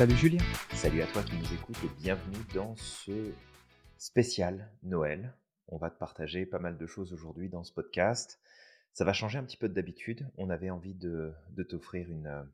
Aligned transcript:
Salut 0.00 0.16
Julien. 0.16 0.42
Salut 0.72 1.02
à 1.02 1.06
toi 1.06 1.22
qui 1.22 1.36
nous 1.36 1.52
écoutes 1.52 1.76
et 1.84 2.00
bienvenue 2.00 2.42
dans 2.54 2.74
ce 2.76 3.34
spécial 3.98 4.72
Noël. 4.82 5.34
On 5.68 5.76
va 5.76 5.90
te 5.90 5.98
partager 5.98 6.46
pas 6.46 6.58
mal 6.58 6.78
de 6.78 6.86
choses 6.86 7.12
aujourd'hui 7.12 7.50
dans 7.50 7.64
ce 7.64 7.72
podcast. 7.74 8.40
Ça 8.94 9.04
va 9.04 9.12
changer 9.12 9.36
un 9.36 9.44
petit 9.44 9.58
peu 9.58 9.68
d'habitude. 9.68 10.26
On 10.38 10.48
avait 10.48 10.70
envie 10.70 10.94
de, 10.94 11.34
t'offrir 11.68 12.10
une, 12.10 12.48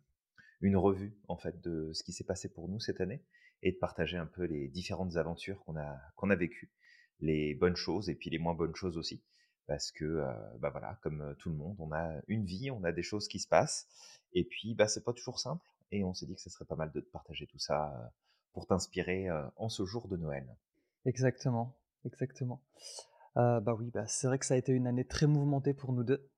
une 0.60 0.76
revue 0.76 1.14
en 1.28 1.36
fait 1.36 1.60
de 1.60 1.92
ce 1.92 2.02
qui 2.02 2.12
s'est 2.12 2.24
passé 2.24 2.48
pour 2.48 2.68
nous 2.68 2.80
cette 2.80 3.00
année 3.00 3.22
et 3.62 3.70
de 3.70 3.78
partager 3.78 4.16
un 4.16 4.26
peu 4.26 4.42
les 4.42 4.66
différentes 4.66 5.16
aventures 5.16 5.60
qu'on 5.60 5.76
a, 5.76 6.00
qu'on 6.16 6.30
a 6.30 6.34
vécues, 6.34 6.72
les 7.20 7.54
bonnes 7.54 7.76
choses 7.76 8.10
et 8.10 8.16
puis 8.16 8.28
les 8.28 8.38
moins 8.38 8.54
bonnes 8.54 8.74
choses 8.74 8.98
aussi. 8.98 9.22
Parce 9.68 9.92
que, 9.92 10.04
euh, 10.04 10.32
bah 10.58 10.70
voilà, 10.70 10.98
comme 11.00 11.36
tout 11.38 11.50
le 11.50 11.54
monde, 11.54 11.76
on 11.78 11.92
a 11.92 12.20
une 12.26 12.44
vie, 12.44 12.72
on 12.72 12.82
a 12.82 12.90
des 12.90 13.04
choses 13.04 13.28
qui 13.28 13.38
se 13.38 13.46
passent. 13.46 13.86
Et 14.32 14.42
puis, 14.42 14.74
bah, 14.74 14.88
c'est 14.88 15.04
pas 15.04 15.12
toujours 15.12 15.38
simple. 15.38 15.64
Et 15.92 16.04
on 16.04 16.14
s'est 16.14 16.26
dit 16.26 16.34
que 16.34 16.40
ce 16.40 16.50
serait 16.50 16.64
pas 16.64 16.76
mal 16.76 16.90
de 16.92 17.00
te 17.00 17.10
partager 17.10 17.46
tout 17.46 17.58
ça 17.58 18.12
pour 18.52 18.66
t'inspirer 18.66 19.28
en 19.56 19.68
ce 19.68 19.84
jour 19.84 20.08
de 20.08 20.16
Noël. 20.16 20.46
Exactement, 21.04 21.78
exactement. 22.04 22.62
bah 23.34 23.74
oui, 23.78 23.90
bah, 23.92 24.06
c'est 24.06 24.26
vrai 24.26 24.38
que 24.38 24.46
ça 24.46 24.54
a 24.54 24.56
été 24.56 24.72
une 24.72 24.86
année 24.86 25.04
très 25.04 25.26
mouvementée 25.26 25.74
pour 25.74 25.92
nous 25.92 26.04
deux, 26.04 26.28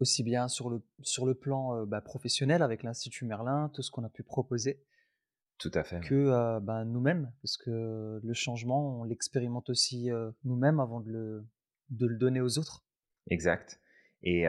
aussi 0.00 0.22
bien 0.22 0.48
sur 0.48 0.70
le, 0.70 0.82
sur 1.02 1.26
le 1.26 1.34
plan 1.34 1.84
bah, 1.86 2.00
professionnel 2.00 2.62
avec 2.62 2.82
l'Institut 2.82 3.24
Merlin, 3.24 3.70
tout 3.74 3.82
ce 3.82 3.90
qu'on 3.90 4.04
a 4.04 4.10
pu 4.10 4.22
proposer, 4.22 4.84
tout 5.58 5.72
à 5.74 5.82
fait, 5.82 6.00
que 6.00 6.60
bah, 6.60 6.84
nous-mêmes, 6.84 7.32
parce 7.42 7.56
que 7.56 8.20
le 8.22 8.34
changement, 8.34 9.00
on 9.00 9.04
l'expérimente 9.04 9.70
aussi 9.70 10.10
nous-mêmes 10.44 10.78
avant 10.78 11.00
de 11.00 11.10
le, 11.10 11.46
de 11.90 12.06
le 12.06 12.16
donner 12.16 12.40
aux 12.40 12.58
autres. 12.58 12.84
Exact. 13.30 13.80
Et 14.22 14.46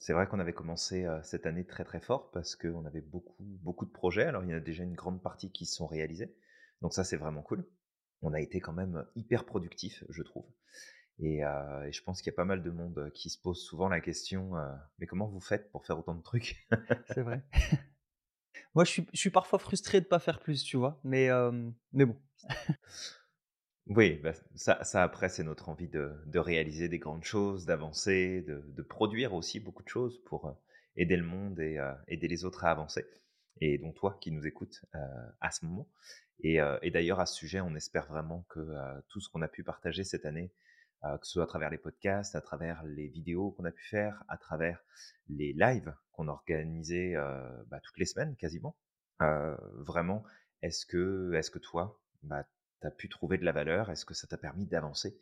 c'est 0.00 0.14
vrai 0.14 0.26
qu'on 0.26 0.40
avait 0.40 0.54
commencé 0.54 1.06
cette 1.22 1.46
année 1.46 1.64
très 1.64 1.84
très 1.84 2.00
fort 2.00 2.30
parce 2.30 2.56
qu'on 2.56 2.86
avait 2.86 3.02
beaucoup, 3.02 3.36
beaucoup 3.38 3.84
de 3.84 3.90
projets. 3.90 4.24
Alors 4.24 4.42
il 4.42 4.50
y 4.50 4.54
en 4.54 4.56
a 4.56 4.60
déjà 4.60 4.82
une 4.82 4.94
grande 4.94 5.22
partie 5.22 5.52
qui 5.52 5.66
se 5.66 5.76
sont 5.76 5.86
réalisés. 5.86 6.34
Donc 6.80 6.94
ça 6.94 7.04
c'est 7.04 7.18
vraiment 7.18 7.42
cool. 7.42 7.68
On 8.22 8.32
a 8.32 8.40
été 8.40 8.60
quand 8.60 8.72
même 8.72 9.06
hyper 9.14 9.44
productif, 9.44 10.02
je 10.08 10.22
trouve. 10.22 10.46
Et, 11.18 11.42
je 11.90 12.02
pense 12.02 12.22
qu'il 12.22 12.32
y 12.32 12.34
a 12.34 12.36
pas 12.36 12.46
mal 12.46 12.62
de 12.62 12.70
monde 12.70 13.10
qui 13.14 13.28
se 13.28 13.38
pose 13.38 13.62
souvent 13.62 13.88
la 13.88 14.00
question 14.00 14.52
mais 14.98 15.06
comment 15.06 15.28
vous 15.28 15.40
faites 15.40 15.70
pour 15.70 15.84
faire 15.84 15.98
autant 15.98 16.14
de 16.14 16.22
trucs? 16.22 16.66
C'est 17.14 17.22
vrai. 17.22 17.44
Moi, 18.74 18.84
je 18.84 18.90
suis, 18.90 19.06
je 19.12 19.18
suis, 19.18 19.30
parfois 19.30 19.58
frustré 19.58 20.00
de 20.00 20.06
ne 20.06 20.08
pas 20.08 20.18
faire 20.18 20.40
plus, 20.40 20.62
tu 20.64 20.76
vois. 20.76 20.98
Mais, 21.04 21.28
mais 21.92 22.06
bon. 22.06 22.16
Oui, 23.90 24.20
bah, 24.22 24.32
ça, 24.54 24.84
ça 24.84 25.02
après, 25.02 25.28
c'est 25.28 25.42
notre 25.42 25.68
envie 25.68 25.88
de, 25.88 26.12
de 26.26 26.38
réaliser 26.38 26.88
des 26.88 27.00
grandes 27.00 27.24
choses, 27.24 27.66
d'avancer, 27.66 28.40
de, 28.42 28.62
de 28.68 28.82
produire 28.82 29.34
aussi 29.34 29.58
beaucoup 29.58 29.82
de 29.82 29.88
choses 29.88 30.22
pour 30.26 30.46
euh, 30.46 30.52
aider 30.96 31.16
le 31.16 31.24
monde 31.24 31.58
et 31.58 31.76
euh, 31.78 31.92
aider 32.06 32.28
les 32.28 32.44
autres 32.44 32.64
à 32.64 32.70
avancer. 32.70 33.04
Et 33.60 33.78
donc 33.78 33.96
toi 33.96 34.16
qui 34.20 34.30
nous 34.30 34.46
écoutes 34.46 34.84
euh, 34.94 34.98
à 35.40 35.50
ce 35.50 35.64
moment. 35.64 35.88
Et, 36.42 36.58
et 36.80 36.90
d'ailleurs, 36.90 37.20
à 37.20 37.26
ce 37.26 37.34
sujet, 37.34 37.60
on 37.60 37.74
espère 37.74 38.06
vraiment 38.06 38.46
que 38.48 38.66
tout 39.08 39.20
ce 39.20 39.28
qu'on 39.28 39.42
a 39.42 39.48
pu 39.48 39.62
partager 39.62 40.04
cette 40.04 40.24
année, 40.24 40.50
que 41.02 41.26
ce 41.26 41.32
soit 41.32 41.44
à 41.44 41.46
travers 41.46 41.68
les 41.68 41.76
podcasts, 41.76 42.34
à 42.34 42.40
travers 42.40 42.82
les 42.84 43.08
vidéos 43.08 43.50
qu'on 43.50 43.66
a 43.66 43.70
pu 43.70 43.84
faire, 43.84 44.24
à 44.26 44.38
travers 44.38 44.82
les 45.28 45.52
lives 45.52 45.94
qu'on 46.12 46.28
organisait 46.28 47.14
bah, 47.66 47.78
toutes 47.82 47.98
les 47.98 48.06
semaines 48.06 48.36
quasiment, 48.36 48.74
vraiment, 49.18 50.24
est-ce 50.62 50.86
que, 50.86 51.34
est-ce 51.34 51.50
que 51.50 51.58
toi, 51.58 52.00
bah, 52.22 52.46
tu 52.80 52.86
as 52.86 52.90
pu 52.90 53.08
trouver 53.08 53.38
de 53.38 53.44
la 53.44 53.52
valeur 53.52 53.90
Est-ce 53.90 54.04
que 54.04 54.14
ça 54.14 54.26
t'a 54.26 54.36
permis 54.36 54.66
d'avancer? 54.66 55.18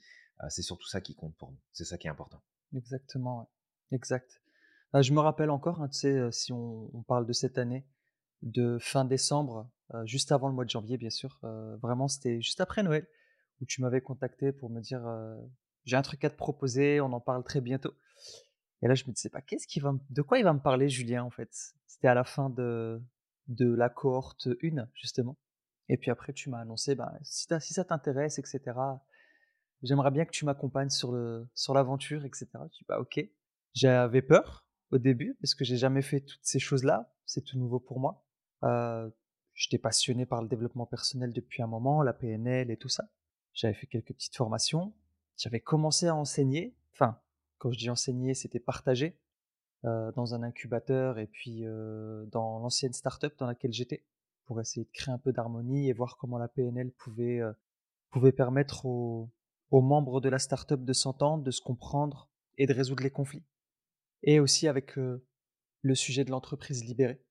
C'est 0.49 0.63
surtout 0.63 0.87
ça 0.87 1.01
qui 1.01 1.15
compte 1.17 1.37
pour 1.37 1.51
nous. 1.51 1.59
C'est 1.73 1.85
ça 1.85 1.99
qui 1.99 2.07
est 2.07 2.11
important. 2.11 2.41
Exactement, 2.75 3.51
exact. 3.91 4.41
Bah, 4.93 5.03
je 5.03 5.13
me 5.13 5.21
rappelle 5.21 5.51
encore, 5.51 5.83
hein, 5.83 5.89
tu 5.89 5.99
sais, 5.99 6.31
si 6.31 6.53
on, 6.53 7.05
parle 7.09 7.27
de 7.27 7.33
cette 7.33 7.59
année, 7.59 7.85
de 8.43 8.79
fin 8.79 9.05
décembre, 9.05 9.69
juste 10.05 10.31
avant 10.31 10.49
le 10.49 10.55
mois 10.55 10.65
de 10.65 10.71
janvier, 10.71 10.97
bien 10.97 11.11
sûr. 11.11 11.41
vraiment, 11.83 12.07
c'était 12.07 12.41
juste 12.41 12.61
après 12.61 12.85
Noël, 12.85 13.07
où 13.61 13.65
tu 13.65 13.83
m'avais 13.83 14.01
contacté 14.01 14.53
pour 14.53 14.71
me 14.71 14.81
dire 14.81 15.03
j'ai 15.89 15.97
un 15.97 16.03
truc 16.03 16.23
à 16.25 16.31
te 16.31 16.37
proposer, 16.37 17.01
on 17.01 17.13
en 17.13 17.21
parle 17.21 17.43
très 17.43 17.61
bientôt. 17.61 17.95
Et 18.83 18.89
là, 18.89 18.95
je 18.95 19.05
me 19.07 19.13
disais 19.13 19.31
pas, 19.31 19.41
qu'est-ce 19.41 19.67
qu'il 19.67 19.83
va, 19.83 19.95
de 20.11 20.23
quoi 20.23 20.39
il 20.39 20.45
va 20.45 20.53
me 20.53 20.61
parler, 20.61 20.89
Julien, 20.89 21.25
en 21.25 21.31
fait 21.31 21.51
C'était 21.87 22.09
à 22.09 22.15
la 22.15 22.25
fin 22.25 22.51
de, 22.51 23.01
de 23.49 23.75
la 23.75 23.89
cohorte 23.89 24.49
1, 24.63 24.87
justement. 24.95 25.37
Et 25.89 25.97
puis 25.97 26.11
après, 26.11 26.33
tu 26.33 26.51
m'as 26.51 26.61
annoncé, 26.61 26.97
si, 27.23 27.47
si 27.61 27.73
ça 27.73 27.85
t'intéresse, 27.85 28.39
etc., 28.39 28.61
j'aimerais 29.83 30.11
bien 30.11 30.25
que 30.25 30.31
tu 30.31 30.45
m'accompagnes 30.45 30.91
sur, 30.91 31.13
le, 31.13 31.49
sur 31.55 31.75
l'aventure, 31.75 32.25
etc. 32.25 32.47
Je 32.55 32.79
dis, 32.79 32.85
bah, 32.89 33.01
ok. 33.01 33.21
J'avais 33.75 34.23
peur 34.23 34.67
au 34.91 34.99
début, 34.99 35.37
parce 35.41 35.55
que 35.55 35.65
j'ai 35.65 35.77
jamais 35.77 36.03
fait 36.03 36.21
toutes 36.21 36.45
ces 36.45 36.59
choses-là. 36.59 37.13
C'est 37.25 37.43
tout 37.43 37.59
nouveau 37.59 37.79
pour 37.79 38.01
moi. 38.01 38.25
Euh, 38.65 39.09
j'étais 39.55 39.79
passionné 39.79 40.27
par 40.27 40.43
le 40.43 40.49
développement 40.49 40.87
personnel 40.87 41.33
depuis 41.33 41.63
un 41.63 41.67
moment, 41.67 42.03
la 42.03 42.13
PNL 42.13 42.71
et 42.71 42.77
tout 42.77 42.89
ça. 42.89 43.09
J'avais 43.53 43.75
fait 43.75 43.87
quelques 43.87 44.13
petites 44.15 44.37
formations. 44.37 44.95
J'avais 45.37 45.61
commencé 45.61 46.07
à 46.07 46.15
enseigner. 46.15 46.77
Enfin, 46.93 47.21
quand 47.59 47.71
je 47.71 47.79
dis 47.79 47.91
enseigner, 47.91 48.35
c'était 48.35 48.61
partager 48.61 49.19
euh, 49.85 50.11
dans 50.13 50.35
un 50.35 50.43
incubateur 50.43 51.19
et 51.19 51.27
puis 51.27 51.65
euh, 51.65 52.25
dans 52.27 52.59
l'ancienne 52.59 52.93
startup 52.93 53.37
dans 53.39 53.47
laquelle 53.47 53.73
j'étais 53.73 54.05
pour 54.49 54.63
essayer 54.63 54.85
de 54.85 54.91
créer 54.91 55.13
un 55.13 55.19
peu 55.19 55.31
d'harmonie 55.31 55.91
et 55.91 55.93
voir 55.93 56.17
comment 56.17 56.39
la 56.39 56.49
PNL 56.49 56.91
pouvait, 56.93 57.39
euh, 57.39 57.53
pouvait 58.11 58.33
permettre 58.33 58.87
aux, 58.87 59.31
aux, 59.71 59.83
membres 59.83 60.23
de 60.23 60.31
la 60.31 60.39
startup 60.39 60.83
de 60.83 60.93
s'entendre, 60.95 61.45
de 61.45 61.51
se 61.51 61.61
comprendre 61.61 62.31
et 62.57 62.67
de 62.67 62.73
résoudre 62.73 63.03
les 63.03 63.11
conflits. 63.11 63.45
Et 64.23 64.41
aussi 64.41 64.67
avec 64.67 64.97
euh, 64.97 65.23
le 65.83 65.95
sujet 65.95 66.25
de 66.25 66.31
l'entreprise 66.31 66.83
libérée. 66.83 67.23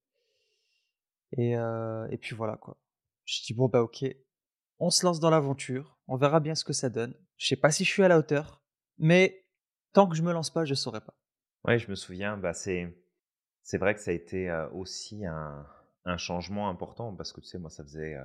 Et, 1.32 1.58
euh, 1.58 2.08
et 2.12 2.18
puis 2.18 2.36
voilà 2.36 2.56
quoi. 2.56 2.78
Je 3.26 3.42
dis 3.44 3.54
bon 3.56 3.68
bah 3.68 3.82
ok, 3.82 4.06
on 4.78 4.92
se 4.92 5.04
lance 5.04 5.20
dans 5.20 5.32
l'aventure, 5.32 5.98
on 6.08 6.18
verra 6.18 6.40
bien 6.40 6.54
ce 6.54 6.64
que 6.64 6.72
ça 6.72 6.90
donne. 6.90 7.16
Je 7.38 7.48
sais 7.48 7.56
pas 7.56 7.72
si 7.72 7.84
je 7.84 7.90
suis 7.90 8.04
à 8.04 8.08
la 8.08 8.20
hauteur, 8.20 8.62
mais 9.00 9.44
tant 9.92 10.08
que 10.08 10.16
je 10.16 10.22
me 10.22 10.32
lance 10.32 10.52
pas, 10.52 10.66
je 10.66 10.76
saurais 10.76 11.02
pas. 11.02 11.16
Oui, 11.66 11.80
je 11.80 11.90
me 11.90 11.96
souviens, 11.96 12.38
bah 12.38 12.54
c'est 12.54 12.96
vrai 13.74 13.96
que 13.96 14.02
ça 14.02 14.12
a 14.12 14.14
été 14.14 14.50
aussi 14.72 15.26
un, 15.26 15.68
un 16.08 16.18
changement 16.18 16.70
important 16.70 17.14
parce 17.16 17.34
que 17.34 17.42
tu 17.42 17.48
sais, 17.48 17.60
moi, 17.60 17.70
ça 17.70 17.84
faisait 17.84 18.18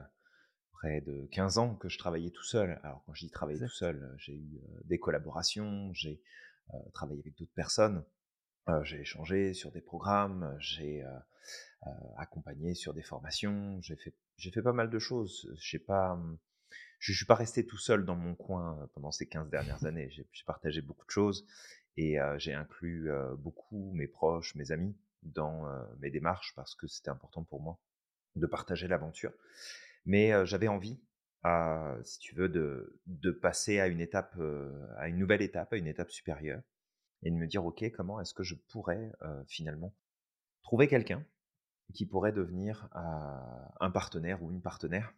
près 0.73 1.01
de 1.01 1.27
15 1.33 1.59
ans 1.59 1.75
que 1.75 1.89
je 1.89 1.99
travaillais 1.99 2.31
tout 2.31 2.45
seul. 2.45 2.81
Alors, 2.83 3.03
quand 3.05 3.15
je 3.15 3.27
dis 3.27 3.31
travailler 3.31 3.59
tout 3.59 3.69
seul, 3.69 4.15
j'ai 4.19 4.35
eu 4.35 4.61
des 4.85 4.99
collaborations, 4.99 5.93
j'ai 5.93 6.23
travaillé 6.95 7.21
avec 7.21 7.37
d'autres 7.37 7.55
personnes, 7.55 8.05
j'ai 8.85 9.01
échangé 9.01 9.53
sur 9.53 9.73
des 9.73 9.81
programmes, 9.81 10.57
j'ai 10.61 11.05
accompagné 12.17 12.75
sur 12.75 12.95
des 12.95 13.03
formations, 13.03 13.81
j'ai 13.83 13.97
fait, 13.97 14.15
j'ai 14.37 14.51
fait 14.51 14.63
pas 14.63 14.73
mal 14.73 14.89
de 14.89 14.99
choses. 14.99 15.53
J'ai 15.59 15.81
pas, 15.81 16.15
mmh, 16.15 16.39
je 17.01 17.13
suis 17.13 17.27
pas 17.27 17.35
resté 17.35 17.67
tout 17.67 17.79
seul 17.79 18.05
dans 18.05 18.17
mon 18.17 18.37
coin 18.37 18.89
pendant 18.95 19.11
ces 19.11 19.27
15 19.27 19.51
dernières 19.51 19.85
années. 19.85 20.09
J'ai 20.11 20.45
partagé 20.47 20.81
beaucoup 20.83 21.05
de 21.05 21.11
choses 21.11 21.47
et 21.97 22.17
j'ai 22.39 22.55
inclus 22.55 23.11
beaucoup 23.39 23.93
mes 23.95 24.07
proches, 24.07 24.55
mes 24.55 24.71
amis 24.71 24.97
dans 25.23 25.65
mes 26.01 26.11
démarches 26.11 26.53
parce 26.57 26.75
que 26.75 26.87
c'était 26.87 27.11
important 27.11 27.45
pour 27.45 27.61
moi 27.61 27.79
de 28.37 28.47
partager 28.47 28.89
l'aventure. 28.89 29.33
Mais 30.05 30.47
j'avais 30.47 30.69
envie, 30.69 31.01
si 32.05 32.19
tu 32.19 32.35
veux, 32.35 32.49
de, 32.49 33.01
de, 33.07 33.31
passer 33.31 33.81
à 33.81 33.87
une 33.87 34.01
étape, 34.01 34.37
à 34.97 35.09
une 35.09 35.19
nouvelle 35.19 35.43
étape, 35.43 35.73
à 35.73 35.77
une 35.77 35.87
étape 35.87 36.11
supérieure, 36.11 36.63
et 37.23 37.31
de 37.31 37.37
me 37.37 37.47
dire, 37.47 37.65
ok, 37.65 37.85
comment 37.93 38.21
est-ce 38.21 38.35
que 38.35 38.43
je 38.43 38.55
pourrais 38.71 39.13
finalement 39.47 39.95
trouver 40.63 40.89
quelqu'un 40.89 41.25
qui 41.93 42.07
pourrait 42.07 42.33
devenir 42.33 42.89
un 42.93 43.91
partenaire 43.91 44.43
ou 44.43 44.51
une 44.51 44.63
partenaire 44.63 45.15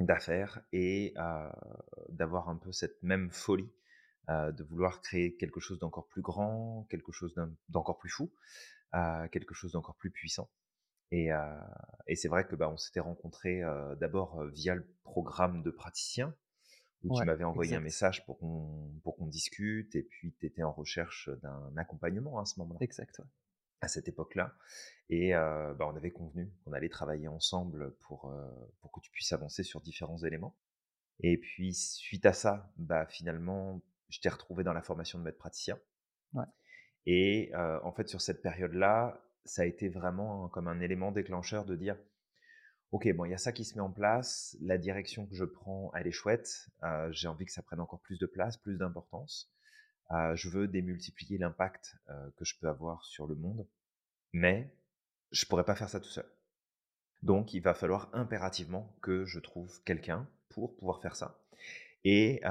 d'affaires 0.00 0.60
et 0.72 1.14
d'avoir 2.08 2.48
un 2.48 2.56
peu 2.56 2.72
cette 2.72 3.02
même 3.02 3.30
folie 3.30 3.70
de 4.28 4.62
vouloir 4.64 5.00
créer 5.00 5.36
quelque 5.36 5.60
chose 5.60 5.78
d'encore 5.78 6.08
plus 6.08 6.22
grand, 6.22 6.86
quelque 6.90 7.12
chose 7.12 7.34
d'encore 7.68 7.98
plus 7.98 8.10
fou, 8.10 8.32
à 8.92 9.28
quelque 9.28 9.54
chose 9.54 9.72
d'encore 9.72 9.96
plus 9.96 10.10
puissant. 10.10 10.50
Et, 11.10 11.30
et 12.06 12.16
c'est 12.16 12.28
vrai 12.28 12.46
que 12.46 12.56
bah, 12.56 12.70
on 12.70 12.76
s'était 12.76 13.00
rencontrés 13.00 13.62
d'abord 14.00 14.44
via 14.46 14.74
le 14.74 14.86
programme 15.02 15.62
de 15.62 15.70
praticien, 15.70 16.34
où 17.04 17.18
tu 17.18 17.24
m'avais 17.24 17.44
envoyé 17.44 17.74
un 17.74 17.80
message 17.80 18.24
pour 18.24 18.38
qu'on 18.38 18.92
pour 19.02 19.16
qu'on 19.16 19.26
discute, 19.26 19.94
et 19.96 20.02
puis 20.02 20.34
tu 20.38 20.46
étais 20.46 20.62
en 20.62 20.72
recherche 20.72 21.28
d'un 21.42 21.76
accompagnement 21.76 22.38
à 22.38 22.44
ce 22.44 22.60
moment-là. 22.60 22.78
Exact. 22.80 23.20
À 23.80 23.88
cette 23.88 24.06
époque-là. 24.06 24.54
Et 25.10 25.32
bah, 25.32 25.86
on 25.86 25.96
avait 25.96 26.12
convenu 26.12 26.52
qu'on 26.64 26.72
allait 26.72 26.88
travailler 26.88 27.26
ensemble 27.28 27.96
pour, 27.96 28.32
pour 28.80 28.92
que 28.92 29.00
tu 29.00 29.10
puisses 29.10 29.32
avancer 29.32 29.64
sur 29.64 29.80
différents 29.80 30.18
éléments. 30.18 30.56
Et 31.20 31.36
puis, 31.36 31.74
suite 31.74 32.24
à 32.24 32.32
ça, 32.32 32.72
bah, 32.76 33.06
finalement, 33.06 33.82
je 34.12 34.20
t'ai 34.20 34.28
retrouvé 34.28 34.62
dans 34.62 34.74
la 34.74 34.82
formation 34.82 35.18
de 35.18 35.24
maître 35.24 35.38
praticien. 35.38 35.76
Ouais. 36.34 36.44
Et 37.06 37.50
en 37.54 37.90
fait, 37.92 38.06
sur 38.06 38.20
cette 38.20 38.42
période-là, 38.42 39.20
ça 39.44 39.62
a 39.62 39.64
été 39.64 39.88
vraiment 39.88 40.48
comme 40.50 40.68
un 40.68 40.80
élément 40.80 41.10
déclencheur 41.10 41.64
de 41.64 41.74
dire, 41.74 41.96
ok, 42.92 43.12
bon, 43.14 43.24
il 43.24 43.30
y 43.30 43.34
a 43.34 43.38
ça 43.38 43.52
qui 43.52 43.64
se 43.64 43.74
met 43.74 43.80
en 43.80 43.90
place, 43.90 44.56
la 44.60 44.78
direction 44.78 45.26
que 45.26 45.34
je 45.34 45.44
prends, 45.44 45.90
elle 45.94 46.06
est 46.06 46.12
chouette, 46.12 46.68
j'ai 47.10 47.26
envie 47.26 47.46
que 47.46 47.52
ça 47.52 47.62
prenne 47.62 47.80
encore 47.80 48.02
plus 48.02 48.18
de 48.18 48.26
place, 48.26 48.58
plus 48.58 48.76
d'importance. 48.76 49.52
je 50.34 50.48
veux 50.48 50.68
démultiplier 50.68 51.38
l'impact 51.38 51.96
que 52.36 52.44
je 52.44 52.58
peux 52.60 52.68
avoir 52.68 53.04
sur 53.04 53.26
le 53.26 53.34
monde, 53.34 53.66
mais 54.32 54.74
je 55.30 55.46
pourrais 55.46 55.64
pas 55.64 55.74
faire 55.74 55.88
ça 55.88 56.00
tout 56.00 56.08
seul. 56.08 56.26
Donc, 57.22 57.54
il 57.54 57.60
va 57.60 57.74
falloir 57.74 58.10
impérativement 58.12 58.96
que 59.00 59.24
je 59.24 59.38
trouve 59.38 59.82
quelqu'un 59.84 60.28
pour 60.50 60.76
pouvoir 60.76 61.00
faire 61.00 61.16
ça. 61.16 61.40
Et 62.04 62.42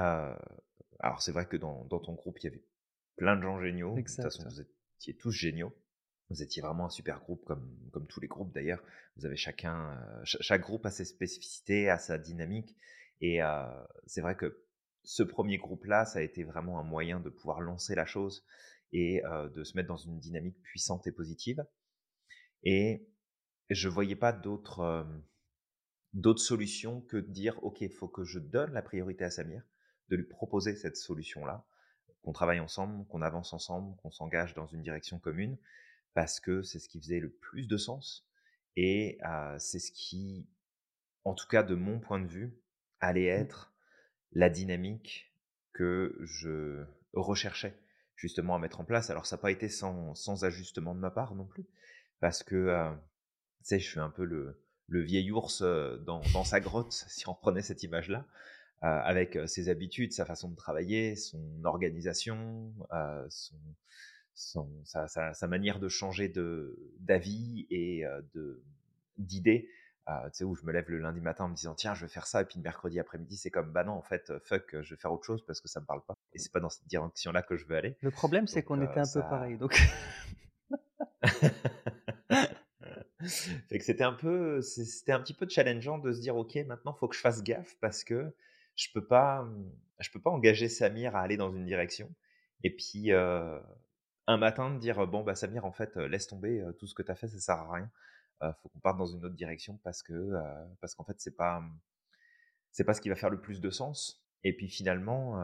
alors, 1.02 1.20
c'est 1.20 1.32
vrai 1.32 1.46
que 1.46 1.56
dans, 1.56 1.84
ton 1.86 2.14
groupe, 2.14 2.38
il 2.40 2.44
y 2.44 2.46
avait 2.46 2.64
plein 3.16 3.36
de 3.36 3.42
gens 3.42 3.60
géniaux. 3.60 3.94
De 3.96 4.02
toute 4.02 4.22
façon, 4.22 4.48
vous 4.48 4.60
étiez 4.60 5.16
tous 5.16 5.32
géniaux. 5.32 5.76
Vous 6.30 6.42
étiez 6.42 6.62
vraiment 6.62 6.86
un 6.86 6.90
super 6.90 7.20
groupe, 7.20 7.44
comme, 7.44 7.76
comme 7.92 8.06
tous 8.06 8.20
les 8.20 8.28
groupes 8.28 8.54
d'ailleurs. 8.54 8.82
Vous 9.16 9.26
avez 9.26 9.36
chacun, 9.36 10.00
chaque 10.24 10.62
groupe 10.62 10.86
a 10.86 10.90
ses 10.90 11.04
spécificités, 11.04 11.90
a 11.90 11.98
sa 11.98 12.18
dynamique. 12.18 12.76
Et 13.20 13.40
c'est 14.06 14.20
vrai 14.20 14.36
que 14.36 14.64
ce 15.02 15.24
premier 15.24 15.58
groupe-là, 15.58 16.04
ça 16.06 16.20
a 16.20 16.22
été 16.22 16.44
vraiment 16.44 16.78
un 16.78 16.84
moyen 16.84 17.18
de 17.20 17.28
pouvoir 17.28 17.60
lancer 17.60 17.96
la 17.96 18.06
chose 18.06 18.46
et 18.92 19.22
de 19.54 19.64
se 19.64 19.76
mettre 19.76 19.88
dans 19.88 19.96
une 19.96 20.20
dynamique 20.20 20.62
puissante 20.62 21.06
et 21.08 21.12
positive. 21.12 21.64
Et 22.62 23.08
je 23.70 23.88
ne 23.88 23.92
voyais 23.92 24.16
pas 24.16 24.32
d'autres 24.32 25.04
d'autres 26.12 26.42
solutions 26.42 27.00
que 27.00 27.16
de 27.16 27.30
dire, 27.30 27.62
OK, 27.64 27.80
il 27.80 27.92
faut 27.92 28.08
que 28.08 28.24
je 28.24 28.38
donne 28.38 28.72
la 28.72 28.82
priorité 28.82 29.24
à 29.24 29.30
Samir, 29.30 29.62
de 30.08 30.16
lui 30.16 30.24
proposer 30.24 30.74
cette 30.76 30.96
solution-là, 30.96 31.64
qu'on 32.22 32.32
travaille 32.32 32.60
ensemble, 32.60 33.06
qu'on 33.06 33.22
avance 33.22 33.52
ensemble, 33.52 33.96
qu'on 33.96 34.10
s'engage 34.10 34.54
dans 34.54 34.66
une 34.66 34.82
direction 34.82 35.18
commune, 35.18 35.56
parce 36.14 36.40
que 36.40 36.62
c'est 36.62 36.78
ce 36.78 36.88
qui 36.88 37.00
faisait 37.00 37.20
le 37.20 37.30
plus 37.30 37.66
de 37.66 37.76
sens. 37.76 38.28
Et 38.76 39.18
c'est 39.58 39.78
ce 39.78 39.92
qui, 39.92 40.48
en 41.24 41.34
tout 41.34 41.46
cas 41.46 41.62
de 41.62 41.74
mon 41.74 42.00
point 42.00 42.20
de 42.20 42.26
vue, 42.26 42.54
allait 43.00 43.36
mmh. 43.36 43.40
être 43.42 43.72
la 44.32 44.48
dynamique 44.48 45.32
que 45.72 46.16
je 46.20 46.84
recherchais 47.12 47.78
justement 48.16 48.54
à 48.54 48.58
mettre 48.58 48.80
en 48.80 48.84
place. 48.84 49.10
Alors 49.10 49.26
ça 49.26 49.36
n'a 49.36 49.42
pas 49.42 49.50
été 49.50 49.68
sans, 49.68 50.14
sans, 50.14 50.44
ajustement 50.44 50.94
de 50.94 51.00
ma 51.00 51.10
part 51.10 51.34
non 51.34 51.44
plus, 51.44 51.66
parce 52.20 52.42
que, 52.42 52.54
euh, 52.54 52.92
tu 52.92 53.64
sais, 53.64 53.78
je 53.78 53.88
suis 53.88 54.00
un 54.00 54.10
peu 54.10 54.24
le, 54.24 54.62
le 54.88 55.02
vieil 55.02 55.30
ours 55.32 55.62
dans, 55.62 56.22
dans, 56.32 56.44
sa 56.44 56.60
grotte, 56.60 56.92
si 57.08 57.28
on 57.28 57.34
prenait 57.34 57.62
cette 57.62 57.82
image-là, 57.82 58.20
euh, 58.20 58.24
avec 58.82 59.38
ses 59.46 59.68
habitudes, 59.68 60.12
sa 60.12 60.24
façon 60.24 60.50
de 60.50 60.56
travailler, 60.56 61.14
son 61.14 61.64
organisation, 61.64 62.74
euh, 62.92 63.26
son, 63.30 63.56
son, 64.34 64.68
sa, 64.84 65.06
sa, 65.06 65.32
sa, 65.34 65.46
manière 65.46 65.78
de 65.78 65.88
changer 65.88 66.32
d'avis 66.98 67.66
et 67.70 68.04
de 68.34 68.62
d'idées 69.18 69.68
tu 70.06 70.12
sais, 70.32 70.44
où 70.44 70.56
je 70.56 70.64
me 70.64 70.72
lève 70.72 70.88
le 70.88 70.98
lundi 70.98 71.20
matin 71.20 71.44
en 71.44 71.48
me 71.48 71.54
disant 71.54 71.74
tiens, 71.74 71.94
je 71.94 72.04
vais 72.04 72.10
faire 72.10 72.26
ça, 72.26 72.42
et 72.42 72.44
puis 72.44 72.56
le 72.58 72.62
mercredi 72.62 72.98
après-midi, 72.98 73.36
c'est 73.36 73.50
comme 73.50 73.70
bah 73.70 73.84
non, 73.84 73.92
en 73.92 74.02
fait, 74.02 74.32
fuck, 74.40 74.82
je 74.82 74.94
vais 74.94 75.00
faire 75.00 75.12
autre 75.12 75.24
chose 75.24 75.44
parce 75.46 75.60
que 75.60 75.68
ça 75.68 75.80
me 75.80 75.86
parle 75.86 76.02
pas. 76.04 76.14
Et 76.32 76.38
c'est 76.38 76.50
pas 76.50 76.58
dans 76.58 76.70
cette 76.70 76.88
direction-là 76.88 77.42
que 77.42 77.56
je 77.56 77.66
veux 77.66 77.76
aller. 77.76 77.96
Le 78.00 78.10
problème, 78.10 78.48
c'est 78.48 78.64
qu'on 78.64 78.82
était 78.82 78.98
un 78.98 79.12
peu 79.12 79.20
pareil, 79.20 79.58
donc. 79.58 79.80
fait 83.68 83.78
que 83.78 83.84
c'était 83.84 84.04
un 84.04 84.12
peu, 84.12 84.60
c'était 84.60 85.12
un 85.12 85.20
petit 85.20 85.34
peu 85.34 85.48
challengeant 85.48 85.98
de 85.98 86.12
se 86.12 86.20
dire 86.20 86.36
ok, 86.36 86.56
maintenant 86.66 86.92
faut 86.94 87.08
que 87.08 87.14
je 87.16 87.20
fasse 87.20 87.42
gaffe 87.42 87.76
parce 87.80 88.04
que 88.04 88.34
je 88.76 88.88
peux 88.92 89.06
pas, 89.06 89.46
je 90.00 90.10
peux 90.10 90.20
pas 90.20 90.30
engager 90.30 90.68
Samir 90.68 91.16
à 91.16 91.20
aller 91.20 91.36
dans 91.36 91.52
une 91.52 91.64
direction 91.64 92.12
et 92.64 92.74
puis 92.74 93.12
un 93.12 94.36
matin 94.36 94.70
de 94.70 94.78
dire 94.78 95.06
bon 95.06 95.22
bah 95.22 95.34
Samir 95.34 95.64
en 95.64 95.72
fait 95.72 95.96
laisse 95.96 96.26
tomber 96.26 96.64
tout 96.78 96.86
ce 96.86 96.94
que 96.94 97.02
tu 97.02 97.10
as 97.10 97.14
fait 97.14 97.28
ça 97.28 97.38
sert 97.38 97.56
à 97.56 97.72
rien 97.72 97.90
faut 98.40 98.68
qu'on 98.68 98.80
parte 98.80 98.98
dans 98.98 99.06
une 99.06 99.24
autre 99.24 99.36
direction 99.36 99.78
parce 99.84 100.02
que 100.02 100.32
parce 100.80 100.94
qu'en 100.94 101.04
fait 101.04 101.16
c'est 101.18 101.36
pas 101.36 101.60
mmh, 101.60 101.78
c'est 102.72 102.84
pas 102.84 102.94
ce 102.94 103.00
qui 103.00 103.08
va 103.08 103.14
faire 103.14 103.30
le 103.30 103.40
plus 103.40 103.60
de 103.60 103.70
sens. 103.70 104.24
Et 104.44 104.56
puis 104.56 104.68
finalement, 104.68 105.40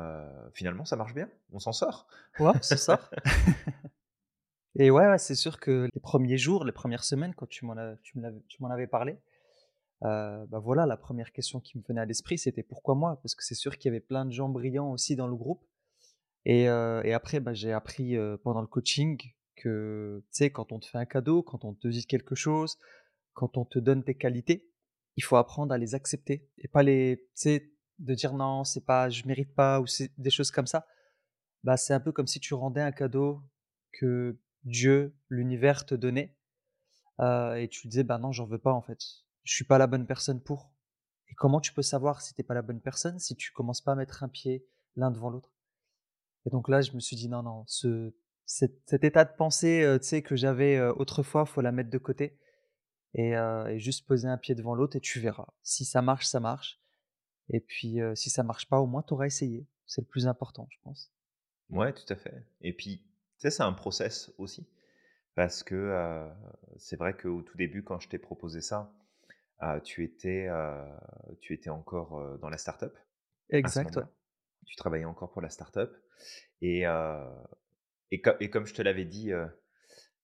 finalement 0.54 0.84
ça 0.84 0.96
marche 0.96 1.14
bien, 1.14 1.30
on 1.52 1.60
s'en 1.60 1.72
sort. 1.72 2.08
Ouais, 2.40 2.52
c'est 2.62 2.78
ça. 2.78 3.08
Et 4.80 4.90
ouais, 4.90 5.18
c'est 5.18 5.34
sûr 5.34 5.60
que 5.60 5.88
les 5.92 6.00
premiers 6.00 6.38
jours, 6.38 6.64
les 6.64 6.72
premières 6.72 7.04
semaines, 7.04 7.34
quand 7.34 7.48
tu 7.48 7.64
m'en 7.64 8.70
avais 8.70 8.86
parlé, 8.86 9.18
bah 10.00 10.58
voilà, 10.62 10.86
la 10.86 10.96
première 10.96 11.32
question 11.32 11.60
qui 11.60 11.78
me 11.78 11.82
venait 11.82 12.00
à 12.00 12.04
l'esprit, 12.04 12.38
c'était 12.38 12.62
pourquoi 12.62 12.94
moi? 12.94 13.20
Parce 13.22 13.34
que 13.34 13.44
c'est 13.44 13.54
sûr 13.54 13.78
qu'il 13.78 13.90
y 13.90 13.92
avait 13.94 14.00
plein 14.00 14.24
de 14.24 14.32
gens 14.32 14.48
brillants 14.48 14.90
aussi 14.92 15.16
dans 15.16 15.26
le 15.26 15.36
groupe. 15.36 15.64
Et, 16.44 16.62
et 16.64 17.12
après, 17.12 17.40
bah, 17.40 17.52
j'ai 17.52 17.72
appris 17.72 18.16
pendant 18.42 18.60
le 18.60 18.66
coaching 18.66 19.20
que, 19.56 20.22
tu 20.24 20.28
sais, 20.30 20.50
quand 20.50 20.72
on 20.72 20.78
te 20.78 20.86
fait 20.86 20.98
un 20.98 21.04
cadeau, 21.04 21.42
quand 21.42 21.64
on 21.64 21.74
te 21.74 21.88
dit 21.88 22.06
quelque 22.06 22.34
chose, 22.34 22.78
quand 23.34 23.56
on 23.56 23.64
te 23.64 23.78
donne 23.78 24.02
tes 24.04 24.16
qualités, 24.16 24.68
il 25.16 25.24
faut 25.24 25.36
apprendre 25.36 25.72
à 25.74 25.78
les 25.78 25.94
accepter 25.94 26.48
et 26.58 26.68
pas 26.68 26.82
les, 26.82 27.18
tu 27.34 27.42
sais, 27.42 27.72
de 27.98 28.14
dire 28.14 28.34
non, 28.34 28.64
c'est 28.64 28.84
pas, 28.84 29.10
je 29.10 29.26
mérite 29.26 29.54
pas 29.54 29.80
ou 29.80 29.86
c'est 29.86 30.12
des 30.16 30.30
choses 30.30 30.50
comme 30.50 30.66
ça. 30.66 30.86
Bah, 31.64 31.76
c'est 31.76 31.92
un 31.92 32.00
peu 32.00 32.12
comme 32.12 32.28
si 32.28 32.40
tu 32.40 32.54
rendais 32.54 32.80
un 32.80 32.92
cadeau 32.92 33.42
que 33.92 34.38
Dieu, 34.64 35.14
l'univers 35.28 35.86
te 35.86 35.94
donnait 35.94 36.36
euh, 37.20 37.54
et 37.54 37.68
tu 37.68 37.88
disais 37.88 38.04
bah 38.04 38.18
non, 38.18 38.32
j'en 38.32 38.46
veux 38.46 38.58
pas 38.58 38.72
en 38.72 38.82
fait. 38.82 39.00
Je 39.48 39.54
suis 39.54 39.64
pas 39.64 39.78
la 39.78 39.86
bonne 39.86 40.06
personne 40.06 40.42
pour. 40.42 40.70
Et 41.28 41.34
comment 41.34 41.58
tu 41.58 41.72
peux 41.72 41.80
savoir 41.80 42.20
si 42.20 42.34
t'es 42.34 42.42
pas 42.42 42.52
la 42.52 42.60
bonne 42.60 42.82
personne 42.82 43.18
si 43.18 43.34
tu 43.34 43.50
commences 43.50 43.80
pas 43.80 43.92
à 43.92 43.94
mettre 43.94 44.22
un 44.22 44.28
pied 44.28 44.66
l'un 44.94 45.10
devant 45.10 45.30
l'autre? 45.30 45.54
Et 46.44 46.50
donc 46.50 46.68
là, 46.68 46.82
je 46.82 46.92
me 46.92 47.00
suis 47.00 47.16
dit 47.16 47.30
non, 47.30 47.42
non, 47.42 47.64
ce, 47.66 48.12
cet, 48.44 48.92
état 49.02 49.24
de 49.24 49.34
pensée 49.34 49.82
euh, 49.82 49.98
que 50.20 50.36
j'avais 50.36 50.76
euh, 50.76 50.92
autrefois, 50.92 51.46
faut 51.46 51.62
la 51.62 51.72
mettre 51.72 51.88
de 51.88 51.96
côté 51.96 52.38
et, 53.14 53.38
euh, 53.38 53.68
et, 53.68 53.78
juste 53.78 54.06
poser 54.06 54.28
un 54.28 54.36
pied 54.36 54.54
devant 54.54 54.74
l'autre 54.74 54.96
et 54.96 55.00
tu 55.00 55.18
verras. 55.18 55.48
Si 55.62 55.86
ça 55.86 56.02
marche, 56.02 56.26
ça 56.26 56.40
marche. 56.40 56.78
Et 57.48 57.60
puis 57.60 58.00
si 58.16 58.28
ça 58.28 58.42
marche 58.42 58.68
pas, 58.68 58.80
au 58.80 58.86
moins 58.86 59.02
tu 59.02 59.14
auras 59.14 59.24
essayé. 59.24 59.66
C'est 59.86 60.02
le 60.02 60.06
plus 60.06 60.26
important, 60.26 60.68
je 60.70 60.76
pense. 60.82 61.10
Ouais, 61.70 61.94
tout 61.94 62.12
à 62.12 62.16
fait. 62.16 62.46
Et 62.60 62.74
puis, 62.74 62.98
tu 62.98 63.08
sais, 63.38 63.50
c'est 63.50 63.62
un 63.62 63.72
process 63.72 64.30
aussi. 64.36 64.68
Parce 65.34 65.62
que 65.62 66.28
c'est 66.76 66.96
vrai 66.96 67.16
qu'au 67.16 67.40
tout 67.40 67.56
début, 67.56 67.82
quand 67.82 67.98
je 67.98 68.10
t'ai 68.10 68.18
proposé 68.18 68.60
ça, 68.60 68.92
tu, 69.84 70.04
étais, 70.04 70.48
tu 71.40 71.54
étais 71.54 71.70
encore 71.70 72.38
dans 72.38 72.48
la 72.48 72.58
startup. 72.58 72.96
Exact. 73.50 73.98
Tu 74.66 74.76
travaillais 74.76 75.04
encore 75.04 75.30
pour 75.32 75.42
la 75.42 75.50
startup. 75.50 75.90
Et, 76.60 76.84
et, 78.10 78.50
comme 78.50 78.66
je 78.66 78.74
te 78.74 78.82
l'avais 78.82 79.04
dit 79.04 79.32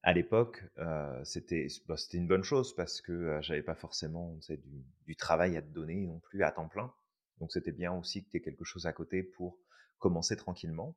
à 0.02 0.12
l'époque, 0.12 0.62
bah, 0.76 1.22
c'était 1.24 1.68
une 2.12 2.28
bonne 2.28 2.44
chose 2.44 2.74
parce 2.74 3.00
que 3.00 3.38
j'avais 3.42 3.62
pas 3.62 3.74
forcément 3.74 4.38
du, 4.48 4.84
du, 5.06 5.16
travail 5.16 5.56
à 5.56 5.62
te 5.62 5.68
donner 5.68 6.06
non 6.06 6.20
plus 6.20 6.42
à 6.42 6.52
temps 6.52 6.68
plein. 6.68 6.92
Donc 7.38 7.52
c'était 7.52 7.72
bien 7.72 7.92
aussi 7.92 8.24
que 8.24 8.30
tu 8.30 8.36
aies 8.36 8.42
quelque 8.42 8.64
chose 8.64 8.86
à 8.86 8.92
côté 8.92 9.22
pour 9.22 9.58
commencer 9.98 10.36
tranquillement. 10.36 10.96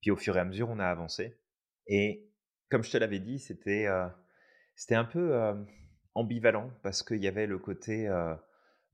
Puis 0.00 0.10
au 0.10 0.16
fur 0.16 0.36
et 0.36 0.40
à 0.40 0.44
mesure, 0.44 0.68
on 0.68 0.78
a 0.78 0.86
avancé. 0.86 1.38
Et 1.86 2.28
comme 2.70 2.82
je 2.82 2.90
te 2.90 2.96
l'avais 2.96 3.20
dit, 3.20 3.38
c'était 3.38 3.86
c'était 4.74 4.96
un 4.96 5.04
peu 5.04 5.64
ambivalent 6.14 6.70
parce 6.82 7.02
qu'il 7.02 7.22
y 7.22 7.28
avait 7.28 7.46
le 7.46 7.58
côté 7.58 8.08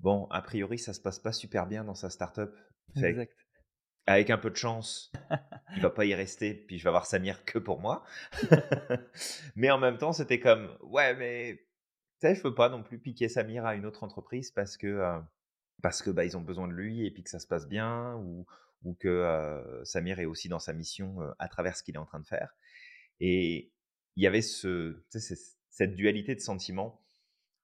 bon, 0.01 0.27
a 0.31 0.43
priori, 0.43 0.79
ça 0.79 0.93
se 0.93 1.01
passe 1.01 1.19
pas 1.19 1.33
super 1.33 1.67
bien 1.67 1.85
dans 1.85 1.95
sa 1.95 2.11
startup. 2.11 2.55
Exact 2.97 3.35
avec 4.07 4.31
un 4.31 4.39
peu 4.39 4.51
de 4.51 4.57
chance, 4.57 5.13
il 5.77 5.83
va 5.83 5.91
pas 5.91 6.05
y 6.05 6.15
rester, 6.15 6.55
puis 6.55 6.79
je 6.79 6.85
vais 6.85 6.89
avoir 6.89 7.07
Samir 7.07 7.45
que 7.45 7.59
pour 7.59 7.81
moi. 7.81 8.05
mais 9.57 9.71
en 9.71 9.79
même 9.79 9.99
temps, 9.99 10.13
c'était 10.13 10.41
comme, 10.41 10.77
ouais, 10.83 11.15
mais 11.15 11.57
tu 12.21 12.27
sais, 12.27 12.35
je 12.35 12.43
peux 12.43 12.55
pas 12.55 12.69
non 12.69 12.83
plus 12.83 12.99
piquer 12.99 13.29
Samir 13.29 13.65
à 13.67 13.75
une 13.75 13.87
autre 13.87 14.03
entreprise 14.03 14.51
parce 14.51 14.77
que, 14.77 14.87
euh, 14.87 15.19
parce 15.83 16.03
que 16.03 16.11
bah, 16.11 16.25
ils 16.25 16.37
ont 16.37 16.41
besoin 16.41 16.67
de 16.67 16.73
lui 16.73 17.07
et 17.07 17.11
puis 17.11 17.23
que 17.23 17.31
ça 17.31 17.39
se 17.39 17.47
passe 17.47 17.69
bien, 17.69 18.17
ou, 18.17 18.47
ou 18.83 18.95
que 18.95 19.09
euh, 19.09 19.85
Samir 19.85 20.19
est 20.19 20.27
aussi 20.27 20.49
dans 20.49 20.59
sa 20.59 20.73
mission 20.73 21.23
euh, 21.23 21.31
à 21.39 21.49
travers 21.49 21.77
ce 21.77 21.83
qu'il 21.83 21.95
est 21.95 21.99
en 21.99 22.07
train 22.07 22.21
de 22.21 22.27
faire. 22.27 22.55
Et 23.21 23.73
il 24.17 24.25
y 24.25 24.27
avait 24.27 24.43
ce, 24.43 25.05
cette 25.71 25.95
dualité 25.95 26.35
de 26.35 26.41
sentiments. 26.41 27.01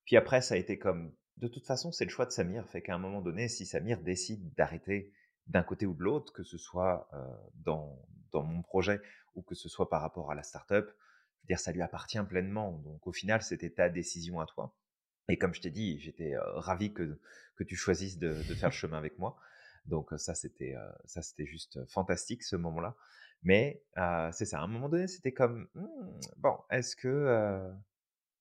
Puis 0.07 0.17
après, 0.17 0.41
ça 0.41 0.55
a 0.55 0.57
été 0.57 0.79
comme, 0.79 1.13
de 1.37 1.49
toute 1.49 1.67
façon, 1.67 1.93
c'est 1.93 2.05
le 2.05 2.11
choix 2.11 2.25
de 2.25 2.31
Samir, 2.31 2.67
fait 2.69 2.81
qu'à 2.81 2.95
un 2.95 2.99
moment 2.99 3.21
donné, 3.21 3.49
si 3.49 3.67
Samir 3.67 4.01
décide 4.01 4.55
d'arrêter 4.55 5.13
d'un 5.47 5.63
côté 5.63 5.87
ou 5.87 5.95
de 5.95 6.03
l'autre, 6.03 6.33
que 6.33 6.43
ce 6.43 6.59
soit 6.59 7.09
dans, 7.55 7.99
dans 8.33 8.43
mon 8.43 8.63
projet 8.63 9.01
ou 9.35 9.43
que 9.43 9.55
ce 9.55 9.69
soit 9.69 9.89
par 9.89 10.01
rapport 10.01 10.31
à 10.31 10.35
la 10.35 10.43
startup. 10.43 10.87
Je 10.87 11.43
veux 11.43 11.47
dire, 11.49 11.61
ça 11.61 11.73
lui 11.73 11.83
appartient 11.83 12.23
pleinement. 12.29 12.73
Donc 12.73 13.07
au 13.07 13.13
final, 13.13 13.43
c'était 13.43 13.71
ta 13.71 13.89
décision 13.89 14.41
à 14.41 14.47
toi. 14.47 14.75
Et 15.29 15.39
comme 15.39 15.55
je 15.55 15.61
t'ai 15.61 15.71
dit, 15.71 15.99
j'étais 16.01 16.35
ravi 16.39 16.93
que, 16.93 17.21
que 17.57 17.65
tu 17.65 17.77
choisisses 17.77 18.19
de, 18.19 18.29
de 18.29 18.55
faire 18.55 18.71
le 18.71 18.75
chemin 18.75 18.99
avec 18.99 19.19
moi. 19.19 19.37
Donc 19.85 20.11
ça, 20.17 20.35
c'était 20.35 20.75
ça, 21.05 21.23
c'était 21.23 21.47
juste 21.47 21.85
fantastique 21.87 22.43
ce 22.43 22.57
moment-là. 22.57 22.97
Mais 23.43 23.85
c'est 24.33 24.47
ça. 24.47 24.61
À 24.61 24.63
un 24.63 24.67
moment 24.67 24.89
donné, 24.89 25.07
c'était 25.07 25.33
comme 25.33 25.69
«Mmh, 25.75 26.21
bon, 26.39 26.57
est-ce 26.71 26.97
que 26.97 27.73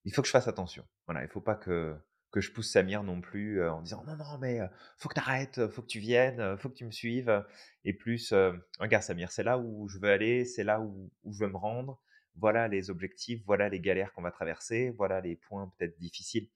il 0.06 0.14
faut 0.14 0.22
que 0.22 0.28
je 0.28 0.32
fasse 0.32 0.48
attention. 0.48 0.86
Voilà, 1.06 1.22
il 1.22 1.28
faut 1.28 1.42
pas 1.42 1.56
que 1.56 1.94
que 2.32 2.40
je 2.40 2.52
pousse 2.52 2.70
Samir 2.70 3.02
non 3.02 3.20
plus 3.20 3.66
en 3.66 3.80
disant 3.82 4.04
non 4.04 4.16
non 4.16 4.38
mais 4.38 4.60
faut 4.98 5.08
que 5.08 5.14
tu 5.14 5.20
arrêtes, 5.20 5.68
faut 5.68 5.80
que 5.82 5.86
tu 5.86 6.00
viennes, 6.00 6.56
faut 6.58 6.68
que 6.68 6.74
tu 6.74 6.84
me 6.84 6.90
suives 6.90 7.44
et 7.84 7.94
plus 7.94 8.34
regarde 8.78 9.02
Samir, 9.02 9.30
c'est 9.32 9.42
là 9.42 9.58
où 9.58 9.88
je 9.88 9.98
veux 9.98 10.10
aller, 10.10 10.44
c'est 10.44 10.64
là 10.64 10.80
où, 10.80 11.10
je 11.24 11.44
veux 11.44 11.50
me 11.50 11.56
rendre. 11.56 12.00
Voilà 12.34 12.68
les 12.68 12.90
objectifs, 12.90 13.42
voilà 13.46 13.68
les 13.70 13.80
galères 13.80 14.12
qu'on 14.12 14.22
va 14.22 14.30
traverser, 14.30 14.90
voilà 14.90 15.20
les 15.22 15.36
points 15.36 15.72
peut-être 15.78 15.98
difficiles 15.98 16.50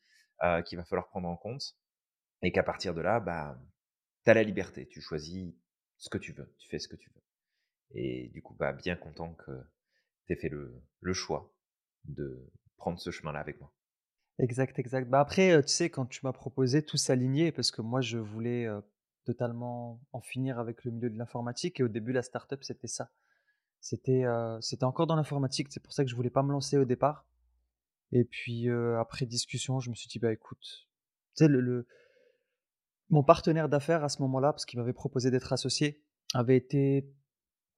qu'il 0.66 0.76
va 0.78 0.84
falloir 0.84 1.08
prendre 1.08 1.28
en 1.28 1.36
compte 1.36 1.76
et 2.42 2.52
qu'à 2.52 2.62
partir 2.62 2.94
de 2.94 3.00
là, 3.00 3.20
bah, 3.20 3.58
tu 4.24 4.30
as 4.30 4.34
la 4.34 4.42
liberté, 4.42 4.86
tu 4.86 5.00
choisis 5.00 5.54
ce 5.96 6.10
que 6.10 6.18
tu 6.18 6.32
veux, 6.32 6.54
tu 6.58 6.68
fais 6.68 6.78
ce 6.78 6.88
que 6.88 6.96
tu 6.96 7.10
veux. 7.10 7.22
Et 7.92 8.28
du 8.34 8.42
coup, 8.42 8.54
bah, 8.54 8.72
bien 8.72 8.96
content 8.96 9.34
que 9.34 9.52
tu 10.26 10.32
aies 10.34 10.36
fait 10.36 10.50
le 10.50 11.12
choix 11.14 11.54
de 12.04 12.50
prendre 12.80 12.98
ce 12.98 13.10
chemin-là 13.12 13.38
avec 13.38 13.60
moi. 13.60 13.72
Exact, 14.40 14.76
exact. 14.78 15.08
Bah, 15.08 15.20
après, 15.20 15.62
tu 15.62 15.72
sais, 15.72 15.90
quand 15.90 16.06
tu 16.06 16.20
m'as 16.24 16.32
proposé, 16.32 16.82
tout 16.82 16.96
s'alignait 16.96 17.52
parce 17.52 17.70
que 17.70 17.82
moi, 17.82 18.00
je 18.00 18.18
voulais, 18.18 18.66
totalement 19.24 20.00
en 20.12 20.20
finir 20.20 20.58
avec 20.58 20.84
le 20.84 20.90
milieu 20.90 21.10
de 21.10 21.16
l'informatique 21.16 21.78
et 21.78 21.84
au 21.84 21.88
début, 21.88 22.12
la 22.12 22.22
start-up, 22.22 22.64
c'était 22.64 22.88
ça. 22.88 23.10
C'était, 23.80 24.24
encore 24.82 25.06
dans 25.06 25.14
l'informatique, 25.14 25.68
c'est 25.70 25.80
pour 25.80 25.92
ça 25.92 26.04
que 26.04 26.10
je 26.10 26.16
voulais 26.16 26.30
pas 26.30 26.42
me 26.42 26.50
lancer 26.50 26.76
au 26.76 26.84
départ 26.84 27.26
et 28.12 28.24
puis, 28.24 28.68
après 28.98 29.26
discussion, 29.26 29.78
je 29.78 29.90
me 29.90 29.94
suis 29.94 30.08
dit: 30.08 30.18
«Bah, 30.18 30.32
écoute» 30.32 30.88
tu 31.36 31.44
sais, 31.44 31.48
le 31.48 31.86
mon 33.10 33.24
partenaire 33.24 33.68
d'affaires 33.68 34.04
à 34.04 34.08
ce 34.08 34.22
moment-là, 34.22 34.52
parce 34.52 34.64
qu'il 34.64 34.78
m'avait 34.78 34.92
proposé 34.92 35.30
d'être 35.30 35.52
associé, 35.52 36.02
avait 36.32 36.56
été 36.56 37.12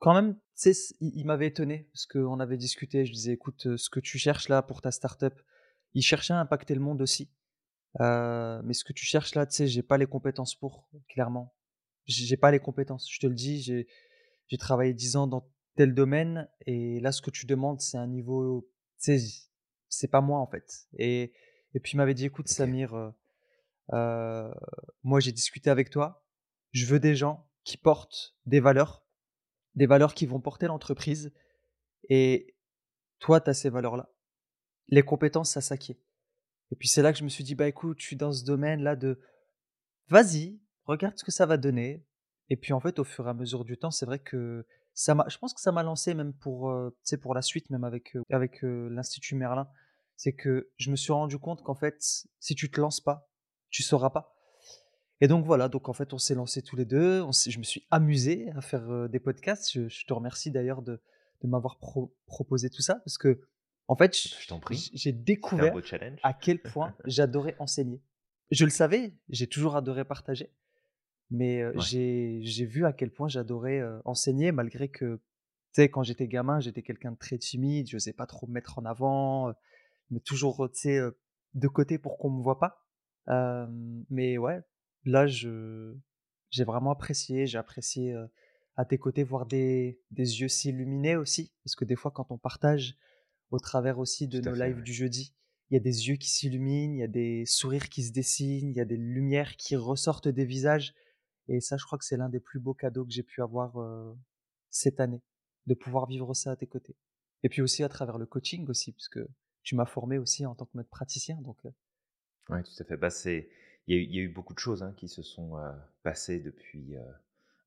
quand 0.03 0.15
même, 0.15 0.37
il 0.67 0.75
il 1.01 1.25
m'avait 1.27 1.47
étonné 1.47 1.89
parce 1.93 2.07
qu'on 2.07 2.41
avait 2.41 2.57
discuté, 2.57 3.07
je 3.07 3.13
disais: 3.13 3.33
«Écoute, 3.35 3.67
heu, 3.67 3.77
ce 3.79 3.89
que 3.89 4.01
tu 4.01 4.19
cherches 4.19 4.49
là 4.49 4.61
pour 4.63 4.83
ta 4.83 4.91
start-up» 4.91 5.41
il 5.95 6.03
cherchait 6.03 6.33
à 6.35 6.41
impacter 6.41 6.75
le 6.75 6.81
monde 6.81 7.03
aussi, 7.03 7.31
heu, 8.01 8.63
mais 8.65 8.75
ce 8.75 8.85
que 8.85 8.93
tu 8.95 9.05
cherches 9.07 9.35
là, 9.37 9.47
tu 9.47 9.57
sais, 9.57 9.67
j'ai 9.69 9.83
pas 9.83 9.99
les 9.99 10.07
compétences 10.07 10.55
pour, 10.57 10.89
clairement. 11.09 11.55
J'ai 12.07 12.37
pas 12.39 12.51
les 12.51 12.61
compétences, 12.61 13.09
je 13.13 13.21
te 13.21 13.27
le 13.29 13.35
dis, 13.35 13.63
j'ai 13.63 14.59
travaillé 14.59 14.95
10 14.95 15.17
ans 15.17 15.27
dans 15.29 15.49
tel 15.77 15.95
domaine 15.95 16.49
et 16.67 17.01
là, 17.01 17.13
ce 17.13 17.23
que 17.23 17.31
tu 17.31 17.47
demandes, 17.47 17.81
c'est 17.81 17.99
un 17.99 18.09
niveau, 18.09 18.69
tu 19.03 19.19
sais, 19.19 19.27
c'est 19.91 20.09
pas 20.11 20.21
moi, 20.23 20.41
en 20.41 20.47
fait. 20.49 20.89
Et 20.99 21.33
et 21.75 21.81
puis 21.81 21.93
il 21.95 21.99
m'avait 21.99 22.15
dit: 22.15 22.27
«Écoute 22.27 22.49
Samir, 22.49 22.95
heu, 23.93 24.53
moi 25.03 25.21
j'ai 25.21 25.33
discuté 25.33 25.71
avec 25.71 25.91
toi, 25.91 26.25
je 26.73 26.87
veux 26.87 27.01
des 27.01 27.15
gens 27.17 27.49
qui 27.65 27.77
portent 27.77 28.37
des 28.47 28.61
valeurs, 28.61 29.05
des 29.75 29.87
valeurs 29.87 30.15
qui 30.15 30.27
vont 30.27 30.41
porter 30.41 30.67
l'entreprise 30.67 31.33
et 32.09 32.55
toi, 33.21 33.41
tu 33.41 33.51
as 33.51 33.55
ces 33.55 33.71
valeurs-là. 33.71 34.11
Les 34.89 35.03
compétences, 35.03 35.53
ça 35.53 35.61
s'acquiert». 35.61 35.97
Et 36.73 36.77
puis 36.77 36.89
c'est 36.89 37.03
là 37.03 37.13
que 37.13 37.19
je 37.19 37.25
me 37.25 37.31
suis 37.31 37.45
dit: 37.45 37.55
«Bah, 37.55 37.69
écoute, 37.69 38.01
je 38.01 38.07
suis 38.07 38.17
dans 38.17 38.33
ce 38.33 38.45
domaine-là 38.45 38.97
de 38.97 39.21
vas-y, 40.09 40.61
regarde 40.87 41.19
ce 41.19 41.25
que 41.25 41.33
ça 41.33 41.47
va 41.47 41.57
donner». 41.59 42.05
Et 42.51 42.57
puis 42.57 42.73
en 42.75 42.81
fait, 42.81 42.99
au 42.99 43.05
fur 43.05 43.27
et 43.27 43.31
à 43.31 43.35
mesure 43.35 43.65
du 43.65 43.79
temps, 43.79 43.91
c'est 43.93 44.07
vrai 44.07 44.19
que 44.21 44.67
ça 44.95 45.15
m'a 45.15 45.27
je 45.29 45.39
pense 45.39 45.55
que 45.55 45.61
ça 45.61 45.73
m'a 45.73 45.83
lancé 45.83 46.15
même 46.15 46.35
pour, 46.35 46.73
sais, 47.03 47.19
pour 47.19 47.35
la 47.35 47.43
suite, 47.43 47.71
même 47.71 47.85
avec, 47.85 48.17
heu, 48.17 48.23
avec, 48.31 48.65
heu, 48.65 48.89
l'Institut 48.91 49.37
Merlin. 49.37 49.69
C'est 50.17 50.35
que 50.35 50.71
je 50.77 50.91
me 50.91 50.97
suis 50.97 51.13
rendu 51.13 51.39
compte 51.39 51.63
qu'en 51.63 51.75
fait, 51.75 51.97
si 52.41 52.55
tu 52.55 52.71
te 52.71 52.81
lances 52.81 53.01
pas, 53.01 53.31
tu 53.71 53.83
sauras 53.83 54.11
pas. 54.11 54.32
Et 55.23 55.29
donc 55.29 55.47
voilà, 55.47 55.69
donc 55.69 55.89
en 55.89 55.93
fait, 55.93 56.13
on 56.13 56.19
s'est 56.19 56.35
lancés 56.35 56.63
tous 56.63 56.75
les 56.75 56.85
2. 56.85 57.23
on 57.23 57.31
s'est 57.31 57.53
je 57.53 57.61
me 57.61 57.63
suis 57.63 57.87
amusé 57.93 58.51
à 58.57 58.61
faire, 58.61 59.09
des 59.09 59.21
podcasts. 59.21 59.73
Je 59.73 59.87
je 59.87 60.05
te 60.05 60.13
remercie 60.13 60.51
d'ailleurs 60.51 60.83
de 60.83 61.01
de 61.43 61.49
m'avoir 61.49 61.79
pro 61.79 62.13
proposé 62.27 62.71
tout 62.71 62.83
ça 62.83 62.97
parce 62.97 63.19
que 63.19 63.41
en 63.87 63.95
fait, 63.95 64.17
je 64.17 64.51
j'ai 64.95 65.13
découvert 65.13 65.77
à 66.25 66.35
quel 66.35 66.61
point 66.61 66.97
j'adorais 67.05 67.55
enseigner. 67.61 68.03
Je 68.51 68.65
le 68.65 68.73
savais, 68.73 69.15
j'ai 69.29 69.47
toujours 69.47 69.77
adoré 69.77 70.05
partager, 70.05 70.51
mais 71.31 71.65
Ouais, 71.65 71.73
j'ai 71.79 72.67
vu 72.67 72.85
à 72.85 72.93
quel 72.93 73.13
point 73.13 73.29
j'adorais, 73.29 73.81
enseigner 74.05 74.51
malgré 74.51 74.89
que, 74.89 75.17
tu 75.17 75.23
sais, 75.83 75.89
quand 75.89 76.03
j'étais 76.03 76.27
gamin, 76.27 76.59
j'étais 76.59 76.83
quelqu'un 76.83 77.13
de 77.13 77.17
très 77.17 77.39
timide, 77.39 77.89
j'osais 77.89 78.13
pas 78.13 78.27
trop 78.27 78.49
me 78.49 78.53
mettre 78.53 78.77
en 78.81 78.85
avant, 78.85 79.55
mais 80.11 80.19
toujours, 80.19 80.69
tu 80.73 80.81
sais, 80.81 81.01
de 81.55 81.69
côté 81.69 81.99
pour 81.99 82.19
qu'on 82.19 82.31
me 82.31 82.43
voit 82.43 82.59
pas. 82.59 82.85
Mais 84.11 84.37
ouais, 84.37 84.63
là, 85.05 85.27
je 85.27 85.95
j'ai 86.51 86.65
vraiment 86.65 86.93
apprécié, 86.93 87.47
j'ai 87.47 87.59
apprécié, 87.59 88.15
à 88.77 88.85
tes 88.85 88.99
côtés 88.99 89.25
voir 89.25 89.47
des 89.47 90.01
des 90.11 90.41
yeux 90.41 90.49
s'illuminer 90.49 91.17
aussi, 91.17 91.53
parce 91.65 91.75
que 91.77 91.85
des 91.85 91.97
fois 91.97 92.11
quand 92.11 92.31
on 92.31 92.39
partage 92.39 92.97
au 93.51 93.59
travers 93.59 93.99
aussi 93.99 94.29
de 94.29 94.41
nos 94.41 94.55
fait, 94.55 94.67
lives 94.67 94.77
ouais. 94.77 94.83
du 94.83 94.93
jeudi, 94.93 95.35
il 95.71 95.75
y 95.75 95.77
a 95.77 95.81
des 95.81 96.09
yeux 96.09 96.17
qui 96.17 96.31
s'illuminent, 96.31 96.95
il 96.95 97.01
y 97.01 97.03
a 97.03 97.09
des 97.09 97.45
sourires 97.47 97.89
qui 97.89 98.03
se 98.03 98.13
dessinent, 98.13 98.71
il 98.71 98.77
y 98.77 98.81
a 98.81 98.85
des 98.85 98.97
lumières 98.97 99.57
qui 99.57 99.77
ressortent 99.77 100.29
des 100.29 100.45
visages 100.45 100.95
et 101.49 101.61
ça, 101.61 101.77
je 101.77 101.85
crois 101.85 101.99
que 101.99 102.05
c'est 102.05 102.17
l'un 102.17 102.29
des 102.29 102.41
plus 102.41 102.61
beaux 102.61 102.75
cadeaux 102.75 103.05
que 103.05 103.13
j'ai 103.13 103.23
pu 103.23 103.43
avoir, 103.43 103.77
cette 104.71 105.01
année, 105.01 105.23
de 105.67 105.75
pouvoir 105.75 106.07
vivre 106.07 106.35
ça 106.35 106.53
à 106.53 106.57
tes 106.57 106.67
côtés. 106.67 106.97
Et 107.43 107.49
puis 107.49 107.63
aussi 107.63 107.83
à 107.83 107.89
travers 107.89 108.19
le 108.19 108.27
coaching 108.27 108.67
aussi, 108.69 108.93
puisque 108.93 109.21
tu 109.63 109.75
m'as 109.75 109.87
formé 109.87 110.19
aussi 110.19 110.47
en 110.47 110.55
tant 110.55 110.67
que 110.67 110.77
maître 110.77 110.91
praticien 110.91 111.41
donc 111.43 111.65
heu, 111.67 111.73
Ouais, 112.49 112.63
tout 112.63 112.73
à 112.81 112.85
fait. 112.85 112.97
Bah, 112.97 113.11
c'est 113.11 113.49
il 113.87 113.97
y 113.97 113.99
a 113.99 114.03
eu 114.03 114.05
il 114.07 114.15
y 114.17 114.19
a 114.21 114.23
eu 114.23 114.29
beaucoup 114.29 114.55
de 114.55 114.59
choses, 114.59 114.83
hein, 114.83 114.95
qui 114.97 115.09
se 115.09 115.23
sont, 115.23 115.59
heu, 115.59 115.73
passées 116.03 116.41
depuis, 116.41 116.97
heu, 116.97 117.03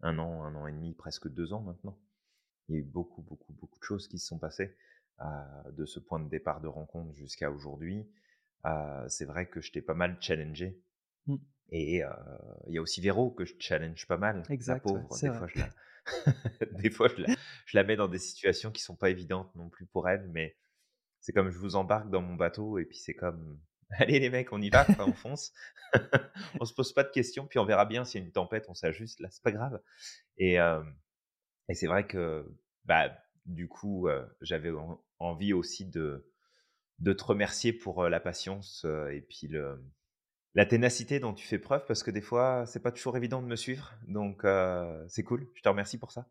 1 0.02 0.20
an, 0.20 0.44
un 0.44 0.56
an 0.56 0.68
et 0.68 0.72
demi, 0.74 0.94
presque 0.94 1.28
2 1.30 1.54
ans 1.54 1.62
maintenant. 1.62 2.00
Il 2.70 2.76
y 2.76 2.78
a 2.80 2.82
eu 2.82 2.86
beaucoup, 2.86 3.22
beaucoup, 3.24 3.54
beaucoup 3.54 3.80
de 3.80 3.86
choses 3.86 4.08
qui 4.10 4.20
se 4.20 4.28
sont 4.28 4.40
passées, 4.40 4.78
heu, 5.22 5.26
de 5.74 5.86
ce 5.86 6.00
point 6.00 6.20
de 6.20 6.30
départ 6.30 6.62
de 6.62 6.68
rencontre 6.70 7.14
jusqu'à 7.14 7.52
aujourd'hui. 7.52 8.10
Heu, 8.66 9.06
c'est 9.10 9.26
vrai 9.26 9.50
que 9.50 9.62
je 9.62 9.72
t'ai 9.74 9.82
pas 9.84 9.96
mal 9.96 10.18
challengé 10.22 10.84
mmh, 11.28 11.40
et 11.70 12.04
heu, 12.04 12.10
il 12.68 12.74
y 12.76 12.78
a 12.78 12.82
aussi 12.82 13.02
Véro 13.02 13.32
que 13.32 13.46
je 13.46 13.56
challenge 13.60 14.08
pas 14.08 14.18
mal. 14.18 14.52
La 14.66 14.76
exact, 14.76 14.94
ouais, 14.94 15.06
pauvre, 15.06 15.10
c'est 15.10 15.30
des 15.30 15.32
fois 15.32 15.48
je 15.48 15.60
la 15.60 15.74
des 16.72 16.92
fois 16.92 17.08
je 17.10 17.22
la 17.24 17.30
je 17.66 17.78
la 17.78 17.84
mets 17.84 17.96
dans 17.96 18.08
des 18.08 18.20
situations 18.20 18.72
qui 18.72 18.82
sont 18.84 18.96
pas 18.98 19.10
évidentes 19.10 19.56
non 19.56 19.70
plus 19.70 19.86
pour 19.88 20.10
elle, 20.10 20.30
mais 20.30 20.58
c'est 21.22 21.34
comme 21.34 21.52
je 21.52 21.60
vous 21.60 21.76
embarque 21.78 22.10
dans 22.12 22.22
mon 22.22 22.36
bateau 22.36 22.80
et 22.80 22.86
puis 22.86 22.98
c'est 23.00 23.16
comme: 23.16 23.60
«Allez 24.00 24.20
les 24.20 24.30
mecs, 24.30 24.52
on 24.54 24.62
y 24.62 24.70
va 24.70 24.88
on 25.00 25.14
fonce». 25.14 25.54
On 26.60 26.66
se 26.66 26.74
pose 26.74 26.94
pas 26.94 27.04
de 27.04 27.10
questions, 27.12 27.48
puis 27.48 27.60
on 27.60 27.66
verra 27.66 27.86
bien 27.86 28.04
s'il 28.06 28.20
y 28.22 28.24
a 28.24 28.28
une 28.28 28.34
tempête, 28.34 28.66
on 28.70 28.74
s'ajuste, 28.74 29.20
là, 29.22 29.30
c'est 29.32 29.44
pas 29.44 29.52
grave 29.52 29.80
et 30.38 30.58
et 31.70 31.74
c'est 31.76 31.88
vrai 31.88 32.08
que, 32.08 32.46
bah, 32.86 33.12
du 33.46 33.68
coup, 33.68 34.08
heu, 34.10 34.28
j'avais 34.42 34.72
en 34.72 35.02
envie 35.20 35.54
aussi 35.54 35.86
de 35.86 36.26
te 37.04 37.24
remercier 37.24 37.74
pour, 37.74 38.04
heu, 38.04 38.10
la 38.10 38.20
patience, 38.20 38.86
et 39.12 39.22
puis 39.22 39.50
la 40.56 40.66
ténacité 40.66 41.20
dont 41.20 41.34
tu 41.34 41.48
fais 41.48 41.60
preuve 41.60 41.86
parce 41.86 42.04
que 42.04 42.12
des 42.12 42.22
fois, 42.22 42.66
c'est 42.66 42.82
pas 42.82 42.92
toujours 42.92 43.18
évident 43.18 43.42
de 43.42 43.48
me 43.48 43.56
suivre 43.58 43.94
donc 44.08 44.46
c'est 45.08 45.24
cool. 45.24 45.48
Je 45.56 45.62
te 45.62 45.70
remercie 45.70 45.98
pour 46.00 46.12
ça. 46.12 46.28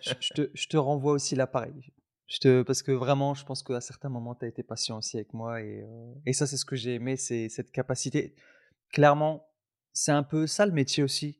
Je 0.00 0.14
je 0.20 0.32
te 0.32 0.50
je 0.54 0.68
te 0.68 0.76
renvoie 0.76 1.12
aussi 1.12 1.34
l'appareil. 1.36 1.92
Je 2.26 2.38
te 2.38 2.62
parce 2.62 2.82
que 2.82 2.90
vraiment, 2.92 3.34
je 3.34 3.44
pense 3.44 3.62
qu'à 3.62 3.80
certains 3.80 4.08
moments, 4.08 4.34
tu 4.34 4.44
as 4.44 4.48
été 4.48 4.62
patient 4.62 4.98
aussi 4.98 5.16
avec 5.16 5.32
moi 5.34 5.60
et 5.62 5.82
heu 5.82 6.14
et 6.26 6.32
ça, 6.32 6.46
c'est 6.46 6.56
ce 6.56 6.64
que 6.64 6.76
j'ai 6.76 6.94
aimé, 6.94 7.16
c'est 7.16 7.48
cette 7.48 7.70
capacité. 7.70 8.34
Clairement, 8.92 9.46
c'est 9.92 10.12
un 10.12 10.22
peu 10.22 10.46
ça 10.46 10.66
le 10.66 10.72
métier 10.72 11.02
aussi 11.02 11.38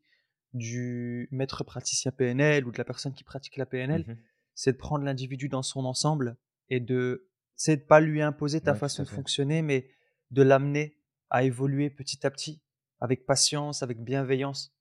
du 0.53 1.29
maître 1.33 1.65
praticien 1.65 2.13
PNL 2.13 2.67
ou 2.67 2.71
de 2.73 2.79
la 2.79 2.85
personne 2.85 3.13
qui 3.15 3.25
pratique 3.25 3.57
la 3.57 3.67
PNL, 3.67 4.05
Mmh 4.07 4.15
c'est 4.57 4.73
de 4.73 4.77
prendre 4.77 5.05
l'individu 5.05 5.49
dans 5.49 5.65
son 5.65 5.85
ensemble 5.85 6.37
et 6.69 6.79
de 6.79 7.29
c'est 7.57 7.77
de 7.77 7.83
pas 7.83 7.99
lui 7.99 8.23
imposer 8.23 8.61
ta 8.61 8.73
Ouais, 8.73 8.79
façon 8.79 9.03
de 9.03 9.09
fonctionner, 9.09 9.63
mais 9.63 9.91
de 10.31 10.43
l'amener 10.43 10.97
à 11.31 11.43
évoluer 11.43 11.91
petit 11.91 12.25
à 12.25 12.31
petit, 12.31 12.63
avec 13.01 13.27
patience, 13.27 13.83
avec 13.83 14.01
bienveillance. 14.05 14.73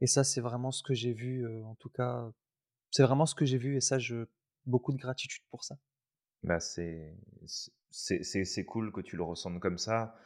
Et 0.00 0.08
ça, 0.08 0.24
c'est 0.24 0.40
vraiment 0.40 0.72
ce 0.72 0.82
que 0.82 0.92
j'ai 0.94 1.12
vu, 1.12 1.44
heu, 1.46 1.62
en 1.64 1.76
tout 1.76 1.88
cas 1.90 2.32
c'est 2.90 3.02
vraiment 3.04 3.26
ce 3.26 3.34
que 3.34 3.44
j'ai 3.44 3.58
vu 3.58 3.76
et 3.76 3.80
ça, 3.80 3.98
je 3.98 4.26
beaucoup 4.66 4.92
de 4.92 4.98
gratitude 4.98 5.44
pour 5.50 5.64
ça. 5.64 5.76
Bah, 6.42 6.58
c'est 6.60 7.14
c'est 7.90 8.24
c'est 8.24 8.44
c'est 8.44 8.64
cool 8.64 8.90
que 8.92 9.00
tu 9.00 9.16
le 9.16 9.22
ressentes 9.22 9.60
comme 9.60 9.78
ça 9.78 10.16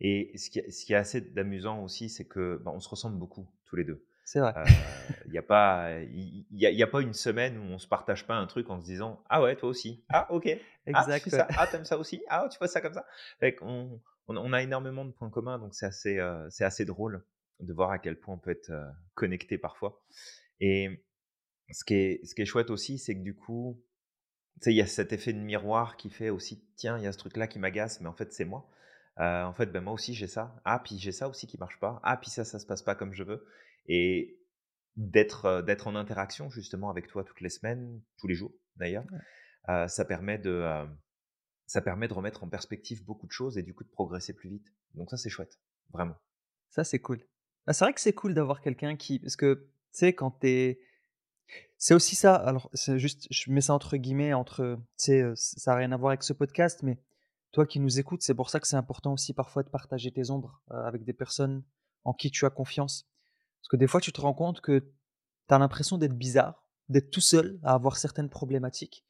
et 0.00 0.36
ce 0.38 0.48
qui 0.50 0.58
est 0.60 0.70
ce 0.70 0.86
qui 0.86 0.92
est 0.94 0.96
assez 0.96 1.20
d'amusant 1.20 1.82
aussi, 1.82 2.08
c'est 2.08 2.26
que, 2.26 2.56
bah, 2.56 2.70
on 2.74 2.80
se 2.80 2.88
ressemble 2.88 3.18
beaucoup 3.18 3.46
tous 3.64 3.76
les 3.76 3.84
2. 3.84 4.06
C'est 4.24 4.40
vrai. 4.40 4.56
il 5.26 5.32
y 5.32 5.38
a 5.38 5.42
pas 5.42 6.00
y 6.02 6.66
a 6.66 6.70
il 6.70 6.76
y 6.78 6.82
a 6.82 6.86
pas 6.86 7.00
une 7.02 7.12
semaine 7.14 7.58
où 7.58 7.62
on 7.62 7.78
se 7.78 7.86
partage 7.88 8.26
pas 8.26 8.36
un 8.36 8.46
truc 8.46 8.70
en 8.70 8.80
se 8.80 8.84
disant: 8.86 9.22
«Ah 9.28 9.42
ouais, 9.42 9.56
toi 9.56 9.68
aussi? 9.68 10.04
Ah 10.08 10.26
OK. 10.32 10.48
Ah, 10.92 11.08
tu 11.12 11.22
fais 11.22 11.30
Exact, 11.30 11.30
ça? 11.30 11.52
Ah, 11.56 11.66
t'aimes 11.66 11.84
ça 11.84 11.98
aussi? 11.98 12.22
Ah, 12.28 12.48
tu 12.50 12.58
vois 12.58 12.68
ça 12.68 12.80
comme 12.80 12.94
ça?» 12.94 13.06
fait 13.40 13.56
on 13.62 14.00
on 14.28 14.52
a 14.52 14.62
énormément 14.62 15.04
de 15.04 15.12
points 15.12 15.30
communs 15.30 15.58
donc 15.58 15.74
c'est 15.74 15.86
assez, 15.86 16.18
heu, 16.18 16.48
c'est 16.50 16.64
assez 16.64 16.84
drôle 16.84 17.24
de 17.60 17.72
voir 17.72 17.90
à 17.92 17.98
quel 18.00 18.18
point 18.18 18.34
on 18.34 18.38
peut 18.38 18.50
être, 18.50 18.70
heu, 18.70 18.86
connectés 19.14 19.56
parfois 19.58 20.02
et 20.60 21.05
ce 21.70 21.84
qui 21.84 21.94
est 21.94 22.24
ce 22.26 22.34
qui 22.34 22.42
est 22.42 22.46
chouette 22.46 22.70
aussi, 22.70 22.98
c'est 22.98 23.14
que 23.14 23.22
du 23.22 23.34
coup, 23.34 23.82
il 24.66 24.72
y 24.72 24.80
a 24.82 24.86
cet 24.86 25.12
effet 25.12 25.32
de 25.32 25.38
miroir 25.40 25.96
qui 25.96 26.10
fait 26.10 26.30
aussi: 26.30 26.64
«Tiens, 26.76 26.98
il 26.98 27.04
y 27.04 27.06
a 27.06 27.12
ce 27.12 27.18
truc-là 27.18 27.46
qui 27.48 27.58
m'agace, 27.58 28.00
mais 28.00 28.08
en 28.08 28.14
fait, 28.14 28.32
c'est 28.32 28.44
moi». 28.44 28.68
Heu, 29.18 29.22
en 29.44 29.52
fait, 29.54 29.66
ben, 29.72 29.80
moi 29.82 29.94
aussi 29.94 30.14
j'ai 30.14 30.26
ça. 30.26 30.60
Ah, 30.64 30.78
puis 30.84 30.98
j'ai 30.98 31.12
ça 31.12 31.28
aussi 31.28 31.46
qui 31.46 31.58
marche 31.58 31.80
pas. 31.80 32.00
Ah, 32.04 32.16
puis 32.18 32.30
ça, 32.30 32.44
ça 32.44 32.58
se 32.58 32.66
passe 32.66 32.82
pas 32.82 32.94
comme 32.94 33.14
je 33.14 33.22
veux 33.24 33.46
et 33.88 34.38
d'être, 34.96 35.62
d'être 35.62 35.86
en 35.88 35.96
interaction 35.96 36.50
justement 36.50 36.90
avec 36.90 37.06
toi 37.08 37.24
toutes 37.24 37.40
les 37.40 37.50
semaines, 37.50 38.02
tous 38.18 38.26
les 38.28 38.34
jours 38.34 38.52
d'ailleurs, 38.76 39.04
Ouais. 39.10 39.18
heu, 39.70 39.88
ça 39.88 40.04
permet 40.04 40.38
de, 40.38 40.86
ça 41.66 41.80
permet 41.80 42.08
de 42.08 42.14
remettre 42.14 42.44
en 42.44 42.48
perspective 42.48 43.04
beaucoup 43.04 43.26
de 43.26 43.32
choses 43.32 43.58
et 43.58 43.62
du 43.62 43.74
coup 43.74 43.84
de 43.84 43.90
progresser 43.90 44.32
plus 44.34 44.48
vite. 44.48 44.72
Donc 44.94 45.10
ça, 45.10 45.16
c'est 45.16 45.30
chouette, 45.30 45.60
vraiment. 45.92 46.16
Ça, 46.70 46.84
c'est 46.84 47.00
cool. 47.00 47.18
Bah, 47.66 47.72
c'est 47.72 47.84
vrai 47.84 47.92
que 47.94 48.00
c'est 48.00 48.12
cool 48.12 48.34
d'avoir 48.34 48.60
quelqu'un 48.60 48.96
qui 48.96 49.18
parce 49.18 49.36
que, 49.36 49.54
tu 49.54 49.68
sais, 49.92 50.12
quand 50.14 50.38
tu 50.40 50.78
c'est 51.78 51.94
aussi 51.94 52.16
ça, 52.16 52.34
alors 52.34 52.70
c'est 52.72 52.98
juste 52.98 53.26
je 53.30 53.50
mets 53.50 53.60
ça 53.60 53.74
entre 53.74 53.96
guillemets, 53.96 54.32
entre, 54.32 54.78
tu 54.98 55.24
ça 55.34 55.72
a 55.72 55.76
rien 55.76 55.92
à 55.92 55.96
voir 55.96 56.10
avec 56.10 56.22
ce 56.22 56.32
podcast, 56.32 56.82
mais 56.82 56.98
toi 57.52 57.66
qui 57.66 57.80
nous 57.80 57.98
écoutes, 57.98 58.22
c'est 58.22 58.34
pour 58.34 58.50
ça 58.50 58.60
que 58.60 58.66
c'est 58.66 58.76
important 58.76 59.12
aussi 59.12 59.32
parfois 59.34 59.62
de 59.62 59.68
partager 59.68 60.10
tes 60.10 60.30
ombres, 60.30 60.62
avec 60.70 61.04
des 61.04 61.12
personnes 61.12 61.62
en 62.04 62.12
qui 62.12 62.30
tu 62.30 62.44
as 62.46 62.50
confiance. 62.50 63.08
Parce 63.60 63.68
que 63.68 63.76
des 63.76 63.86
fois, 63.86 64.00
tu 64.00 64.12
te 64.12 64.20
rends 64.20 64.34
compte 64.34 64.60
que 64.60 64.78
tu 64.80 65.54
as 65.54 65.58
l'impression 65.58 65.98
d'être 65.98 66.16
bizarre, 66.16 66.68
d'être 66.88 67.10
tout 67.10 67.20
seul 67.20 67.58
à 67.62 67.74
avoir 67.74 67.96
certaines 67.96 68.30
problématiques 68.30 69.04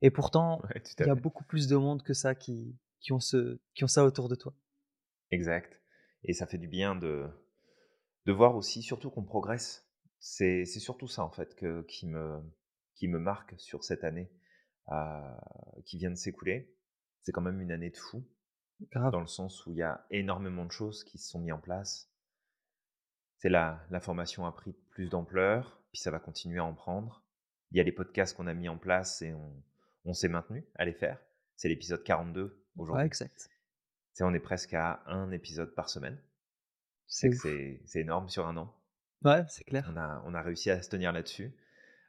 et 0.00 0.10
pourtant, 0.10 0.60
Ouais, 0.64 0.82
il 0.98 1.06
y 1.06 1.10
a 1.10 1.14
beaucoup 1.14 1.44
plus 1.44 1.68
de 1.68 1.76
monde 1.76 2.02
que 2.02 2.14
ça 2.14 2.34
qui 2.34 2.76
qui 3.00 3.12
ont 3.12 3.20
ce 3.20 3.60
qui 3.74 3.84
ont 3.84 3.88
ça 3.88 4.04
autour 4.04 4.28
de 4.28 4.34
toi. 4.34 4.54
Exact 5.30 5.82
et 6.24 6.32
ça 6.34 6.46
fait 6.46 6.58
du 6.58 6.68
bien 6.68 6.94
de 6.94 7.28
de 8.26 8.32
voir 8.32 8.54
aussi, 8.54 8.82
surtout 8.82 9.10
qu'on 9.10 9.24
progresse. 9.24 9.81
C'est 10.24 10.64
c'est 10.66 10.78
surtout 10.78 11.08
ça, 11.08 11.24
en 11.24 11.30
fait, 11.30 11.56
que 11.56 11.82
qui 11.82 12.06
me 12.06 12.40
qui 12.94 13.08
me 13.08 13.18
marque 13.18 13.54
sur 13.58 13.82
cette 13.82 14.04
année, 14.04 14.30
heu, 14.90 14.94
qui 15.84 15.98
vient 15.98 16.10
de 16.10 16.14
s'écouler. 16.16 16.72
C'est 17.22 17.32
quand 17.32 17.40
même 17.40 17.60
une 17.60 17.72
année 17.72 17.90
de 17.90 17.96
fou, 17.96 18.24
Grave. 18.92 19.10
dans 19.10 19.20
le 19.20 19.26
sens 19.26 19.66
où 19.66 19.72
il 19.72 19.78
y 19.78 19.82
a 19.82 20.06
énormément 20.10 20.64
de 20.64 20.70
choses 20.70 21.02
qui 21.02 21.18
se 21.18 21.28
sont 21.28 21.40
mis 21.40 21.50
en 21.50 21.58
place. 21.58 22.08
C'est 23.38 23.48
la 23.48 23.84
la 23.90 24.00
formation 24.00 24.46
a 24.46 24.52
pris 24.52 24.72
plus 24.90 25.08
d'ampleur, 25.08 25.82
puis 25.92 26.00
ça 26.00 26.12
va 26.12 26.20
continuer 26.20 26.58
à 26.60 26.64
en 26.64 26.74
prendre. 26.74 27.24
Il 27.72 27.78
y 27.78 27.80
a 27.80 27.84
les 27.84 27.90
podcasts 27.92 28.36
qu'on 28.36 28.46
a 28.46 28.54
mis 28.54 28.68
en 28.68 28.78
place 28.78 29.22
et 29.22 29.32
on 29.34 29.62
on 30.04 30.12
s'est 30.14 30.28
maintenu 30.28 30.64
à 30.76 30.84
les 30.84 30.94
faire. 30.94 31.20
C'est 31.56 31.68
l'épisode 31.68 32.04
42 32.04 32.64
Ouais, 32.76 32.82
aujourd'hui. 32.84 33.06
exact. 33.06 33.48
Tu 33.48 33.50
sais, 34.14 34.24
on 34.24 34.34
est 34.34 34.40
presque 34.40 34.74
à 34.74 35.02
un 35.06 35.32
épisode 35.32 35.74
par 35.74 35.88
semaine. 35.88 36.22
C'est 37.06 37.80
énorme 37.96 38.28
sur 38.28 38.46
un 38.46 38.56
an. 38.56 38.72
Ouais, 39.24 39.44
c'est 39.48 39.64
On 39.86 39.96
clair. 39.96 39.96
a 39.96 40.22
on 40.26 40.34
a 40.34 40.42
réussi 40.42 40.70
à 40.70 40.82
se 40.82 40.88
tenir 40.90 41.12
là-dessus. 41.12 41.54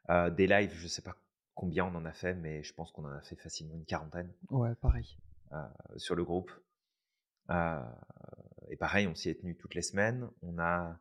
Heu, 0.10 0.32
des 0.32 0.48
lives, 0.48 0.74
je 0.76 0.88
sais 0.88 1.02
pas 1.02 1.16
combien 1.56 1.86
on 1.86 1.96
en 1.96 2.06
a 2.06 2.14
fait, 2.14 2.36
mais 2.36 2.64
je 2.64 2.74
pense 2.74 2.92
qu'on 2.92 3.06
en 3.06 3.12
a 3.12 3.22
fait 3.22 3.36
facilement 3.38 3.76
une 3.76 3.86
quarantaine, 3.86 4.34
Ouais, 4.50 4.74
pareil. 4.76 5.18
heu, 5.52 5.98
sur 5.98 6.16
le 6.16 6.24
groupe. 6.24 6.52
Heu 7.50 7.80
et 8.70 8.78
pareil, 8.78 9.08
on 9.08 9.16
s'y 9.16 9.30
est 9.30 9.40
tenu 9.42 9.56
toutes 9.58 9.76
les 9.76 9.82
semaines. 9.82 10.30
On 10.42 10.58
a 10.60 11.00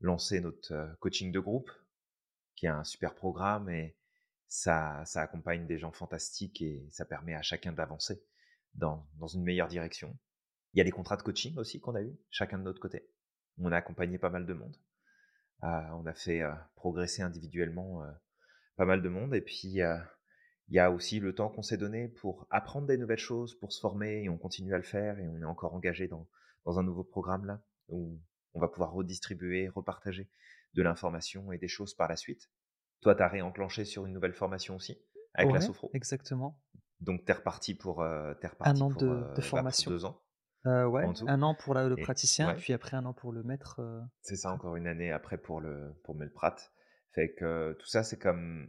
lancé 0.00 0.40
notre, 0.40 0.96
coaching 1.00 1.32
de 1.32 1.40
groupe, 1.40 1.70
qui 2.56 2.66
est 2.66 2.70
un 2.70 2.84
super 2.84 3.14
programme 3.14 3.68
et 3.70 3.96
ça 4.48 5.02
ça 5.06 5.22
accompagne 5.22 5.66
des 5.66 5.78
gens 5.78 5.92
fantastiques 5.92 6.62
et 6.62 6.86
ça 6.90 7.04
permet 7.04 7.34
à 7.34 7.42
chacun 7.42 7.72
d'avancer 7.72 8.22
dans 8.74 9.06
dans 9.14 9.28
une 9.28 9.44
meilleure 9.44 9.68
direction. 9.68 10.16
Il 10.74 10.78
y 10.78 10.80
a 10.82 10.84
les 10.84 10.92
contrats 10.92 11.16
de 11.16 11.22
coaching 11.22 11.56
aussi 11.58 11.80
qu'on 11.80 11.94
a 11.96 12.02
eus, 12.02 12.16
chacun 12.30 12.58
de 12.58 12.64
notre 12.64 12.80
côté. 12.80 13.08
On 13.58 13.72
a 13.72 13.76
accompagné 13.78 14.18
pas 14.18 14.30
mal 14.30 14.46
de 14.46 14.54
monde. 14.54 14.76
Heu, 15.62 15.68
on 15.94 16.06
a 16.06 16.14
fait, 16.14 16.42
progresser 16.74 17.22
individuellement, 17.22 18.02
pas 18.76 18.84
mal 18.84 19.02
de 19.02 19.08
monde 19.08 19.34
et 19.34 19.40
puis, 19.40 19.78
il 20.68 20.74
y 20.74 20.78
a 20.78 20.90
aussi 20.90 21.20
le 21.20 21.34
temps 21.34 21.48
qu'on 21.48 21.62
s'est 21.62 21.76
donné 21.76 22.08
pour 22.08 22.46
apprendre 22.50 22.86
des 22.86 22.96
nouvelles 22.98 23.18
choses, 23.18 23.54
pour 23.58 23.72
se 23.72 23.80
former 23.80 24.24
et 24.24 24.28
on 24.28 24.38
continue 24.38 24.74
à 24.74 24.78
le 24.78 24.82
faire 24.82 25.18
et 25.18 25.28
on 25.28 25.40
est 25.40 25.44
encore 25.44 25.74
engagé 25.74 26.08
dans 26.08 26.28
dans 26.64 26.80
un 26.80 26.82
nouveau 26.82 27.04
programme 27.04 27.46
là, 27.46 27.62
où 27.88 28.18
on 28.54 28.60
va 28.60 28.68
pouvoir 28.68 28.92
redistribuer, 28.92 29.68
repartager 29.68 30.28
de 30.74 30.82
l'information 30.82 31.52
et 31.52 31.58
des 31.58 31.68
choses 31.68 31.94
par 31.94 32.08
la 32.08 32.16
suite. 32.16 32.50
Toi, 33.02 33.14
tu 33.14 33.22
as 33.22 33.28
réenclenché 33.28 33.84
sur 33.84 34.04
une 34.04 34.12
nouvelle 34.12 34.34
formation 34.34 34.74
aussi, 34.74 34.98
avec 35.34 35.52
la 35.52 35.60
sophro? 35.60 35.90
exactement. 35.94 36.60
Donc 37.00 37.24
tu 37.24 37.30
es 37.30 37.34
reparti 37.34 37.74
pour, 37.74 38.04
es 38.04 38.08
1 38.08 38.50
reparti 38.50 38.82
an 38.82 38.90
pour, 38.90 39.02
de 39.04 39.40
bah, 39.40 39.42
formation. 39.42 39.92
2 39.92 40.04
ans 40.04 40.25
Ouais, 40.66 41.04
1 41.26 41.42
an 41.42 41.54
pour 41.54 41.74
la 41.74 41.88
le 41.88 41.96
et 41.96 42.02
praticien, 42.02 42.48
ouais. 42.48 42.54
puis 42.54 42.72
après 42.72 42.96
1 42.96 43.04
an 43.06 43.12
pour 43.12 43.32
le 43.32 43.42
maître, 43.42 43.80
C'est 44.20 44.36
ça, 44.36 44.50
encore 44.52 44.76
une 44.76 44.86
année 44.86 45.12
après 45.12 45.38
pour 45.38 45.60
le 45.60 45.94
pour 46.04 46.14
le 46.14 46.30
prat. 46.30 46.56
Fait 47.12 47.32
que 47.34 47.72
tout 47.78 47.86
ça, 47.86 48.02
c'est 48.02 48.18
comme 48.18 48.68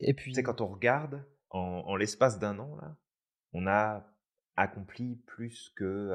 Et 0.00 0.14
tu 0.24 0.34
sais, 0.34 0.42
puis 0.42 0.42
quand 0.42 0.60
on 0.60 0.68
regarde 0.68 1.24
en 1.50 1.58
en 1.86 1.96
l'espace 1.96 2.38
d'un 2.38 2.58
an 2.58 2.76
là, 2.76 2.96
on 3.52 3.66
a 3.66 4.06
accompli 4.56 5.16
plus 5.26 5.70
que, 5.76 6.12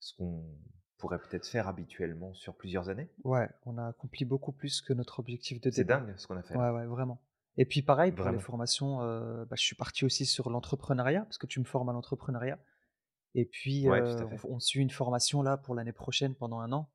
ce 0.00 0.14
qu'on 0.16 0.44
pourrait 0.98 1.20
peut-être 1.20 1.46
faire 1.46 1.68
habituellement 1.68 2.34
sur 2.34 2.56
plusieurs 2.56 2.88
années. 2.88 3.10
ouais, 3.24 3.48
on 3.66 3.78
a 3.78 3.86
accompli 3.88 4.24
beaucoup 4.24 4.52
plus 4.52 4.80
que 4.80 4.92
notre 4.92 5.20
objectif 5.20 5.60
de 5.60 5.70
C'est 5.70 5.84
dingue 5.84 6.14
ce 6.16 6.26
qu'on 6.26 6.36
a 6.36 6.42
fait 6.42 6.54
Ouais, 6.54 6.60
là, 6.60 6.72
ouais, 6.72 6.86
vraiment. 6.86 7.20
Et 7.56 7.66
puis 7.66 7.82
pareil 7.82 8.12
pour 8.12 8.30
les 8.30 8.38
vraiment. 8.38 8.40
formations, 8.40 9.02
heu, 9.02 9.44
bah, 9.44 9.56
je 9.58 9.62
suis 9.64 9.76
parti 9.76 10.04
aussi 10.04 10.24
sur 10.26 10.50
l'entrepreneuriat, 10.50 11.22
parce 11.22 11.38
que 11.38 11.46
tu 11.46 11.60
me 11.60 11.64
formes 11.64 11.88
à 11.88 11.92
l'entrepreneuriat. 11.92 12.58
Et 13.34 13.44
puis, 13.44 13.88
Ouais, 13.88 14.02
on 14.44 14.58
suit 14.58 14.80
une 14.80 14.90
formation 14.90 15.42
là 15.42 15.56
pour 15.56 15.74
l'année 15.74 15.92
prochaine 15.92 16.34
pendant 16.34 16.60
un 16.60 16.72
an, 16.72 16.90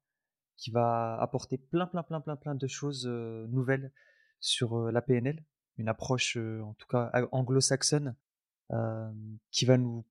qui 0.55 0.71
va 0.71 1.17
apporter 1.19 1.57
plein, 1.57 1.87
plein, 1.87 2.03
plein, 2.03 2.21
plein, 2.21 2.35
plein 2.35 2.55
de 2.55 2.67
choses, 2.67 3.07
nouvelles 3.07 3.91
sur, 4.39 4.91
la 4.91 5.01
PNL. 5.01 5.43
Une 5.77 5.89
approche, 5.89 6.37
en 6.37 6.73
tout 6.73 6.87
cas 6.87 7.11
anglo-saxonne, 7.31 8.15
qui 9.51 9.65
va 9.65 9.77
nous 9.77 10.05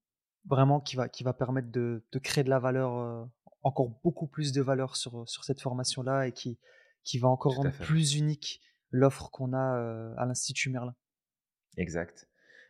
vraiment 0.49 0.81
qui 0.81 0.95
va 0.95 1.09
qui 1.09 1.25
va 1.25 1.33
permettre 1.33 1.73
de 1.73 2.05
de 2.13 2.19
créer 2.21 2.45
de 2.45 2.51
la 2.51 2.61
valeur, 2.61 3.29
encore 3.63 3.91
beaucoup 4.05 4.29
plus 4.29 4.53
de 4.53 4.63
valeur 4.63 4.97
sur, 4.97 5.29
sur 5.29 5.45
cette 5.45 5.61
formation-là 5.61 6.29
et 6.29 6.33
qui 6.33 6.59
qui 7.03 7.19
va 7.19 7.29
encore 7.29 7.57
rendre 7.57 7.73
plus 7.73 8.15
unique 8.15 8.61
l'offre 8.91 9.31
qu'on 9.31 9.53
a, 9.53 10.15
à 10.17 10.27
l'Institut 10.27 10.71
Merlin. 10.71 10.95
Exact. 11.77 12.29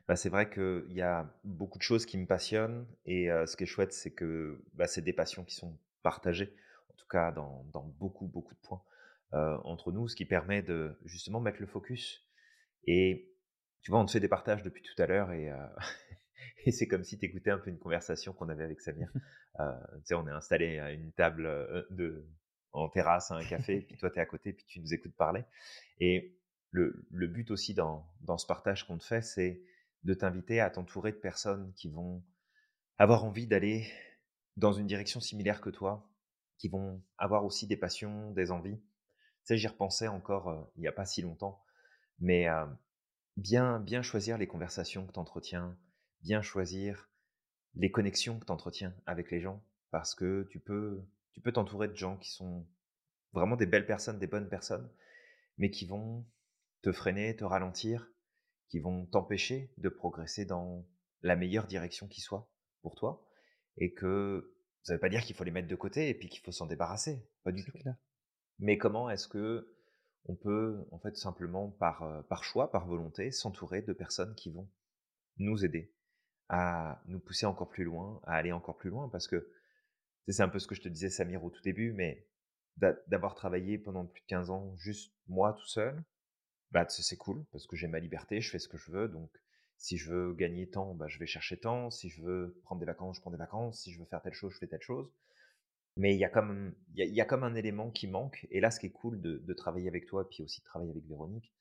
Bah, 0.09 0.15
c'est 0.17 0.29
vrai 0.29 0.49
qu'il 0.51 0.85
y 0.93 1.03
a 1.03 1.35
beaucoup 1.45 1.79
de 1.79 1.83
choses 1.83 2.07
qui 2.07 2.17
me 2.19 2.27
passionnent 2.27 2.87
et 3.07 3.29
heu, 3.31 3.47
ce 3.47 3.57
qui 3.57 3.65
est 3.65 3.67
chouette, 3.67 3.93
c'est 3.93 4.13
que, 4.13 4.63
bah, 4.75 4.87
c'est 4.87 5.03
des 5.03 5.13
passions 5.13 5.45
qui 5.45 5.55
sont 5.57 5.77
partagées, 6.03 6.55
en 6.91 6.95
tout 6.95 7.07
cas 7.09 7.33
dans 7.33 7.65
dans 7.73 7.83
beaucoup, 7.99 8.27
beaucoup 8.29 8.55
de 8.55 8.61
points, 8.61 8.83
heu, 9.35 9.59
entre 9.65 9.91
nous, 9.93 10.07
ce 10.09 10.15
qui 10.17 10.25
permet 10.25 10.63
de 10.63 10.97
justement 11.05 11.41
mettre 11.41 11.61
le 11.61 11.67
focus 11.67 12.25
et 12.87 13.31
tu 13.83 13.91
vois, 13.93 14.01
on 14.01 14.07
te 14.07 14.13
fait 14.13 14.21
des 14.21 14.29
partages 14.29 14.63
depuis 14.65 14.83
tout 14.83 15.01
à 15.03 15.07
l'heure 15.07 15.33
et 15.33 15.51
heu 15.51 15.57
et 16.67 16.73
c'est 16.73 16.89
comme 16.89 17.05
si 17.05 17.19
tu 17.19 17.27
écoutais 17.27 17.51
un 17.51 17.59
peu 17.59 17.71
une 17.71 17.79
conversation 17.79 18.33
qu'on 18.33 18.49
avait 18.49 18.65
avec 18.65 18.81
Samir. 18.81 19.11
Tu 19.59 20.03
sais, 20.07 20.15
on 20.15 20.27
est 20.29 20.33
installé 20.33 20.79
à 20.79 20.93
une 20.93 21.13
table, 21.13 21.45
de 21.91 22.27
en 22.73 22.89
terrasse 22.91 23.31
à 23.31 23.37
un 23.37 23.45
café, 23.45 23.81
puis 23.81 23.97
toi, 23.97 24.11
tu 24.11 24.19
es 24.19 24.23
à 24.23 24.27
côté, 24.27 24.53
puis 24.53 24.67
tu 24.67 24.81
nous 24.81 24.93
écoutes 24.93 25.17
parler 25.17 25.45
et 26.01 26.37
le 26.73 27.07
le 27.11 27.27
but 27.29 27.51
aussi 27.51 27.75
dans 27.75 28.07
dans 28.23 28.39
ce 28.39 28.47
partage 28.47 28.87
qu'on 28.87 28.99
te 28.99 29.05
fait, 29.05 29.23
c'est 29.23 29.63
de 30.07 30.15
t'inviter 30.15 30.61
à 30.61 30.71
t'entourer 30.71 31.13
de 31.13 31.19
personnes 31.19 31.75
qui 31.77 31.91
vont 31.91 32.25
avoir 32.99 33.25
envie 33.25 33.47
d'aller 33.47 33.91
dans 34.57 34.73
une 34.73 34.87
direction 34.87 35.21
similaire 35.21 35.61
que 35.61 35.71
toi, 35.71 36.11
qui 36.59 36.69
vont 36.69 37.03
avoir 37.19 37.45
aussi 37.45 37.67
des 37.67 37.77
passions, 37.77 38.31
des 38.33 38.51
envies. 38.51 38.79
Tu 38.81 38.85
sais, 39.45 39.59
j'y 39.59 39.69
repensais 39.69 40.09
encore, 40.09 40.51
heu, 40.51 40.67
il 40.77 40.85
y 40.85 40.89
a 40.89 40.93
pas 40.93 41.07
si 41.07 41.23
longtemps, 41.23 41.65
mais 42.21 42.49
heu, 42.49 42.67
bien 43.37 43.81
bien 43.81 44.03
choisir 44.03 44.39
les 44.39 44.47
conversations 44.49 45.07
que 45.07 45.13
tu 45.13 45.21
entretiens, 45.21 45.77
bien 46.23 46.43
choisir 46.43 47.11
les 47.75 47.91
connexions 47.93 48.39
que 48.41 48.47
tu 48.47 48.53
entretiens 48.53 48.95
avec 49.07 49.31
les 49.31 49.41
gens 49.41 49.63
parce 49.91 50.15
que 50.15 50.47
tu 50.51 50.61
peux 50.61 51.03
tu 51.33 51.41
peux 51.41 51.53
t'entourer 51.53 51.89
de 51.89 51.97
gens 51.97 52.17
qui 52.19 52.31
sont 52.33 52.67
vraiment 53.33 53.57
des 53.57 53.67
belles 53.67 53.87
personnes, 53.87 54.19
des 54.19 54.27
bonnes 54.27 54.49
personnes, 54.49 54.91
mais 55.59 55.71
qui 55.71 55.87
vont 55.87 56.27
te 56.83 56.93
freiner, 56.93 57.37
te 57.37 57.45
ralentir, 57.45 58.11
qui 58.69 58.81
vont 58.81 59.07
t'empêcher 59.07 59.73
de 59.79 59.89
progresser 59.89 60.45
dans 60.45 60.87
la 61.23 61.37
meilleure 61.37 61.67
direction 61.67 62.09
qui 62.09 62.21
soit 62.21 62.51
pour 62.83 62.95
toi 62.95 63.27
et 63.79 63.93
que 63.95 64.57
ça 64.83 64.95
veut 64.95 65.01
pas 65.01 65.09
dire 65.09 65.23
qu'il 65.23 65.35
faut 65.35 65.45
les 65.45 65.51
mettre 65.51 65.69
de 65.69 65.77
côté 65.77 66.09
et 66.09 66.15
puis 66.15 66.29
qu'il 66.29 66.41
faut 66.43 66.53
s'en 66.53 66.67
débarrasser, 66.67 67.29
pas 67.45 67.53
du 67.53 67.65
tout. 67.65 67.73
clair. 67.73 67.97
Mais 68.59 68.79
comment 68.79 69.11
est-ce 69.11 69.29
que 69.29 69.77
on 70.27 70.35
peut 70.35 70.85
en 70.91 70.99
fait 70.99 71.17
simplement 71.17 71.71
par, 71.71 72.03
heu, 72.05 72.23
par 72.29 72.45
choix, 72.45 72.71
par 72.71 72.87
volonté, 72.87 73.31
s'entourer 73.31 73.83
de 73.83 73.93
personnes 73.93 74.35
qui 74.35 74.51
vont 74.51 74.69
nous 75.39 75.65
aider 75.65 75.95
à 76.49 77.03
nous 77.07 77.21
pousser 77.21 77.47
encore 77.47 77.69
plus 77.69 77.85
loin, 77.85 78.21
à 78.25 78.35
aller 78.35 78.53
encore 78.53 78.77
plus 78.77 78.91
loin? 78.91 79.09
Parce 79.09 79.29
que, 79.29 79.51
c'est 80.29 80.43
un 80.43 80.49
peu 80.49 80.59
ce 80.59 80.67
que 80.67 80.75
je 80.75 80.83
te 80.83 80.89
disais 80.89 81.11
Samir 81.11 81.45
au 81.45 81.51
tout 81.51 81.63
début, 81.63 81.93
mais 81.93 82.27
d'a 82.77 82.95
d'avoir 83.07 83.35
travaillé 83.35 83.79
pendant 83.79 84.05
plus 84.07 84.23
de 84.23 84.27
15 84.27 84.51
ans 84.51 84.75
juste 84.77 85.15
moi 85.29 85.53
tout 85.53 85.67
seul, 85.67 86.03
bah, 86.73 86.87
c'est 86.89 87.17
cool 87.17 87.45
parce 87.53 87.67
que 87.67 87.77
j'ai 87.77 87.89
ma 87.89 88.01
liberté, 88.01 88.41
je 88.41 88.51
fais 88.51 88.59
ce 88.59 88.69
que 88.69 88.77
je 88.79 88.91
veux 88.91 89.09
donc 89.09 89.31
si 89.79 89.99
je 89.99 90.11
veux 90.11 90.33
gagner 90.35 90.69
temps, 90.71 90.95
bah, 90.95 91.07
je 91.09 91.19
vais 91.19 91.27
chercher 91.27 91.59
temps, 91.59 91.91
si 91.91 92.09
je 92.09 92.23
veux 92.23 92.59
prendre 92.65 92.81
des 92.81 92.87
vacances, 92.87 93.17
je 93.17 93.21
prends 93.21 93.31
des 93.31 93.37
vacances, 93.37 93.83
si 93.83 93.93
je 93.93 93.99
veux 93.99 94.07
faire 94.07 94.23
telle 94.23 94.33
chose, 94.33 94.53
je 94.55 94.59
fais 94.59 94.67
telle 94.67 94.81
chose. 94.83 95.11
Mais 95.99 96.15
il 96.15 96.19
y 96.19 96.25
a 96.25 96.29
comme 96.31 96.75
il 96.95 97.15
y 97.15 97.21
a 97.21 97.25
comme 97.27 97.45
un 97.45 97.55
élément 97.55 97.91
qui 97.91 98.07
manque 98.07 98.47
et 98.51 98.61
là, 98.61 98.71
ce 98.71 98.81
qui 98.81 98.87
est 98.87 98.91
cool 98.91 99.21
de 99.21 99.55
travailler 99.55 99.89
avec 99.89 100.07
toi, 100.07 100.29
puis 100.29 100.43
aussi 100.43 100.61
de 100.61 100.65
travailler 100.67 100.91
avec 100.93 101.07
Véronique, 101.07 101.53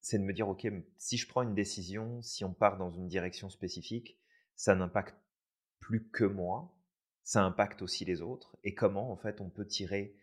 c'est 0.00 0.18
de 0.18 0.24
me 0.24 0.32
dire: 0.32 0.48
«OK, 0.48 0.66
si 0.98 1.16
je 1.16 1.26
prends 1.28 1.42
une 1.42 1.54
décision, 1.54 2.22
si 2.22 2.44
on 2.44 2.52
part 2.54 2.76
dans 2.78 2.90
une 2.90 3.08
direction 3.08 3.50
spécifique, 3.50 4.18
ça 4.56 4.74
n'impacte 4.74 5.16
plus 5.80 6.08
que 6.10 6.24
moi, 6.24 6.74
ça 7.24 7.42
impacte 7.44 7.82
aussi 7.82 8.04
les 8.04 8.22
autres 8.22 8.56
et 8.64 8.74
comment, 8.74 9.10
en 9.10 9.16
fait, 9.16 9.40
on 9.40 9.50
peut 9.50 9.66
tirer 9.66 10.16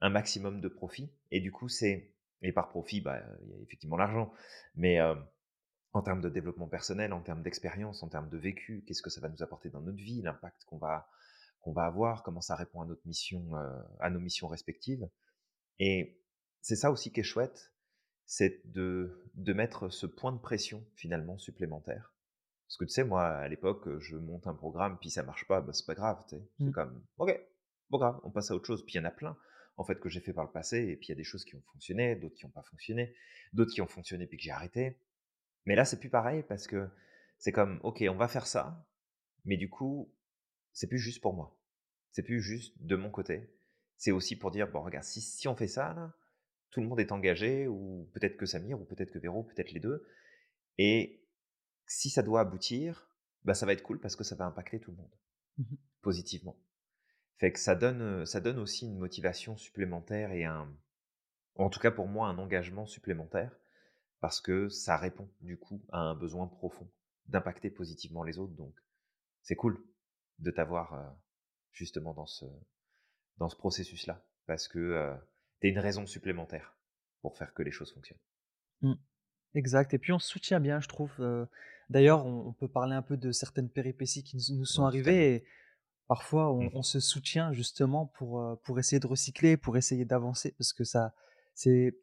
un 0.00 0.10
maximum 0.10 0.60
de 0.60 0.68
profit?» 0.68 1.12
et 1.30 1.40
du 1.40 1.52
coup, 1.52 1.68
c'est 1.68 2.13
et 2.44 2.52
par 2.52 2.68
profit, 2.70 3.00
bah, 3.02 3.20
il 3.42 3.50
y 3.50 3.54
a 3.54 3.58
effectivement 3.62 3.96
l'argent, 3.98 4.32
mais 4.76 4.94
hem, 4.96 5.26
en 5.94 6.02
termes 6.02 6.20
de 6.20 6.28
développement 6.28 6.68
personnel, 6.68 7.12
en 7.12 7.22
termes 7.22 7.42
d'expérience, 7.42 8.02
en 8.02 8.08
termes 8.08 8.28
de 8.28 8.38
vécu, 8.38 8.84
qu'est-ce 8.86 9.02
que 9.02 9.10
ça 9.10 9.20
va 9.20 9.28
nous 9.28 9.42
apporter 9.42 9.70
dans 9.70 9.80
notre 9.80 9.98
vie, 9.98 10.22
l'impact 10.22 10.64
qu'on 10.66 10.78
va 10.78 11.08
qu'on 11.60 11.72
va 11.72 11.84
avoir, 11.86 12.22
comment 12.24 12.42
ça 12.42 12.56
répond 12.56 12.82
à 12.82 12.86
notre 12.86 13.06
mission, 13.06 13.56
heu, 13.56 13.82
à 14.00 14.10
nos 14.10 14.20
missions 14.20 14.48
respectives 14.48 15.08
et 15.78 16.20
c'est 16.60 16.76
ça 16.76 16.90
aussi 16.90 17.12
qui 17.12 17.20
est 17.20 17.24
chouette, 17.24 17.72
c'est 18.26 18.62
de 18.66 19.22
de 19.34 19.52
mettre 19.52 19.88
ce 19.90 20.06
point 20.06 20.32
de 20.32 20.38
pression 20.38 20.84
finalement 20.96 21.38
supplémentaire. 21.38 22.14
Parce 22.68 22.78
que 22.78 22.84
tu 22.86 22.92
sais, 22.92 23.04
moi, 23.04 23.26
à 23.26 23.48
l'époque, 23.48 23.98
je 24.00 24.16
monte 24.16 24.46
un 24.46 24.54
programme, 24.54 24.98
puis 24.98 25.10
ça 25.10 25.22
marche 25.22 25.46
pas, 25.46 25.60
bah, 25.60 25.72
c'est 25.72 25.86
pas 25.86 25.94
grave, 25.94 26.24
tu 26.28 26.36
sais? 26.36 26.48
C'est 26.58 26.64
Mmh. 26.66 26.72
comme: 26.72 27.04
«OK, 27.18 27.30
pas 27.90 27.98
grave, 27.98 28.20
on 28.24 28.30
passe 28.30 28.50
à 28.50 28.54
autre 28.54 28.66
chose». 28.66 28.84
Puis 28.84 28.94
il 28.94 28.98
y 28.98 29.00
en 29.00 29.04
a 29.04 29.10
plein, 29.10 29.36
en 29.76 29.84
fait, 29.84 29.98
que 30.00 30.08
j'ai 30.08 30.20
fait 30.20 30.32
par 30.32 30.44
le 30.44 30.52
passé 30.52 30.78
et 30.78 30.96
puis 30.96 31.08
il 31.08 31.10
y 31.10 31.12
a 31.12 31.16
des 31.16 31.24
choses 31.24 31.44
qui 31.44 31.56
ont 31.56 31.62
fonctionné, 31.72 32.16
d'autres 32.16 32.36
qui 32.36 32.46
ont 32.46 32.50
pas 32.50 32.62
fonctionné, 32.62 33.14
d'autres 33.52 33.72
qui 33.72 33.80
ont 33.80 33.86
fonctionné 33.86 34.26
puis 34.26 34.36
que 34.36 34.42
j'ai 34.42 34.50
arrêté. 34.50 34.98
Mais 35.66 35.74
là, 35.74 35.84
c'est 35.84 35.98
plus 35.98 36.10
pareil 36.10 36.44
parce 36.48 36.66
que 36.66 36.88
c'est 37.38 37.52
comme: 37.52 37.80
«OK, 37.82 38.04
on 38.08 38.16
va 38.16 38.28
faire 38.28 38.46
ça», 38.46 38.86
mais 39.44 39.56
du 39.56 39.68
coup, 39.68 40.12
c'est 40.72 40.86
plus 40.86 40.98
juste 40.98 41.20
pour 41.22 41.34
moi. 41.34 41.58
C'est 42.12 42.22
plus 42.22 42.40
juste 42.40 42.74
de 42.80 42.96
mon 42.96 43.10
côté. 43.10 43.50
C'est 43.96 44.12
aussi 44.12 44.36
pour 44.36 44.50
dire, 44.50 44.68
bon, 44.70 44.82
regarde, 44.82 45.04
si, 45.04 45.20
si 45.20 45.48
on 45.48 45.56
fait 45.56 45.68
ça, 45.68 45.94
là, 45.94 46.14
tout 46.70 46.80
le 46.80 46.86
monde 46.86 47.00
est 47.00 47.12
engagé, 47.12 47.68
ou 47.68 48.10
peut-être 48.14 48.36
que 48.36 48.46
Samir, 48.46 48.80
ou 48.80 48.84
peut-être 48.84 49.10
que 49.10 49.18
Véro, 49.18 49.44
peut-être 49.44 49.72
les 49.72 49.80
deux. 49.80 50.06
Et 50.78 51.24
si 51.86 52.10
ça 52.10 52.22
doit 52.22 52.40
aboutir, 52.40 53.08
bah, 53.44 53.54
ça 53.54 53.66
va 53.66 53.72
être 53.72 53.82
cool 53.82 54.00
parce 54.00 54.16
que 54.16 54.24
ça 54.24 54.34
va 54.34 54.46
impacter 54.46 54.80
tout 54.80 54.90
le 54.90 54.96
monde 54.98 55.14
Mmh 55.58 55.76
positivement. 56.02 56.54
Fait 57.38 57.52
que 57.52 57.58
ça 57.58 57.74
donne, 57.74 58.24
ça 58.26 58.40
donne 58.40 58.58
aussi 58.58 58.86
une 58.86 58.98
motivation 58.98 59.56
supplémentaire 59.56 60.32
et 60.32 60.44
un, 60.44 60.72
en 61.56 61.68
tout 61.68 61.80
cas 61.80 61.90
pour 61.90 62.06
moi, 62.06 62.28
un 62.28 62.38
engagement 62.38 62.86
supplémentaire 62.86 63.54
parce 64.20 64.40
que 64.40 64.68
ça 64.68 64.96
répond 64.96 65.28
du 65.40 65.58
coup 65.58 65.84
à 65.90 65.98
un 65.98 66.14
besoin 66.14 66.46
profond 66.46 66.90
d'impacter 67.26 67.70
positivement 67.70 68.22
les 68.22 68.38
autres. 68.38 68.54
Donc 68.54 68.74
c'est 69.42 69.56
cool 69.56 69.82
de 70.38 70.50
t'avoir 70.50 71.16
justement 71.72 72.14
dans 72.14 72.26
ce, 72.26 72.44
dans 73.38 73.48
ce 73.48 73.56
processus-là 73.56 74.24
parce 74.46 74.68
que 74.68 75.14
tu 75.60 75.66
es 75.66 75.70
une 75.70 75.78
raison 75.78 76.06
supplémentaire 76.06 76.76
pour 77.20 77.36
faire 77.36 77.52
que 77.52 77.62
les 77.62 77.72
choses 77.72 77.92
fonctionnent. 77.92 78.18
Mmh. 78.82 78.94
Exact. 79.54 79.94
Et 79.94 79.98
puis 79.98 80.12
on 80.12 80.18
se 80.18 80.28
soutient 80.28 80.60
bien, 80.60 80.80
je 80.80 80.88
trouve. 80.88 81.12
D'ailleurs, 81.90 82.24
on, 82.26 82.52
peut 82.52 82.68
parler 82.68 82.94
un 82.94 83.02
peu 83.02 83.16
de 83.16 83.30
certaines 83.30 83.68
péripéties 83.68 84.24
qui 84.24 84.36
nous, 84.54 84.64
sont 84.64 84.84
arrivées. 84.84 85.34
Et 85.34 85.44
parfois, 86.06 86.52
Mmh. 86.52 86.70
on, 86.74 86.82
se 86.82 87.00
soutient 87.00 87.52
justement 87.52 88.06
pour, 88.06 88.58
pour 88.62 88.78
essayer 88.78 89.00
de 89.00 89.06
recycler, 89.06 89.56
pour 89.56 89.76
essayer 89.76 90.04
d'avancer. 90.04 90.54
Parce 90.58 90.72
que 90.72 90.84
ça, 90.84 91.14
c'est, 91.54 91.94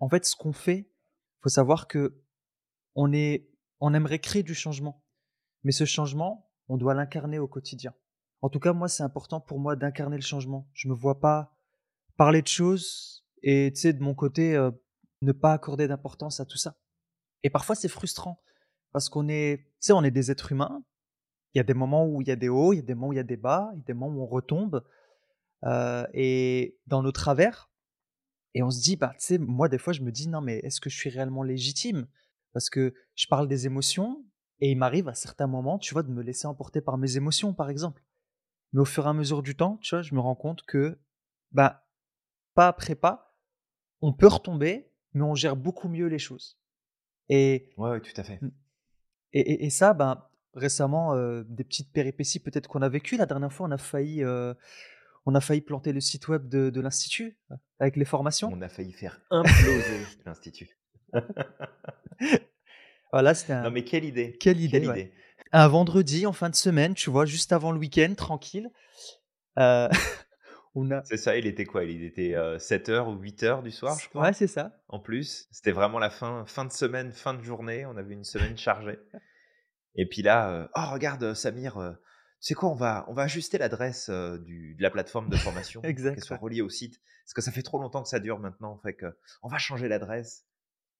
en 0.00 0.08
fait, 0.08 0.24
ce 0.24 0.36
qu'on 0.36 0.52
fait, 0.52 0.90
faut 1.42 1.48
savoir 1.48 1.88
que 1.88 2.22
on 2.94 3.12
est, 3.12 3.48
on 3.80 3.94
aimerait 3.94 4.18
créer 4.18 4.42
du 4.42 4.54
changement, 4.54 5.02
mais 5.62 5.72
ce 5.72 5.84
changement, 5.84 6.50
on 6.68 6.76
doit 6.76 6.94
l'incarner 6.94 7.38
au 7.38 7.48
quotidien. 7.48 7.94
En 8.42 8.48
tout 8.48 8.60
cas, 8.60 8.72
moi, 8.72 8.88
c'est 8.88 9.02
important 9.02 9.40
pour 9.40 9.58
moi 9.58 9.76
d'incarner 9.76 10.16
le 10.16 10.22
changement. 10.22 10.68
Je 10.72 10.88
me 10.88 10.94
vois 10.94 11.20
pas 11.20 11.56
parler 12.16 12.42
de 12.42 12.48
choses 12.48 13.24
et, 13.42 13.72
tu 13.74 13.80
sais, 13.80 13.92
de 13.92 14.02
mon 14.02 14.14
côté, 14.14 14.56
ne 15.22 15.32
pas 15.32 15.52
accorder 15.52 15.88
d'importance 15.88 16.40
à 16.40 16.46
tout 16.46 16.56
ça. 16.56 16.76
Et 17.42 17.50
parfois, 17.50 17.74
c'est 17.74 17.88
frustrant 17.88 18.42
parce 18.92 19.08
qu'on 19.08 19.28
est, 19.28 19.58
tu 19.58 19.86
sais, 19.86 19.92
on 19.92 20.02
est 20.02 20.10
des 20.10 20.30
êtres 20.30 20.52
humains. 20.52 20.82
Il 21.54 21.58
y 21.58 21.60
a 21.60 21.64
des 21.64 21.74
moments 21.74 22.06
où 22.06 22.20
il 22.20 22.28
y 22.28 22.30
a 22.30 22.36
des 22.36 22.48
hauts, 22.48 22.72
il 22.72 22.76
y 22.76 22.78
a 22.80 22.82
des 22.82 22.94
moments 22.94 23.08
où 23.08 23.12
il 23.12 23.16
y 23.16 23.20
a 23.20 23.24
des 23.24 23.36
bas, 23.36 23.70
il 23.74 23.78
y 23.78 23.80
a 23.80 23.84
des 23.84 23.94
moments 23.94 24.20
où 24.20 24.22
on 24.22 24.26
retombe. 24.26 24.84
et 26.14 26.78
dans 26.86 27.02
nos 27.02 27.12
travers, 27.12 27.70
et 28.54 28.62
on 28.62 28.70
se 28.70 28.80
dit, 28.82 28.96
bah, 28.96 29.12
tu 29.18 29.26
sais, 29.26 29.38
moi, 29.38 29.68
des 29.68 29.78
fois, 29.78 29.92
je 29.92 30.02
me 30.02 30.10
dis, 30.10 30.28
non, 30.28 30.40
mais 30.40 30.58
est-ce 30.58 30.80
que 30.80 30.90
je 30.90 30.96
suis 30.96 31.10
réellement 31.10 31.42
légitime? 31.42 32.06
Parce 32.52 32.68
que 32.68 32.94
je 33.14 33.26
parle 33.28 33.46
des 33.46 33.66
émotions 33.66 34.24
et 34.60 34.72
il 34.72 34.76
m'arrive 34.76 35.08
à 35.08 35.14
certains 35.14 35.46
moments, 35.46 35.78
tu 35.78 35.94
vois, 35.94 36.02
de 36.02 36.10
me 36.10 36.22
laisser 36.22 36.46
emporter 36.46 36.80
par 36.80 36.98
mes 36.98 37.16
émotions, 37.16 37.54
par 37.54 37.70
exemple. 37.70 38.02
Mais 38.72 38.80
au 38.80 38.84
fur 38.84 39.06
et 39.06 39.08
à 39.08 39.12
mesure 39.12 39.42
du 39.42 39.56
temps, 39.56 39.78
tu 39.78 39.94
vois, 39.94 40.02
je 40.02 40.14
me 40.14 40.20
rends 40.20 40.34
compte 40.34 40.62
que, 40.62 40.98
bah, 41.52 41.86
pas 42.54 42.68
après 42.68 42.96
pas, 42.96 43.36
on 44.00 44.12
peut 44.12 44.26
retomber, 44.26 44.90
mais 45.12 45.22
on 45.22 45.34
gère 45.34 45.56
beaucoup 45.56 45.88
mieux 45.88 46.06
les 46.06 46.18
choses. 46.18 46.58
Et, 47.28 47.70
ouais, 47.76 48.00
tout 48.00 48.12
à 48.16 48.24
fait. 48.24 48.40
Mmh. 48.42 48.50
Et, 49.32 49.66
et, 49.66 49.70
ça, 49.70 49.94
ben, 49.94 50.24
récemment, 50.54 51.14
des 51.44 51.64
petites 51.64 51.92
péripéties 51.92 52.40
peut-être 52.40 52.68
qu'on 52.68 52.82
a 52.82 52.88
vécues. 52.88 53.16
La 53.16 53.26
dernière 53.26 53.52
fois, 53.52 53.66
on 53.66 53.70
a 53.70 53.78
failli, 53.78 54.24
on 55.26 55.34
a 55.34 55.40
failli 55.40 55.60
planter 55.60 55.92
le 55.92 56.00
site 56.00 56.28
web 56.28 56.48
de, 56.48 56.70
de 56.70 56.80
l'Institut 56.80 57.36
avec 57.78 57.96
les 57.96 58.04
formations. 58.04 58.50
On 58.52 58.62
a 58.62 58.68
failli 58.68 58.92
faire 58.92 59.20
imploser 59.30 60.06
l'Institut. 60.24 60.76
voilà, 63.12 63.34
c'était 63.34 63.52
un... 63.52 63.62
Non 63.62 63.70
mais 63.70 63.84
quelle 63.84 64.04
idée 64.04 64.36
Quelle 64.38 64.60
idée, 64.60 64.84
idée. 64.84 65.12
Un 65.52 65.68
vendredi 65.68 66.26
en 66.26 66.32
fin 66.32 66.48
de 66.48 66.54
semaine, 66.54 66.94
tu 66.94 67.10
vois, 67.10 67.26
juste 67.26 67.52
avant 67.52 67.72
le 67.72 67.78
week-end, 67.78 68.14
tranquille. 68.16 68.70
Euh, 69.58 69.88
c'est 71.04 71.16
ça, 71.16 71.36
il 71.36 71.46
était 71.46 71.64
quoi? 71.64 71.84
Il 71.84 72.04
était 72.04 72.34
7h 72.34 73.08
ou 73.08 73.20
8h 73.20 73.62
du 73.62 73.72
soir, 73.72 73.98
je 74.00 74.08
crois. 74.08 74.22
Ouais, 74.22 74.32
c'est 74.32 74.46
ça. 74.46 74.80
En 74.88 75.00
plus, 75.00 75.48
c'était 75.50 75.72
vraiment 75.72 75.98
la 75.98 76.10
fin, 76.10 76.44
fin 76.46 76.64
de 76.64 76.72
semaine, 76.72 77.12
fin 77.12 77.34
de 77.34 77.42
journée. 77.42 77.84
On 77.86 77.96
avait 77.96 78.14
une 78.14 78.24
semaine 78.24 78.56
chargée. 78.56 78.98
Et 79.94 80.06
puis 80.06 80.22
là, 80.22 80.70
oh 80.76 80.92
regarde 80.92 81.34
Samir, 81.34 81.74
tu 81.74 81.98
sais 82.40 82.54
quoi, 82.54 82.70
on 82.70 82.74
va, 82.74 83.04
on 83.08 83.12
va 83.12 83.22
ajuster 83.22 83.58
l'adresse 83.58 84.08
de 84.08 84.82
la 84.82 84.90
plateforme 84.90 85.28
de 85.28 85.36
formation, 85.36 85.80
qu'elle 85.82 86.22
soit 86.22 86.36
reliée 86.36 86.62
au 86.62 86.68
site, 86.68 87.00
parce 87.24 87.34
que 87.34 87.42
ça 87.42 87.52
fait 87.52 87.62
trop 87.62 87.80
longtemps 87.80 88.02
que 88.02 88.08
ça 88.08 88.20
dure 88.20 88.38
maintenant, 88.38 88.78
fait 88.78 88.94
que 88.94 89.06
on 89.42 89.48
va 89.48 89.58
changer 89.58 89.88
l'adresse. 89.88 90.46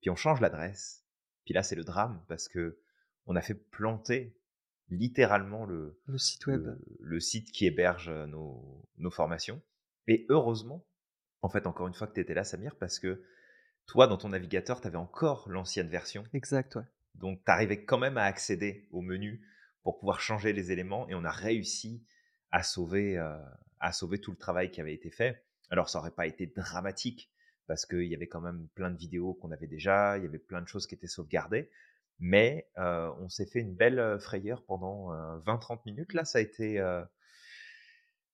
Puis 0.00 0.10
on 0.10 0.16
change 0.16 0.40
l'adresse. 0.40 1.04
Puis 1.44 1.54
là, 1.54 1.62
c'est 1.62 1.76
le 1.76 1.84
drame 1.84 2.22
parce 2.28 2.48
que 2.48 2.80
on 3.26 3.36
a 3.36 3.40
fait 3.40 3.54
planter 3.54 4.36
littéralement 4.88 5.66
le, 5.66 6.00
le 6.06 6.18
site 6.18 6.46
web, 6.46 6.76
le, 6.98 7.20
site 7.20 7.52
qui 7.52 7.66
héberge 7.66 8.10
nos, 8.10 8.88
nos, 8.98 9.10
formations. 9.10 9.62
Et 10.08 10.26
heureusement, 10.28 10.84
en 11.42 11.48
fait, 11.48 11.66
encore 11.66 11.86
une 11.86 11.94
fois 11.94 12.06
que 12.08 12.14
tu 12.14 12.20
étais 12.20 12.34
là, 12.34 12.44
Samir, 12.44 12.76
parce 12.76 12.98
que 12.98 13.22
toi, 13.86 14.06
dans 14.06 14.16
ton 14.16 14.30
navigateur, 14.30 14.80
tu 14.80 14.88
avais 14.88 14.96
encore 14.96 15.48
l'ancienne 15.48 15.88
version. 15.88 16.24
Exact, 16.32 16.74
ouais. 16.76 16.82
Donc, 17.14 17.44
tu 17.44 17.50
arrivais 17.50 17.84
quand 17.84 17.98
même 17.98 18.18
à 18.18 18.24
accéder 18.24 18.88
au 18.90 19.02
menu 19.02 19.46
pour 19.82 19.98
pouvoir 19.98 20.20
changer 20.20 20.52
les 20.52 20.72
éléments 20.72 21.08
et 21.08 21.14
on 21.14 21.24
a 21.24 21.30
réussi 21.30 22.04
à 22.50 22.62
sauver, 22.62 23.18
à 23.78 23.92
sauver 23.92 24.20
tout 24.20 24.30
le 24.30 24.36
travail 24.36 24.70
qui 24.70 24.80
avait 24.80 24.94
été 24.94 25.10
fait. 25.10 25.44
Alors, 25.70 25.88
ça 25.88 25.98
n'aurait 25.98 26.10
pas 26.10 26.26
été 26.26 26.46
dramatique 26.46 27.30
parce 27.66 27.86
qu'il 27.86 28.04
y 28.04 28.14
avait 28.14 28.26
quand 28.26 28.40
même 28.40 28.68
plein 28.74 28.90
de 28.90 28.98
vidéos 28.98 29.34
qu'on 29.34 29.52
avait 29.52 29.68
déjà, 29.68 30.18
il 30.18 30.24
y 30.24 30.26
avait 30.26 30.38
plein 30.38 30.60
de 30.60 30.66
choses 30.66 30.86
qui 30.86 30.94
étaient 30.94 31.06
sauvegardées. 31.06 31.70
Mais 32.18 32.68
on 32.76 33.28
s'est 33.28 33.46
fait 33.46 33.60
une 33.60 33.74
belle 33.74 34.18
frayeur 34.20 34.64
pendant 34.64 35.10
20-30 35.40 35.80
minutes. 35.86 36.12
Là, 36.12 36.24
ça 36.24 36.38
a 36.38 36.42
été 36.42 36.78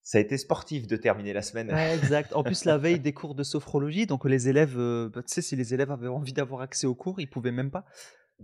ça 0.06 0.18
a 0.18 0.20
été 0.20 0.38
sportif 0.38 0.86
de 0.86 0.96
terminer 0.96 1.32
la 1.32 1.42
semaine. 1.42 1.68
exact. 1.70 2.32
En 2.32 2.44
plus, 2.44 2.64
la 2.64 2.78
veille 2.78 3.00
des 3.00 3.12
cours 3.12 3.34
de 3.34 3.42
sophrologie, 3.42 4.06
donc 4.06 4.24
les 4.24 4.48
élèves, 4.48 4.76
bah, 4.76 5.22
tu 5.22 5.34
sais, 5.34 5.42
si 5.42 5.56
les 5.56 5.74
élèves 5.74 5.90
avaient 5.90 6.06
envie 6.06 6.32
d'avoir 6.32 6.60
accès 6.60 6.86
aux 6.86 6.94
cours, 6.94 7.20
ils 7.20 7.28
pouvaient 7.28 7.50
même 7.50 7.72
pas. 7.72 7.84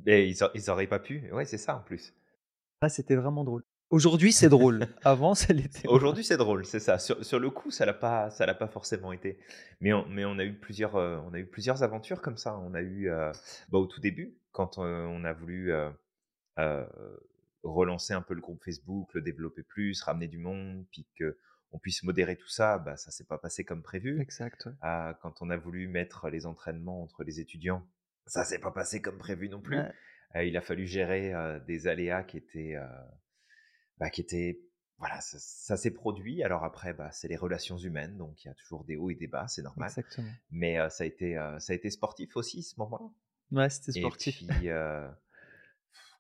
Mais 0.07 0.29
ils, 0.29 0.37
n'auraient 0.67 0.87
pas 0.87 0.99
pu. 0.99 1.31
Ouais, 1.33 1.45
c'est 1.45 1.59
ça 1.59 1.77
en 1.77 1.81
plus. 1.81 2.15
Ah, 2.81 2.89
c'était 2.89 3.17
vraiment 3.17 3.45
drôle. 3.45 3.63
Aujourd'hui, 3.91 4.33
c'est 4.33 4.49
drôle. 4.49 4.87
Avant, 5.05 5.35
ça 5.35 5.53
l'était. 5.53 5.87
Aujourd'hui, 5.87 6.25
c'est 6.25 6.39
drôle, 6.39 6.65
c'est 6.65 6.81
ça. 6.81 6.99
Sur, 6.99 7.39
le 7.39 7.51
coup, 7.51 7.71
ça 7.71 7.85
l'a 7.85 7.93
pas, 7.93 8.31
ça 8.31 8.47
l'a 8.47 8.55
pas 8.55 8.69
forcément 8.69 9.13
été. 9.13 9.39
Mais 9.81 9.93
on, 9.93 10.07
mais 10.09 10.25
on 10.25 10.39
a 10.39 10.45
eu 10.45 10.55
plusieurs, 10.55 10.95
on 10.95 11.33
a 11.35 11.39
eu 11.39 11.47
plusieurs 11.47 11.83
aventures 11.83 12.23
comme 12.23 12.39
ça. 12.39 12.59
On 12.59 12.73
a 12.75 12.81
eu, 12.81 13.11
bah, 13.69 13.79
au 13.79 13.87
tout 13.87 14.01
début, 14.01 14.39
quand 14.53 14.79
on 14.79 15.25
a 15.25 15.33
voulu 15.35 15.73
relancer 17.63 18.13
un 18.13 18.23
peu 18.23 18.35
le 18.35 18.41
groupe 18.41 18.63
Facebook, 18.65 19.15
le 19.15 19.23
développer 19.23 19.63
plus, 19.63 20.03
ramener 20.03 20.29
du 20.29 20.39
monde, 20.39 20.85
puis 20.91 21.07
qu'on 21.19 21.79
puisse 21.79 22.03
modérer 22.03 22.37
tout 22.37 22.49
ça, 22.49 22.79
bah, 22.79 22.97
ça 22.97 23.11
s'est 23.11 23.25
pas 23.25 23.39
passé 23.39 23.65
comme 23.65 23.83
prévu. 23.83 24.21
Exact. 24.21 24.69
Ah, 24.81 25.19
quand 25.23 25.43
on 25.43 25.51
a 25.51 25.57
voulu 25.57 25.89
mettre 25.89 26.29
les 26.29 26.47
entraînements 26.47 27.03
entre 27.03 27.25
les 27.25 27.41
étudiants, 27.41 27.87
ça 28.27 28.45
s'est 28.45 28.59
pas 28.59 28.71
passé 28.71 29.01
comme 29.01 29.19
prévu 29.19 29.49
non 29.49 29.61
plus. 29.61 29.79
il 30.35 30.57
a 30.57 30.61
fallu 30.61 30.87
gérer 30.87 31.33
des 31.67 31.87
aléas 31.87 32.25
qui 32.25 32.39
étaient 32.39 32.77
bah, 33.99 34.11
qui 34.11 34.21
était 34.21 34.61
voilà, 34.99 35.21
ça, 35.21 35.77
s'est 35.77 35.91
produit. 35.91 36.45
Alors 36.45 36.65
après, 36.65 36.95
bah, 36.95 37.11
c'est 37.11 37.27
les 37.27 37.37
relations 37.37 37.77
humaines, 37.77 38.17
donc 38.17 38.45
il 38.45 38.49
y 38.49 38.51
a 38.51 38.55
toujours 38.55 38.85
des 38.85 38.97
hauts 38.97 39.11
et 39.11 39.17
des 39.17 39.27
bas, 39.27 39.49
c'est 39.49 39.63
normal. 39.63 39.89
Exactement. 39.89 40.31
Mais 40.53 40.77
ça, 40.91 41.03
a 41.03 41.07
été, 41.07 41.35
ça 41.59 41.73
a 41.73 41.75
été 41.75 41.91
sportif 41.91 42.37
aussi 42.37 42.63
ce 42.63 42.79
moment-là. 42.79 43.11
Ouais, 43.51 43.69
c'était 43.69 43.99
sportif. 43.99 44.43
Et 44.43 44.47
puis, 44.47 44.69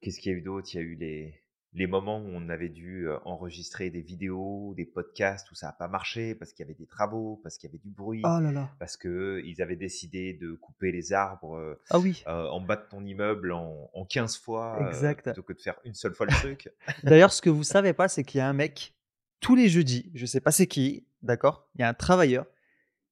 qu'est-ce 0.00 0.20
qu'il 0.20 0.32
y 0.32 0.34
a 0.34 0.38
eu 0.38 0.42
d'autre? 0.42 0.68
Il 0.74 0.76
y 0.76 0.80
a 0.80 0.82
eu 0.82 0.94
les, 0.96 1.41
les 1.74 1.86
moments 1.86 2.18
où 2.18 2.28
on 2.28 2.48
avait 2.50 2.68
dû 2.68 3.08
enregistrer 3.24 3.88
des 3.88 4.02
vidéos, 4.02 4.74
des 4.76 4.84
podcasts 4.84 5.50
où 5.50 5.54
ça 5.54 5.68
n'a 5.68 5.72
pas 5.72 5.88
marché 5.88 6.34
parce 6.34 6.52
qu'il 6.52 6.64
y 6.64 6.68
avait 6.68 6.78
des 6.78 6.86
travaux, 6.86 7.40
parce 7.42 7.56
qu'il 7.56 7.68
y 7.68 7.72
avait 7.72 7.82
du 7.82 7.90
bruit, 7.90 8.20
oh 8.24 8.40
là 8.40 8.52
là. 8.52 8.70
parce 8.78 8.96
qu'ils 8.96 9.62
avaient 9.62 9.76
décidé 9.76 10.34
de 10.34 10.52
couper 10.52 10.92
les 10.92 11.12
arbres 11.12 11.78
ah 11.90 11.98
oui. 11.98 12.22
en 12.26 12.60
bas 12.60 12.76
de 12.76 12.84
ton 12.90 13.04
immeuble 13.04 13.52
en, 13.52 13.90
en 13.94 14.04
15 14.04 14.36
fois 14.38 14.86
exact. 14.88 15.24
plutôt 15.24 15.42
que 15.42 15.54
de 15.54 15.60
faire 15.60 15.76
une 15.84 15.94
seule 15.94 16.14
fois 16.14 16.26
le 16.26 16.32
truc. 16.32 16.70
D'ailleurs, 17.04 17.32
ce 17.32 17.40
que 17.40 17.50
vous 17.50 17.64
savez 17.64 17.94
pas, 17.94 18.08
c'est 18.08 18.22
qu'il 18.22 18.38
y 18.38 18.40
a 18.42 18.48
un 18.48 18.52
mec, 18.52 18.94
tous 19.40 19.56
les 19.56 19.68
jeudis, 19.68 20.10
je 20.14 20.26
sais 20.26 20.40
pas 20.40 20.50
c'est 20.50 20.66
qui, 20.66 21.06
d'accord 21.22 21.68
Il 21.74 21.80
y 21.80 21.84
a 21.84 21.88
un 21.88 21.94
travailleur 21.94 22.46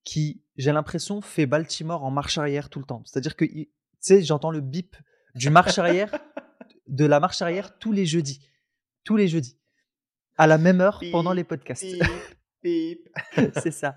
qui, 0.04 0.42
j'ai 0.56 0.72
l'impression, 0.72 1.20
fait 1.20 1.46
Baltimore 1.46 2.04
en 2.04 2.10
marche 2.10 2.36
arrière 2.36 2.68
tout 2.68 2.78
le 2.78 2.84
temps. 2.84 3.02
C'est-à-dire 3.06 3.36
que, 3.36 3.44
tu 3.44 3.68
sais, 4.00 4.22
j'entends 4.22 4.50
le 4.50 4.60
bip 4.60 4.96
du 5.34 5.50
marche 5.50 5.78
arrière, 5.78 6.10
de 6.88 7.04
la 7.04 7.20
marche 7.20 7.40
arrière 7.40 7.78
tous 7.78 7.92
les 7.92 8.04
jeudis 8.04 8.49
tous 9.04 9.16
les 9.16 9.28
jeudis, 9.28 9.58
à 10.36 10.46
la 10.46 10.58
même 10.58 10.80
heure 10.80 11.02
pendant 11.12 11.32
les 11.32 11.44
podcasts. 11.44 11.86
c'est 12.62 13.70
ça. 13.70 13.96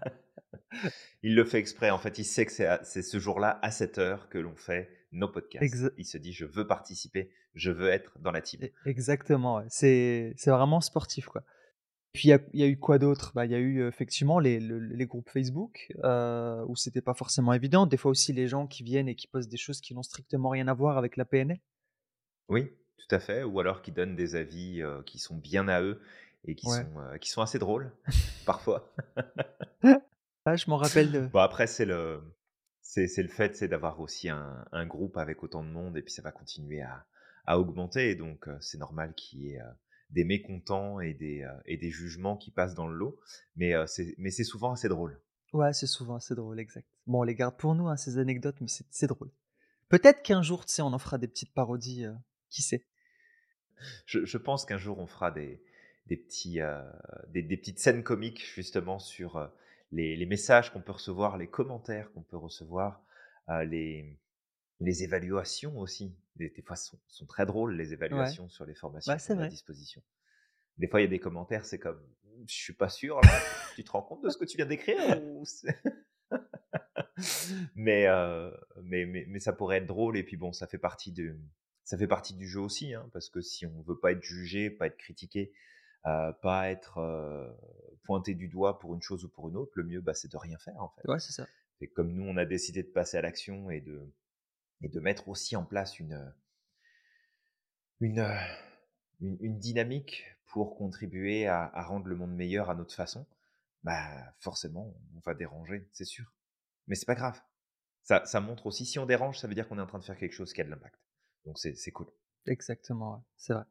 Il 1.21 1.35
le 1.35 1.45
fait 1.45 1.59
exprès, 1.59 1.89
en 1.89 1.97
fait, 1.97 2.17
il 2.19 2.25
sait 2.25 2.45
que 2.45 2.51
c'est 2.51 3.01
ce 3.01 3.19
jour-là, 3.19 3.59
à 3.61 3.71
cette 3.71 3.97
heure, 3.97 4.29
que 4.29 4.37
l'on 4.37 4.55
fait 4.55 4.89
nos 5.11 5.27
podcasts. 5.27 5.93
il 5.97 6.05
se 6.05 6.17
dit, 6.17 6.33
je 6.33 6.45
veux 6.45 6.65
participer, 6.65 7.29
je 7.53 7.71
veux 7.71 7.89
être 7.89 8.19
dans 8.19 8.31
la 8.31 8.41
team. 8.41 8.61
E, 8.63 8.69
exactement, 8.85 9.63
c'est 9.69 10.33
vraiment 10.47 10.81
sportif. 10.81 11.27
quoi. 11.27 11.43
Puis 12.13 12.29
il 12.29 12.59
y, 12.59 12.63
a 12.63 12.67
eu 12.67 12.77
quoi 12.77 12.99
d'autre? 12.99 13.31
Bah, 13.33 13.45
Il 13.45 13.51
y 13.51 13.55
a 13.55 13.59
eu 13.59 13.87
effectivement 13.87 14.39
les, 14.39 14.59
les 14.59 15.05
groupes 15.07 15.29
Facebook, 15.29 15.91
euh, 16.03 16.63
où 16.67 16.75
c'était 16.75 17.01
pas 17.01 17.15
forcément 17.15 17.53
évident. 17.53 17.87
Des 17.87 17.97
fois 17.97 18.11
aussi 18.11 18.33
les 18.33 18.47
gens 18.47 18.67
qui 18.67 18.83
viennent 18.83 19.07
et 19.07 19.15
qui 19.15 19.27
posent 19.27 19.47
des 19.47 19.57
choses 19.57 19.81
qui 19.81 19.95
n'ont 19.95 20.03
strictement 20.03 20.49
rien 20.49 20.67
à 20.67 20.75
voir 20.75 20.99
avec 20.99 21.17
la 21.17 21.25
PNL. 21.25 21.59
Oui, 22.49 22.71
tout 22.97 23.15
à 23.15 23.19
fait, 23.19 23.43
ou 23.43 23.59
alors 23.59 23.81
qui 23.81 23.91
donnent 23.91 24.15
des 24.15 24.35
avis 24.35 24.81
qui 25.05 25.19
sont 25.19 25.35
bien 25.35 25.67
à 25.67 25.81
eux 25.81 26.01
et 26.45 26.55
qui 26.55 26.67
sont, 26.67 26.85
qui 27.19 27.29
sont 27.29 27.41
assez 27.41 27.59
drôles 27.59 27.91
parfois. 28.45 28.93
Ah, 30.45 30.55
je 30.55 30.69
m'en 30.69 30.77
rappelle 30.77 31.11
de 31.11 31.27
Bon 31.27 31.39
après 31.39 31.67
c'est 31.67 31.85
le 31.85 32.21
c'est 32.81 33.23
le 33.23 33.29
fait, 33.29 33.55
c'est 33.55 33.67
d'avoir 33.67 33.99
aussi 33.99 34.29
un 34.29 34.65
un 34.71 34.85
groupe 34.85 35.17
avec 35.17 35.43
autant 35.43 35.63
de 35.63 35.69
monde 35.69 35.97
et 35.97 36.01
puis 36.01 36.13
ça 36.13 36.21
va 36.21 36.31
continuer 36.31 36.81
à 36.81 37.05
à 37.45 37.59
augmenter 37.59 38.15
donc 38.15 38.47
c'est 38.59 38.77
normal 38.77 39.13
qu'il 39.15 39.41
y 39.41 39.53
ait, 39.53 39.61
des 40.09 40.23
mécontents 40.23 40.99
et 40.99 41.13
des, 41.13 41.47
et 41.65 41.77
des 41.77 41.89
jugements 41.89 42.37
qui 42.37 42.51
passent 42.51 42.75
dans 42.75 42.87
le 42.87 42.95
lot 42.95 43.19
mais 43.55 43.73
c'est 43.87 44.15
mais 44.17 44.31
c'est 44.31 44.43
souvent 44.43 44.73
assez 44.73 44.89
drôle. 44.89 45.19
Ouais, 45.53 45.71
c'est 45.71 45.87
souvent 45.87 46.15
assez 46.15 46.33
drôle, 46.33 46.59
exact. 46.59 46.87
Bon, 47.05 47.19
on 47.19 47.23
les 47.23 47.35
garde 47.35 47.55
pour 47.55 47.75
nous, 47.75 47.87
hein, 47.87 47.95
ces 47.95 48.17
anecdotes, 48.17 48.55
mais 48.59 48.67
c'est 48.67 49.07
drôle. 49.07 49.29
Peut-être 49.87 50.23
qu'un 50.23 50.41
jour, 50.41 50.65
tu 50.65 50.73
sais, 50.73 50.81
on 50.81 50.93
en 50.93 50.97
fera 50.97 51.19
des 51.19 51.27
petites 51.27 51.53
parodies, 51.53 52.05
qui 52.53 52.61
sait? 52.61 52.85
Je 54.05 54.25
je 54.25 54.37
pense 54.37 54.65
qu'un 54.65 54.77
jour 54.77 54.99
on 54.99 55.07
fera 55.07 55.31
des 55.31 55.61
des 56.07 56.17
petits, 56.17 56.59
des 57.29 57.43
des 57.43 57.57
petites 57.57 57.79
scènes 57.79 58.03
comiques 58.03 58.45
justement 58.45 58.99
sur, 58.99 59.51
les, 59.93 60.25
messages 60.25 60.71
qu'on 60.71 60.81
peut 60.81 60.91
recevoir, 60.91 61.37
les 61.37 61.47
commentaires 61.47 62.11
qu'on 62.11 62.23
peut 62.23 62.37
recevoir, 62.37 63.01
euh, 63.49 63.63
les, 63.63 64.17
les 64.79 65.03
évaluations 65.03 65.77
aussi. 65.77 66.15
Des, 66.35 66.51
fois, 66.65 66.75
sont, 66.75 66.99
sont 67.07 67.27
très 67.27 67.45
drôles, 67.45 67.75
les 67.75 67.93
évaluations 67.93 68.49
sur 68.49 68.65
les 68.65 68.73
formations 68.73 69.13
à 69.13 69.47
disposition. 69.47 70.01
Des 70.79 70.87
fois, 70.87 70.99
il 70.99 71.03
y 71.03 71.07
a 71.07 71.09
des 71.09 71.19
commentaires, 71.19 71.63
c'est 71.63 71.77
comme, 71.77 72.01
je 72.47 72.55
suis 72.55 72.73
pas 72.73 72.89
sûr, 72.89 73.21
tu 73.75 73.83
te 73.83 73.91
rends 73.91 74.01
compte 74.01 74.23
de 74.23 74.29
ce 74.29 74.37
que 74.37 74.45
tu 74.45 74.57
viens 74.57 74.65
d'écrire 74.65 74.97
mais, 77.75 78.07
euh, 78.07 78.49
mais, 78.81 79.05
mais, 79.05 79.25
mais, 79.27 79.39
ça 79.39 79.53
pourrait 79.53 79.77
être 79.77 79.85
drôle, 79.85 80.17
et 80.17 80.23
puis 80.23 80.35
bon, 80.35 80.51
ça 80.51 80.65
fait 80.65 80.79
partie, 80.79 81.11
de, 81.11 81.37
ça 81.83 81.97
fait 81.97 82.07
partie 82.07 82.33
du 82.33 82.47
jeu 82.47 82.59
aussi, 82.59 82.93
hein, 82.93 83.09
parce 83.13 83.29
que 83.29 83.41
si 83.41 83.65
on 83.65 83.81
veut 83.81 83.99
pas 83.99 84.11
être 84.11 84.23
jugé, 84.23 84.69
pas 84.69 84.87
être 84.87 84.97
critiqué, 84.97 85.51
pas 86.03 86.69
être 86.69 87.55
pointé 88.03 88.33
du 88.35 88.47
doigt 88.47 88.79
pour 88.79 88.93
une 88.93 89.01
chose 89.01 89.23
ou 89.23 89.29
pour 89.29 89.49
une 89.49 89.55
autre, 89.55 89.71
le 89.75 89.83
mieux, 89.83 90.01
bah, 90.01 90.13
c'est 90.13 90.31
de 90.31 90.37
rien 90.37 90.57
faire 90.57 90.81
en 90.81 90.89
fait. 90.89 91.07
Ouais, 91.07 91.19
c'est 91.19 91.31
ça. 91.31 91.47
Et 91.81 91.87
comme 91.87 92.13
nous, 92.13 92.23
on 92.23 92.37
a 92.37 92.45
décidé 92.45 92.83
de 92.83 92.87
passer 92.87 93.17
à 93.17 93.21
l'action 93.21 93.69
et 93.69 93.81
de, 93.81 94.09
et 94.81 94.89
de 94.89 94.99
mettre 94.99 95.27
aussi 95.29 95.55
en 95.55 95.65
place 95.65 95.99
une, 95.99 96.33
une, 97.99 98.25
une, 99.21 99.59
dynamique 99.59 100.25
pour 100.45 100.77
contribuer 100.77 101.47
à, 101.47 101.69
rendre 101.83 102.07
le 102.07 102.15
monde 102.15 102.33
meilleur 102.33 102.69
à 102.69 102.75
notre 102.75 102.93
façon, 102.93 103.25
bah 103.83 104.33
forcément, 104.39 104.93
on 105.15 105.19
va 105.19 105.33
déranger, 105.33 105.87
c'est 105.91 106.05
sûr. 106.05 106.33
Mais 106.87 106.95
c'est 106.95 107.05
pas 107.05 107.15
grave. 107.15 107.41
Ça, 108.01 108.25
ça 108.25 108.41
montre 108.41 108.65
aussi, 108.65 108.85
si 108.85 108.99
on 108.99 109.05
dérange, 109.05 109.39
ça 109.39 109.47
veut 109.47 109.55
dire 109.55 109.67
qu'on 109.67 109.79
est 109.79 109.81
en 109.81 109.87
train 109.87 109.99
de 109.99 110.03
faire 110.03 110.17
quelque 110.17 110.33
chose 110.33 110.53
qui 110.53 110.61
a 110.61 110.65
de 110.65 110.69
l'impact. 110.69 110.99
Donc 111.45 111.57
c'est 111.57 111.91
cool. 111.91 112.07
Exactement, 112.45 113.25
c'est 113.37 113.53
vrai. 113.53 113.65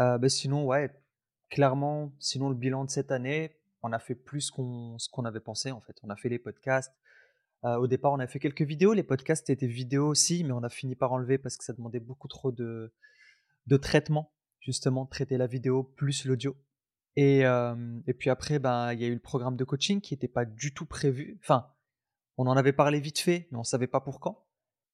Euh, 0.00 0.18
bah, 0.18 0.28
sinon, 0.28 0.64
ouais, 0.66 0.90
clairement, 1.50 2.12
sinon 2.18 2.48
le 2.48 2.54
bilan 2.54 2.84
de 2.84 2.90
cette 2.90 3.12
année, 3.12 3.56
on 3.82 3.92
a 3.92 3.98
fait 3.98 4.14
plus 4.14 4.50
qu'on 4.50 4.98
ce 4.98 5.08
qu'on 5.08 5.24
avait 5.24 5.40
pensé 5.40 5.70
en 5.70 5.80
fait. 5.80 5.96
On 6.02 6.10
a 6.10 6.16
fait 6.16 6.28
les 6.28 6.38
podcasts. 6.38 6.92
Euh, 7.64 7.76
au 7.76 7.86
départ, 7.86 8.12
on 8.12 8.18
a 8.18 8.26
fait 8.26 8.40
quelques 8.40 8.62
vidéos. 8.62 8.92
Les 8.92 9.02
podcasts 9.02 9.48
étaient 9.50 9.66
vidéos 9.66 10.08
aussi, 10.08 10.42
mais 10.44 10.52
on 10.52 10.62
a 10.62 10.68
fini 10.68 10.96
par 10.96 11.12
enlever 11.12 11.38
parce 11.38 11.56
que 11.56 11.64
ça 11.64 11.72
demandait 11.72 12.00
beaucoup 12.00 12.28
trop 12.28 12.50
de, 12.50 12.92
de 13.66 13.76
traitement, 13.76 14.32
justement, 14.60 15.06
traiter 15.06 15.36
la 15.36 15.46
vidéo 15.46 15.84
plus 15.84 16.24
l'audio. 16.24 16.56
Et, 17.14 17.44
euh, 17.44 18.00
et, 18.06 18.14
puis 18.14 18.30
après, 18.30 18.58
ben, 18.58 18.92
il 18.92 19.00
y 19.00 19.04
a 19.04 19.08
eu 19.08 19.14
le 19.14 19.20
programme 19.20 19.56
de 19.56 19.64
coaching 19.64 20.00
qui 20.00 20.14
n'était 20.14 20.28
pas 20.28 20.44
du 20.44 20.72
tout 20.72 20.86
prévu. 20.86 21.38
Enfin, 21.42 21.68
on 22.36 22.46
en 22.46 22.56
avait 22.56 22.72
parlé 22.72 23.00
vite 23.00 23.20
fait, 23.20 23.48
mais 23.50 23.58
on 23.58 23.60
ne 23.60 23.66
savait 23.66 23.86
pas 23.86 24.00
pour 24.00 24.18
quand. 24.18 24.46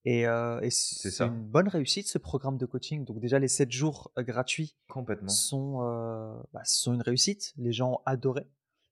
Et, 0.05 0.25
c'est 0.71 1.21
une 1.21 1.45
bonne 1.45 1.69
réussite 1.69 2.09
ce 2.09 2.19
programme 2.19 2.57
de 2.57 2.67
coaching. 2.67 3.05
Donc 3.05 3.21
déjà 3.21 3.39
les 3.39 3.49
7 3.49 3.71
jours 3.71 4.13
gratuits 4.17 4.77
Complètement. 4.89 5.29
Sont, 5.29 6.43
bah, 6.53 6.63
sont 6.65 6.95
une 6.95 7.03
réussite. 7.03 7.53
Les 7.57 7.73
gens 7.73 7.93
ont 7.93 8.01
adoré. 8.07 8.47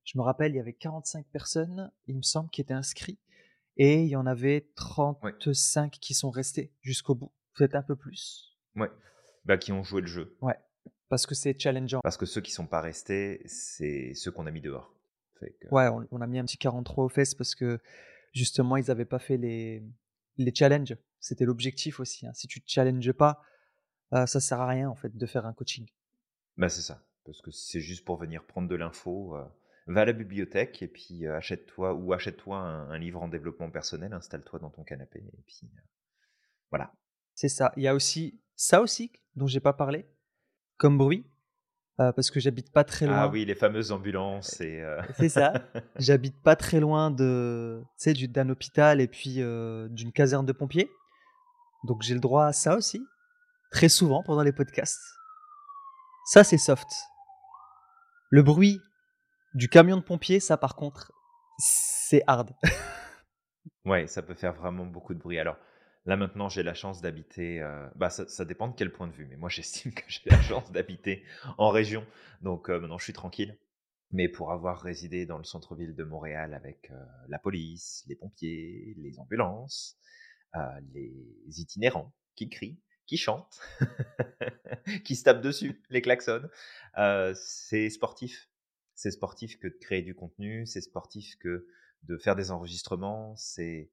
Je 0.05 0.19
me 0.19 0.23
rappelle, 0.23 0.53
il 0.53 0.57
y 0.57 0.61
avait 0.61 0.73
45 0.73 1.27
personnes, 1.27 1.90
il 2.07 2.16
me 2.16 2.23
semble, 2.23 2.49
qui 2.51 2.61
étaient 2.61 2.75
inscrits. 2.75 3.19
Et 3.77 4.03
il 4.03 4.09
y 4.09 4.16
en 4.16 4.25
avait 4.25 4.71
35 4.77 5.92
qui 5.92 6.14
sont 6.14 6.31
restés 6.31 6.73
jusqu'au 6.81 7.14
bout. 7.14 7.33
Peut-être 7.55 7.75
un 7.75 7.83
peu 7.83 7.97
plus. 7.97 8.57
Ouais. 8.77 8.90
Bah, 9.45 9.59
qui 9.59 9.73
ont 9.73 9.83
joué 9.83 10.01
le 10.01 10.07
jeu. 10.07 10.37
Ouais. 10.40 10.55
Parce 11.09 11.27
que 11.27 11.35
c'est 11.35 11.59
challengeant. 11.59 12.01
Parce 12.03 12.16
que 12.16 12.25
ceux 12.25 12.40
qui 12.40 12.53
sont 12.53 12.66
pas 12.66 12.81
restés, 12.81 13.42
c'est 13.47 14.14
ceux 14.14 14.31
qu'on 14.31 14.47
a 14.47 14.51
mis 14.51 14.61
dehors. 14.61 14.92
Ouais, 15.71 15.88
on, 15.88 16.07
on, 16.11 16.21
a 16.21 16.27
mis 16.27 16.38
un 16.38 16.45
petit 16.45 16.57
43 16.57 17.05
aux 17.05 17.09
fesses 17.09 17.35
parce 17.35 17.55
que 17.55 17.79
justement, 18.33 18.77
ils 18.77 18.87
n'avaient 18.87 19.05
pas 19.05 19.19
fait 19.19 19.37
les, 19.37 19.83
les 20.38 20.55
challenges. 20.55 20.96
C'était 21.20 21.44
l'objectif 21.44 22.01
aussi. 22.01 22.27
Hein. 22.27 22.33
Si 22.35 22.46
tu 22.46 22.61
te 22.61 22.70
challenges 22.70 23.12
pas, 23.12 23.42
euh, 24.12 24.27
ça 24.27 24.40
sert 24.40 24.61
à 24.61 24.68
rien 24.68 24.88
en 24.88 24.94
fait 24.94 25.16
de 25.16 25.27
faire 25.27 25.46
un 25.46 25.53
coaching. 25.53 25.87
Bah 26.57 26.68
c'est 26.68 26.83
ça, 26.83 27.05
parce 27.25 27.42
que 27.42 27.51
c'est 27.51 27.81
juste 27.81 28.05
pour 28.05 28.16
venir 28.16 28.44
prendre 28.44 28.68
de 28.68 28.75
l'info. 28.75 29.37
Euh, 29.37 29.44
va 29.88 30.01
à 30.01 30.05
la 30.05 30.12
bibliothèque 30.12 30.83
et 30.83 30.88
puis 30.88 31.27
euh, 31.27 31.37
achète-toi 31.37 31.94
ou 31.94 32.12
achète-toi 32.12 32.59
un, 32.59 32.99
livre 32.99 33.22
en 33.22 33.29
développement 33.29 33.70
personnel, 33.70 34.12
installe-toi 34.12 34.59
dans 34.59 34.70
ton 34.70 34.83
canapé 34.83 35.20
et 35.20 35.42
puis 35.46 35.61
voilà. 36.70 36.92
C'est 37.35 37.49
ça. 37.49 37.72
Il 37.77 37.85
y 37.85 37.88
a 37.88 37.94
aussi 37.94 38.40
ça 38.57 38.81
aussi 38.81 39.12
dont 39.37 39.46
j'ai 39.46 39.61
pas 39.61 39.75
parlé, 39.75 40.07
comme 40.77 40.99
bruit. 40.99 41.27
Parce 41.96 42.30
que 42.30 42.40
j'habite 42.40 42.72
pas 42.72 42.85
très 42.85 43.06
ah 43.06 43.09
loin. 43.09 43.18
Ah 43.18 43.28
oui, 43.28 43.44
les 43.44 43.54
fameuses 43.54 43.92
ambulances. 43.92 44.61
Et 44.61 44.85
C'est 45.18 45.28
ça. 45.28 45.54
J'habite 45.96 46.40
pas 46.42 46.56
très 46.56 46.80
loin 46.80 47.11
de, 47.11 47.82
d'un 48.28 48.48
hôpital 48.50 49.00
et 49.00 49.09
puis 49.09 49.37
d'une 49.37 50.12
caserne 50.12 50.44
de 50.44 50.52
pompiers. 50.52 50.90
Donc 51.85 52.02
j'ai 52.02 52.14
le 52.14 52.20
droit 52.20 52.46
à 52.46 52.52
ça 52.52 52.76
aussi, 52.76 53.00
très 53.70 53.88
souvent 53.88 54.22
pendant 54.22 54.42
les 54.42 54.52
podcasts. 54.52 55.00
Ça, 56.26 56.42
c'est 56.42 56.59
soft. 56.59 56.88
Le 58.30 58.42
bruit 58.42 58.80
du 59.54 59.68
camion 59.68 59.96
de 59.96 60.02
pompier, 60.02 60.40
ça 60.40 60.56
par 60.56 60.74
contre, 60.74 61.12
c'est 61.59 62.22
hard. 62.26 62.50
ouais, 63.85 64.06
ça 64.09 64.22
peut 64.22 64.35
faire 64.35 64.52
vraiment 64.52 64.85
beaucoup 64.85 65.14
de 65.14 65.18
bruit. 65.18 65.38
Alors 65.38 65.56
là 66.07 66.16
maintenant, 66.16 66.49
j'ai 66.49 66.62
la 66.62 66.75
chance 66.75 67.03
d'habiter. 67.03 67.61
Euh, 67.61 67.88
bah, 67.97 68.11
ça, 68.11 68.45
dépend 68.45 68.69
de 68.69 68.75
quel 68.75 68.92
point 68.92 69.07
de 69.07 69.12
vue, 69.12 69.27
mais 69.27 69.37
moi 69.37 69.49
j'estime 69.51 69.92
que 69.92 70.05
j'ai 70.09 70.23
la 70.27 70.40
chance 70.40 70.71
d'habiter 70.73 71.25
en 71.59 71.69
région. 71.69 72.07
Donc 72.40 72.71
euh, 72.71 72.81
maintenant, 72.81 72.99
je 72.99 73.05
suis 73.05 73.12
tranquille. 73.12 73.59
Mais 74.12 74.29
pour 74.29 74.53
avoir 74.53 74.81
résidé 74.81 75.27
dans 75.27 75.37
le 75.37 75.45
centre-ville 75.45 75.97
de 75.97 76.05
Montréal 76.05 76.55
avec 76.55 76.90
euh, 76.92 77.05
la 77.29 77.40
police, 77.40 78.05
les 78.07 78.14
pompiers, 78.14 78.95
les 78.99 79.19
ambulances, 79.19 79.99
les 80.95 81.61
itinérants 81.61 82.14
qui 82.35 82.49
crient, 82.49 82.81
qui 83.05 83.19
chantent, 83.19 83.61
qui 85.05 85.14
se 85.14 85.25
tapent 85.25 85.42
dessus, 85.42 85.83
les 85.90 86.01
klaxons. 86.01 86.49
c'est 87.35 87.90
sportif. 87.90 88.49
C'est 88.95 89.11
sportif 89.11 89.59
que 89.59 89.69
de 89.69 89.77
créer 89.79 90.01
du 90.01 90.14
contenu, 90.14 90.64
c'est 90.64 90.81
sportif 90.81 91.37
que 91.40 91.66
de 92.05 92.16
faire 92.16 92.37
des 92.37 92.51
enregistrements. 92.53 93.35
C'est 93.37 93.90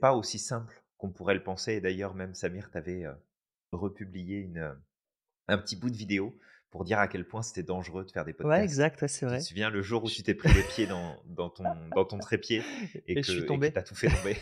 pas 0.00 0.14
aussi 0.14 0.38
simple 0.38 0.81
qu'on 1.02 1.10
pourrait 1.10 1.34
le 1.34 1.42
penser. 1.42 1.72
Et 1.72 1.80
d'ailleurs, 1.80 2.14
même 2.14 2.32
Samir, 2.32 2.70
t'avais 2.70 3.04
republié 3.72 4.38
une, 4.38 4.72
un 5.48 5.58
petit 5.58 5.74
bout 5.74 5.90
de 5.90 5.96
vidéo 5.96 6.38
pour 6.70 6.84
dire 6.84 7.00
à 7.00 7.08
quel 7.08 7.26
point 7.26 7.42
c'était 7.42 7.64
dangereux 7.64 8.04
de 8.04 8.10
faire 8.12 8.24
des 8.24 8.32
podcasts. 8.32 8.60
Ouais, 8.60 8.64
exact, 8.64 9.06
c'est 9.08 9.26
vrai. 9.26 9.38
Tu 9.38 9.42
te 9.42 9.48
souviens 9.48 9.68
le 9.68 9.82
jour 9.82 10.04
où 10.04 10.08
tu 10.08 10.22
t'es 10.22 10.34
pris 10.34 10.54
les 10.54 10.62
pieds 10.62 10.86
dans, 10.86 11.20
dans, 11.26 11.50
ton, 11.50 11.64
dans 11.96 12.04
ton 12.04 12.18
trépied 12.18 12.62
et, 13.08 13.16
que, 13.16 13.22
je 13.22 13.32
suis 13.32 13.46
tombé. 13.46 13.72
t'as 13.72 13.82
tout 13.82 13.96
fait 13.96 14.08
tomber? 14.08 14.36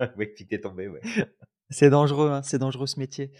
oui, 0.16 0.32
que 0.34 0.42
t'es 0.44 0.60
tombé, 0.60 0.88
ouais. 0.88 1.02
C'est 1.68 1.90
dangereux, 1.90 2.30
hein, 2.30 2.42
c'est 2.42 2.58
dangereux 2.58 2.86
ce 2.86 2.98
métier. 2.98 3.30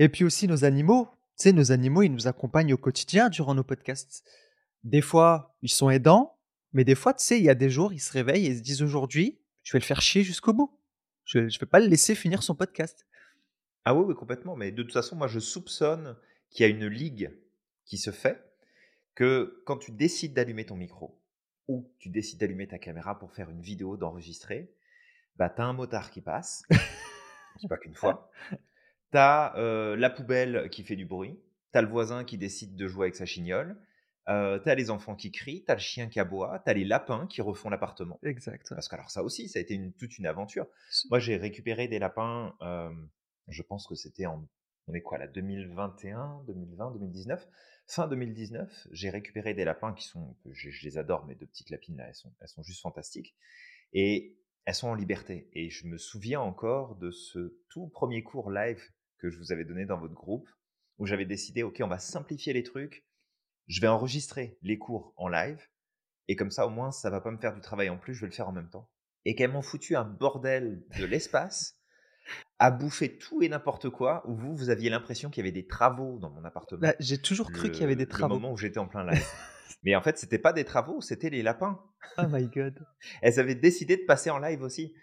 Et 0.00 0.08
puis 0.08 0.24
aussi 0.24 0.48
nos 0.48 0.64
animaux. 0.64 1.08
Tu 1.38 1.44
sais, 1.44 1.52
nos 1.52 1.70
animaux, 1.70 2.02
ils 2.02 2.12
nous 2.12 2.26
accompagnent 2.26 2.74
au 2.74 2.78
quotidien 2.78 3.28
durant 3.28 3.54
nos 3.54 3.64
podcasts. 3.64 4.24
Des 4.82 5.00
fois, 5.00 5.56
ils 5.62 5.70
sont 5.70 5.90
aidants, 5.90 6.38
mais 6.72 6.84
des 6.84 6.94
fois, 6.96 7.14
tu 7.14 7.24
sais, 7.24 7.38
il 7.38 7.44
y 7.44 7.50
a 7.50 7.54
des 7.54 7.70
jours, 7.70 7.92
ils 7.92 8.00
se 8.00 8.12
réveillent 8.12 8.46
et 8.46 8.56
se 8.56 8.62
disent 8.62 8.82
aujourd'hui, 8.82 9.40
je 9.62 9.72
vais 9.72 9.78
le 9.78 9.84
faire 9.84 10.02
chier 10.02 10.24
jusqu'au 10.24 10.52
bout. 10.52 10.76
Je 11.34 11.40
ne 11.40 11.58
vais 11.58 11.66
pas 11.66 11.80
le 11.80 11.86
laisser 11.86 12.14
finir 12.14 12.42
son 12.42 12.54
podcast. 12.54 13.06
Ah 13.84 13.94
oui, 13.94 14.04
oui, 14.06 14.14
complètement. 14.14 14.56
Mais 14.56 14.70
de 14.70 14.82
toute 14.82 14.92
façon, 14.92 15.16
moi, 15.16 15.26
je 15.26 15.40
soupçonne 15.40 16.16
qu'il 16.50 16.64
y 16.64 16.66
a 16.66 16.70
une 16.70 16.86
ligue 16.86 17.36
qui 17.84 17.98
se 17.98 18.10
fait 18.10 18.42
que 19.14 19.62
quand 19.66 19.76
tu 19.76 19.92
décides 19.92 20.34
d'allumer 20.34 20.64
ton 20.64 20.76
micro 20.76 21.20
ou 21.68 21.90
tu 21.98 22.08
décides 22.08 22.38
d'allumer 22.38 22.68
ta 22.68 22.78
caméra 22.78 23.18
pour 23.18 23.32
faire 23.32 23.50
une 23.50 23.60
vidéo, 23.60 23.96
d'enregistrer, 23.96 24.72
bah, 25.36 25.50
tu 25.50 25.60
as 25.60 25.64
un 25.64 25.72
motard 25.72 26.10
qui 26.10 26.20
passe, 26.20 26.62
pas 27.68 27.78
qu'une 27.78 27.94
fois, 27.94 28.30
tu 28.50 29.18
as 29.18 29.56
euh, 29.56 29.96
la 29.96 30.10
poubelle 30.10 30.68
qui 30.70 30.84
fait 30.84 30.96
du 30.96 31.06
bruit, 31.06 31.38
tu 31.72 31.78
as 31.78 31.82
le 31.82 31.88
voisin 31.88 32.24
qui 32.24 32.38
décide 32.38 32.76
de 32.76 32.86
jouer 32.86 33.06
avec 33.06 33.16
sa 33.16 33.26
chignole, 33.26 33.76
euh, 34.28 34.58
tu 34.58 34.70
as 34.70 34.74
les 34.74 34.90
enfants 34.90 35.14
qui 35.14 35.30
crient, 35.30 35.64
tu 35.64 35.70
as 35.70 35.74
le 35.74 35.80
chien 35.80 36.08
qui 36.08 36.20
aboie, 36.20 36.62
tu 36.64 36.70
as 36.70 36.74
les 36.74 36.84
lapins 36.84 37.26
qui 37.26 37.42
refont 37.42 37.68
l'appartement. 37.68 38.18
Exact. 38.22 38.68
Parce 38.70 38.88
que 38.88 38.94
alors 38.94 39.10
ça 39.10 39.22
aussi, 39.22 39.48
ça 39.48 39.58
a 39.58 39.62
été 39.62 39.74
une, 39.74 39.92
toute 39.92 40.18
une 40.18 40.26
aventure. 40.26 40.66
Moi, 41.10 41.18
j'ai 41.18 41.36
récupéré 41.36 41.88
des 41.88 41.98
lapins, 41.98 42.54
euh, 42.62 42.90
je 43.48 43.62
pense 43.62 43.86
que 43.86 43.94
c'était 43.94 44.26
en, 44.26 44.46
on 44.86 44.94
est 44.94 45.02
quoi 45.02 45.18
là, 45.18 45.26
2021, 45.26 46.44
2020, 46.46 46.92
2019 46.92 47.46
Fin 47.86 48.08
2019, 48.08 48.88
j'ai 48.92 49.10
récupéré 49.10 49.52
des 49.52 49.64
lapins 49.64 49.92
qui 49.92 50.06
sont, 50.06 50.34
je, 50.50 50.70
les 50.84 50.96
adore, 50.96 51.26
mes 51.26 51.34
deux 51.34 51.46
petites 51.46 51.68
lapines 51.68 51.98
là, 51.98 52.08
elles 52.08 52.14
sont, 52.14 52.32
elles 52.40 52.48
sont 52.48 52.62
juste 52.62 52.80
fantastiques. 52.80 53.36
Et 53.92 54.38
elles 54.64 54.74
sont 54.74 54.88
en 54.88 54.94
liberté. 54.94 55.50
Et 55.52 55.68
je 55.68 55.86
me 55.86 55.98
souviens 55.98 56.40
encore 56.40 56.96
de 56.96 57.10
ce 57.10 57.58
tout 57.68 57.88
premier 57.88 58.22
cours 58.22 58.50
live 58.50 58.82
que 59.18 59.28
je 59.28 59.36
vous 59.36 59.52
avais 59.52 59.66
donné 59.66 59.84
dans 59.84 59.98
votre 59.98 60.14
groupe, 60.14 60.48
où 60.98 61.04
j'avais 61.04 61.26
décidé, 61.26 61.62
ok, 61.62 61.80
on 61.82 61.88
va 61.88 61.98
simplifier 61.98 62.54
les 62.54 62.62
trucs, 62.62 63.04
je 63.66 63.80
vais 63.80 63.88
enregistrer 63.88 64.58
les 64.62 64.78
cours 64.78 65.12
en 65.16 65.28
live 65.28 65.68
et 66.28 66.36
comme 66.36 66.50
ça, 66.50 66.66
au 66.66 66.70
moins, 66.70 66.90
ça 66.90 67.10
va 67.10 67.20
pas 67.20 67.30
me 67.30 67.38
faire 67.38 67.54
du 67.54 67.60
travail 67.60 67.90
en 67.90 67.98
plus, 67.98 68.14
je 68.14 68.22
vais 68.22 68.28
le 68.28 68.32
faire 68.32 68.48
en 68.48 68.52
même 68.52 68.70
temps. 68.70 68.90
Et 69.24 69.34
qu'elles 69.34 69.52
m'ont 69.52 69.62
foutu 69.62 69.96
un 69.96 70.04
bordel 70.04 70.84
de 70.98 71.04
l'espace 71.04 71.78
à 72.58 72.70
bouffer 72.70 73.18
tout 73.18 73.42
et 73.42 73.48
n'importe 73.48 73.90
quoi, 73.90 74.22
où 74.26 74.34
vous, 74.34 74.54
vous 74.56 74.70
aviez 74.70 74.88
l'impression 74.88 75.28
qu'il 75.28 75.42
y 75.42 75.44
avait 75.46 75.52
des 75.52 75.66
travaux 75.66 76.18
dans 76.18 76.30
mon 76.30 76.44
appartement. 76.44 76.80
Bah, 76.80 76.94
j'ai 77.00 77.18
toujours 77.18 77.52
cru 77.52 77.70
qu'il 77.70 77.82
y 77.82 77.84
avait 77.84 77.96
des 77.96 78.06
travaux. 78.06 78.34
moment 78.34 78.52
où 78.52 78.56
j'étais 78.56 78.78
en 78.78 78.86
plein 78.86 79.04
live. 79.04 79.22
Mais 79.82 79.94
en 79.96 80.02
fait, 80.02 80.16
c'était 80.18 80.38
pas 80.38 80.52
des 80.52 80.64
travaux, 80.64 81.00
c'était 81.00 81.30
les 81.30 81.42
lapins. 81.42 81.80
Oh 82.18 82.26
my 82.28 82.46
god. 82.46 82.78
Elles 83.22 83.40
avaient 83.40 83.54
décidé 83.54 83.96
de 83.96 84.04
passer 84.04 84.30
en 84.30 84.38
live 84.38 84.62
aussi. 84.62 84.94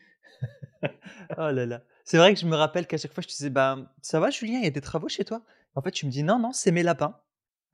Oh 1.37 1.51
là 1.51 1.65
là. 1.65 1.83
C'est 2.03 2.17
vrai 2.17 2.33
que 2.33 2.39
je 2.39 2.45
me 2.45 2.55
rappelle 2.55 2.87
qu'à 2.87 2.97
chaque 2.97 3.13
fois, 3.13 3.21
je 3.21 3.27
te 3.27 3.33
disais: 3.33 3.49
«Ben, 3.49 3.89
ça 4.01 4.19
va 4.19 4.29
Julien, 4.31 4.57
il 4.59 4.63
y 4.63 4.67
a 4.67 4.71
des 4.71 4.81
travaux 4.81 5.07
chez 5.07 5.23
toi?» 5.23 5.43
en 5.75 5.81
fait, 5.81 5.91
tu 5.91 6.05
me 6.05 6.11
dis: 6.11 6.23
«Non, 6.23 6.39
non, 6.39 6.51
c'est 6.51 6.71
mes 6.71 6.83
lapins». 6.83 7.19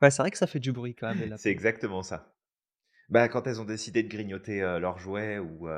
Ouais, 0.02 0.12
c'est 0.12 0.22
vrai 0.22 0.32
que 0.32 0.38
ça 0.38 0.48
fait 0.48 0.60
du 0.60 0.72
bruit 0.72 0.96
quand 0.96 1.14
même 1.14 1.36
C'est 1.38 1.52
exactement 1.52 2.04
ça. 2.04 2.34
Bah, 3.10 3.30
quand 3.30 3.48
elles 3.48 3.62
ont 3.62 3.66
décidé 3.66 4.04
de 4.04 4.10
grignoter, 4.10 4.62
heu, 4.62 4.80
leurs 4.80 5.00
jouets 5.00 5.40
ou, 5.40 5.70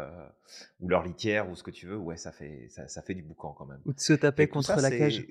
ou 0.79 0.89
leur 0.89 1.03
litière 1.03 1.49
ou 1.49 1.55
ce 1.55 1.63
que 1.63 1.71
tu 1.71 1.85
veux, 1.85 1.97
ouais, 1.97 2.17
ça 2.17 2.31
fait 2.31 2.67
ça 2.69 2.87
ça 2.87 3.03
fait 3.03 3.13
du 3.13 3.21
boucan 3.21 3.53
quand 3.53 3.67
même. 3.67 3.81
Ou 3.85 3.93
de 3.93 3.99
se 3.99 4.13
taper 4.13 4.45
ça, 4.45 4.51
contre 4.51 4.81
la 4.81 4.89
cage. 4.89 5.27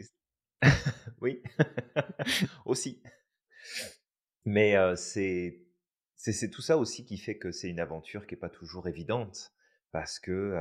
oui, 1.21 1.43
aussi. 2.65 3.03
Mais, 4.45 4.77
c'est 4.97 6.51
tout 6.51 6.63
ça 6.63 6.79
aussi 6.79 7.05
qui 7.05 7.19
fait 7.19 7.37
que 7.37 7.51
c'est 7.51 7.69
une 7.69 7.81
aventure 7.81 8.27
qui 8.27 8.35
est 8.35 8.39
pas 8.39 8.49
toujours 8.49 8.89
évidente 8.89 9.53
parce 9.93 10.19
que, 10.19 10.53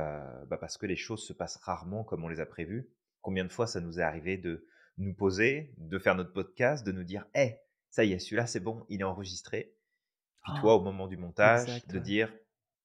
bah, 0.46 0.58
parce 0.58 0.76
que 0.76 0.86
les 0.86 0.96
choses 0.96 1.24
se 1.24 1.32
passent 1.32 1.58
rarement 1.62 2.04
comme 2.04 2.24
on 2.24 2.28
les 2.28 2.40
a 2.40 2.46
prévues. 2.46 2.90
Combien 3.20 3.44
de 3.44 3.52
fois 3.52 3.66
ça 3.66 3.80
nous 3.80 3.98
est 4.00 4.02
arrivé 4.02 4.36
de 4.36 4.66
nous 4.98 5.14
poser, 5.14 5.74
de 5.78 5.98
faire 5.98 6.14
notre 6.14 6.32
podcast, 6.32 6.84
de 6.84 6.92
nous 6.92 7.04
dire: 7.04 7.26
«Eh, 7.34 7.56
ça 7.90 8.04
y 8.04 8.12
est, 8.12 8.18
celui-là, 8.18 8.46
c'est 8.46 8.60
bon, 8.60 8.84
il 8.88 9.00
est 9.00 9.04
enregistré». 9.04 9.74
Puis 10.44 10.52
toi, 10.60 10.76
au 10.76 10.80
moment 10.80 11.06
du 11.08 11.16
montage, 11.16 11.68
exact, 11.68 11.90
de 11.90 11.98
ouais. 11.98 12.04
dire: 12.04 12.32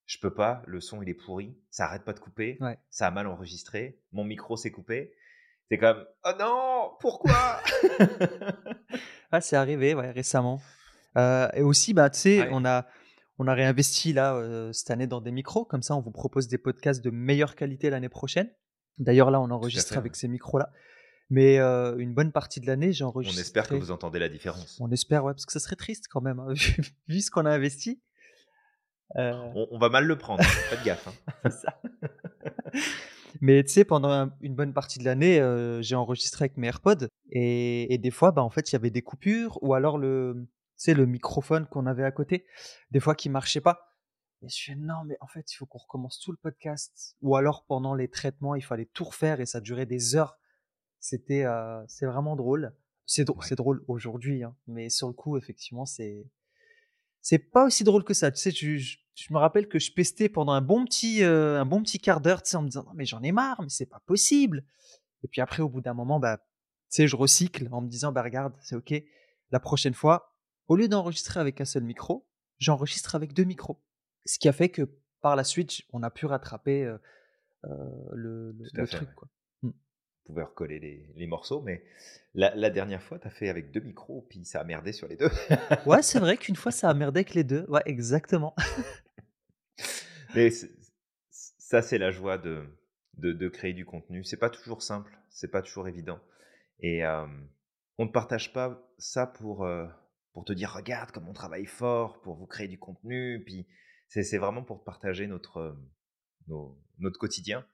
«Je 0.06 0.18
peux 0.18 0.34
pas, 0.34 0.62
le 0.66 0.80
son, 0.80 1.02
il 1.02 1.08
est 1.08 1.14
pourri, 1.14 1.56
ça 1.70 1.86
arrête 1.86 2.04
pas 2.04 2.12
de 2.12 2.20
couper, 2.20 2.58
Ouais. 2.60 2.78
ça 2.90 3.06
a 3.06 3.10
mal 3.10 3.26
enregistré, 3.26 4.00
mon 4.12 4.24
micro 4.24 4.56
s'est 4.56 4.70
coupé». 4.72 5.14
C'est 5.70 5.78
comme: 5.78 6.04
«Oh 6.24 6.32
non, 6.38 6.90
pourquoi?» 7.00 7.60
Ah, 9.32 9.40
c'est 9.40 9.56
arrivé, 9.56 9.94
ouais, 9.94 10.10
récemment. 10.12 10.60
Heu 11.16 11.48
et 11.54 11.62
aussi, 11.62 11.92
bah, 11.94 12.10
tu 12.10 12.20
sais, 12.20 12.40
Ouais. 12.42 12.48
on 12.52 12.64
a 12.64 12.86
on 13.38 13.48
a 13.48 13.54
réinvesti 13.54 14.12
là, 14.12 14.36
heu, 14.36 14.72
cette 14.72 14.90
année 14.92 15.08
dans 15.08 15.20
des 15.20 15.32
micros, 15.32 15.64
comme 15.64 15.82
ça 15.82 15.96
on 15.96 16.00
vous 16.00 16.12
propose 16.12 16.46
des 16.46 16.58
podcasts 16.58 17.02
de 17.02 17.10
meilleure 17.10 17.56
qualité 17.56 17.90
l'année 17.90 18.08
prochaine. 18.08 18.48
D'ailleurs 18.98 19.32
là, 19.32 19.40
on 19.40 19.50
enregistre 19.50 19.88
fait, 19.88 19.94
ouais. 19.96 19.98
avec 19.98 20.14
ces 20.14 20.28
micros-là. 20.28 20.70
Mais, 21.30 21.58
une 21.58 22.14
bonne 22.14 22.32
partie 22.32 22.60
de 22.60 22.66
l'année, 22.66 22.92
j'ai 22.92 23.04
On 23.04 23.20
espère 23.20 23.64
que 23.64 23.74
enregistré 23.74 23.78
vous 23.78 23.90
entendez 23.90 24.18
la 24.18 24.28
différence. 24.28 24.78
on 24.80 24.90
espère, 24.90 25.24
ouais, 25.24 25.32
parce 25.32 25.46
que 25.46 25.52
ça 25.52 25.60
serait 25.60 25.76
triste 25.76 26.06
quand 26.10 26.20
même, 26.20 26.38
hein, 26.38 26.48
vu 26.54 26.82
vu 27.08 27.20
ce 27.20 27.30
qu'on 27.30 27.46
a 27.46 27.50
investi. 27.50 28.00
On 29.16 29.68
on 29.70 29.78
va 29.78 29.88
mal 29.88 30.06
le 30.06 30.18
prendre, 30.18 30.42
hein, 30.42 30.46
faites 30.46 30.84
gaffe, 30.84 31.08
hein. 31.08 31.50
ça. 31.50 31.80
Mais 33.40 33.64
tu 33.64 33.72
sais, 33.72 33.84
pendant 33.84 34.10
un 34.10 34.34
une 34.40 34.54
bonne 34.54 34.72
partie 34.72 34.98
de 34.98 35.04
l'année, 35.04 35.40
j'ai 35.80 35.94
enregistré 35.94 36.44
avec 36.44 36.56
mes 36.56 36.68
AirPods 36.68 37.08
et 37.30 37.92
et 37.92 37.98
des 37.98 38.10
fois, 38.10 38.32
bah, 38.32 38.42
en 38.42 38.50
fait, 38.50 38.70
il 38.70 38.74
y 38.74 38.76
avait 38.76 38.90
des 38.90 39.02
coupures 39.02 39.58
ou 39.62 39.74
alors 39.74 39.98
le 39.98 40.48
le 40.86 41.06
microphone 41.06 41.66
qu'on 41.66 41.86
avait 41.86 42.04
à 42.04 42.10
côté, 42.10 42.44
des 42.90 43.00
fois 43.00 43.14
qui 43.14 43.30
marchait 43.30 43.60
pas 43.60 43.94
et 44.42 44.48
je 44.48 44.64
fais: 44.64 44.74
«Non, 44.74 45.04
mais 45.06 45.16
en 45.20 45.26
fait, 45.26 45.50
il 45.52 45.56
faut 45.56 45.66
qu'on 45.66 45.78
recommence 45.78 46.20
tout 46.20 46.30
le 46.30 46.36
podcast» 46.36 47.16
ou 47.22 47.36
alors 47.36 47.64
pendant 47.66 47.94
les 47.94 48.08
traitements, 48.08 48.54
il 48.54 48.62
fallait 48.62 48.88
tout 48.92 49.04
refaire 49.04 49.40
et 49.40 49.46
ça 49.46 49.60
durait 49.60 49.86
des 49.86 50.16
heures. 50.16 50.36
C'était, 51.06 51.44
c'est 51.86 52.06
vraiment 52.06 52.34
drôle. 52.34 52.72
C'est 53.04 53.24
drô 53.24 53.36
Ouais. 53.38 53.44
c'est 53.46 53.56
drôle 53.56 53.84
aujourd'hui, 53.88 54.42
hein, 54.42 54.56
mais 54.66 54.88
sur 54.88 55.06
le 55.06 55.12
coup, 55.12 55.36
effectivement, 55.36 55.84
c'est 55.84 56.26
c'est 57.20 57.38
pas 57.38 57.66
aussi 57.66 57.84
drôle 57.84 58.04
que 58.04 58.14
ça. 58.14 58.30
Tu 58.30 58.38
sais, 58.40 58.50
je 58.50 58.96
je 59.14 59.32
me 59.34 59.36
rappelle 59.38 59.68
que 59.68 59.78
je 59.78 59.92
pestais 59.92 60.30
pendant 60.30 60.52
un 60.52 60.62
bon 60.62 60.86
petit, 60.86 61.22
un 61.22 61.66
bon 61.66 61.82
petit 61.82 61.98
quart 61.98 62.22
d'heure, 62.22 62.42
tu 62.42 62.48
sais, 62.48 62.56
en 62.56 62.62
me 62.62 62.68
disant: 62.68 62.84
«Non 62.84 62.92
mais 62.94 63.04
j'en 63.04 63.22
ai 63.22 63.32
marre, 63.32 63.60
mais 63.60 63.68
c'est 63.68 63.84
pas 63.84 64.00
possible» 64.06 64.64
et 65.22 65.28
puis 65.28 65.42
après 65.42 65.62
au 65.62 65.68
bout 65.68 65.82
d'un 65.82 65.92
moment, 65.92 66.18
bah, 66.20 66.38
tu 66.38 66.44
sais, 66.88 67.06
je 67.06 67.16
recycle 67.16 67.68
en 67.70 67.82
me 67.82 67.88
disant: 67.88 68.10
«Bah, 68.10 68.22
regarde, 68.22 68.54
c'est 68.62 68.74
OK, 68.74 68.94
la 69.50 69.60
prochaine 69.60 69.92
fois, 69.94 70.32
au 70.68 70.76
lieu 70.76 70.88
d'enregistrer 70.88 71.38
avec 71.38 71.60
un 71.60 71.66
seul 71.66 71.84
micro, 71.84 72.26
j'enregistre 72.58 73.14
avec 73.14 73.34
2 73.34 73.44
micros». 73.44 73.78
Ce 74.24 74.38
qui 74.38 74.48
a 74.48 74.54
fait 74.54 74.70
que 74.70 74.88
par 75.20 75.36
la 75.36 75.44
suite, 75.44 75.82
on 75.92 76.02
a 76.02 76.10
pu 76.10 76.24
rattraper, 76.24 76.90
le 77.62 78.86
truc, 78.86 79.08
ouais. 79.10 79.14
quoi. 79.14 79.28
Pouvez 80.24 80.42
recoller 80.42 80.78
les 80.78 81.06
les 81.16 81.26
morceaux, 81.26 81.60
mais 81.60 81.84
la 82.34 82.54
la 82.54 82.70
dernière 82.70 83.02
fois, 83.02 83.18
tu 83.18 83.26
as 83.26 83.30
fait 83.30 83.48
avec 83.48 83.70
2 83.72 83.80
micros, 83.80 84.26
puis 84.28 84.44
ça 84.44 84.60
a 84.60 84.64
merdé 84.64 84.92
sur 84.92 85.06
les 85.08 85.16
2. 85.16 85.28
Ouais, 85.86 86.02
c'est 86.02 86.18
vrai 86.18 86.36
qu'une 86.36 86.56
fois, 86.56 86.72
ça 86.72 86.88
a 86.88 86.94
merdé 86.94 87.18
avec 87.20 87.34
les 87.34 87.44
2. 87.44 87.66
Ouais, 87.68 87.82
exactement. 87.84 88.54
Mais 90.34 90.50
ça, 91.30 91.82
c'est 91.82 91.98
la 91.98 92.10
joie 92.10 92.38
de 92.38 92.64
de 93.18 93.32
de 93.32 93.48
créer 93.48 93.74
du 93.74 93.84
contenu. 93.84 94.24
C'est 94.24 94.38
pas 94.38 94.50
toujours 94.50 94.82
simple, 94.82 95.16
c'est 95.30 95.50
pas 95.50 95.62
toujours 95.62 95.88
évident 95.88 96.20
et 96.80 97.02
on 97.98 98.04
ne 98.04 98.10
partage 98.10 98.52
pas 98.52 98.92
ça 98.98 99.26
pour, 99.26 99.66
pour 100.32 100.44
te 100.44 100.52
dire: 100.52 100.72
«Regarde 100.72 101.12
comme 101.12 101.28
on 101.28 101.32
travaille 101.32 101.66
fort 101.66 102.20
pour 102.20 102.36
vous 102.36 102.46
créer 102.46 102.68
du 102.68 102.78
contenu», 102.78 103.42
puis 103.44 103.66
c'est 104.08 104.38
vraiment 104.38 104.62
pour 104.62 104.84
partager 104.84 105.26
notre, 105.26 105.76
nos 106.48 106.78
notre 106.98 107.18
quotidien 107.18 107.66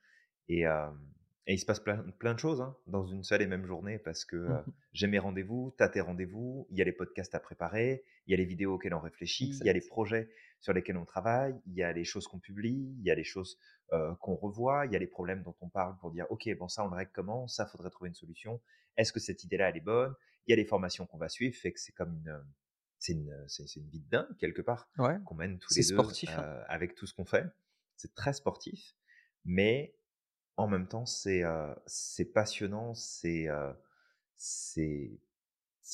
et 0.48 0.64
et 1.46 1.54
il 1.54 1.58
se 1.58 1.66
passe 1.66 1.80
plein 1.80 1.98
plein 2.18 2.34
de 2.34 2.38
choses, 2.38 2.60
hein, 2.60 2.76
dans 2.86 3.04
une 3.06 3.22
seule 3.24 3.42
et 3.42 3.46
même 3.46 3.66
journée 3.66 3.98
parce 3.98 4.24
que, 4.24 4.36
Mmh 4.46 4.72
j'ai 4.92 5.06
mes 5.06 5.18
rendez-vous, 5.18 5.74
tu 5.78 5.84
as 5.84 5.88
tes 5.88 6.00
rendez-vous, 6.00 6.66
il 6.70 6.78
y 6.78 6.82
a 6.82 6.84
les 6.84 6.92
podcasts 6.92 7.34
à 7.34 7.40
préparer, 7.40 8.04
il 8.26 8.32
y 8.32 8.34
a 8.34 8.36
les 8.36 8.44
vidéos 8.44 8.74
auxquelles 8.74 8.94
on 8.94 9.00
réfléchit, 9.00 9.58
il 9.60 9.66
y 9.66 9.70
a 9.70 9.72
les 9.72 9.80
projets 9.80 10.30
sur 10.60 10.72
lesquels 10.72 10.96
on 10.96 11.04
travaille, 11.04 11.54
il 11.66 11.74
y 11.74 11.82
a 11.82 11.92
les 11.92 12.04
choses 12.04 12.26
qu'on 12.26 12.40
publie, 12.40 12.94
il 12.98 13.04
y 13.04 13.10
a 13.10 13.14
les 13.14 13.24
choses, 13.24 13.58
qu'on 14.20 14.34
revoit, 14.36 14.86
il 14.86 14.92
y 14.92 14.96
a 14.96 14.98
les 14.98 15.06
problèmes 15.06 15.42
dont 15.42 15.54
on 15.60 15.68
parle 15.68 15.96
pour 15.98 16.10
dire: 16.10 16.26
«OK, 16.30 16.48
bon 16.58 16.68
ça 16.68 16.84
on 16.84 16.88
le 16.88 16.96
règle 16.96 17.12
comment? 17.14 17.46
Ça 17.48 17.66
faudrait 17.66 17.90
trouver 17.90 18.08
une 18.08 18.14
solution. 18.14 18.60
Est-ce 18.96 19.12
que 19.12 19.20
cette 19.20 19.44
idée-là 19.44 19.68
elle 19.70 19.76
est 19.76 19.80
bonne?» 19.80 20.14
il 20.46 20.50
y 20.50 20.54
a 20.54 20.56
les 20.56 20.64
formations 20.64 21.06
qu'on 21.06 21.18
va 21.18 21.28
suivre, 21.28 21.54
fait 21.56 21.72
que 21.72 21.78
c'est 21.78 21.92
comme 21.92 22.14
une, 22.14 22.42
c'est 22.98 23.12
une, 23.12 23.44
c'est 23.48 23.76
une 23.76 23.88
vie 23.88 24.00
de 24.00 24.08
dingue 24.08 24.36
quelque 24.38 24.62
part 24.62 24.88
Ouais, 24.98 25.18
qu'on 25.24 25.34
mène 25.34 25.58
tous 25.58 25.74
c'est 25.74 25.82
les 25.82 25.84
2, 25.84 26.02
heu, 26.02 26.14
sportif, 26.14 26.38
hein. 26.38 26.48
avec 26.66 26.94
tout 26.94 27.06
ce 27.06 27.14
qu'on 27.14 27.24
fait. 27.26 27.44
C'est 27.96 28.14
très 28.14 28.32
sportif, 28.32 28.94
mais 29.44 29.94
en 30.60 30.68
même 30.68 30.86
temps 30.86 31.06
c'est, 31.06 31.42
passionnant, 32.34 32.92
c'est, 32.94 33.48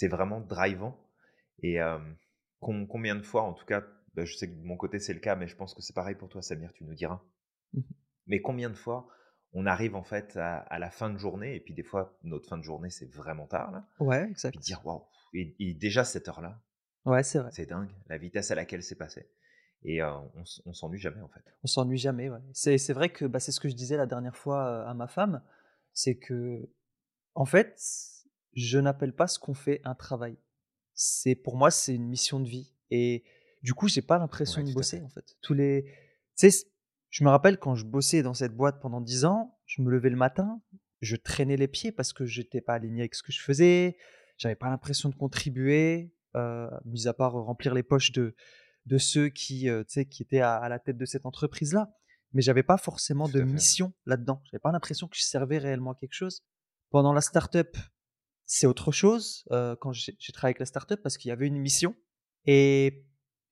vraiment 0.03 0.41
drivant 0.41 0.99
et 1.63 1.79
combien 2.61 3.17
de 3.17 3.23
fois 3.23 3.43
en 3.43 3.53
tout 3.55 3.65
cas, 3.67 3.85
bah, 4.15 4.25
je 4.25 4.35
sais 4.35 4.49
que 4.49 4.55
de 4.55 4.65
mon 4.65 4.77
côté 4.77 4.99
c'est 4.99 5.15
le 5.15 5.21
cas, 5.21 5.37
mais 5.37 5.49
je 5.49 5.57
pense 5.57 5.75
que 5.75 5.83
c'est 5.83 5.95
pareil 5.95 6.15
pour 6.15 6.29
toi 6.29 6.43
Samir, 6.43 6.73
tu 6.73 6.85
nous 6.85 6.95
diras. 6.95 7.23
Mmh 7.73 7.81
mh. 7.81 7.83
Mais 8.29 8.41
combien 8.41 8.71
de 8.71 8.75
fois 8.75 9.09
on 9.53 9.67
arrive 9.67 9.95
en 9.95 10.03
fait 10.03 10.37
à 10.37 10.59
à 10.59 10.79
la 10.79 10.91
fin 10.91 11.11
de 11.11 11.17
journée 11.19 11.55
et 11.55 11.61
puis 11.61 11.73
des 11.75 11.85
fois 11.85 12.19
notre 12.25 12.49
fin 12.49 12.59
de 12.59 12.65
journée 12.65 12.91
c'est 12.91 13.07
vraiment 13.11 13.47
tard 13.47 13.71
là, 13.71 13.87
Ouais, 14.01 14.23
puis 14.23 14.27
de 14.27 14.33
exact. 14.33 14.59
dire: 14.59 14.85
«Waouh» 14.85 15.05
et 15.35 15.55
et 15.61 15.75
déjà 15.75 16.05
cette 16.05 16.29
heure-là, 16.29 16.61
Ouais, 17.05 17.23
c'est 17.23 17.39
vrai. 17.39 17.51
c'est 17.53 17.67
dingue 17.67 17.91
la 18.09 18.19
vitesse 18.19 18.51
à 18.51 18.55
laquelle 18.57 18.83
c'est 18.83 18.97
passé 18.97 19.31
et 19.83 20.03
on 20.03 20.73
s'ennuie 20.73 20.99
jamais 20.99 21.21
en 21.21 21.29
fait. 21.29 21.43
On 21.63 21.67
s'ennuie 21.67 21.99
jamais, 21.99 22.29
ouais. 22.29 22.41
C'est 22.53 22.93
vrai 22.93 23.11
que, 23.11 23.25
bah, 23.25 23.41
c'est 23.41 23.53
ce 23.53 23.61
que 23.61 23.69
je 23.69 23.75
disais 23.75 23.97
la 23.97 24.07
dernière 24.07 24.37
fois, 24.37 24.89
à 24.89 24.95
ma 24.95 25.07
femme, 25.07 25.43
c'est 25.93 26.19
qu'en 26.19 27.45
fait, 27.45 27.81
je 28.55 28.79
n'appelle 28.79 29.15
pas 29.15 29.27
ce 29.27 29.39
qu'on 29.39 29.55
fait 29.55 29.81
un 29.85 29.95
travail. 29.95 30.37
C'est 30.95 31.35
pour 31.35 31.57
moi, 31.57 31.71
c'est 31.71 31.95
une 31.95 32.09
mission 32.09 32.41
de 32.41 32.49
vie 32.49 32.73
et 32.91 33.25
du 33.63 33.75
coup, 33.75 33.89
j'ai 33.89 34.03
pas 34.03 34.19
l'impression 34.19 34.63
Ouais, 34.63 34.69
de 34.69 34.75
bosser, 34.75 34.99
fait. 34.99 35.05
en 35.05 35.09
fait. 35.09 35.37
Tous 35.43 35.55
les 35.55 35.85
tu 36.37 36.51
sais, 36.51 36.67
je 37.11 37.25
me 37.25 37.31
rappelle 37.31 37.59
quand 37.59 37.75
je 37.75 37.85
bossais 37.85 38.23
dans 38.23 38.35
cette 38.35 38.55
boîte 38.55 38.81
pendant 38.81 39.01
10 39.01 39.25
ans, 39.25 39.59
je 39.67 39.81
me 39.83 39.91
levais 39.91 40.11
le 40.11 40.17
matin, 40.17 40.61
je 41.01 41.17
traînais 41.17 41.57
les 41.57 41.69
pieds 41.69 41.93
parce 41.93 42.13
que 42.13 42.25
j'étais 42.27 42.61
pas 42.61 42.75
aligné 42.75 43.01
avec 43.03 43.15
ce 43.15 43.23
que 43.23 43.33
je 43.33 43.41
faisais, 43.43 43.97
j'avais 44.37 44.55
pas 44.55 44.69
l'impression 44.69 45.09
de 45.09 45.15
contribuer, 45.15 46.13
mis 46.85 47.07
à 47.09 47.15
part, 47.15 47.33
remplir 47.33 47.73
les 47.75 47.83
poches 47.83 48.13
de 48.13 48.35
de 48.87 48.99
ceux 48.99 49.29
qui, 49.29 49.69
sais, 49.89 50.07
qui 50.07 50.23
étaient 50.23 50.41
à 50.41 50.57
à 50.57 50.69
la 50.69 50.79
tête 50.79 50.97
de 50.97 51.05
cette 51.05 51.27
entreprise-là. 51.27 51.93
Mais 52.33 52.43
j'avais 52.43 52.63
pas 52.63 52.77
forcément 52.77 53.29
de 53.29 53.41
mission 53.41 53.93
là-dedans. 54.05 54.43
J'avais 54.45 54.61
pas 54.61 54.73
l'impression 54.73 55.09
que 55.09 55.17
je 55.17 55.23
servais 55.23 55.59
réellement 55.59 55.93
à 55.93 55.95
quelque 55.95 56.13
chose. 56.13 56.43
Pendant 56.91 57.13
la 57.13 57.21
start-up, 57.21 57.77
c'est 58.47 58.67
autre 58.67 58.93
chose, 58.93 59.45
heu, 59.53 59.77
quand 59.81 59.93
j'ai 59.93 60.15
travaillé 60.33 60.53
avec 60.53 60.61
la 60.61 60.67
start-up 60.67 61.01
parce 61.03 61.19
qu'il 61.19 61.31
y 61.31 61.33
avait 61.33 61.47
une 61.47 61.59
mission 61.59 61.95
et 62.45 63.05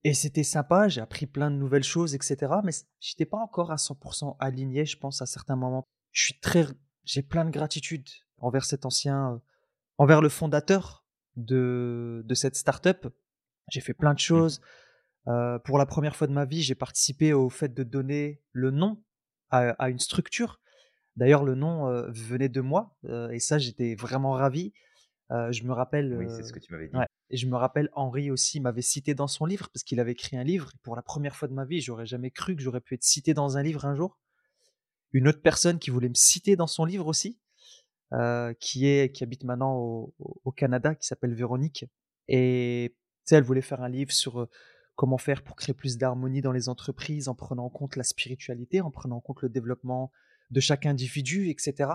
et 0.07 0.13
c'était 0.13 0.45
sympa, 0.45 0.87
j'ai 0.89 1.01
appris 1.01 1.27
plein 1.27 1.51
de 1.51 1.57
nouvelles 1.57 1.83
choses 1.83 2.15
et 2.15 2.19
cetera, 2.21 2.61
mais 2.63 2.73
j'étais 3.01 3.25
pas 3.25 3.39
encore 3.39 3.73
à 3.73 3.77
100% 3.77 4.37
aligné, 4.39 4.85
je 4.85 4.99
pense, 4.99 5.23
à 5.23 5.27
certains 5.27 5.57
moments. 5.57 5.89
Je 6.13 6.25
suis 6.25 6.39
très 6.41 6.67
j'ai 7.05 7.23
plein 7.23 7.45
de 7.47 7.51
gratitude 7.51 8.07
envers 8.39 8.65
cet 8.67 8.85
ancien, 8.85 9.35
heu, 9.35 9.41
envers 9.99 10.21
le 10.21 10.29
fondateur 10.29 11.07
de 11.37 12.23
de 12.27 12.35
cette 12.35 12.57
start-up. 12.57 13.07
J'ai 13.71 13.81
fait 13.81 13.95
plein 13.95 14.13
de 14.13 14.21
Mmh 14.21 14.59
Heu, 15.29 15.59
pour 15.65 15.79
la 15.79 15.87
première 15.87 16.17
fois 16.17 16.27
de 16.27 16.33
ma 16.33 16.45
vie, 16.45 16.63
j'ai 16.63 16.75
participé 16.75 17.33
au 17.33 17.51
fait 17.51 17.73
de 17.75 17.83
donner 17.83 18.43
le 18.53 18.71
nom 18.71 19.03
à 19.51 19.71
à 19.83 19.91
une 19.91 19.99
structure. 19.99 20.61
D'ailleurs, 21.17 21.45
le 21.45 21.55
nom, 21.57 21.89
heu, 21.91 22.11
venait 22.13 22.49
de 22.51 22.61
moi, 22.63 22.97
heu 23.07 23.31
et 23.33 23.41
ça, 23.41 23.59
j'étais 23.59 23.95
vraiment 23.97 24.33
ravi. 24.33 24.73
je 25.31 25.65
me 25.65 25.73
rappelle, 25.73 26.15
Oui, 26.19 26.27
c'est 26.31 26.43
ce 26.43 26.53
que 26.53 26.59
tu 26.61 26.73
m'avais 26.73 26.89
dit. 26.89 26.95
ouais 26.95 27.07
et 27.31 27.37
je 27.39 27.47
me 27.49 27.57
rappelle 27.57 27.91
Henri 27.95 28.31
aussi 28.31 28.61
m'avait 28.61 28.83
cité 28.83 29.15
dans 29.15 29.27
son 29.29 29.47
livre 29.47 29.69
parce 29.73 29.83
qu'il 29.85 30.01
avait 30.01 30.13
écrit 30.13 30.37
un 30.37 30.45
livre 30.45 30.71
pour 30.83 30.97
la 30.97 31.03
première 31.03 31.37
fois 31.37 31.49
de 31.49 31.55
ma 31.55 31.65
vie, 31.65 31.81
j'aurais 31.81 32.07
jamais 32.07 32.31
cru 32.31 32.57
que 32.57 32.63
j'aurais 32.63 32.81
pu 32.83 32.95
être 32.95 33.05
cité 33.05 33.35
dans 33.35 33.57
un 33.59 33.63
livre 33.63 33.85
un 33.87 33.95
jour. 33.97 34.19
Une 35.13 35.29
autre 35.29 35.43
personne 35.43 35.79
qui 35.79 35.91
voulait 35.91 36.09
me 36.11 36.15
citer 36.15 36.57
dans 36.57 36.67
son 36.69 36.85
livre 36.85 37.07
aussi, 37.07 37.39
qui 38.61 38.87
est 38.87 39.13
qui 39.13 39.25
habite 39.25 39.45
maintenant 39.45 39.77
au 39.77 40.15
au 40.45 40.53
Canada, 40.53 40.95
qui 40.95 41.07
s'appelle 41.07 41.35
Véronique 41.35 41.87
et 42.29 42.95
tu 43.27 43.31
sais, 43.31 43.37
elle 43.37 43.45
voulait 43.45 43.63
faire 43.63 43.83
un 43.83 43.89
livre 43.89 44.13
sur, 44.13 44.49
comment 44.97 45.19
faire 45.19 45.43
pour 45.43 45.57
créer 45.57 45.75
plus 45.75 45.99
d'harmonie 45.99 46.41
dans 46.41 46.53
les 46.53 46.69
entreprises 46.69 47.29
en 47.29 47.35
prenant 47.35 47.67
en 47.67 47.71
compte 47.71 47.97
la 47.97 48.05
spiritualité, 48.05 48.81
en 48.81 48.91
prenant 48.91 49.17
en 49.17 49.21
compte 49.21 49.43
le 49.43 49.49
développement 49.49 50.13
de 50.51 50.61
chaque 50.61 50.87
individu, 50.87 51.49
etc. 51.49 51.91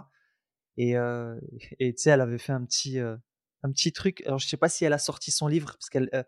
Et, 0.78 0.98
euh, 0.98 1.40
tu 1.80 1.94
sais, 1.98 2.10
elle 2.10 2.22
avait 2.22 2.38
fait 2.38 2.52
un 2.52 2.64
petit, 2.66 3.00
euh, 3.00 3.16
un 3.64 3.72
petit 3.72 3.92
truc. 3.92 4.22
Alors, 4.26 4.40
je 4.40 4.48
sais 4.48 4.58
pas 4.58 4.70
si 4.70 4.86
elle 4.86 4.94
a 4.94 4.98
sorti 4.98 5.32
son 5.32 5.48
livre, 5.48 5.74
parce 5.74 5.90
qu'elle, 5.90 6.10
euh, 6.14 6.24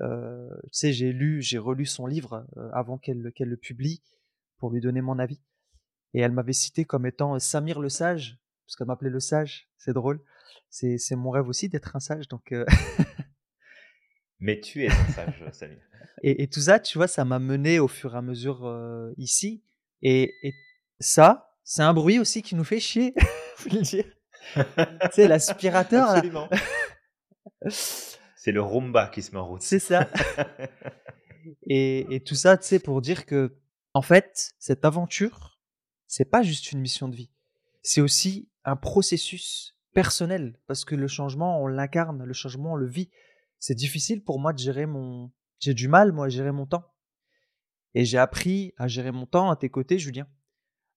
euh 0.00 0.48
tu 0.64 0.68
sais, 0.72 0.92
j'ai 0.92 1.12
lu, 1.12 1.42
j'ai 1.42 1.58
relu 1.58 1.84
son 1.86 2.06
livre 2.06 2.46
avant 2.72 2.98
qu'elle 2.98 3.20
le 3.20 3.56
publie 3.56 4.02
pour 4.58 4.70
lui 4.70 4.80
donner 4.80 5.00
mon 5.00 5.18
avis. 5.18 5.40
Et 6.14 6.20
elle 6.20 6.32
m'avait 6.32 6.52
cité 6.52 6.84
comme 6.84 7.06
étant 7.06 7.38
Samir 7.38 7.80
le 7.80 7.90
sage, 7.90 8.38
parce 8.66 8.76
qu'elle 8.76 8.86
m'appelait 8.86 9.10
le 9.10 9.20
sage. 9.20 9.68
C'est 9.76 9.92
drôle. 9.92 10.22
C'est, 10.70 10.98
c'est 10.98 11.16
mon 11.16 11.30
rêve 11.30 11.48
aussi 11.48 11.68
d'être 11.68 11.96
un 11.96 12.00
sage, 12.00 12.28
donc. 12.28 12.54
Mais 14.40 14.60
tu 14.60 14.84
es 14.84 14.90
un 14.90 15.08
sage, 15.08 15.44
Samir. 15.52 15.87
Et, 16.22 16.42
et, 16.42 16.48
tout 16.48 16.60
ça, 16.60 16.80
tu 16.80 16.98
vois, 16.98 17.08
ça 17.08 17.24
m'a 17.24 17.38
mené 17.38 17.78
au 17.78 17.88
fur 17.88 18.14
et 18.14 18.18
à 18.18 18.22
mesure 18.22 18.66
euh, 18.66 19.12
ici. 19.16 19.62
Et, 20.02 20.34
et 20.42 20.54
ça, 21.00 21.54
c'est 21.64 21.82
un 21.82 21.94
bruit 21.94 22.18
aussi 22.18 22.42
qui 22.42 22.54
nous 22.54 22.64
fait 22.64 22.80
chier, 22.80 23.14
faut 23.56 23.70
le 23.70 23.82
dire. 23.82 24.04
sais, 25.12 25.28
l'aspirateur. 25.28 26.08
Absolument. 26.08 26.48
c'est 27.68 28.52
le 28.52 28.62
Roomba 28.62 29.08
qui 29.08 29.22
se 29.22 29.32
met 29.32 29.38
en 29.38 29.46
route. 29.46 29.62
C'est 29.62 29.78
ça. 29.78 30.08
et, 31.66 32.14
et, 32.14 32.20
tout 32.20 32.34
ça, 32.34 32.56
tu 32.56 32.66
sais, 32.66 32.78
pour 32.78 33.00
dire 33.00 33.26
que, 33.26 33.56
en 33.94 34.02
fait, 34.02 34.52
cette 34.58 34.84
aventure, 34.84 35.58
c'est 36.06 36.24
pas 36.24 36.42
juste 36.42 36.72
une 36.72 36.80
mission 36.80 37.08
de 37.08 37.16
vie. 37.16 37.30
C'est 37.82 38.00
aussi 38.00 38.48
un 38.64 38.76
processus 38.76 39.76
personnel, 39.92 40.58
parce 40.66 40.84
que 40.84 40.94
le 40.94 41.08
changement, 41.08 41.62
on 41.62 41.66
l'incarne, 41.66 42.24
le 42.24 42.32
changement, 42.32 42.72
on 42.72 42.76
le 42.76 42.88
vit. 42.88 43.10
C'est 43.58 43.74
difficile 43.74 44.22
pour 44.22 44.38
moi 44.38 44.52
de 44.52 44.58
gérer 44.58 44.86
mon, 44.86 45.32
j'ai 45.60 45.74
du 45.74 45.88
mal, 45.88 46.12
moi, 46.12 46.26
à 46.26 46.28
gérer 46.28 46.52
mon 46.52 46.66
temps. 46.66 46.84
Et 47.94 48.04
j'ai 48.04 48.18
appris 48.18 48.74
à 48.76 48.86
gérer 48.88 49.12
mon 49.12 49.26
temps 49.26 49.50
à 49.50 49.56
tes 49.56 49.70
côtés, 49.70 49.98
Julien. 49.98 50.26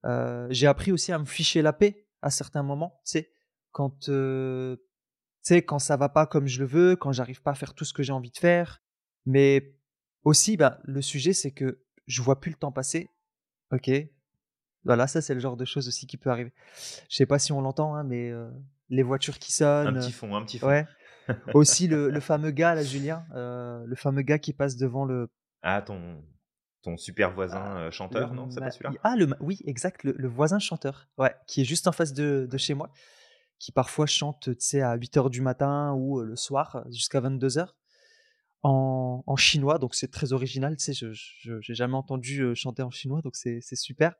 Euh, 0.05 0.47
j'ai 0.49 0.67
appris 0.67 0.91
aussi 0.91 1.11
à 1.11 1.19
me 1.19 1.25
ficher 1.25 1.61
la 1.61 1.73
paix 1.73 2.07
à 2.21 2.29
certains 2.29 2.63
moments, 2.63 3.01
tu 3.05 3.11
sais, 3.11 3.31
quand, 3.71 4.09
euh, 4.09 4.75
quand 5.65 5.79
ça 5.79 5.97
va 5.97 6.09
pas 6.09 6.25
comme 6.25 6.47
je 6.47 6.59
le 6.59 6.65
veux, 6.67 6.95
quand 6.95 7.11
j'arrive 7.11 7.41
pas 7.41 7.51
à 7.51 7.55
faire 7.55 7.73
tout 7.73 7.85
ce 7.85 7.93
que 7.93 8.03
j'ai 8.03 8.13
envie 8.13 8.31
de 8.31 8.37
faire. 8.37 8.81
Mais 9.25 9.75
aussi, 10.23 10.57
bah, 10.57 10.79
le 10.83 11.01
sujet, 11.01 11.33
c'est 11.33 11.51
que 11.51 11.83
je 12.07 12.21
vois 12.21 12.39
plus 12.39 12.51
le 12.51 12.57
temps 12.57 12.71
passer. 12.71 13.09
Ok. 13.71 13.89
Voilà, 14.83 15.07
ça, 15.07 15.21
c'est 15.21 15.33
le 15.33 15.39
genre 15.39 15.57
de 15.57 15.65
choses 15.65 15.87
aussi 15.87 16.07
qui 16.07 16.17
peut 16.17 16.29
arriver. 16.29 16.53
Je 17.09 17.15
sais 17.15 17.25
pas 17.25 17.39
si 17.39 17.51
on 17.51 17.61
l'entend, 17.61 17.95
hein, 17.95 18.03
mais 18.03 18.31
euh, 18.31 18.49
les 18.89 19.03
voitures 19.03 19.39
qui 19.39 19.51
sonnent. 19.51 19.87
Un 19.87 19.93
petit 19.93 20.11
fond, 20.11 20.35
un 20.35 20.43
petit 20.43 20.59
fond. 20.59 20.67
Ouais. 20.67 20.87
Aussi 21.53 21.87
le, 21.87 22.19
fameux 22.19 22.51
gars, 22.51 22.75
là, 22.75 22.83
Julien, 22.83 23.25
euh, 23.33 23.83
le 23.85 23.95
fameux 23.95 24.21
gars 24.21 24.39
qui 24.39 24.53
passe 24.53 24.77
devant 24.77 25.05
le. 25.05 25.29
Ah, 25.63 25.81
ton, 25.81 26.23
ton 26.81 26.97
super 26.97 27.33
voisin 27.33 27.61
ah, 27.61 27.77
euh, 27.79 27.91
chanteur, 27.91 28.33
non? 28.33 28.49
C'est 28.49 28.59
pas 28.59 28.71
celui-là? 28.71 28.99
Ah, 29.03 29.15
le, 29.15 29.29
oui, 29.39 29.59
exact, 29.65 30.03
le, 30.03 30.27
voisin 30.27 30.59
chanteur, 30.59 31.07
ouais, 31.17 31.33
qui 31.47 31.61
est 31.61 31.65
juste 31.65 31.87
en 31.87 31.91
face 31.91 32.13
de, 32.13 32.47
de 32.49 32.57
chez 32.57 32.73
moi, 32.73 32.91
qui 33.59 33.71
parfois 33.71 34.05
chante, 34.05 34.49
tu 34.49 34.55
sais, 34.59 34.81
à 34.81 34.95
8 34.95 35.17
h 35.17 35.29
du 35.29 35.41
matin 35.41 35.93
ou 35.93 36.19
euh, 36.19 36.25
le 36.25 36.35
soir, 36.35 36.85
jusqu'à 36.89 37.19
22 37.19 37.47
h 37.47 37.67
en, 38.63 39.23
en, 39.25 39.35
chinois, 39.35 39.79
donc 39.79 39.95
c'est 39.95 40.11
très 40.11 40.33
original, 40.33 40.77
tu 40.77 40.93
sais, 40.93 40.93
je 40.93 41.53
n'ai 41.53 41.75
jamais 41.75 41.95
entendu 41.95 42.55
chanter 42.55 42.83
en 42.83 42.91
chinois, 42.91 43.21
donc 43.21 43.35
c'est 43.35 43.61
super. 43.75 44.13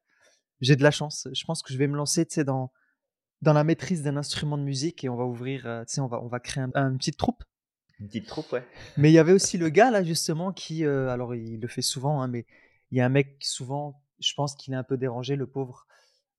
J'ai 0.62 0.76
de 0.76 0.84
la 0.84 0.92
chance, 0.92 1.28
je 1.32 1.44
pense 1.46 1.62
que 1.62 1.74
je 1.74 1.78
vais 1.78 1.88
me 1.88 1.96
lancer, 1.96 2.26
tu 2.26 2.36
sais, 2.36 2.44
dans 2.44 2.72
dans 3.42 3.54
la 3.54 3.64
maîtrise 3.64 4.04
d'un 4.04 4.18
instrument 4.18 4.58
de 4.58 4.64
musique 4.64 5.04
et 5.04 5.10
on 5.10 5.16
va 5.16 5.26
ouvrir, 5.26 5.66
euh, 5.66 5.84
tu 5.86 5.94
sais, 5.94 6.02
on 6.02 6.08
va, 6.08 6.22
on 6.22 6.28
va 6.28 6.40
créer 6.40 6.64
un, 6.64 6.90
une 6.90 6.98
petite 6.98 7.18
troupe. 7.18 7.44
Une 8.00 8.08
petite 8.08 8.28
troupe, 8.28 8.52
ouais. 8.52 8.64
Mais 8.98 9.10
il 9.10 9.14
y 9.14 9.20
avait 9.20 9.34
aussi 9.34 9.58
le 9.58 9.70
gars 9.70 9.92
là 9.92 10.04
justement 10.04 10.52
qui, 10.52 10.86
euh, 10.86 11.10
alors 11.10 11.36
il 11.36 11.60
le 11.60 11.68
fait 11.68 11.82
souvent, 11.82 12.22
hein, 12.22 12.28
mais 12.28 12.46
il 12.92 12.98
y 12.98 13.02
a 13.02 13.06
un 13.06 13.10
mec 13.10 13.38
souvent, 13.42 14.02
je 14.20 14.34
pense 14.34 14.56
qu'il 14.56 14.74
est 14.74 14.78
un 14.78 14.84
peu 14.84 14.98
dérangé, 14.98 15.36
le 15.36 15.48
pauvre, 15.48 15.88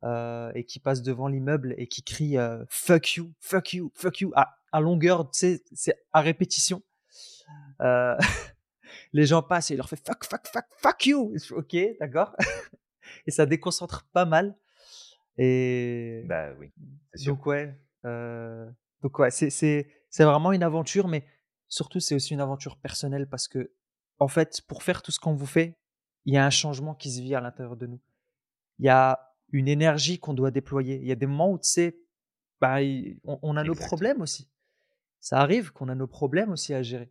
euh, 0.05 0.51
et 0.55 0.65
qui 0.65 0.81
passe 0.81 1.03
devant 1.03 1.29
l'immeuble 1.29 1.75
et 1.79 1.87
qui 1.87 2.03
crie 2.03 2.37
fuck 2.69 3.15
you, 3.15 3.33
fuck 3.41 3.73
you, 3.73 3.93
fuck 3.95 4.21
you 4.21 4.33
à, 4.35 4.57
à 4.73 4.81
longueur, 4.81 5.31
tu 5.31 5.39
sais, 5.39 5.63
c'est 5.73 5.95
à 6.13 6.21
répétition. 6.21 6.83
les 9.13 9.27
gens 9.27 9.43
passent 9.43 9.71
et 9.71 9.75
il 9.75 9.77
leur 9.77 9.89
fait 9.89 10.01
fuck, 10.05 10.25
fuck, 10.25 10.47
fuck, 10.47 10.65
fuck 10.79 11.07
you. 11.07 11.35
Ok, 11.51 11.77
d'accord. 11.99 12.35
et 13.27 13.31
ça 13.31 13.47
déconcentre 13.47 14.07
pas 14.13 14.25
mal. 14.25 14.57
Et 15.39 16.25
bah 16.27 16.51
oui, 16.59 16.71
donc 17.25 17.47
ouais, 17.47 17.75
euh, 18.05 18.69
donc 19.03 19.19
ouais, 19.19 19.31
c'est 19.31 19.51
c'est 19.51 19.89
c'est 20.11 20.25
vraiment 20.25 20.53
une 20.53 20.63
aventure, 20.63 21.09
mais 21.09 21.25
surtout 21.69 22.01
c'est 22.01 22.15
aussi 22.15 22.35
une 22.35 22.41
aventure 22.41 22.77
personnelle 22.77 23.29
parce 23.29 23.49
que 23.49 23.73
en 24.19 24.29
fait, 24.29 24.61
pour 24.69 24.83
faire 24.83 25.03
tout 25.03 25.11
ce 25.11 25.19
qu'on 25.19 25.35
vous 25.35 25.47
fait, 25.47 25.79
il 26.27 26.35
y 26.35 26.37
a 26.37 26.45
un 26.45 26.51
changement 26.51 26.95
qui 26.95 27.11
se 27.11 27.21
vit 27.21 27.35
à 27.35 27.41
l'intérieur 27.41 27.77
de 27.77 27.87
nous. 27.87 28.01
Il 28.79 28.87
y 28.87 28.89
a 28.89 29.35
une 29.51 29.69
énergie 29.69 30.19
qu'on 30.19 30.35
doit 30.35 30.51
déployer. 30.51 30.97
Il 30.97 31.07
y 31.07 31.13
a 31.13 31.17
des 31.17 31.27
moments 31.27 31.51
où 31.51 31.59
tu 31.59 31.69
sais, 31.69 31.99
bah, 32.61 32.77
on, 33.25 33.57
a 33.57 33.65
nos 33.65 33.75
problèmes 33.75 34.21
aussi. 34.21 34.49
Ça 35.19 35.41
arrive 35.41 35.73
qu'on 35.73 35.89
a 35.89 35.95
nos 35.95 36.07
problèmes 36.07 36.53
aussi 36.53 36.75
à 36.75 36.83
gérer, 36.83 37.11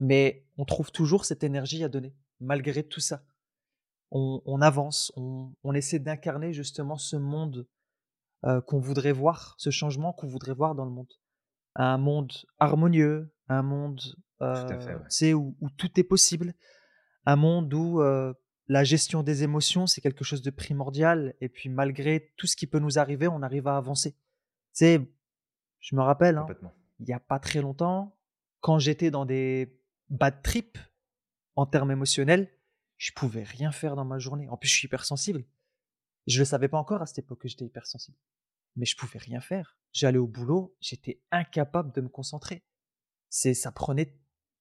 mais 0.00 0.46
on 0.56 0.64
trouve 0.64 0.90
toujours 0.90 1.24
cette 1.24 1.44
énergie 1.44 1.84
à 1.84 1.88
donner 1.88 2.14
malgré 2.40 2.82
tout 2.82 3.00
ça 3.00 3.24
on, 4.10 4.60
avance, 4.60 5.12
on, 5.16 5.72
essaie 5.74 5.98
d'incarner 5.98 6.52
justement 6.52 6.96
ce 6.96 7.16
monde 7.16 7.66
euh, 8.44 8.60
qu'on 8.60 8.78
voudrait 8.78 9.12
voir, 9.12 9.54
ce 9.58 9.70
changement 9.70 10.12
qu'on 10.12 10.26
voudrait 10.26 10.54
voir 10.54 10.74
dans 10.74 10.84
le 10.84 10.90
monde. 10.90 11.12
Un 11.74 11.98
monde 11.98 12.32
harmonieux, 12.58 13.34
un 13.48 13.62
monde 13.62 14.00
euh, 14.42 15.34
où, 15.34 15.70
tout 15.76 16.00
est 16.00 16.04
possible, 16.04 16.54
un 17.24 17.36
monde 17.36 17.72
où 17.74 18.00
euh, 18.00 18.32
la 18.68 18.84
gestion 18.84 19.22
des 19.22 19.42
émotions, 19.42 19.86
c'est 19.86 20.00
quelque 20.00 20.24
chose 20.24 20.42
de 20.42 20.50
primordial, 20.50 21.34
et 21.40 21.48
puis 21.48 21.68
malgré 21.68 22.32
tout 22.36 22.46
ce 22.46 22.56
qui 22.56 22.66
peut 22.66 22.78
nous 22.78 22.98
arriver, 22.98 23.28
on 23.28 23.42
arrive 23.42 23.66
à 23.66 23.76
avancer. 23.76 24.16
Tu 24.74 24.98
je 25.80 25.94
me 25.94 26.02
rappelle, 26.02 26.38
hein, 26.38 26.46
il 26.98 27.06
n'y 27.06 27.12
a 27.12 27.20
pas 27.20 27.38
très 27.38 27.60
longtemps, 27.60 28.16
quand 28.60 28.78
j'étais 28.78 29.10
dans 29.10 29.24
des 29.24 29.78
bad 30.08 30.42
trips 30.42 30.78
en 31.54 31.66
termes 31.66 31.90
émotionnels, 31.90 32.50
je 32.98 33.12
pouvais 33.12 33.42
rien 33.42 33.72
faire 33.72 33.96
dans 33.96 34.04
ma 34.04 34.18
journée. 34.18 34.48
En 34.48 34.56
plus, 34.56 34.68
je 34.68 34.74
suis 34.74 34.86
hypersensible. 34.86 35.44
Je 36.26 36.38
le 36.38 36.44
savais 36.44 36.68
pas 36.68 36.78
encore 36.78 37.02
à 37.02 37.06
cette 37.06 37.18
époque 37.18 37.42
que 37.42 37.48
j'étais 37.48 37.66
hypersensible. 37.66 38.16
Mais 38.74 38.84
je 38.84 38.96
pouvais 38.96 39.18
rien 39.18 39.40
faire. 39.40 39.76
J'allais 39.92 40.18
au 40.18 40.26
boulot, 40.26 40.76
j'étais 40.80 41.22
incapable 41.30 41.92
de 41.92 42.00
me 42.00 42.08
concentrer. 42.08 42.64
C'est, 43.28 43.54
ça 43.54 43.72
prenait 43.72 44.18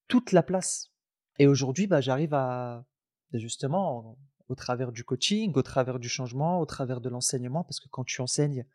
toute 0.07 0.31
la 0.31 0.43
place. 0.43 0.91
Et 1.39 1.47
aujourd'hui, 1.47 1.87
bah, 1.87 2.01
j'arrive 2.01 2.33
à, 2.33 2.85
justement, 3.33 4.17
au 4.47 4.55
travers 4.55 4.91
du 4.91 5.03
coaching, 5.03 5.51
au 5.55 5.63
travers 5.63 5.99
du 5.99 6.07
changement, 6.07 6.59
au 6.59 6.65
travers 6.65 7.01
de 7.01 7.09
l'enseignement, 7.09 7.63
parce 7.63 7.79
que 7.79 7.89
quand 7.89 8.03
tu 8.03 8.21
enseignes 8.21 8.65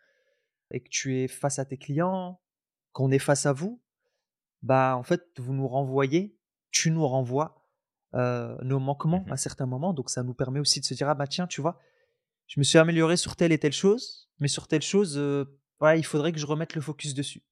et 0.71 0.81
que 0.81 0.89
tu 0.89 1.19
es 1.19 1.29
face 1.29 1.59
à 1.59 1.65
tes 1.65 1.79
clients, 1.79 2.41
qu'on 2.93 3.11
est 3.11 3.19
face 3.19 3.47
à 3.47 3.53
vous, 3.53 3.81
bah, 4.63 4.97
en 4.97 5.03
fait, 5.03 5.23
vous 5.39 5.55
nous 5.55 5.69
renvoyez, 5.69 6.39
tu 6.71 6.91
nous 6.91 7.07
renvoies 7.07 7.60
euh, 8.15 8.57
nos 8.63 8.81
manquements 8.81 9.25
mmh 9.27 9.33
à 9.33 9.37
certains 9.37 9.67
moments. 9.67 9.93
Donc 9.93 10.11
ça 10.11 10.25
nous 10.25 10.35
permet 10.35 10.59
aussi 10.59 10.81
de 10.81 10.85
se 10.85 10.95
dire 10.95 11.09
ah 11.09 11.15
bah 11.15 11.29
tiens 11.29 11.47
tu 11.47 11.61
vois, 11.61 11.79
je 12.49 12.59
me 12.59 12.65
suis 12.65 12.79
amélioré 12.79 13.17
sur 13.17 13.37
telle 13.37 13.53
et 13.53 13.59
telle 13.59 13.73
chose, 13.73 14.29
mais 14.41 14.49
sur 14.49 14.67
telle 14.67 14.83
chose, 14.83 15.17
euh, 15.17 15.45
voilà, 15.79 15.97
il 15.97 16.05
faudrait 16.05 16.33
que 16.33 16.39
je 16.39 16.47
remette 16.47 16.75
le 16.75 16.81
focus 16.81 17.15
dessus. 17.15 17.43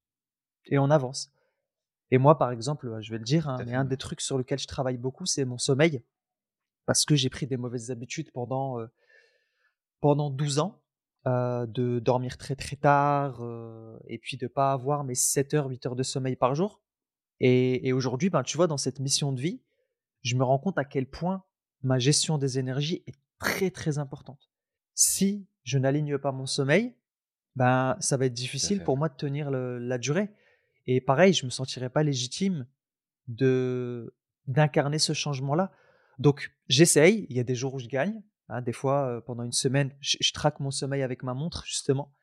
Et 0.66 0.78
on 0.78 0.90
avance. 0.90 1.32
Et 2.10 2.18
moi 2.18 2.38
par 2.38 2.50
exemple, 2.50 2.98
je 3.00 3.10
vais 3.12 3.18
le 3.18 3.24
dire, 3.24 3.48
hein, 3.48 3.58
mais 3.64 3.74
un 3.74 3.84
des 3.84 3.96
trucs 3.96 4.20
sur 4.20 4.36
lequel 4.36 4.58
je 4.58 4.66
travaille 4.66 4.96
beaucoup, 4.96 5.26
c'est 5.26 5.44
mon 5.44 5.58
sommeil, 5.58 6.02
parce 6.86 7.04
que 7.04 7.14
j'ai 7.14 7.30
pris 7.30 7.46
des 7.46 7.56
mauvaises 7.56 7.92
habitudes 7.92 8.32
pendant 8.32 8.80
euh, 8.80 8.86
pendant 10.00 10.30
12 10.30 10.58
ans. 10.58 10.82
de 11.24 12.00
dormir 12.00 12.36
très 12.36 12.56
très 12.56 12.76
tard 12.76 13.44
et 14.06 14.18
puis 14.18 14.36
de 14.38 14.48
pas 14.48 14.72
avoir 14.72 15.04
mes 15.04 15.14
7 15.14 15.54
heures, 15.54 15.66
8 15.68 15.86
heures 15.86 15.96
de 15.96 16.02
sommeil 16.02 16.34
par 16.36 16.54
jour. 16.54 16.80
Et, 17.40 17.86
et 17.86 17.92
aujourd'hui, 17.92 18.30
ben, 18.30 18.42
tu 18.42 18.56
vois, 18.56 18.66
dans 18.66 18.78
cette 18.78 18.98
mission 18.98 19.32
de 19.32 19.40
vie, 19.40 19.60
je 20.28 20.36
me 20.36 20.44
rends 20.44 20.58
compte 20.58 20.78
à 20.78 20.84
quel 20.84 21.06
point 21.06 21.44
ma 21.82 21.98
gestion 21.98 22.38
des 22.38 22.58
énergies 22.58 23.02
est 23.06 23.18
très 23.38 23.70
très 23.70 23.98
importante. 23.98 24.50
Si 24.94 25.46
je 25.64 25.78
n'aligne 25.78 26.18
pas 26.18 26.32
mon 26.32 26.46
sommeil, 26.46 26.94
ben 27.56 27.96
ça 28.00 28.16
va 28.16 28.26
être 28.26 28.34
difficile 28.34 28.82
pour 28.84 28.96
moi 28.96 29.08
de 29.08 29.16
tenir 29.16 29.50
la 29.50 29.98
durée. 29.98 30.30
Et 30.86 31.00
pareil, 31.00 31.32
je 31.32 31.44
me 31.44 31.50
sentirais 31.50 31.90
pas 31.90 32.02
légitime 32.02 32.66
de 33.26 34.14
d'incarner 34.46 34.98
ce 34.98 35.12
changement-là. 35.12 35.72
Donc 36.18 36.54
j'essaye. 36.68 37.26
Il 37.28 37.36
y 37.36 37.40
a 37.40 37.44
des 37.44 37.54
jours 37.54 37.74
où 37.74 37.78
je 37.78 37.88
gagne. 37.88 38.22
Hein, 38.48 38.62
des 38.62 38.72
fois, 38.72 39.06
euh, 39.06 39.20
pendant 39.20 39.42
une 39.42 39.52
semaine, 39.52 39.94
je, 40.00 40.32
traque 40.32 40.58
mon 40.58 40.70
sommeil 40.70 41.02
avec 41.02 41.22
ma 41.22 41.34
montre 41.34 41.64
justement. 41.66 42.14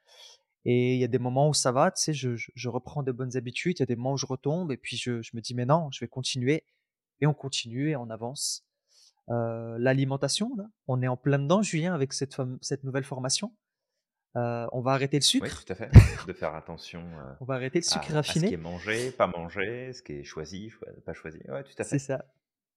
Et 0.63 0.95
il 0.95 0.99
y 0.99 1.03
a 1.03 1.07
des 1.07 1.19
moments 1.19 1.49
où 1.49 1.53
ça 1.53 1.71
va, 1.71 1.91
tu 1.91 2.01
sais, 2.01 2.13
je 2.13 2.35
je 2.35 2.51
je 2.55 2.69
reprends 2.69 3.03
de 3.03 3.11
bonnes 3.11 3.37
habitudes. 3.37 3.77
Il 3.77 3.81
y 3.81 3.83
a 3.83 3.85
des 3.85 3.95
moments 3.95 4.13
où 4.13 4.17
je 4.17 4.25
retombe 4.25 4.71
et 4.71 4.77
puis 4.77 4.97
je 4.97 5.11
me 5.11 5.39
dis: 5.41 5.53
«Mais 5.53 5.65
non, 5.65 5.89
je 5.91 5.99
vais 6.03 6.07
continuer» 6.07 6.65
et 7.21 7.27
on 7.27 7.33
continue 7.33 7.89
et 7.91 7.95
on 7.95 8.09
avance. 8.09 8.65
Heu, 9.31 9.77
l'alimentation 9.79 10.51
on 10.87 11.01
est 11.03 11.07
en 11.09 11.17
plein 11.17 11.39
dedans, 11.39 11.61
Julien, 11.63 11.93
avec 11.95 12.13
cette 12.13 12.83
nouvelle 12.83 13.03
formation. 13.05 13.53
Heu, 14.37 14.67
on 14.73 14.81
va 14.81 14.93
arrêter 14.93 15.17
le 15.19 15.23
Oui, 15.39 15.49
sucre, 15.49 15.65
tout 15.65 15.71
à 15.71 15.75
fait. 15.75 15.91
De 16.23 16.33
faire 16.33 16.55
attention, 16.55 17.19
heu, 17.19 17.35
on 17.39 17.45
va 17.45 17.55
arrêter 17.55 17.79
le 17.79 17.83
sucre 17.85 18.11
à 18.11 18.21
à 18.27 18.35
ce 18.35 18.43
qui 18.43 18.53
est 18.53 18.57
raffiné. 18.57 18.57
mangé, 18.57 19.11
pas 19.11 19.27
mangé, 19.27 19.93
ce 19.93 20.01
qui 20.03 20.13
est 20.13 20.23
choisi, 20.23 20.69
choi 20.69 20.87
pas 21.05 21.13
choisi. 21.13 21.39
Ouais, 21.49 21.63
tout 21.63 21.73
à 21.81 21.85
C'est 21.85 21.99
fait. 21.99 21.99
ça. 21.99 22.25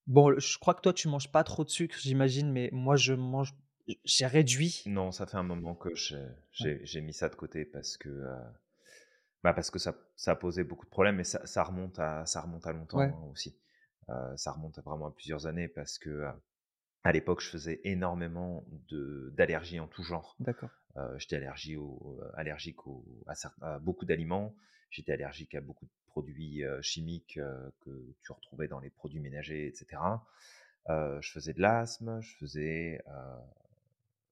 Bon, 0.07 0.39
je 0.39 0.59
crois 0.59 0.75
que 0.75 0.81
toi, 0.83 0.93
tu 0.93 1.09
manges 1.09 1.33
pas 1.33 1.45
trop 1.45 1.65
de 1.65 1.71
sucre, 1.71 1.97
j'imagine, 2.01 2.51
mais 2.53 2.71
moi, 2.73 2.97
je 2.97 3.15
mange 3.15 3.55
j'ai 4.05 4.27
réduit. 4.27 4.87
Non, 4.87 5.13
ça 5.13 5.25
fait 5.29 5.37
un 5.37 5.45
moment 5.45 5.77
que 5.77 5.95
j'ai 5.95 6.21
Ouais, 6.61 6.71
mis 7.01 7.13
ça 7.15 7.29
de 7.29 7.37
côté 7.37 7.65
parce 7.65 7.97
que, 7.97 8.09
bah, 9.45 9.53
parce 9.55 9.71
que 9.71 9.79
ça 9.79 9.95
ça 10.17 10.35
posait 10.37 10.65
beaucoup 10.65 10.85
de 10.85 10.91
problèmes 10.91 11.21
et 11.21 11.25
ça 11.25 11.45
ça 11.47 11.63
remonte 11.63 11.99
à 11.99 12.27
ça 12.27 12.41
remonte 12.41 12.67
à 12.67 12.73
longtemps, 12.73 12.99
ouais, 12.99 13.15
hein, 13.15 13.31
aussi. 13.31 13.57
Heu, 14.11 14.37
ça 14.37 14.53
remonte 14.53 14.79
vraiment 14.81 15.07
à 15.09 15.13
plusieurs 15.13 15.47
années 15.47 15.69
parce 15.69 15.99
que, 15.99 16.11
heu, 16.11 16.29
à 17.05 17.13
l'époque, 17.13 17.41
je 17.43 17.49
faisais 17.51 17.81
énormément 17.85 18.65
d'allergies 18.91 19.81
en 19.81 19.89
tout 19.89 20.03
genre. 20.03 20.39
d'accord, 20.41 20.73
Heu, 20.97 21.19
j'étais 21.19 21.37
allergie 21.37 21.77
au 21.77 22.21
allergique 22.35 22.87
au 22.87 23.07
à 23.63 23.79
beaucoup 23.81 24.07
d'aliments. 24.07 24.57
J'étais 24.91 25.13
allergique 25.13 25.55
à 25.55 25.61
beaucoup 25.63 25.87
de 25.87 25.93
produits, 26.07 26.63
chimiques, 26.83 27.41
que 27.81 28.15
tu 28.23 28.33
retrouvais 28.33 28.69
dans 28.69 28.81
les 28.81 28.91
produits 28.91 29.21
ménagers 29.21 29.69
et 29.69 29.75
cetera. 29.75 30.27
Heu, 30.91 31.19
je 31.23 31.33
faisais 31.33 31.55
de 31.55 31.63
l'asthme, 31.63 32.21
je 32.23 32.37
faisais, 32.39 33.01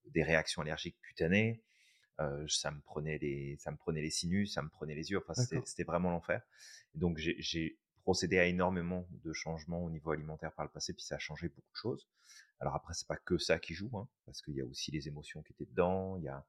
des 0.06 0.22
réactions 0.22 0.62
allergiques 0.62 0.98
cutanées. 1.02 1.62
Ça 2.48 2.70
me 2.70 2.80
prenait 2.80 3.18
les 3.18 3.56
ça 3.58 3.70
me 3.70 3.76
prenait 3.76 4.02
les 4.02 4.10
sinus, 4.10 4.54
ça 4.54 4.62
me 4.62 4.68
prenait 4.68 4.94
les 4.94 5.10
yeux, 5.10 5.18
enfin 5.18 5.34
c'était 5.34 5.84
vraiment 5.84 6.10
l'enfer. 6.10 6.42
Donc 6.94 7.18
j'ai 7.18 7.78
procédé 8.06 8.38
à 8.40 8.46
énormément 8.46 9.08
de 9.10 9.34
changements 9.34 9.84
au 9.84 9.90
niveau 9.90 10.12
alimentaire 10.12 10.54
par 10.54 10.64
le 10.66 10.72
passé, 10.72 10.94
puis 10.94 11.04
ça 11.04 11.16
a 11.16 11.20
changé 11.20 11.48
beaucoup 11.50 11.72
de 11.72 11.76
choses. 11.76 12.08
Alors 12.60 12.74
après 12.76 12.94
c'est 12.94 13.08
pas 13.08 13.18
que 13.18 13.38
ça 13.38 13.58
qui 13.60 13.74
joue, 13.74 13.90
hein, 13.98 14.08
parce 14.26 14.42
qu'il 14.42 14.54
y 14.56 14.62
a 14.62 14.66
aussi 14.66 14.92
les 14.92 15.08
émotions 15.08 15.42
qui 15.42 15.52
étaient 15.54 15.66
dedans, 15.66 16.16
il 16.18 16.24
y 16.24 16.28
a 16.28 16.46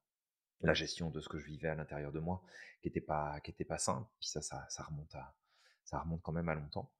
la 0.62 0.74
gestion 0.74 1.10
de 1.12 1.22
ce 1.22 1.30
que 1.30 1.38
je 1.40 1.46
vivais 1.48 1.68
à 1.70 1.76
l'intérieur 1.76 2.12
de 2.12 2.20
moi 2.20 2.44
qui 2.82 2.88
était 2.90 3.02
pas 3.02 3.40
qui 3.42 3.52
était 3.52 3.66
pas 3.66 3.78
simple. 3.78 4.10
Puis 4.20 4.30
ça 4.30 4.42
ça 4.42 4.66
ça 4.70 4.84
remonte 4.84 5.14
à 5.16 5.36
ça 5.86 6.00
remonte 6.00 6.22
quand 6.24 6.32
même 6.34 6.50
à 6.50 6.56
longtemps. 6.56 6.94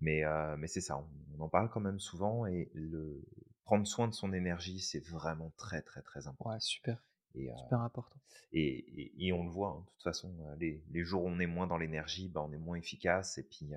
Mais 0.00 0.24
heu, 0.24 0.56
mais 0.58 0.66
c'est 0.68 0.80
ça, 0.80 0.98
on 0.98 1.08
on 1.38 1.40
en 1.42 1.48
parle 1.48 1.70
quand 1.70 1.80
même 1.80 2.00
souvent 2.00 2.46
et 2.46 2.70
le 2.74 3.24
prendre 3.64 3.86
soin 3.86 4.08
de 4.08 4.14
son 4.14 4.32
énergie, 4.32 4.80
c'est 4.80 5.00
vraiment 5.06 5.50
très, 5.56 5.82
très, 5.82 6.02
très 6.02 6.26
Ouais, 6.38 6.58
important 6.58 6.60
super, 6.60 7.02
et 7.34 7.50
heu 7.50 7.54
super 7.54 7.80
important. 7.80 8.20
et 8.52 9.02
et 9.02 9.26
et 9.28 9.32
on 9.32 9.44
le 9.44 9.50
voit, 9.50 9.70
hein, 9.70 9.80
de 9.86 9.90
toute 9.92 10.02
façon, 10.02 10.34
heu, 10.48 10.56
les 10.58 10.84
les 10.90 11.04
jours 11.04 11.24
où 11.24 11.28
on 11.28 11.40
est 11.40 11.46
moins 11.46 11.66
dans 11.66 11.78
l'énergie, 11.78 12.28
bah, 12.28 12.42
on 12.42 12.52
est 12.52 12.58
moins 12.58 12.76
efficace 12.76 13.38
et 13.38 13.44
puis, 13.44 13.74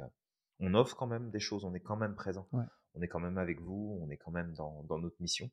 on 0.59 0.73
offre 0.73 0.95
quand 0.95 1.07
même 1.07 1.29
des 1.29 1.39
choses, 1.39 1.65
on 1.65 1.73
est 1.73 1.79
quand 1.79 1.97
même 1.97 2.15
présent. 2.15 2.47
Ouais. 2.51 2.65
On 2.95 3.01
est 3.01 3.07
quand 3.07 3.19
même 3.19 3.37
avec 3.37 3.61
vous, 3.61 3.99
on 4.01 4.09
est 4.09 4.17
quand 4.17 4.31
même 4.31 4.53
dans 4.53 4.83
dans 4.83 4.97
notre 4.97 5.21
mission, 5.21 5.49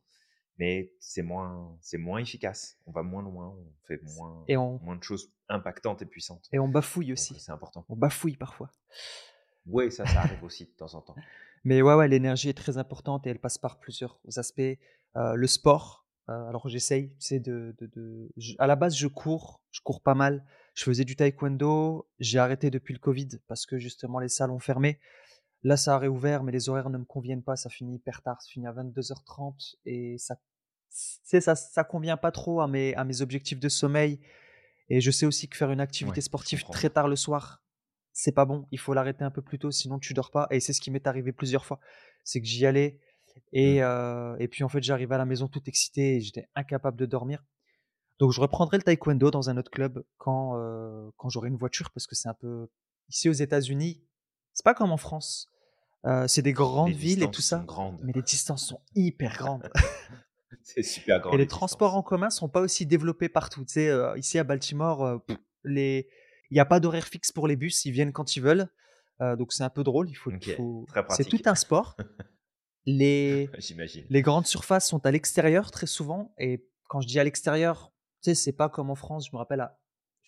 mais 0.58 0.92
c'est 0.98 1.22
moins 1.22 1.76
c'est 1.80 1.98
moins 1.98 2.18
efficace. 2.18 2.78
On 2.86 2.92
va 2.92 3.02
moins 3.02 3.22
loin, 3.22 3.48
on 3.48 3.86
fait 3.86 4.00
moins 4.16 4.44
Et 4.48 4.56
on 4.56 4.78
moins 4.78 4.96
de 4.96 5.02
choses 5.02 5.30
impactantes 5.48 6.02
et 6.02 6.06
puissantes, 6.06 6.48
et 6.52 6.58
on 6.58 6.68
bafouille 6.68 7.12
aussi. 7.12 7.38
c'est 7.38 7.52
important. 7.52 7.84
On 7.88 7.96
bafouille 7.96 8.36
parfois. 8.36 8.70
Oui, 9.66 9.90
ça, 9.90 10.04
ça 10.06 10.20
arrive 10.20 10.42
aussi 10.44 10.66
de 10.66 10.70
temps 10.70 10.94
en 10.94 11.00
temps. 11.00 11.16
Mais 11.64 11.80
ouais, 11.80 11.94
ouais, 11.94 12.08
l'énergie 12.08 12.50
est 12.50 12.56
très 12.56 12.76
importante 12.76 13.26
et 13.26 13.30
elle 13.30 13.38
passe 13.38 13.56
par 13.56 13.78
plusieurs 13.78 14.20
aspects. 14.36 14.60
Heu, 14.60 15.34
le 15.34 15.46
sport, 15.46 16.03
heu, 16.28 16.32
alors 16.48 16.68
j'essaye, 16.68 17.10
tu 17.10 17.26
sais, 17.26 17.40
de 17.40 17.74
de 17.80 18.28
à 18.58 18.66
la 18.66 18.76
base, 18.76 18.96
je 18.96 19.06
cours, 19.08 19.62
je 19.70 19.80
cours 19.82 20.02
pas 20.02 20.14
mal. 20.14 20.44
Je 20.74 20.84
faisais 20.84 21.04
du 21.04 21.16
taekwondo, 21.16 22.08
j'ai 22.18 22.38
arrêté 22.38 22.70
depuis 22.70 22.94
le 22.94 22.98
covid 23.00 23.28
parce 23.48 23.66
que 23.66 23.78
justement 23.78 24.18
les 24.18 24.28
salles 24.28 24.50
ont 24.50 24.58
fermé. 24.58 24.98
Là, 25.62 25.76
ça 25.76 25.94
a 25.96 25.98
réouvert, 25.98 26.42
mais 26.44 26.52
les 26.52 26.68
horaires 26.68 26.90
ne 26.90 26.98
me 26.98 27.04
conviennent 27.04 27.42
pas, 27.42 27.56
ça 27.56 27.70
finit 27.70 27.96
hyper 27.96 28.22
tard, 28.22 28.40
ça 28.42 28.48
finit 28.50 28.66
à 28.66 28.72
22:30 28.72 29.76
et 29.86 30.16
ça 30.18 30.36
ça 30.90 31.54
ça 31.56 31.84
convient 31.84 32.16
pas 32.16 32.30
trop 32.32 32.60
à 32.60 32.68
mes 32.68 32.94
à 32.94 33.04
mes 33.04 33.20
objectifs 33.22 33.60
de 33.60 33.68
sommeil 33.68 34.20
et 34.88 35.00
je 35.00 35.10
sais 35.10 35.26
aussi 35.26 35.48
que 35.48 35.56
faire 35.56 35.70
une 35.70 35.80
activité 35.80 36.20
Ouais, 36.20 36.20
sportive 36.20 36.64
très 36.70 36.90
tard 36.90 37.08
le 37.08 37.16
soir, 37.16 37.62
c'est 38.12 38.32
pas 38.32 38.44
bon. 38.44 38.66
Il 38.70 38.78
faut 38.78 38.94
l'arrêter 38.94 39.24
un 39.24 39.30
peu 39.30 39.42
plus 39.42 39.58
tôt, 39.58 39.70
sinon 39.70 39.98
tu 39.98 40.14
dors 40.14 40.30
pas 40.30 40.46
et 40.50 40.60
c'est 40.60 40.72
ce 40.72 40.80
qui 40.80 40.90
m'est 40.90 41.06
arrivé 41.06 41.32
plusieurs 41.32 41.64
fois. 41.64 41.80
C'est 42.22 42.40
que 42.40 42.46
j'y 42.46 42.66
allais. 42.66 43.00
Et 43.52 43.82
heu 43.82 44.36
et 44.38 44.48
puis, 44.48 44.64
en 44.64 44.68
fait, 44.68 44.82
j'arrivais 44.82 45.14
à 45.14 45.18
la 45.18 45.24
maison 45.24 45.48
tout 45.48 45.62
excité 45.66 46.16
et 46.16 46.20
j'étais 46.20 46.48
incapable 46.54 46.96
de 46.96 47.06
dormir. 47.06 47.44
Donc 48.18 48.30
je 48.32 48.40
reprendrai 48.40 48.76
le 48.76 48.82
taekwondo 48.84 49.30
dans 49.30 49.50
un 49.50 49.56
autre 49.56 49.70
club 49.70 50.04
quand, 50.18 50.56
heu, 50.56 51.10
quand 51.16 51.28
j'aurai 51.28 51.48
une 51.48 51.56
voiture 51.56 51.90
parce 51.90 52.06
que 52.06 52.14
c'est 52.14 52.28
un 52.28 52.34
peu 52.34 52.68
ici 53.08 53.28
aux 53.28 53.32
États-Unis, 53.32 54.02
c'est 54.52 54.64
pas 54.64 54.74
comme 54.74 54.92
en 54.92 54.96
France. 54.96 55.50
C'est 56.26 56.42
des 56.42 56.50
Les 56.50 56.52
grandes 56.52 56.92
villes 56.92 57.22
et 57.22 57.30
tout 57.30 57.40
ça, 57.40 57.64
mais 58.02 58.12
les 58.12 58.22
distances 58.22 58.66
sont 58.66 58.80
hyper 58.94 59.36
grandes 59.36 59.68
C'est 60.62 60.82
super 60.82 61.16
et 61.16 61.20
grand 61.20 61.32
les 61.32 61.38
les 61.38 61.46
transports 61.46 61.96
en 61.96 62.02
commun 62.02 62.30
sont 62.30 62.48
pas 62.48 62.60
aussi 62.60 62.86
développés 62.86 63.28
partout. 63.28 63.64
Tu 63.64 63.74
sais, 63.74 63.90
ici 64.16 64.38
à 64.38 64.44
Baltimore, 64.44 65.06
heu, 65.06 65.20
les 65.64 66.08
il 66.50 66.56
y 66.56 66.60
a 66.60 66.66
pas 66.66 66.78
d'horaire 66.78 67.06
fixe 67.06 67.32
pour 67.32 67.48
les 67.48 67.56
bus, 67.56 67.84
ils 67.84 67.90
viennent 67.90 68.12
quand 68.12 68.36
ils 68.36 68.42
veulent, 68.42 68.68
donc 69.20 69.52
c'est 69.52 69.64
un 69.64 69.70
peu 69.70 69.82
drôle, 69.82 70.08
il 70.10 70.14
faut 70.14 70.30
il 70.30 70.56
c'est 71.10 71.24
tout 71.24 71.40
un 71.46 71.54
sport. 71.54 71.96
Les 74.10 74.22
grandes 74.22 74.46
surfaces 74.46 74.88
sont 74.88 75.04
à 75.06 75.10
l'extérieur 75.10 75.70
très 75.70 75.86
souvent 75.86 76.34
et 76.38 76.66
quand 76.88 77.00
je 77.00 77.06
dis 77.06 77.18
à 77.18 77.24
l'extérieur, 77.24 77.92
tu 78.22 78.30
sais, 78.30 78.34
c'est 78.34 78.52
pas 78.52 78.68
comme 78.68 78.90
en 78.90 78.94
France. 78.94 79.26
Je 79.26 79.30
me 79.32 79.38
rappelle 79.38 79.60
à 79.60 79.78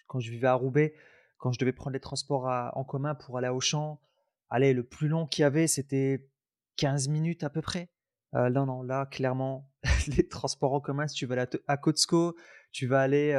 quand 0.06 0.20
je 0.20 0.30
vivais 0.30 0.46
à 0.46 0.54
Roubaix, 0.54 0.94
quand 1.38 1.52
je 1.52 1.58
devais 1.58 1.72
prendre 1.72 1.92
les 1.92 2.00
transports 2.00 2.48
à 2.48 2.76
en 2.76 2.84
commun 2.84 3.14
pour 3.14 3.38
aller 3.38 3.46
à 3.46 3.54
Auchan, 3.54 4.00
allez, 4.48 4.72
le 4.72 4.84
plus 4.84 5.08
long 5.08 5.26
qu'il 5.26 5.42
y 5.42 5.44
avait, 5.44 5.66
c'était 5.66 6.28
15 6.76 7.08
minutes 7.08 7.44
à 7.44 7.50
peu 7.50 7.60
près. 7.60 7.90
Heu, 8.34 8.48
non, 8.50 8.66
non, 8.66 8.82
là, 8.82 9.06
clairement, 9.06 9.70
les 10.16 10.28
transports 10.28 10.72
en 10.72 10.80
commun, 10.80 11.08
si 11.08 11.14
tu 11.14 11.30
aller 11.32 11.42
à 11.42 11.72
à 11.72 11.76
Costco, 11.76 12.36
tu 12.72 12.86
vas 12.86 13.00
aller, 13.00 13.32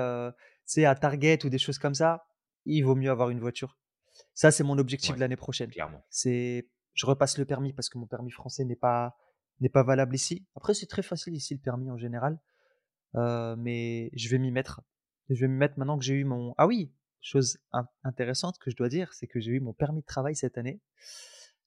sais, 0.66 0.86
à 0.86 0.96
Target 0.96 1.46
ou 1.46 1.50
des 1.50 1.58
choses 1.58 1.80
comme 1.80 1.96
ça, 1.96 2.28
il 2.66 2.82
vaut 2.82 2.96
mieux 2.96 3.10
avoir 3.10 3.30
une 3.30 3.40
voiture. 3.40 3.78
Ça, 4.34 4.52
c'est 4.52 4.64
mon 4.64 4.78
objectif 4.78 5.16
de 5.16 5.20
l'année 5.20 5.36
prochaine. 5.36 5.70
clairement. 5.70 6.04
C'est 6.10 6.70
je 6.98 7.06
repasse 7.06 7.38
le 7.38 7.46
permis 7.46 7.72
parce 7.74 7.90
que 7.90 7.98
mon 7.98 8.08
permis 8.08 8.32
français 8.32 8.66
n'est 8.66 8.76
pas 8.76 9.16
n'est 9.62 9.70
pas 9.70 9.84
valable 9.84 10.16
ici. 10.16 10.46
Après, 10.56 10.74
c'est 10.74 10.86
très 10.88 11.02
facile 11.02 11.36
ici 11.36 11.54
le 11.54 11.60
permis 11.60 11.90
en 11.90 11.98
général, 11.98 12.40
heu, 13.16 13.56
mais 13.58 14.10
je 14.14 14.30
vais 14.30 14.40
m'y 14.40 14.52
mettre. 14.52 14.82
Je 15.30 15.42
vais 15.42 15.48
m'y 15.48 15.58
mettre 15.58 15.80
maintenant 15.80 15.98
que 15.98 16.06
j'ai 16.06 16.16
eu 16.16 16.26
mon 16.26 16.54
ah 16.58 16.68
oui, 16.68 16.92
chose 17.22 17.58
in 17.72 17.88
intéressante 18.04 18.60
que 18.60 18.72
je 18.72 18.76
dois 18.76 18.90
dire, 18.90 19.14
c'est 19.14 19.28
que 19.28 19.40
j'ai 19.40 19.52
eu 19.54 19.60
mon 19.62 19.74
permis 19.74 20.02
de 20.02 20.06
travail 20.06 20.36
cette 20.36 20.58
année. 20.58 20.82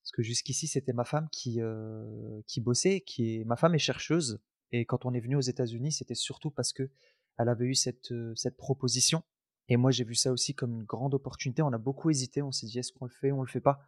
Parce 0.03 0.11
que 0.13 0.23
jusqu'ici, 0.23 0.67
c'était 0.67 0.93
ma 0.93 1.05
femme 1.05 1.27
qui, 1.31 1.61
heu, 1.61 2.43
qui 2.47 2.59
bossait, 2.61 3.01
qui 3.01 3.37
est 3.37 3.45
ma 3.45 3.55
femme 3.55 3.75
est 3.75 3.79
chercheuse 3.79 4.41
et 4.71 4.85
quand 4.85 5.05
on 5.05 5.13
est 5.13 5.19
venu 5.19 5.35
aux 5.35 5.41
États-Unis, 5.41 5.91
c'était 5.93 6.15
surtout 6.15 6.51
parce 6.51 6.73
qu'elle 6.73 6.89
avait 7.37 7.65
eu 7.65 7.75
cette, 7.75 8.11
heu, 8.11 8.33
cette 8.35 8.57
proposition 8.57 9.23
et 9.69 9.77
moi, 9.77 9.91
j'ai 9.91 10.03
vu 10.03 10.15
ça 10.15 10.31
aussi 10.33 10.53
comme 10.53 10.73
une 10.73 10.83
grande 10.83 11.13
opportunité. 11.13 11.61
On 11.61 11.71
a 11.71 11.77
beaucoup 11.77 12.09
hésité, 12.09 12.41
on 12.41 12.51
s'est 12.51 12.67
dit: 12.67 12.79
«Est-ce 12.79 12.91
qu'on 12.91 13.05
le 13.05 13.11
fait? 13.11 13.31
On 13.31 13.41
le 13.41 13.47
fait 13.47 13.61
pas?» 13.61 13.79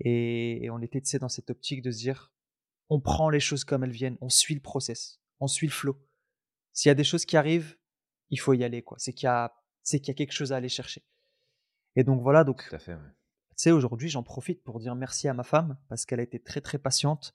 Et 0.00 0.64
et 0.64 0.70
on 0.70 0.80
était, 0.80 1.00
dans 1.18 1.28
cette 1.28 1.50
optique 1.50 1.82
de 1.82 1.90
se 1.90 1.98
dire: 1.98 2.32
«On 2.90 3.00
prend 3.00 3.30
les 3.30 3.40
choses 3.40 3.64
comme 3.64 3.84
elles 3.84 3.90
viennent, 3.90 4.18
on 4.20 4.28
suit 4.28 4.54
le 4.54 4.60
process, 4.60 5.20
on 5.40 5.46
suit 5.48 5.66
le 5.68 5.72
flow». 5.72 5.96
S'il 6.72 6.88
y 6.88 6.92
a 6.92 6.94
des 6.94 7.04
choses 7.04 7.24
qui 7.24 7.36
arrivent, 7.36 7.76
il 8.30 8.38
faut 8.40 8.52
y 8.54 8.64
aller, 8.64 8.82
quoi. 8.82 8.98
C'est 8.98 9.12
qu'il 9.12 9.28
y 9.28 9.30
y 9.30 10.10
a 10.10 10.14
quelque 10.14 10.32
chose 10.32 10.52
à 10.52 10.56
aller 10.56 10.68
chercher 10.68 11.04
et 11.96 12.04
donc 12.04 12.22
voilà, 12.22 12.44
donc 12.44 12.64
Tout 12.68 12.74
à 12.74 12.78
fait, 12.78 12.94
ouais. 12.94 13.00
tu 13.50 13.54
sais, 13.56 13.70
aujourd'hui, 13.70 14.08
j'en 14.08 14.22
profite 14.22 14.62
pour 14.64 14.80
dire 14.80 14.94
merci 14.96 15.28
à 15.28 15.34
ma 15.34 15.44
femme 15.44 15.78
parce 15.88 16.04
qu'elle 16.06 16.20
a 16.20 16.24
été 16.24 16.40
très, 16.40 16.60
très 16.60 16.78
patiente, 16.78 17.32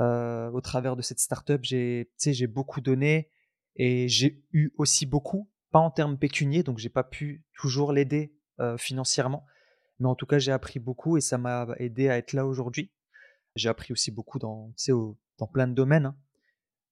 heu, 0.00 0.50
au 0.52 0.60
travers 0.60 0.96
de 0.96 1.02
cette 1.02 1.18
start-up. 1.18 1.62
J'ai 1.64 2.46
beaucoup 2.46 2.80
donné 2.80 3.30
et 3.76 4.08
j'ai 4.08 4.44
eu 4.52 4.70
aussi 4.78 5.06
beaucoup, 5.06 5.50
pas 5.72 5.80
en 5.80 5.90
termes 5.90 6.18
pécuniers, 6.18 6.62
donc 6.62 6.78
j'ai 6.78 6.88
pas 6.88 7.04
pu 7.04 7.44
toujours 7.58 7.92
l'aider, 7.92 8.34
heu, 8.60 8.76
financièrement, 8.76 9.44
mais 9.98 10.08
en 10.08 10.14
tout 10.14 10.26
cas, 10.26 10.38
j'ai 10.38 10.52
appris 10.52 10.78
beaucoup 10.78 11.16
et 11.16 11.20
ça 11.20 11.38
m'a 11.38 11.66
aidé 11.78 12.08
à 12.08 12.18
être 12.18 12.32
là 12.32 12.46
aujourd'hui. 12.46 12.90
J'ai 13.54 13.68
appris 13.68 13.92
aussi 13.92 14.10
beaucoup 14.10 14.38
dans, 14.38 14.72
au 14.90 15.16
dans 15.38 15.46
plein 15.46 15.66
de 15.66 15.74
domaines, 15.74 16.06
hein 16.06 16.16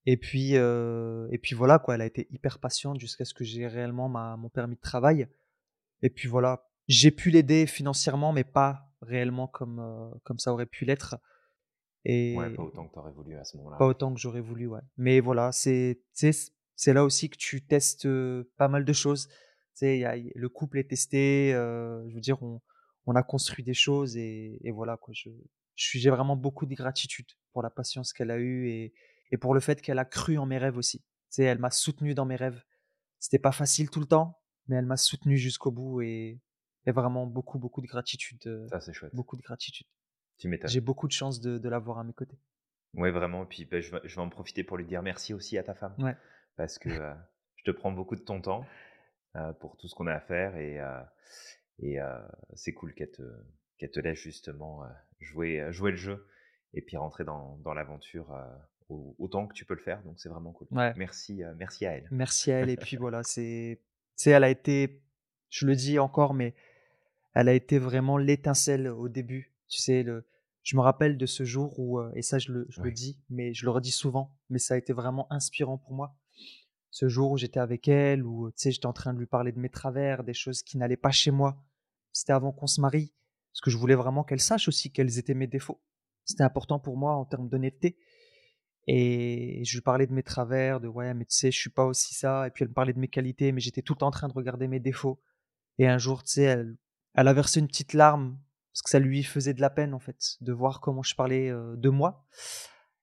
et 0.06 0.16
puis, 0.16 0.56
heu 0.56 1.28
et 1.32 1.38
puis 1.38 1.54
voilà, 1.54 1.78
quoi, 1.78 1.94
elle 1.94 2.02
a 2.02 2.06
été 2.06 2.26
hyper 2.30 2.58
patiente 2.58 3.00
jusqu'à 3.00 3.24
ce 3.24 3.32
que 3.34 3.44
j'ai 3.44 3.66
réellement 3.66 4.08
ma 4.08 4.36
mon 4.36 4.48
permis 4.50 4.76
de 4.76 4.80
travail 4.80 5.28
et 6.02 6.10
puis 6.10 6.28
voilà, 6.28 6.68
j'ai 6.88 7.10
pu 7.10 7.30
l'aider 7.30 7.66
financièrement, 7.66 8.32
mais 8.32 8.44
pas 8.44 8.90
réellement 9.00 9.46
comme, 9.46 9.80
heu, 9.80 10.18
comme 10.24 10.38
ça 10.38 10.52
aurait 10.52 10.66
pu 10.66 10.84
l'être 10.84 11.16
Ouais, 12.04 12.50
pas 12.50 12.50
et 12.52 12.58
autant 12.58 12.86
que 12.86 12.92
tu 12.92 12.98
aurais 12.98 13.12
voulu 13.12 13.36
à 13.36 13.44
ce 13.44 13.56
pas 13.56 13.62
moment-là, 13.64 13.86
ouais. 13.86 13.90
autant 13.90 14.12
que 14.12 14.20
j'aurais 14.20 14.42
voulu, 14.42 14.66
ouais. 14.66 14.80
Mais 14.98 15.20
voilà, 15.20 15.52
c'est 15.52 15.98
là 16.86 17.04
aussi 17.04 17.30
que 17.30 17.36
tu 17.38 17.64
testes, 17.64 18.04
heu, 18.04 18.50
pas 18.58 18.68
mal 18.68 18.84
de 18.84 18.92
choses. 18.92 19.28
Y 19.80 20.04
a 20.04 20.16
le 20.16 20.48
couple 20.48 20.78
est 20.78 20.90
testé, 20.90 21.52
je 21.52 22.14
veux 22.14 22.20
dire, 22.20 22.42
on 22.42 22.60
on 23.06 23.16
a 23.16 23.22
construit 23.22 23.64
des 23.64 23.74
choses 23.74 24.16
et 24.16 24.58
et 24.62 24.70
voilà, 24.72 24.96
quoi. 24.96 25.12
Je 25.14 25.30
j'ai 25.76 26.10
vraiment 26.10 26.36
beaucoup 26.36 26.66
de 26.66 26.74
gratitude 26.74 27.26
pour 27.52 27.62
la 27.62 27.70
patience 27.70 28.12
qu'elle 28.12 28.30
a 28.30 28.38
eue 28.38 28.68
et 28.68 28.94
et 29.32 29.36
pour 29.38 29.54
le 29.54 29.60
fait 29.60 29.80
qu'elle 29.82 29.98
a 29.98 30.04
cru 30.04 30.38
en 30.38 30.46
mes 30.46 30.58
rêves 30.58 30.76
aussi. 30.76 31.00
Tu 31.00 31.06
sais, 31.30 31.44
elle 31.44 31.58
m'a 31.58 31.70
soutenu 31.70 32.14
dans 32.14 32.24
mes 32.26 32.36
rêves. 32.36 32.62
C'était 33.20 33.38
pas 33.40 33.52
facile 33.52 33.90
tout 33.90 34.00
le 34.00 34.06
temps, 34.06 34.40
mais 34.68 34.76
elle 34.76 34.86
m'a 34.86 34.96
soutenu 34.98 35.36
jusqu'au 35.38 35.72
bout 35.72 36.02
et 36.02 36.40
et 36.86 36.92
vraiment 36.92 37.26
beaucoup, 37.26 37.58
beaucoup 37.58 37.80
de 37.82 37.86
gratitude, 37.88 38.46
heu, 38.46 38.70
Ça, 38.70 38.78
c'est 38.82 38.92
chouette. 38.92 39.14
beaucoup 39.14 39.36
de 39.36 39.42
gratitude. 39.42 39.86
Tu 40.38 40.46
m'étonnes. 40.48 40.74
J'ai 40.74 40.80
beaucoup 40.82 41.08
de 41.08 41.12
chance 41.14 41.40
de 41.40 41.58
de 41.58 41.68
l'avoir 41.70 41.98
à 41.98 42.04
mes 42.04 42.14
côtés. 42.14 42.38
Ouais, 42.94 43.10
vraiment, 43.10 43.44
puis, 43.44 43.64
bah, 43.64 43.80
je 43.80 43.90
vais 43.90 44.00
je 44.04 44.14
vais 44.14 44.20
en 44.22 44.28
profiter 44.28 44.62
pour 44.62 44.76
lui 44.76 44.84
dire 44.86 45.02
merci 45.02 45.34
aussi 45.34 45.58
à 45.58 45.62
ta 45.64 45.74
femme 45.74 45.98
Ouais. 45.98 46.16
parce 46.56 46.78
que, 46.78 46.90
heu, 46.90 47.14
je 47.56 47.64
te 47.64 47.70
prends 47.72 47.92
beaucoup 47.92 48.16
de 48.16 48.22
ton 48.22 48.40
temps, 48.42 48.66
heu, 49.36 49.54
pour 49.60 49.76
tout 49.78 49.88
ce 49.88 49.94
qu'on 49.96 50.06
a 50.08 50.14
à 50.14 50.20
faire 50.20 50.56
et 50.56 50.80
et 51.80 51.98
c'est 52.54 52.72
cool 52.72 52.94
qu'elle 52.94 53.10
te 53.10 53.22
qu'elle 53.78 53.90
te 53.90 54.00
laisse 54.00 54.18
justement, 54.18 54.82
jouer, 55.20 55.66
jouer 55.70 55.90
le 55.90 55.96
jeu 55.96 56.26
et 56.72 56.82
puis 56.82 56.96
rentrer 56.96 57.24
dans 57.24 57.56
dans 57.58 57.74
l'aventure, 57.74 58.32
autant 58.88 59.46
que 59.46 59.54
tu 59.54 59.64
peux 59.64 59.74
le 59.74 59.80
faire, 59.80 60.02
donc 60.02 60.18
c'est 60.18 60.28
vraiment 60.28 60.52
cool. 60.52 60.68
Ouais. 60.70 60.92
Merci, 60.96 61.42
merci 61.56 61.86
à 61.86 61.92
elle. 61.92 62.08
Merci 62.10 62.52
à 62.52 62.60
elle 62.60 62.70
et 62.70 62.76
puis 62.76 62.96
voilà, 62.96 63.22
c'est 63.24 63.80
elle 64.26 64.44
a 64.44 64.50
été 64.50 65.02
je 65.50 65.66
le 65.66 65.76
dis 65.76 65.98
encore, 65.98 66.34
mais 66.34 66.54
elle 67.34 67.48
a 67.48 67.52
été 67.52 67.78
vraiment 67.78 68.16
l'étincelle 68.16 68.88
au 68.88 69.08
début. 69.08 69.52
Tu 69.68 69.80
sais, 69.80 70.02
le 70.02 70.26
je 70.62 70.76
me 70.76 70.80
rappelle 70.80 71.18
de 71.18 71.26
ce 71.26 71.44
jour 71.44 71.78
où, 71.78 72.00
et 72.14 72.22
ça 72.22 72.38
je 72.38 72.52
le 72.52 72.66
je 72.68 72.80
le 72.80 72.90
dis, 72.90 73.20
mais 73.28 73.52
je 73.52 73.64
le 73.64 73.70
redis 73.70 73.90
souvent, 73.90 74.34
mais 74.48 74.58
ça 74.58 74.74
a 74.74 74.76
été 74.76 74.92
vraiment 74.92 75.30
inspirant 75.30 75.76
pour 75.78 75.92
moi. 75.92 76.16
Ce 76.94 77.08
jour 77.08 77.32
où 77.32 77.36
j'étais 77.36 77.58
avec 77.58 77.88
elle, 77.88 78.24
où, 78.24 78.52
tu 78.52 78.54
sais, 78.56 78.70
j'étais 78.70 78.86
en 78.86 78.92
train 78.92 79.12
de 79.12 79.18
lui 79.18 79.26
parler 79.26 79.50
de 79.50 79.58
mes 79.58 79.68
travers, 79.68 80.22
des 80.22 80.32
choses 80.32 80.62
qui 80.62 80.78
n'allaient 80.78 80.96
pas 80.96 81.10
chez 81.10 81.32
moi. 81.32 81.60
C'était 82.12 82.34
avant 82.34 82.52
qu'on 82.52 82.68
se 82.68 82.80
marie, 82.80 83.12
parce 83.52 83.62
que 83.62 83.70
je 83.70 83.76
voulais 83.76 83.96
vraiment 83.96 84.22
qu'elle 84.22 84.38
sache 84.38 84.68
aussi 84.68 84.92
quels 84.92 85.18
étaient 85.18 85.34
mes 85.34 85.48
défauts. 85.48 85.82
C'était 86.24 86.44
important 86.44 86.78
pour 86.78 86.96
moi 86.96 87.16
en 87.16 87.24
termes 87.24 87.48
d'honnêteté 87.48 87.98
et 88.86 89.64
je 89.64 89.76
lui 89.76 89.80
parlais 89.82 90.06
de 90.06 90.12
mes 90.12 90.22
travers, 90.22 90.78
de: 90.78 90.86
«Ouais, 90.86 91.14
mais 91.14 91.24
tu 91.24 91.34
sais, 91.34 91.50
je 91.50 91.58
suis 91.58 91.68
pas 91.68 91.84
aussi 91.84 92.14
ça» 92.14 92.46
et 92.46 92.52
puis 92.52 92.62
elle 92.62 92.68
me 92.68 92.74
parlait 92.74 92.92
de 92.92 93.00
mes 93.00 93.08
qualités, 93.08 93.50
mais 93.50 93.60
j'étais 93.60 93.82
tout 93.82 93.94
le 93.94 93.98
temps 93.98 94.06
en 94.06 94.12
train 94.12 94.28
de 94.28 94.32
regarder 94.32 94.68
mes 94.68 94.78
défauts 94.78 95.20
et 95.78 95.88
un 95.88 95.98
jour, 95.98 96.22
tu 96.22 96.34
sais, 96.34 96.42
elle 96.42 96.76
elle 97.14 97.26
a 97.26 97.32
versé 97.32 97.58
une 97.58 97.66
petite 97.66 97.92
larme 97.92 98.38
parce 98.72 98.82
que 98.82 98.90
ça 98.90 99.00
lui 99.00 99.24
faisait 99.24 99.54
de 99.54 99.60
la 99.60 99.70
peine, 99.70 99.94
en 99.94 100.00
fait, 100.00 100.36
de 100.40 100.52
voir 100.52 100.80
comment 100.80 101.02
je 101.02 101.16
parlais, 101.16 101.48
heu, 101.48 101.74
de 101.76 101.88
moi 101.88 102.24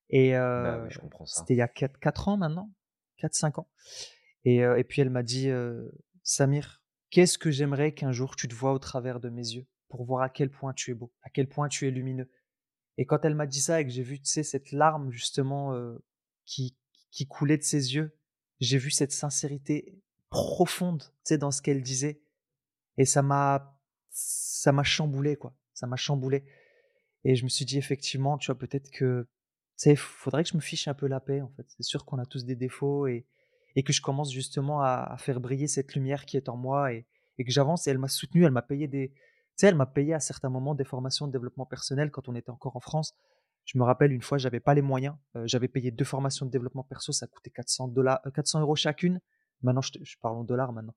et 0.09 0.31
bah, 0.31 0.85
oui, 0.85 0.93
ça. 1.25 1.41
c'était 1.41 1.55
il 1.55 1.57
y 1.57 1.61
a 1.61 1.67
quatre 1.67 1.99
4 1.99 2.29
ans 2.29 2.37
maintenant, 2.37 2.71
quatre 3.21 3.35
cinq 3.35 3.59
ans 3.59 3.69
et 4.45 4.61
heu 4.63 4.77
et 4.79 4.83
puis 4.85 5.01
elle 5.01 5.11
m'a 5.11 5.23
dit, 5.23 5.49
heu: 5.49 5.91
«Samir, 6.23 6.81
qu'est-ce 7.11 7.37
que 7.39 7.51
j'aimerais 7.51 7.93
qu'un 7.93 8.11
jour 8.13 8.35
tu 8.35 8.47
te 8.49 8.55
vois 8.55 8.73
au 8.73 8.79
travers 8.79 9.19
de 9.21 9.29
mes 9.29 9.47
yeux 9.57 9.67
pour 9.89 10.05
voir 10.05 10.23
à 10.23 10.29
quel 10.29 10.49
point 10.51 10.73
tu 10.73 10.91
es 10.91 10.95
beau, 10.95 11.11
à 11.23 11.29
quel 11.31 11.47
point 11.49 11.69
tu 11.69 11.87
es 11.87 11.91
lumineux». 11.91 12.29
Et 12.97 13.05
quand 13.07 13.25
elle 13.25 13.35
m'a 13.35 13.47
dit 13.47 13.61
ça 13.61 13.81
et 13.81 13.85
que 13.85 13.91
j'ai 13.91 14.03
vu, 14.03 14.19
tu 14.21 14.29
sais, 14.31 14.43
cette 14.43 14.71
larme 14.73 15.11
justement, 15.11 15.73
heu, 15.75 16.03
qui 16.45 16.77
qui 17.11 17.27
coulait 17.27 17.57
de 17.59 17.63
ses 17.63 17.95
yeux, 17.95 18.17
j'ai 18.61 18.77
vu 18.79 18.91
cette 18.91 19.11
sincérité 19.13 19.99
profonde, 20.31 21.03
tu 21.03 21.09
sais, 21.25 21.37
dans 21.39 21.51
ce 21.51 21.61
qu'elle 21.63 21.83
disait 21.83 22.21
et 22.97 23.05
ça 23.05 23.21
m'a 23.23 23.77
ça 24.11 24.71
m'a 24.73 24.83
chamboulé, 24.83 25.35
quoi. 25.37 25.55
Ça 25.75 25.87
m'a 25.87 25.97
chamboulé 25.97 26.45
et 27.25 27.35
je 27.35 27.43
me 27.45 27.49
suis 27.49 27.65
dit: 27.65 27.77
«Effectivement, 27.79 28.37
tu 28.39 28.47
vois, 28.47 28.57
peut-être 28.59 28.91
que, 28.91 29.27
sais, 29.81 29.95
faudrait 29.95 30.43
que 30.43 30.49
je 30.49 30.55
me 30.57 30.61
fiche 30.61 30.87
un 30.87 30.93
peu 30.93 31.07
la 31.07 31.19
paix, 31.19 31.41
en 31.41 31.49
fait». 31.49 31.65
C'est 31.69 31.83
sûr 31.83 32.05
qu'on 32.05 32.19
a 32.19 32.25
tous 32.25 32.45
des 32.45 32.55
défauts 32.55 33.07
et 33.07 33.25
et 33.77 33.83
que 33.83 33.93
je 33.93 34.01
commence 34.01 34.31
justement 34.33 34.81
à 34.81 34.93
à 35.13 35.17
faire 35.17 35.39
briller 35.39 35.67
cette 35.67 35.93
lumière 35.95 36.25
qui 36.25 36.37
est 36.37 36.49
en 36.49 36.57
moi 36.57 36.93
et 36.93 37.05
et 37.37 37.43
que 37.45 37.51
j'avance 37.51 37.87
et 37.87 37.91
elle 37.91 37.97
m'a 37.99 38.07
soutenu, 38.09 38.45
elle 38.45 38.51
m'a 38.51 38.61
payé 38.61 38.87
des 38.87 39.09
tu 39.11 39.17
sais, 39.57 39.67
elle 39.67 39.75
m'a 39.75 39.85
payé 39.85 40.13
à 40.13 40.19
certains 40.19 40.49
moments 40.49 40.75
des 40.75 40.85
formations 40.85 41.27
de 41.27 41.31
développement 41.33 41.65
personnel 41.65 42.09
quand 42.11 42.29
on 42.29 42.35
était 42.35 42.49
encore 42.51 42.75
en 42.77 42.79
France. 42.81 43.15
Je 43.65 43.77
me 43.77 43.83
rappelle 43.83 44.11
une 44.13 44.21
fois, 44.23 44.37
j'avais 44.39 44.59
pas 44.61 44.73
les 44.73 44.81
moyens, 44.81 45.15
heu, 45.35 45.43
j'avais 45.45 45.67
payé 45.69 45.91
2 45.91 46.05
formations 46.05 46.45
de 46.47 46.51
développement 46.51 46.83
perso, 46.83 47.11
ça 47.13 47.27
coûtait 47.27 47.51
400 47.51 47.87
dollars, 47.89 48.19
heu, 48.25 48.31
400 48.31 48.61
€ 48.63 48.75
chacune. 48.75 49.19
Maintenant 49.63 49.81
je 49.81 49.91
te 49.93 49.99
je 50.03 50.17
parle 50.21 50.37
en 50.37 50.43
dollars 50.45 50.73
maintenant. 50.73 50.95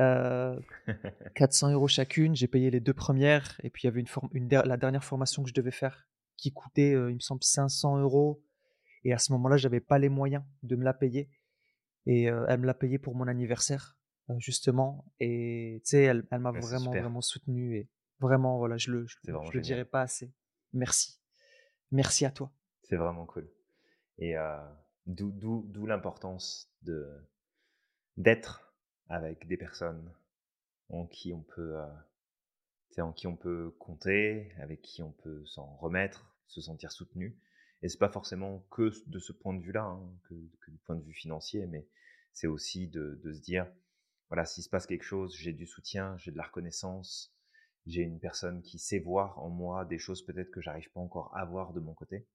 Heu, 0.00 0.60
400 1.34 1.72
€ 1.72 1.88
chacune, 1.88 2.36
j'ai 2.36 2.48
payé 2.48 2.70
les 2.70 2.80
2 2.80 2.94
premières 2.94 3.60
et 3.64 3.70
puis 3.70 3.82
il 3.84 3.86
y 3.86 3.90
avait 3.90 4.00
une 4.00 4.08
form 4.08 4.28
une 4.32 4.48
der 4.48 4.66
la 4.66 4.76
dernière 4.78 5.04
formation 5.04 5.42
que 5.44 5.50
je 5.50 5.54
devais 5.54 5.72
faire 5.72 6.07
qui 6.38 6.52
coûtait, 6.54 6.94
heu, 6.94 7.10
il 7.12 7.16
me 7.16 7.20
semble 7.20 7.44
500 7.44 8.00
€ 8.02 8.42
et 9.04 9.12
à 9.14 9.18
ce 9.18 9.32
moment-là, 9.34 9.58
j'avais 9.58 9.80
pas 9.80 9.98
les 9.98 10.10
moyens 10.10 10.44
de 10.64 10.76
me 10.76 10.84
la 10.84 10.94
payer 10.94 11.30
et 12.06 12.30
heu, 12.30 12.44
elle 12.48 12.60
me 12.60 12.66
l'a 12.66 12.74
payé 12.74 12.98
pour 12.98 13.14
mon 13.16 13.28
anniversaire, 13.28 13.98
heu, 14.30 14.34
justement 14.38 15.06
et 15.20 15.80
tu 15.84 15.90
sais, 15.90 16.02
elle 16.04 16.26
elle 16.30 16.40
m'a 16.40 16.52
Ouais, 16.52 16.60
vraiment, 16.62 16.96
vraiment 16.96 17.20
soutenu 17.22 17.76
et 17.76 17.88
vraiment, 18.20 18.58
voilà, 18.58 18.76
je 18.78 18.90
le 18.92 19.06
je 19.06 19.16
le 19.24 19.34
vraiment 19.34 19.44
je 19.44 19.52
le 19.56 19.60
dirai 19.62 19.84
pas 19.84 20.02
assez. 20.02 20.32
Merci. 20.72 21.20
Merci 21.92 22.26
à 22.26 22.30
toi. 22.32 22.52
C'est 22.82 22.96
vraiment 22.96 23.24
cool 23.24 23.48
et 24.18 24.36
heu, 24.36 24.58
d'où 25.06 25.86
l'importance 25.86 26.70
de 26.82 27.08
d'être 28.18 28.74
avec 29.08 29.46
des 29.48 29.56
personnes 29.56 30.12
en 30.90 31.06
qui 31.06 31.32
on 31.32 31.42
peut, 31.42 31.76
sais, 32.94 33.00
en 33.02 33.12
qui 33.12 33.26
on 33.26 33.36
peut 33.36 33.74
compter, 33.78 34.52
avec 34.58 34.82
qui 34.82 35.02
on 35.02 35.12
peut 35.12 35.44
s'en 35.46 35.76
remettre, 35.76 36.36
se 36.46 36.60
sentir 36.60 36.92
soutenu 36.92 37.38
et 37.82 37.88
c'est 37.88 37.98
pas 37.98 38.08
forcément 38.10 38.66
que 38.70 38.90
de 39.08 39.18
ce 39.20 39.32
point 39.32 39.54
de 39.54 39.60
vue-là, 39.62 39.84
hein, 39.84 40.10
que 40.24 40.34
du 40.70 40.78
point 40.84 40.96
de 40.96 41.02
vue 41.04 41.12
financier, 41.14 41.66
mais 41.66 41.86
c'est 42.32 42.46
aussi 42.48 42.88
de 42.88 43.20
de 43.22 43.32
se 43.32 43.40
dire: 43.40 43.70
«Voilà, 44.30 44.44
s'il 44.44 44.64
se 44.64 44.68
passe 44.70 44.86
quelque 44.86 45.04
chose, 45.04 45.34
j'ai 45.36 45.52
du 45.52 45.66
soutien, 45.66 46.16
j'ai 46.18 46.30
de 46.32 46.36
la 46.36 46.44
reconnaissance, 46.44 47.34
j'ai 47.86 48.02
une 48.02 48.18
personne 48.20 48.62
qui 48.62 48.78
sait 48.78 48.98
voir 48.98 49.38
en 49.38 49.48
moi 49.50 49.84
des 49.84 49.98
choses 49.98 50.22
peut-être 50.24 50.50
que 50.50 50.60
j'arrive 50.60 50.90
pas 50.92 51.00
encore 51.00 51.36
à 51.36 51.44
voir 51.44 51.72
de 51.72 51.80
mon 51.80 51.94
côté» 51.94 52.26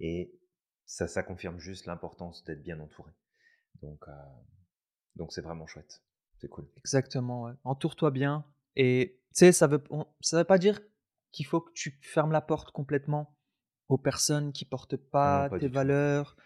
et 0.00 0.32
ça 0.86 1.08
ça 1.08 1.22
confirme 1.22 1.58
juste 1.60 1.86
l'importance 1.86 2.44
d'être 2.44 2.62
bien 2.62 2.80
entouré 2.80 3.12
donc 3.82 4.06
heu, 4.08 4.12
donc 5.16 5.32
c'est 5.32 5.42
vraiment 5.42 5.66
chouette. 5.66 6.02
C'est 6.38 6.48
cool. 6.48 6.68
Exactement, 6.78 7.44
ouais. 7.44 7.52
Entoure-toi 7.64 8.10
bien 8.10 8.44
et 8.76 9.20
tu 9.34 9.38
sais, 9.38 9.52
ça 9.52 9.66
veut 9.66 9.82
on 9.90 10.06
ça 10.20 10.38
veut 10.38 10.44
pas 10.44 10.58
dire 10.58 10.80
qu'il 11.30 11.46
faut 11.46 11.60
que 11.60 11.72
tu 11.72 11.98
fermes 12.02 12.32
la 12.32 12.40
porte 12.40 12.70
complètement 12.70 13.36
aux 13.88 13.98
personnes 13.98 14.52
qui 14.52 14.64
portent 14.64 14.94
non, 14.94 15.08
pas 15.10 15.50
tes 15.58 15.68
tout. 15.68 15.74
valeurs 15.74 16.36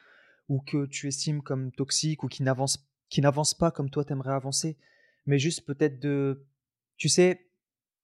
ou 0.48 0.60
que 0.60 0.86
tu 0.86 1.08
estimes 1.08 1.42
comme 1.42 1.72
toxiques 1.72 2.22
ou 2.22 2.28
qui 2.28 2.42
n'avancent 2.42 2.88
qui 3.08 3.20
n'avancent 3.20 3.54
pas 3.54 3.70
comme 3.70 3.90
toi 3.90 4.04
t'aimerais 4.04 4.32
avancer. 4.34 4.78
Mais 5.26 5.38
juste 5.38 5.64
peut-être 5.66 5.98
de 6.00 6.46
tu 6.96 7.08
sais, 7.08 7.50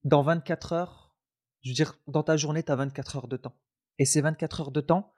dans 0.05 0.23
24 0.23 0.73
heures, 0.73 1.16
je 1.62 1.70
veux 1.70 1.75
dire, 1.75 1.99
dans 2.07 2.23
ta 2.23 2.37
journée, 2.37 2.62
tu 2.62 2.73
as 2.73 2.77
24 2.77 3.16
heures 3.16 3.29
de 3.29 3.37
temps 3.37 3.57
et 3.99 4.05
ces 4.05 4.20
24 4.20 4.61
heures 4.61 4.73
de 4.73 4.81
temps 4.81 5.14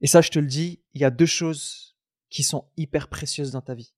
et 0.00 0.08
ça, 0.08 0.20
je 0.20 0.30
te 0.30 0.40
le 0.40 0.48
dis, 0.48 0.82
il 0.94 1.00
y 1.00 1.04
a 1.04 1.10
2 1.10 1.24
choses 1.26 1.96
qui 2.28 2.42
sont 2.42 2.68
hyper 2.76 3.08
précieuses 3.08 3.52
dans 3.52 3.60
ta 3.60 3.74
vie: 3.74 3.94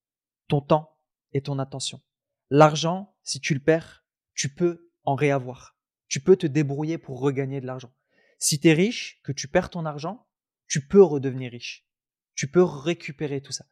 ton 0.48 0.60
temps 0.60 0.98
et 1.32 1.40
ton 1.40 1.58
attention. 1.58 2.02
L'argent, 2.50 3.13
si 3.24 3.40
tu 3.40 3.54
le 3.54 3.60
perds, 3.60 4.04
tu 4.34 4.54
peux 4.54 4.90
en 5.02 5.14
réavoir. 5.14 5.76
Tu 6.08 6.20
peux 6.20 6.36
te 6.36 6.46
débrouiller 6.46 6.98
pour 6.98 7.20
regagner 7.20 7.60
de 7.60 7.66
l'argent. 7.66 7.92
Si 8.38 8.60
tu 8.60 8.68
es 8.68 8.72
riche, 8.72 9.20
que 9.24 9.32
tu 9.32 9.48
perds 9.48 9.70
ton 9.70 9.84
argent, 9.84 10.26
tu 10.68 10.86
peux 10.86 11.02
redevenir 11.02 11.50
riche. 11.50 11.86
Tu 12.34 12.48
peux 12.50 12.62
récupérer 12.62 13.40
tout 13.40 13.52
ça. 13.52 13.66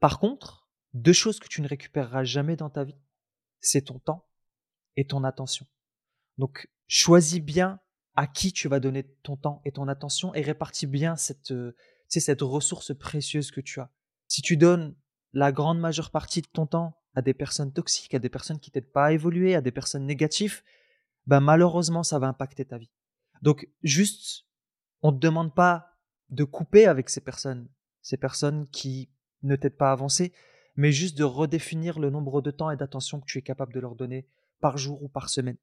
Par 0.00 0.18
contre, 0.18 0.68
2 0.94 1.12
choses 1.12 1.38
que 1.38 1.48
tu 1.48 1.62
ne 1.62 1.68
récupéreras 1.68 2.24
jamais 2.24 2.56
dans 2.56 2.70
ta 2.70 2.84
vie, 2.84 2.98
c'est 3.60 3.82
ton 3.82 3.98
temps 3.98 4.28
et 4.96 5.06
ton 5.06 5.24
attention. 5.24 5.66
Donc, 6.38 6.68
choisis 6.86 7.40
bien 7.40 7.80
à 8.14 8.26
qui 8.26 8.52
tu 8.52 8.68
vas 8.68 8.80
donner 8.80 9.04
ton 9.22 9.36
temps 9.36 9.62
et 9.64 9.72
ton 9.72 9.86
attention 9.88 10.34
et 10.34 10.40
répartis 10.40 10.86
bien 10.86 11.16
cette, 11.16 11.50
heu, 11.52 11.76
tu 11.76 11.84
sais, 12.08 12.20
cette 12.20 12.42
ressource 12.42 12.96
précieuse 12.96 13.50
que 13.50 13.60
tu 13.60 13.80
as. 13.80 13.92
Si 14.26 14.42
tu 14.42 14.56
donnes 14.56 14.96
la 15.32 15.52
grande 15.52 15.78
majeure 15.78 16.10
partie 16.10 16.42
de 16.42 16.48
ton 16.48 16.66
temps 16.66 16.97
à 17.14 17.22
des 17.22 17.34
personnes 17.34 17.72
toxiques, 17.72 18.14
à 18.14 18.18
des 18.18 18.28
personnes 18.28 18.60
qui 18.60 18.70
t'aident 18.70 18.92
pas 18.92 19.06
à 19.06 19.12
évoluer, 19.12 19.54
à 19.54 19.60
des 19.60 19.72
personnes 19.72 20.06
négatives, 20.06 20.62
ben, 21.26 21.40
malheureusement, 21.40 22.02
ça 22.02 22.18
va 22.18 22.28
impacter 22.28 22.64
ta 22.64 22.78
vie. 22.78 22.90
Donc 23.42 23.68
juste, 23.82 24.46
on 25.02 25.12
te 25.12 25.18
demande 25.18 25.54
pas 25.54 25.96
de 26.30 26.44
couper 26.44 26.86
avec 26.86 27.10
ces 27.10 27.20
personnes, 27.20 27.68
ces 28.02 28.16
personnes 28.16 28.68
qui 28.68 29.10
ne 29.42 29.56
t'aident 29.56 29.76
pas 29.76 29.90
à 29.90 29.92
avancer, 29.92 30.32
mais 30.76 30.92
juste 30.92 31.16
de 31.16 31.24
redéfinir 31.24 31.98
le 31.98 32.10
nombre 32.10 32.42
de 32.42 32.50
temps 32.50 32.70
et 32.70 32.76
d'attention 32.76 33.20
que 33.20 33.26
tu 33.26 33.38
es 33.38 33.42
capable 33.42 33.72
de 33.72 33.80
leur 33.80 33.94
donner 33.94 34.26
par 34.60 34.78
jour 34.78 35.02
ou 35.02 35.08
par 35.08 35.28
semaine 35.28 35.56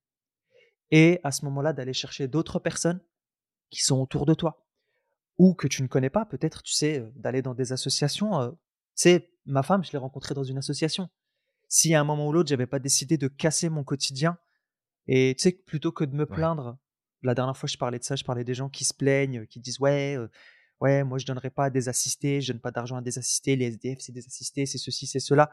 et 0.91 1.19
à 1.23 1.31
ce 1.31 1.45
moment-là, 1.45 1.73
d'aller 1.73 1.93
chercher 1.93 2.27
d'autres 2.27 2.59
personnes 2.59 3.01
qui 3.69 3.83
sont 3.83 3.99
autour 3.99 4.25
de 4.25 4.33
toi 4.33 4.65
ou 5.37 5.53
que 5.53 5.67
tu 5.67 5.81
ne 5.81 5.87
connais 5.87 6.09
pas, 6.09 6.25
peut-être, 6.25 6.63
tu 6.63 6.73
sais, 6.73 6.99
heu, 6.99 7.11
d'aller 7.15 7.41
dans 7.41 7.53
des 7.53 7.73
associations, 7.73 8.41
heu, 8.41 8.51
tu 8.51 8.57
sais, 8.95 9.29
ma 9.45 9.63
femme, 9.63 9.83
je 9.83 9.91
l'ai 9.91 9.97
rencontrée 9.97 10.33
dans 10.33 10.43
une 10.43 10.57
association. 10.57 11.09
Si 11.75 11.93
à 11.93 11.99
un 11.99 12.03
moment 12.05 12.27
ou 12.27 12.31
l'autre, 12.31 12.49
j'avais 12.49 12.67
pas 12.67 12.79
décidé 12.79 13.17
de 13.17 13.27
casser 13.27 13.69
mon 13.69 13.83
quotidien 13.83 14.37
et 15.07 15.35
tu 15.37 15.43
sais, 15.43 15.51
plutôt 15.53 15.91
que 15.91 16.03
de 16.05 16.15
me 16.15 16.25
Ouais, 16.29 16.49
plaindre, 16.49 16.77
la 17.23 17.35
dernière 17.35 17.57
fois, 17.57 17.67
je 17.67 17.77
parlais 17.77 17.99
de 17.99 18.03
ça, 18.03 18.15
je 18.15 18.23
parlais 18.23 18.43
des 18.45 18.53
gens 18.55 18.69
qui 18.69 18.85
se 18.85 18.93
plaignent, 18.93 19.45
qui 19.47 19.59
disent: 19.59 19.79
«Ouais, 19.79 20.17
ouais, 20.81 21.03
moi 21.03 21.17
je 21.19 21.25
donnerai 21.25 21.49
pas 21.51 21.65
à 21.65 21.69
des 21.69 21.89
assistés, 21.89 22.41
je 22.41 22.53
donne 22.53 22.61
pas 22.61 22.71
d'argent 22.71 22.97
à 22.97 23.01
des 23.01 23.17
assistés, 23.17 23.55
les 23.55 23.65
SDF, 23.67 23.99
c'est 24.01 24.11
des 24.13 24.25
assistés, 24.27 24.65
c'est 24.65 24.77
ceci, 24.79 25.07
c'est 25.07 25.19
cela». 25.19 25.51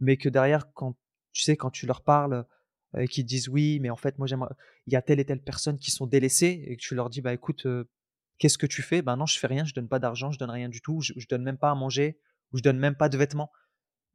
Mais 0.00 0.16
que 0.18 0.28
derrière, 0.28 0.72
quand 0.74 0.96
tu 1.32 1.42
sais, 1.42 1.56
quand 1.56 1.70
tu 1.70 1.86
leur 1.86 2.02
parles, 2.04 2.46
et 2.98 3.08
qu'ils 3.08 3.26
disent: 3.26 3.48
«Oui, 3.48 3.80
mais 3.80 3.90
en 3.90 3.96
fait, 3.96 4.18
moi, 4.18 4.26
j'aimerais» 4.28 4.54
il 4.86 4.92
y 4.94 4.96
a 4.96 5.02
telle 5.02 5.20
et 5.20 5.26
telle 5.26 5.42
personne 5.42 5.78
qui 5.78 5.90
sont 5.92 6.06
délaissées 6.06 6.64
et 6.68 6.76
que 6.76 6.82
tu 6.82 6.94
leur 6.96 7.10
dis: 7.10 7.22
«Bah, 7.22 7.34
écoute, 7.34 7.66
qu'est-ce 8.38 8.58
que 8.58 8.66
tu 8.66 8.82
fais?» 8.82 9.02
«Ben 9.02 9.16
non, 9.16 9.26
je 9.26 9.38
fais 9.38 9.46
rien, 9.46 9.64
je 9.64 9.74
donne 9.74 9.88
pas 9.88 9.98
d'argent, 9.98 10.30
je 10.32 10.38
donne 10.38 10.50
rien 10.50 10.68
du 10.68 10.80
tout, 10.80 11.00
je 11.00 11.12
je 11.16 11.26
donne 11.28 11.42
même 11.42 11.58
pas 11.58 11.70
à 11.70 11.74
manger 11.74 12.18
ou 12.52 12.58
je 12.58 12.62
donne 12.62 12.78
même 12.78 12.96
pas 12.96 13.08
de 13.08 13.16
vêtements». 13.18 13.50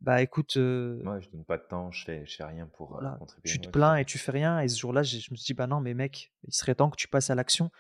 Bah, 0.01 0.21
écoute, 0.21 0.57
heu 0.57 1.01
Ouais, 1.05 1.21
je 1.21 1.29
donne 1.29 1.45
pas 1.45 1.57
de 1.57 1.63
temps, 1.63 1.91
je 1.91 2.03
fais 2.05 2.25
je 2.25 2.35
fais 2.35 2.43
rien 2.43 2.67
pour, 2.67 2.89
voilà, 2.91 3.17
contribuer. 3.17 3.51
tu 3.51 3.59
te 3.61 3.69
plains 3.69 3.95
et 3.97 4.05
tu 4.05 4.17
fais 4.17 4.31
rien 4.31 4.59
et 4.59 4.67
ce 4.67 4.79
jour-là, 4.79 5.03
je 5.03 5.15
me 5.17 5.35
suis 5.35 5.45
dit: 5.45 5.53
«Bah, 5.53 5.67
non, 5.67 5.79
mais 5.81 5.93
mec, 5.93 6.33
il 6.47 6.53
serait 6.53 6.75
temps 6.75 6.89
que 6.89 6.97
tu 6.97 7.07
passes 7.07 7.29
à 7.29 7.35
l'action» 7.35 7.71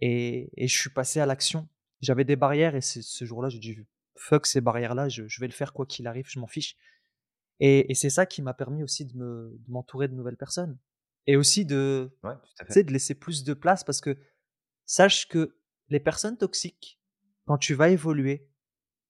et 0.00 0.50
et 0.56 0.68
je 0.68 0.78
suis 0.80 0.90
passé 0.90 1.20
à 1.20 1.26
l'action. 1.26 1.68
J'avais 2.02 2.24
des 2.24 2.36
barrières 2.36 2.74
et 2.76 2.80
ce 2.82 3.24
jour-là, 3.26 3.48
j'ai 3.50 3.60
dit: 3.60 3.78
«Fuck 4.16 4.46
ces 4.46 4.60
barrières-là, 4.62 5.08
je 5.08 5.28
je 5.28 5.40
vais 5.40 5.46
le 5.48 5.52
faire 5.54 5.72
quoi 5.74 5.86
qu'il 5.86 6.06
arrive, 6.08 6.26
je 6.28 6.38
m'en 6.40 6.46
fiche» 6.48 6.76
et 7.60 7.90
et 7.92 7.94
c'est 7.94 8.10
ça 8.10 8.26
qui 8.26 8.42
m'a 8.42 8.54
permis 8.54 8.82
aussi 8.82 9.04
de 9.06 9.16
me 9.16 9.56
de 9.58 9.70
m'entourer 9.70 10.08
de 10.08 10.14
nouvelles 10.14 10.36
personnes 10.36 10.78
et 11.26 11.36
aussi 11.36 11.64
de, 11.66 12.10
Ouais, 12.24 12.34
tout 12.34 12.62
à 12.62 12.64
tu 12.64 12.66
fait. 12.66 12.74
sais, 12.74 12.84
de 12.84 12.92
laisser 12.92 13.14
plus 13.14 13.44
de 13.44 13.54
place 13.54 13.84
parce 13.84 14.00
que 14.00 14.18
sache 14.86 15.28
que 15.28 15.56
les 15.90 16.00
personnes 16.00 16.38
toxiques, 16.38 17.00
quand 17.46 17.58
tu 17.58 17.74
vas 17.74 17.90
évoluer, 17.90 18.48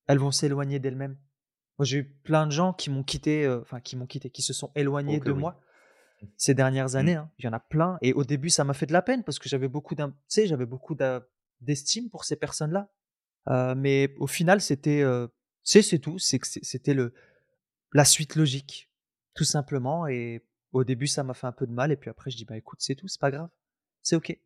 elles 0.09 0.18
vont 0.18 0.32
s'éloigner 0.32 0.80
d'elles-mêmes. 0.80 1.18
Moi, 1.79 1.85
j'ai 1.87 1.99
eu 1.99 2.05
plein 2.05 2.47
de 2.47 2.53
gens 2.53 2.72
qui 2.72 2.91
m'ont 2.91 3.03
quitté, 3.03 3.45
heu, 3.45 3.61
enfin 3.61 3.81
qui 3.81 3.97
m'ont 3.97 4.07
quitté, 4.07 4.31
qui 4.31 4.43
se 4.43 4.53
sont 4.53 4.70
éloignés 4.75 5.18
de 5.20 5.33
oui. 5.33 5.39
moi 5.41 5.61
ces 6.37 6.55
dernières 6.55 6.95
Mmh. 6.95 6.97
années, 6.97 7.14
hein. 7.16 7.31
Il 7.39 7.45
y 7.45 7.49
en 7.49 7.53
a 7.53 7.61
plein 7.61 7.99
et 8.01 8.12
au 8.14 8.25
début, 8.25 8.49
ça 8.51 8.64
m'a 8.64 8.72
fait 8.75 8.87
de 8.87 8.93
la 8.93 9.03
peine 9.03 9.25
parce 9.25 9.39
que 9.39 9.49
j'avais 9.49 9.68
beaucoup 9.68 9.95
j'avais 10.37 10.66
beaucoup 10.66 10.97
d'estime 11.61 12.09
pour 12.11 12.25
ces 12.25 12.37
personnes-là, 12.37 12.89
heu, 13.51 13.75
mais 13.75 14.14
au 14.18 14.27
final, 14.27 14.61
c'était, 14.61 15.03
sais, 15.62 15.83
c'est 15.83 15.99
tout, 15.99 16.18
c'est 16.18 16.39
que 16.39 16.47
c'est 16.47 16.64
c'était 16.64 16.95
le 16.95 17.12
la 17.93 18.05
suite 18.05 18.37
logique, 18.37 18.91
tout 19.35 19.45
simplement 19.45 20.07
et 20.07 20.45
au 20.72 20.85
début, 20.85 21.07
ça 21.07 21.22
m'a 21.22 21.35
fait 21.35 21.47
un 21.47 21.53
peu 21.53 21.66
de 21.66 21.72
mal 21.72 21.93
et 21.93 21.97
puis 21.97 22.11
après 22.11 22.31
je 22.31 22.37
dis: 22.37 22.45
«Bah, 22.45 22.57
écoute, 22.57 22.81
c'est 22.83 22.95
tout, 22.97 23.07
c'est 23.09 23.20
pas 23.20 23.31
grave, 23.31 23.51
c'est 24.03 24.16
OK». 24.16 24.39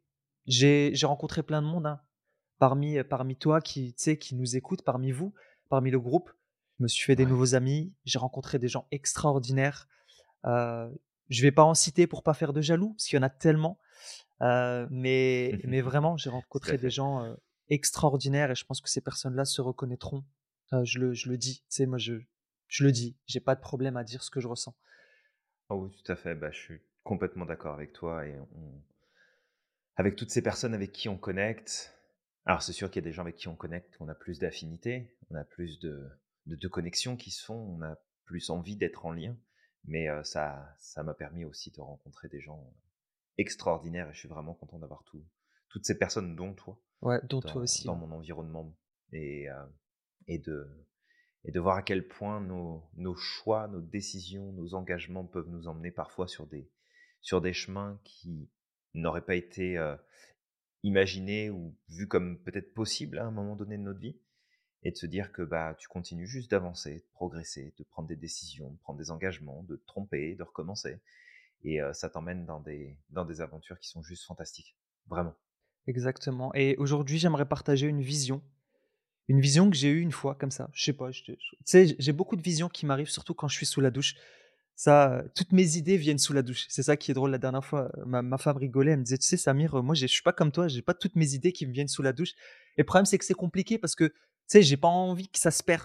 J'ai 0.46 0.92
rencontré 1.04 1.42
plein 1.42 1.62
de 1.62 1.66
monde, 1.66 1.86
hein, 1.86 2.00
parmi, 2.58 3.02
parmi 3.04 3.36
toi 3.36 3.60
qui, 3.60 3.94
qui 3.94 4.34
nous 4.34 4.56
écoute, 4.56 4.82
parmi 4.82 5.12
vous, 5.12 5.34
parmi 5.68 5.90
le 5.90 6.00
groupe. 6.00 6.30
Je 6.78 6.84
me 6.84 6.88
suis 6.88 7.04
fait 7.04 7.16
des 7.16 7.24
Ouais. 7.24 7.30
nouveaux 7.30 7.54
amis, 7.56 7.92
j'ai 8.04 8.18
rencontré 8.18 8.58
des 8.58 8.68
gens 8.68 8.86
extraordinaires, 8.92 9.88
heu, 10.46 10.90
je 11.30 11.42
vais 11.42 11.52
pas 11.52 11.64
en 11.64 11.74
citer 11.74 12.06
pour 12.06 12.22
pas 12.22 12.34
faire 12.34 12.52
de 12.52 12.60
jaloux, 12.62 12.94
parce 12.94 13.06
qu'il 13.06 13.16
y 13.16 13.20
en 13.20 13.24
a 13.24 13.30
tellement, 13.30 13.78
heu, 14.42 14.88
mais 14.90 15.60
mais 15.64 15.80
vraiment, 15.82 16.16
j'ai 16.16 16.30
rencontré 16.30 16.78
des 16.78 16.90
gens, 16.90 17.36
extraordinaires 17.70 18.50
et 18.52 18.54
je 18.56 18.64
pense 18.66 18.80
que 18.80 18.90
ces 18.90 19.00
personnes-là 19.02 19.44
se 19.44 19.60
reconnaîtront. 19.62 20.24
Je 20.84 20.98
le 21.00 21.14
je 21.14 21.28
le 21.30 21.38
dis, 21.38 21.60
tu 21.60 21.64
sais, 21.70 21.86
moi 21.86 21.98
je 21.98 22.14
je 22.68 22.84
le 22.84 22.92
dis, 22.92 23.16
j'ai 23.26 23.40
pas 23.40 23.54
de 23.56 23.60
problème 23.60 23.96
à 23.96 24.04
dire 24.04 24.22
ce 24.22 24.30
que 24.30 24.40
je 24.40 24.48
ressens. 24.48 24.74
Oh 25.70 25.76
oui, 25.76 25.90
tout 26.02 26.12
à 26.12 26.16
fait, 26.16 26.34
bah, 26.34 26.50
je 26.50 26.58
suis 26.58 26.80
complètement 27.04 27.46
d'accord 27.46 27.74
avec 27.74 27.92
toi 27.94 28.26
et 28.26 28.38
on 28.38 28.82
avec 29.96 30.16
toutes 30.16 30.30
ces 30.30 30.42
personnes 30.42 30.74
avec 30.74 30.92
qui 30.92 31.08
on 31.08 31.16
connecte 31.18 31.94
alors 32.46 32.62
c'est 32.62 32.72
sûr 32.72 32.90
qu'il 32.90 33.02
y 33.02 33.04
a 33.04 33.08
des 33.08 33.12
gens 33.12 33.22
avec 33.22 33.36
qui 33.36 33.48
on 33.48 33.56
connecte, 33.56 33.96
on 34.00 34.08
a 34.08 34.14
plus 34.14 34.38
d'affinités, 34.38 35.14
on 35.30 35.34
a 35.34 35.44
plus 35.44 35.78
de 35.80 36.08
de 36.48 36.56
de 36.56 36.68
connexions 36.68 37.16
qui 37.16 37.30
se 37.30 37.44
font, 37.44 37.54
on 37.54 37.82
a 37.82 37.96
plus 38.24 38.50
envie 38.50 38.76
d'être 38.76 39.06
en 39.06 39.12
lien, 39.12 39.36
mais 39.84 40.08
ça 40.24 40.74
ça 40.78 41.02
m'a 41.02 41.14
permis 41.14 41.44
aussi 41.44 41.70
de 41.70 41.80
rencontrer 41.80 42.28
des 42.28 42.40
gens 42.40 42.74
extraordinaires 43.38 44.10
et 44.10 44.14
je 44.14 44.18
suis 44.18 44.28
vraiment 44.28 44.54
content 44.54 44.78
d'avoir 44.78 45.04
tout 45.04 45.24
toutes 45.68 45.84
ces 45.84 45.98
personnes, 45.98 46.34
dont 46.34 46.54
toi, 46.54 46.80
Ouais, 47.02 47.20
dont 47.28 47.40
toi 47.40 47.52
dans 47.54 47.60
aussi, 47.60 47.86
dans 47.86 47.94
ouais. 47.94 48.00
mon 48.00 48.10
environnement 48.12 48.76
et 49.12 49.48
heu 49.48 49.72
et 50.26 50.38
de 50.38 50.66
et 51.44 51.52
de 51.52 51.60
voir 51.60 51.76
à 51.76 51.82
quel 51.82 52.08
point 52.08 52.40
nos 52.40 52.82
nos 52.94 53.14
choix, 53.14 53.68
nos 53.68 53.80
décisions, 53.80 54.52
nos 54.52 54.74
engagements 54.74 55.24
peuvent 55.24 55.48
nous 55.48 55.68
emmener 55.68 55.92
parfois 55.92 56.26
sur 56.26 56.46
des 56.46 56.70
sur 57.20 57.40
des 57.40 57.52
chemins 57.52 58.00
qui 58.04 58.50
n'auraient 58.94 59.24
pas 59.24 59.34
été, 59.36 59.78
imaginés 60.82 61.50
ou 61.50 61.76
vus 61.88 62.08
comme 62.08 62.42
peut-être 62.42 62.72
possibles 62.74 63.18
à 63.18 63.26
un 63.26 63.30
moment 63.30 63.56
donné 63.56 63.76
de 63.76 63.82
notre 63.82 64.00
vie 64.00 64.18
et 64.84 64.90
de 64.92 64.96
se 64.96 65.06
dire 65.06 65.32
que, 65.32 65.42
bah, 65.42 65.74
tu 65.78 65.88
continues 65.88 66.26
juste 66.26 66.50
d'avancer, 66.50 66.96
de 66.96 67.06
progresser, 67.14 67.74
de 67.78 67.84
prendre 67.84 68.08
des 68.08 68.16
décisions, 68.16 68.70
de 68.70 68.78
prendre 68.78 68.98
des 68.98 69.10
engagements, 69.10 69.62
de 69.64 69.76
te 69.76 69.86
tromper, 69.86 70.34
de 70.36 70.42
recommencer 70.42 71.00
et 71.64 71.80
ça 71.92 72.08
t'emmène 72.08 72.46
dans 72.46 72.60
des 72.60 72.96
dans 73.10 73.24
des 73.24 73.40
aventures 73.40 73.78
qui 73.80 73.88
sont 73.88 74.02
juste 74.02 74.24
fantastiques, 74.24 74.76
vraiment. 75.08 75.34
Exactement 75.86 76.54
et 76.54 76.76
aujourd'hui, 76.76 77.18
j'aimerais 77.18 77.48
partager 77.48 77.86
une 77.86 78.02
vision. 78.02 78.42
Une 79.28 79.40
vision 79.40 79.70
que 79.70 79.76
j'ai 79.76 79.90
eue 79.90 80.00
une 80.00 80.12
fois 80.12 80.34
comme 80.34 80.50
ça, 80.50 80.70
je 80.72 80.84
sais 80.84 80.92
pas, 80.94 81.10
tu 81.10 81.36
sais, 81.64 81.96
j'ai 81.98 82.12
beaucoup 82.12 82.36
de 82.36 82.42
visions 82.42 82.68
qui 82.70 82.86
m'arrivent 82.86 83.10
surtout 83.10 83.34
quand 83.34 83.48
je 83.48 83.56
suis 83.56 83.66
sous 83.66 83.80
la 83.82 83.90
douche. 83.90 84.14
Ça, 84.76 85.24
toutes 85.34 85.52
mes 85.52 85.76
idées 85.76 85.96
viennent 85.98 86.18
sous 86.18 86.32
la 86.32 86.42
douche. 86.42 86.66
C'est 86.68 86.84
ça 86.84 86.96
qui 86.96 87.10
est 87.10 87.14
drôle. 87.14 87.30
La 87.32 87.38
dernière 87.38 87.64
fois, 87.64 87.90
ma 88.06 88.22
ma 88.22 88.38
femme 88.38 88.56
rigolait, 88.58 88.92
elle 88.92 89.00
me 89.00 89.04
disait: 89.04 89.18
«Tu 89.18 89.26
sais 89.26 89.36
Samir, 89.36 89.82
moi 89.82 89.94
je 89.94 90.06
suis 90.06 90.22
pas 90.22 90.32
comme 90.32 90.52
toi, 90.52 90.68
j'ai 90.68 90.82
pas 90.82 90.94
toutes 90.94 91.16
mes 91.16 91.34
idées 91.34 91.52
qui 91.52 91.66
me 91.66 91.72
viennent 91.72 91.88
sous 91.88 92.02
la 92.02 92.12
douche» 92.12 92.32
et 92.76 92.82
le 92.82 92.84
problème 92.84 93.06
c'est 93.06 93.18
que 93.18 93.24
c'est 93.24 93.34
compliqué 93.34 93.78
parce 93.78 93.94
que, 93.96 94.12
sais, 94.48 94.62
j'ai 94.62 94.76
pas 94.76 94.88
envie 94.88 95.28
que 95.28 95.38
ça 95.38 95.50
se 95.50 95.62
perd 95.62 95.82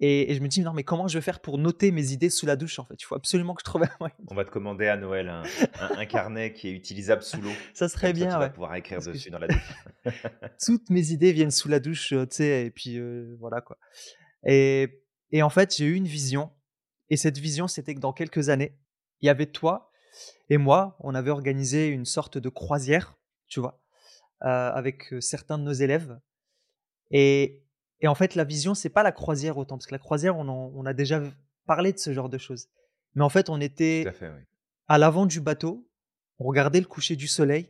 et 0.00 0.30
et 0.32 0.34
je 0.34 0.40
me 0.40 0.48
dis: 0.48 0.60
«Non 0.60 0.72
mais 0.72 0.82
comment 0.82 1.06
je 1.08 1.16
vais 1.18 1.22
faire 1.22 1.40
pour 1.40 1.56
noter 1.58 1.90
mes 1.92 2.10
idées 2.12 2.30
sous 2.30 2.46
la 2.46 2.56
douche 2.56 2.78
en 2.78 2.84
fait?» 2.84 2.94
Il 3.00 3.04
faut 3.04 3.14
absolument 3.14 3.54
que 3.54 3.60
je 3.60 3.64
trouve 3.64 3.82
un 3.84 3.90
moyen 4.00 4.14
On 4.28 4.34
va 4.34 4.44
te 4.44 4.50
commander 4.50 4.88
à 4.88 4.96
Noël 4.96 5.28
un 5.28 5.42
un 5.80 5.98
un 5.98 6.06
carnet 6.06 6.52
qui 6.52 6.68
est 6.68 6.72
utilisable 6.72 7.22
sous 7.22 7.40
l'eau, 7.40 7.50
ça 7.74 7.88
serait 7.88 8.08
comme 8.08 8.16
ça 8.16 8.24
tu 8.24 8.28
bien, 8.28 8.38
vas 8.38 8.48
pouvoir 8.50 8.74
écrire 8.74 8.98
parce 8.98 9.06
dessus 9.06 9.30
dans 9.30 9.38
la 9.38 9.48
douche. 9.48 9.72
toutes 10.64 10.90
mes 10.90 11.10
idées 11.12 11.32
viennent 11.32 11.50
sous 11.50 11.68
la 11.68 11.80
douche, 11.80 12.12
heu, 12.12 12.26
tu 12.26 12.36
sais 12.36 12.66
et 12.66 12.70
puis, 12.70 12.96
heu, 12.96 13.36
voilà 13.38 13.60
quoi. 13.60 13.78
Et 14.46 15.02
et 15.30 15.42
en 15.42 15.50
fait, 15.50 15.76
j'ai 15.76 15.86
eu 15.86 15.94
une 15.94 16.06
vision 16.06 16.50
et 17.10 17.16
cette 17.16 17.38
vision, 17.38 17.68
c'était 17.68 17.94
que 17.94 18.00
dans 18.00 18.12
quelques 18.12 18.48
années, 18.48 18.76
il 19.20 19.26
y 19.26 19.28
avait 19.28 19.46
toi 19.46 19.90
et 20.50 20.58
moi, 20.58 20.96
on 21.00 21.14
avait 21.14 21.30
organisé 21.30 21.88
une 21.88 22.04
sorte 22.04 22.38
de 22.38 22.48
croisière, 22.48 23.16
tu 23.48 23.60
vois? 23.60 23.80
Heu, 24.42 24.48
avec, 24.48 25.14
certains 25.20 25.58
de 25.58 25.64
nos 25.64 25.72
élèves 25.72 26.18
et 27.10 27.63
et 28.00 28.08
en 28.08 28.14
fait, 28.14 28.34
la 28.34 28.44
vision, 28.44 28.74
c'est 28.74 28.88
pas 28.90 29.02
la 29.02 29.12
croisière 29.12 29.56
autant, 29.58 29.76
parce 29.76 29.86
que 29.86 29.94
la 29.94 29.98
croisière, 29.98 30.36
on 30.36 30.48
en 30.48 30.72
on 30.74 30.86
a 30.86 30.92
déjà 30.92 31.22
parlé 31.66 31.92
de 31.92 31.98
ce 31.98 32.12
genre 32.12 32.28
de 32.28 32.38
choses. 32.38 32.68
Mais 33.14 33.22
en 33.22 33.28
fait, 33.28 33.48
on 33.48 33.60
à 33.60 33.64
était 33.64 34.04
oui. 34.20 34.28
à 34.88 34.98
l'avant 34.98 35.26
du 35.26 35.40
bateau, 35.40 35.88
on 36.38 36.44
regardait 36.44 36.80
le 36.80 36.86
coucher 36.86 37.16
du 37.16 37.28
soleil, 37.28 37.68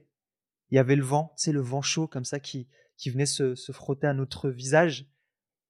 il 0.71 0.77
y 0.77 0.79
avait 0.79 0.97
le 0.97 1.05
vent, 1.05 1.33
sais, 1.37 1.53
le 1.53 1.61
vent 1.61 1.83
chaud 1.83 2.07
comme 2.07 2.25
ça 2.25 2.41
qui 2.41 2.69
qui 2.97 3.11
venait 3.11 3.27
se 3.27 3.55
se 3.55 3.73
frotter 3.73 4.07
à 4.07 4.15
notre 4.15 4.51
visage 4.51 5.07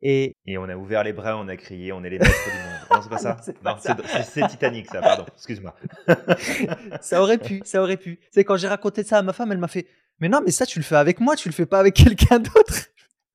et 0.06 0.36
Et 0.46 0.58
on 0.58 0.64
a 0.64 0.76
ouvert 0.76 1.02
les 1.02 1.14
bras, 1.14 1.38
on 1.38 1.48
a 1.48 1.56
crié: 1.56 1.90
«On 1.92 2.04
est 2.04 2.10
les 2.10 2.18
maîtres 2.18 2.30
du 2.44 2.50
monde». 2.50 2.80
Non, 2.90 3.02
c'est 3.02 3.08
pas 3.08 3.18
ça? 3.18 3.38
c'est 3.42 3.64
Non, 3.64 3.76
c'est 3.80 3.92
c'est 4.06 4.22
c'est 4.22 4.48
Titanic 4.48 4.86
ça, 4.86 5.00
pardon, 5.00 5.24
excuse-moi. 5.34 5.74
Ça 7.00 7.22
aurait 7.22 7.38
pu, 7.38 7.62
ça 7.64 7.82
aurait 7.82 7.96
pu. 7.96 8.20
Sais, 8.30 8.44
quand 8.44 8.56
j'ai 8.56 8.68
raconté 8.68 9.02
ça 9.02 9.18
à 9.18 9.22
ma 9.22 9.32
femme, 9.32 9.50
elle 9.50 9.58
m'a 9.58 9.68
fait: 9.68 9.86
«Mais 10.20 10.28
non, 10.28 10.40
mais 10.44 10.50
ça, 10.50 10.66
tu 10.66 10.78
le 10.78 10.84
fais 10.84 10.96
avec 10.96 11.20
moi, 11.20 11.36
tu 11.36 11.48
le 11.48 11.54
fais 11.54 11.66
pas 11.66 11.80
avec 11.80 11.94
quelqu'un 11.94 12.38
d'autre». 12.38 12.88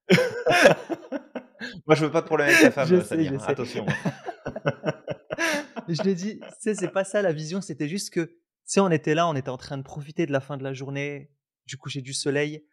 Moi, 1.86 1.96
je 1.96 2.06
veux 2.06 2.12
pas 2.12 2.22
de 2.22 2.26
problème 2.26 2.48
avec 2.50 2.62
ta 2.62 2.72
femme, 2.72 2.88
Je 2.88 3.02
sais, 3.02 3.24
sais. 3.24 3.52
attention, 3.52 3.86
hein. 3.88 4.94
Je 5.88 6.02
lui 6.04 6.12
ai 6.12 6.16
dit: 6.16 6.40
«Tu 6.40 6.46
sais, 6.60 6.76
c'est 6.76 6.90
pas 6.90 7.04
ça 7.04 7.22
la 7.22 7.32
vision, 7.32 7.62
c'était 7.62 7.88
juste 7.88 8.12
que, 8.12 8.22
tu 8.22 8.36
sais, 8.66 8.80
on 8.80 8.92
était 8.92 9.16
là, 9.16 9.28
on 9.28 9.36
était 9.36 9.50
en 9.50 9.58
train 9.58 9.78
de 9.78 9.82
profiter 9.84 10.26
de 10.28 10.32
la 10.32 10.40
fin 10.40 10.56
de 10.58 10.64
la 10.64 10.74
journée, 10.74 11.32
du 11.66 11.78
coucher 11.78 12.02
du 12.02 12.14
soleil 12.14 12.64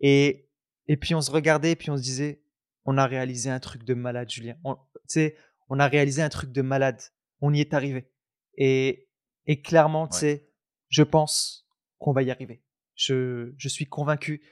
et 0.00 0.48
et 0.86 0.96
puis 0.96 1.14
on 1.14 1.20
se 1.22 1.30
regardait 1.30 1.72
et 1.72 1.76
puis 1.76 1.90
on 1.90 1.96
se 1.96 2.02
disait: 2.02 2.42
"On 2.84 2.98
a 2.98 3.06
réalisé 3.06 3.48
un 3.50 3.60
truc 3.60 3.84
de 3.84 3.94
malade, 3.94 4.28
Julien". 4.30 4.56
On 4.64 4.74
tu 4.74 4.80
sais, 5.06 5.36
on 5.68 5.78
a 5.78 5.86
réalisé 5.86 6.20
un 6.22 6.28
truc 6.28 6.50
de 6.50 6.62
malade. 6.62 7.00
On 7.40 7.52
y 7.54 7.60
est 7.60 7.74
arrivé 7.74 8.10
et 8.56 9.08
et 9.46 9.62
clairement, 9.62 10.08
tu 10.08 10.14
Ouais. 10.14 10.20
sais, 10.20 10.48
je 10.88 11.02
pense 11.04 11.68
qu'on 11.98 12.12
va 12.12 12.22
y 12.22 12.30
arriver. 12.32 12.62
Je 12.96 13.52
je 13.56 13.68
suis 13.68 13.86
convaincu 13.86 14.42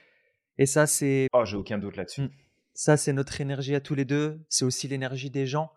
et 0.57 0.65
ça, 0.65 0.87
c'est 0.87 1.27
Oh, 1.33 1.45
j'ai 1.45 1.57
aucun 1.57 1.77
doute 1.77 1.95
là-dessus. 1.97 2.21
Mmh. 2.23 2.29
Ça, 2.73 2.97
c'est 2.97 3.13
notre 3.13 3.39
énergie 3.41 3.75
à 3.75 3.81
tous 3.81 3.95
les 3.95 4.05
2. 4.05 4.43
C'est 4.49 4.65
aussi 4.65 4.87
l'énergie 4.87 5.29
des 5.29 5.45
gens, 5.45 5.71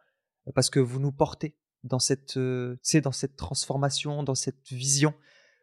parce 0.55 0.71
que 0.71 0.81
vous 0.81 0.99
nous 1.01 1.13
portez 1.13 1.55
dans 1.85 1.99
cette, 1.99 2.39
sais, 2.83 3.01
dans 3.01 3.13
cette 3.13 3.37
transformation, 3.37 4.23
dans 4.23 4.35
cette 4.35 4.67
vision. 4.69 5.15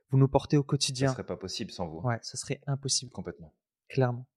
Vous 0.10 0.18
nous 0.20 0.28
portez 0.28 0.58
au 0.58 0.62
Ça 0.62 0.68
quotidien. 0.68 1.12
serait 1.12 1.26
pas 1.26 1.38
possible 1.38 1.72
sans 1.72 1.88
vous, 1.88 2.02
Ouais, 2.02 2.20
ça 2.22 2.38
serait 2.38 2.62
impossible, 2.68 3.12
complètement. 3.12 3.54
clairement. 3.90 4.28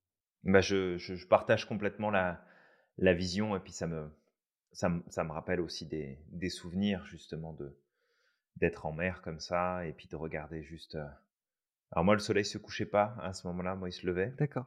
Bah, 0.44 0.60
je 0.60 0.96
je 0.96 1.16
je 1.16 1.26
partage 1.26 1.66
complètement 1.66 2.10
la 2.10 2.42
la 2.98 3.12
vision 3.14 3.56
et 3.56 3.60
puis 3.60 3.72
ça 3.72 3.86
me 3.86 4.08
ça 4.72 4.88
me 4.88 5.02
ça 5.08 5.22
me 5.24 5.32
rappelle 5.32 5.60
aussi 5.60 5.86
des 5.86 6.18
des 6.28 6.48
souvenirs 6.50 7.04
justement 7.06 7.52
de 7.52 7.76
d'être 8.56 8.86
en 8.86 8.92
mer 8.92 9.20
comme 9.22 9.40
ça 9.40 9.84
et 9.86 9.92
puis 9.92 10.08
de 10.08 10.16
regarder 10.16 10.62
juste, 10.62 10.94
heu 10.94 11.04
alors 11.92 12.04
moi, 12.04 12.14
le 12.14 12.20
soleil 12.20 12.44
se 12.44 12.58
couchait 12.58 12.86
pas 12.86 13.16
à 13.22 13.32
ce 13.32 13.46
moment-là, 13.48 13.74
moi, 13.76 13.88
il 13.88 13.92
se 13.92 14.06
levait, 14.06 14.34
D'accord. 14.38 14.66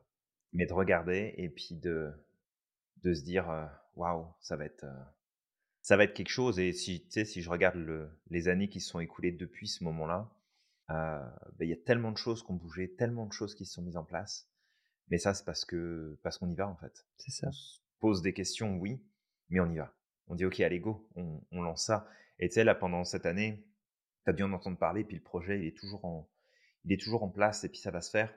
mais 0.53 0.65
de 0.65 0.73
regarder 0.73 1.33
et 1.37 1.49
puis 1.49 1.75
de 1.75 2.11
de 3.03 3.13
se 3.13 3.23
dire, 3.23 3.47
«Waouh, 3.95 4.27
ça 4.41 4.57
va 4.57 4.65
être, 4.65 4.85
ça 5.81 5.95
va 5.97 6.03
être 6.03 6.13
quelque 6.13 6.29
chose» 6.29 6.59
et 6.59 6.73
si 6.73 7.05
si 7.09 7.41
je 7.41 7.49
regarde 7.49 7.75
le 7.75 8.09
les 8.29 8.47
années 8.47 8.69
qui 8.69 8.79
se 8.81 8.89
sont 8.89 8.99
écoulées 8.99 9.31
depuis 9.31 9.67
ce 9.67 9.83
moment-là, 9.85 10.29
bah, 10.89 11.33
il 11.61 11.69
y 11.69 11.73
a 11.73 11.77
tellement 11.77 12.11
de 12.11 12.17
choses 12.17 12.43
qui 12.43 12.51
ont 12.51 12.55
bougé, 12.55 12.95
tellement 12.95 13.25
de 13.27 13.33
choses 13.33 13.55
qui 13.55 13.65
se 13.65 13.73
sont 13.73 13.81
mises 13.83 13.97
en 13.97 14.03
place. 14.05 14.49
Mais 15.09 15.17
ça, 15.17 15.33
c'est 15.33 15.45
parce 15.45 15.65
que 15.65 16.17
parce 16.23 16.37
qu'on 16.37 16.49
y 16.49 16.55
va, 16.55 16.67
en 16.67 16.75
fait. 16.77 17.05
C'est 17.17 17.31
On 17.43 17.51
ça. 17.51 17.51
se 17.51 17.79
pose 17.99 18.21
des 18.21 18.33
questions, 18.33 18.77
oui, 18.77 19.01
mais 19.49 19.59
on 19.59 19.69
y 19.71 19.77
va. 19.77 19.93
On 20.27 20.35
dit: 20.35 20.45
«OK, 20.45 20.59
allez 20.61 20.79
go, 20.79 21.07
on 21.15 21.41
on 21.51 21.61
lance 21.61 21.85
ça» 21.85 22.07
et 22.39 22.47
tu 22.49 22.55
sais, 22.55 22.63
là, 22.63 22.73
pendant 22.75 23.03
cette 23.03 23.25
année, 23.25 23.65
tu 24.25 24.29
as 24.31 24.33
dû 24.33 24.43
en 24.43 24.53
entendre 24.53 24.77
parler, 24.77 25.03
puis 25.03 25.17
le 25.17 25.21
projet, 25.23 25.59
il 25.59 25.65
est 25.67 25.77
toujours 25.77 26.05
en 26.05 26.29
il 26.85 26.93
est 26.93 27.01
toujours 27.01 27.23
en 27.23 27.29
place 27.29 27.63
et 27.63 27.69
puis 27.69 27.79
ça 27.79 27.91
va 27.91 28.01
se 28.01 28.09
faire. 28.11 28.33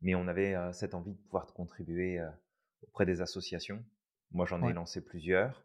Mais 0.00 0.14
on 0.14 0.26
avait, 0.26 0.56
cette 0.72 0.94
envie 0.94 1.12
de 1.14 1.18
pouvoir 1.22 1.52
contribuer, 1.54 2.20
auprès 2.82 3.06
des 3.06 3.20
associations. 3.20 3.84
Moi, 4.32 4.46
j'en 4.46 4.60
ai 4.62 4.66
Ouais. 4.66 4.72
lancé 4.72 5.04
plusieurs. 5.04 5.64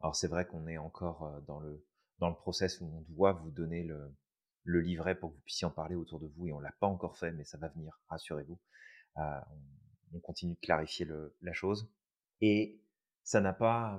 Alors 0.00 0.16
c'est 0.16 0.28
vrai 0.28 0.46
qu'on 0.46 0.66
est 0.66 0.78
encore 0.78 1.40
dans 1.46 1.60
le, 1.60 1.86
dans 2.18 2.28
le 2.28 2.34
process 2.34 2.80
où 2.80 2.86
on 2.86 3.00
doit 3.12 3.32
vous 3.32 3.50
donner 3.50 3.82
le, 3.84 4.14
le 4.64 4.80
livret 4.80 5.14
pour 5.14 5.30
que 5.30 5.36
vous 5.36 5.42
puissiez 5.42 5.66
en 5.66 5.70
parler 5.70 5.94
autour 5.94 6.18
de 6.20 6.26
vous 6.26 6.48
et 6.48 6.52
on 6.52 6.58
l'a 6.60 6.72
pas 6.80 6.86
encore 6.86 7.16
fait, 7.16 7.30
mais 7.32 7.44
ça 7.44 7.56
va 7.58 7.68
venir, 7.68 7.98
rassurez-vous. 8.08 8.58
Euh, 9.18 9.40
on, 10.12 10.20
continue 10.20 10.54
de 10.54 10.60
clarifier 10.60 11.06
la 11.40 11.52
chose 11.52 11.90
et 12.40 12.82
ça 13.22 13.40
n'a 13.40 13.52
pas, 13.52 13.98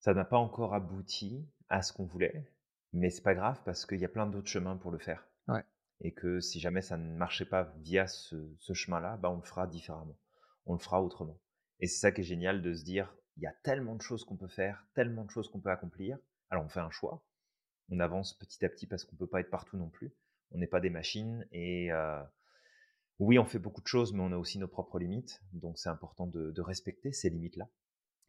ça 0.00 0.14
n'a 0.14 0.24
pas 0.24 0.38
encore 0.38 0.74
abouti 0.74 1.46
à 1.68 1.82
ce 1.82 1.92
qu'on 1.92 2.04
voulait, 2.06 2.50
mais 2.92 3.10
c'est 3.10 3.22
pas 3.22 3.34
grave 3.34 3.60
parce 3.64 3.86
qu'il 3.86 4.00
y 4.00 4.04
a 4.04 4.08
plein 4.08 4.26
d'autres 4.26 4.48
chemins 4.48 4.76
pour 4.76 4.90
le 4.90 4.98
faire. 4.98 5.26
Et 6.00 6.12
que 6.12 6.40
si 6.40 6.60
jamais 6.60 6.82
ça 6.82 6.96
ne 6.96 7.16
marchait 7.16 7.44
pas 7.44 7.74
via 7.78 8.06
ce, 8.06 8.36
chemin-là, 8.72 9.16
bah 9.16 9.30
on 9.30 9.36
le 9.36 9.42
fera 9.42 9.66
différemment. 9.66 10.16
On 10.66 10.74
le 10.74 10.78
fera 10.78 11.02
autrement. 11.02 11.40
Et 11.80 11.86
c'est 11.86 11.98
ça 11.98 12.12
qui 12.12 12.20
est 12.20 12.24
génial 12.24 12.62
de 12.62 12.72
se 12.72 12.84
dire, 12.84 13.14
il 13.36 13.42
y 13.42 13.46
a 13.46 13.54
tellement 13.62 13.96
de 13.96 14.02
choses 14.02 14.24
qu'on 14.24 14.36
peut 14.36 14.48
faire, 14.48 14.86
tellement 14.94 15.24
de 15.24 15.30
choses 15.30 15.48
qu'on 15.48 15.60
peut 15.60 15.70
accomplir. 15.70 16.18
Alors 16.50 16.64
on 16.64 16.68
fait 16.68 16.80
un 16.80 16.90
choix, 16.90 17.24
on 17.90 18.00
avance 18.00 18.34
petit 18.38 18.64
à 18.64 18.68
petit 18.68 18.86
parce 18.86 19.04
qu'on 19.04 19.14
ne 19.14 19.18
peut 19.18 19.26
pas 19.26 19.40
être 19.40 19.50
partout 19.50 19.76
non 19.76 19.88
plus. 19.88 20.12
On 20.50 20.58
n'est 20.58 20.66
pas 20.66 20.80
des 20.80 20.90
machines 20.90 21.46
et 21.52 21.92
euh, 21.92 22.22
oui, 23.18 23.38
on 23.38 23.44
fait 23.44 23.58
beaucoup 23.58 23.80
de 23.80 23.86
choses, 23.86 24.12
mais 24.12 24.20
on 24.20 24.32
a 24.32 24.36
aussi 24.36 24.58
nos 24.58 24.68
propres 24.68 24.98
limites. 24.98 25.42
Donc 25.52 25.78
c'est 25.78 25.88
important 25.88 26.26
de, 26.26 26.60
respecter 26.60 27.12
ces 27.12 27.30
limites-là 27.30 27.68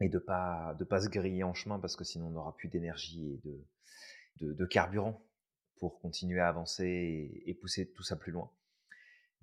et 0.02 0.10
de 0.10 0.20
pas 0.20 0.76
de 0.80 0.86
pas 0.86 1.02
se 1.02 1.10
griller 1.10 1.44
en 1.44 1.54
chemin 1.54 1.80
parce 1.80 1.96
que 1.96 2.04
sinon 2.04 2.28
on 2.28 2.32
n'aura 2.32 2.56
plus 2.56 2.70
d'énergie 2.70 3.34
et 3.34 3.38
de, 3.44 4.54
de, 4.54 4.66
carburant 4.66 5.26
pour 5.80 6.00
continuer 6.00 6.40
à 6.40 6.50
avancer 6.50 7.42
et, 7.46 7.54
pousser 7.56 7.92
tout 7.92 8.04
ça 8.04 8.16
plus 8.16 8.32
loin. 8.32 8.52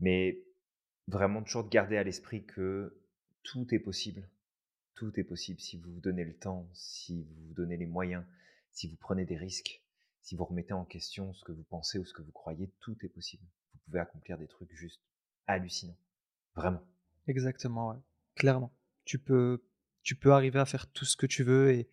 Mais 0.01 0.45
vraiment 1.09 1.43
toujours 1.43 1.65
de 1.65 1.71
garder 1.71 1.97
à 1.97 2.05
l'esprit 2.05 2.45
que 2.45 3.03
tout 3.43 3.75
est 3.75 3.79
possible. 3.79 4.29
Tout 4.95 5.19
est 5.19 5.25
possible 5.25 5.61
si 5.61 5.79
vous 5.79 5.93
vous 5.93 6.01
donnez 6.01 6.25
le 6.25 6.35
temps, 6.35 6.69
si 6.73 7.23
vous 7.25 7.49
vous 7.49 7.55
donnez 7.55 7.77
les 7.77 7.87
moyens, 7.87 8.25
si 8.71 8.89
vous 8.89 8.97
prenez 8.97 9.25
des 9.25 9.37
risques 9.37 9.83
si 10.27 10.35
vous 10.35 10.45
remettez 10.45 10.73
en 10.73 10.85
question 10.85 11.33
ce 11.35 11.45
que 11.45 11.53
vous 11.53 11.63
pensez 11.63 12.01
ou 12.01 12.05
ce 12.05 12.13
que 12.13 12.21
vous 12.21 12.33
croyez, 12.33 12.69
tout 12.81 12.97
est 13.03 13.09
possible. 13.09 13.45
Vous 13.73 13.79
pouvez 13.85 14.01
accomplir 14.01 14.37
des 14.39 14.49
trucs 14.49 14.73
juste 14.73 15.01
hallucinants. 15.47 15.97
Vraiment. 16.57 16.83
Exactement. 17.29 18.03
Clairement. 18.35 18.75
Tu 19.05 19.21
peux, 19.21 19.63
tu 20.03 20.17
peux 20.17 20.33
arriver 20.33 20.59
à 20.59 20.65
faire 20.65 20.91
tout 20.91 21.05
ce 21.05 21.17
que 21.17 21.27
tu 21.27 21.45
veux 21.45 21.71
et, 21.71 21.89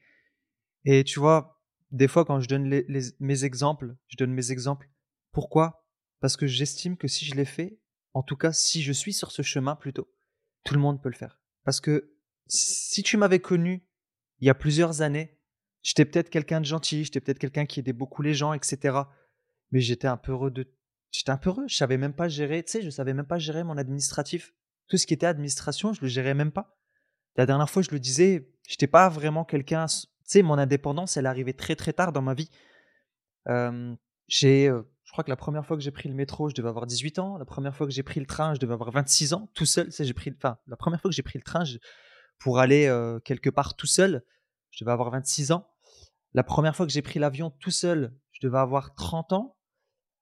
et 0.83 1.03
tu 1.03 1.19
vois, 1.19 1.52
des 1.93 2.09
fois 2.09 2.25
quand 2.25 2.41
je 2.41 2.49
donne 2.49 2.83
mes 3.19 3.43
exemples, 3.45 3.95
je 4.07 4.17
donne 4.17 4.33
mes 4.33 4.51
exemples. 4.51 4.89
Pourquoi? 5.31 5.87
Parce 6.19 6.35
que 6.35 6.45
j'estime 6.45 6.97
que 6.97 7.07
si 7.07 7.23
je 7.23 7.35
l'ai 7.35 7.45
fait, 7.45 7.79
en 8.13 8.23
tout 8.23 8.35
cas 8.35 8.51
si 8.51 8.83
je 8.83 8.91
suis 8.91 9.13
sur 9.13 9.31
ce 9.31 9.41
chemin 9.41 9.77
plutôt, 9.77 10.13
tout 10.65 10.73
le 10.73 10.81
monde 10.81 11.01
peut 11.01 11.09
le 11.09 11.15
faire. 11.15 11.39
Parce 11.63 11.79
que 11.79 12.13
si 12.47 13.01
tu 13.01 13.15
m'avais 13.15 13.39
connu 13.39 13.87
il 14.39 14.47
y 14.47 14.49
a 14.49 14.55
plusieurs 14.55 15.01
années, 15.01 15.39
J'étais 15.83 16.05
peut-être 16.05 16.29
quelqu'un 16.29 16.61
de 16.61 16.65
gentil, 16.65 17.03
j'étais 17.03 17.19
peut-être 17.19 17.39
quelqu'un 17.39 17.65
qui 17.65 17.81
aidait 17.81 17.93
beaucoup 17.93 18.21
les 18.21 18.33
gens, 18.33 18.53
etc. 18.53 18.97
Mais 19.71 19.81
j'étais 19.81 20.07
un 20.07 20.17
peu 20.17 20.31
heureux 20.31 20.49
de. 20.49 20.73
J'étais 21.11 21.29
un 21.29 21.37
peu 21.37 21.49
heureux, 21.49 21.65
je 21.67 21.75
savais 21.75 21.97
même 21.97 22.13
pas 22.13 22.29
gérer, 22.29 22.63
tu 22.63 22.71
sais, 22.71 22.81
je 22.81 22.89
savais 22.89 23.13
même 23.13 23.27
pas 23.27 23.37
gérer 23.37 23.63
mon 23.63 23.77
administratif. 23.77 24.53
Tout 24.87 24.97
ce 24.97 25.05
qui 25.05 25.13
était 25.13 25.25
administration, 25.25 25.93
je 25.93 26.01
le 26.01 26.07
gérais 26.07 26.33
même 26.33 26.51
pas. 26.51 26.79
La 27.35 27.45
dernière 27.45 27.69
fois, 27.69 27.81
je 27.81 27.91
le 27.91 27.99
disais, 27.99 28.49
j'étais 28.67 28.87
pas 28.87 29.09
vraiment 29.09 29.43
quelqu'un. 29.43 29.85
Mon 30.41 30.57
indépendance, 30.57 31.17
elle 31.17 31.25
arrivait 31.25 31.53
très 31.53 31.75
très 31.75 31.93
tard 31.93 32.11
dans 32.11 32.21
ma 32.21 32.33
vie. 32.33 32.49
j'ai, 34.27 34.65
je 34.67 35.11
crois 35.11 35.23
que 35.23 35.29
la 35.29 35.35
première 35.35 35.65
fois 35.65 35.77
que 35.77 35.83
j'ai 35.83 35.91
pris 35.91 36.09
le 36.09 36.15
métro, 36.15 36.49
je 36.49 36.55
devais 36.55 36.69
avoir 36.69 36.87
18 36.87 37.19
ans. 37.19 37.37
La 37.37 37.45
première 37.45 37.75
fois 37.75 37.85
que 37.85 37.93
j'ai 37.93 38.03
pris 38.03 38.19
le 38.19 38.25
train, 38.25 38.53
je 38.53 38.59
devais 38.59 38.73
avoir 38.73 38.91
26 38.91 39.33
ans, 39.33 39.49
tout 39.53 39.65
seul. 39.65 39.89
j'ai 39.91 40.13
pris, 40.13 40.33
enfin, 40.35 40.57
la 40.67 40.77
première 40.77 40.99
fois 40.99 41.11
que 41.11 41.15
j'ai 41.15 41.23
pris 41.23 41.37
le 41.37 41.43
train 41.43 41.63
pour 42.39 42.59
aller 42.59 42.91
quelque 43.23 43.49
part 43.49 43.75
tout 43.75 43.87
seul, 43.87 44.23
je 44.71 44.83
devais 44.83 44.91
avoir 44.91 45.11
26 45.11 45.51
ans. 45.51 45.67
La 46.33 46.43
première 46.43 46.75
fois 46.75 46.85
que 46.85 46.91
j'ai 46.91 47.01
pris 47.01 47.19
l'avion 47.19 47.51
tout 47.51 47.71
seul, 47.71 48.13
je 48.31 48.45
devais 48.45 48.57
avoir 48.57 48.95
30 48.95 49.33
ans. 49.33 49.57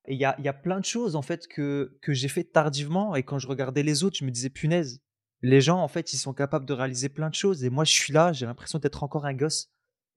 Et 0.05 0.13
il 0.13 0.19
y 0.19 0.25
a, 0.25 0.35
y 0.41 0.47
a, 0.47 0.53
plein 0.53 0.79
de 0.79 0.85
choses 0.85 1.15
en 1.15 1.21
fait 1.21 1.47
que, 1.47 1.97
que 2.01 2.11
j'ai 2.11 2.27
fait 2.27 2.43
tardivement. 2.43 3.15
Et 3.15 3.23
quand 3.23 3.39
je 3.39 3.47
regardais 3.47 3.83
les 3.83 4.03
autres, 4.03 4.17
je 4.17 4.25
me 4.25 4.31
disais 4.31 4.49
punaise, 4.49 5.01
les 5.41 5.61
gens 5.61 5.79
en 5.79 5.87
fait, 5.87 6.13
ils 6.13 6.17
sont 6.17 6.33
capables 6.33 6.65
de 6.65 6.73
réaliser 6.73 7.07
plein 7.07 7.29
de 7.29 7.35
choses. 7.35 7.63
Et 7.63 7.69
moi, 7.69 7.83
je 7.83 7.91
suis 7.91 8.11
là, 8.11 8.33
j'ai 8.33 8.45
l'impression 8.45 8.79
d'être 8.79 9.03
encore 9.03 9.25
un 9.25 9.33
gosse. 9.33 9.69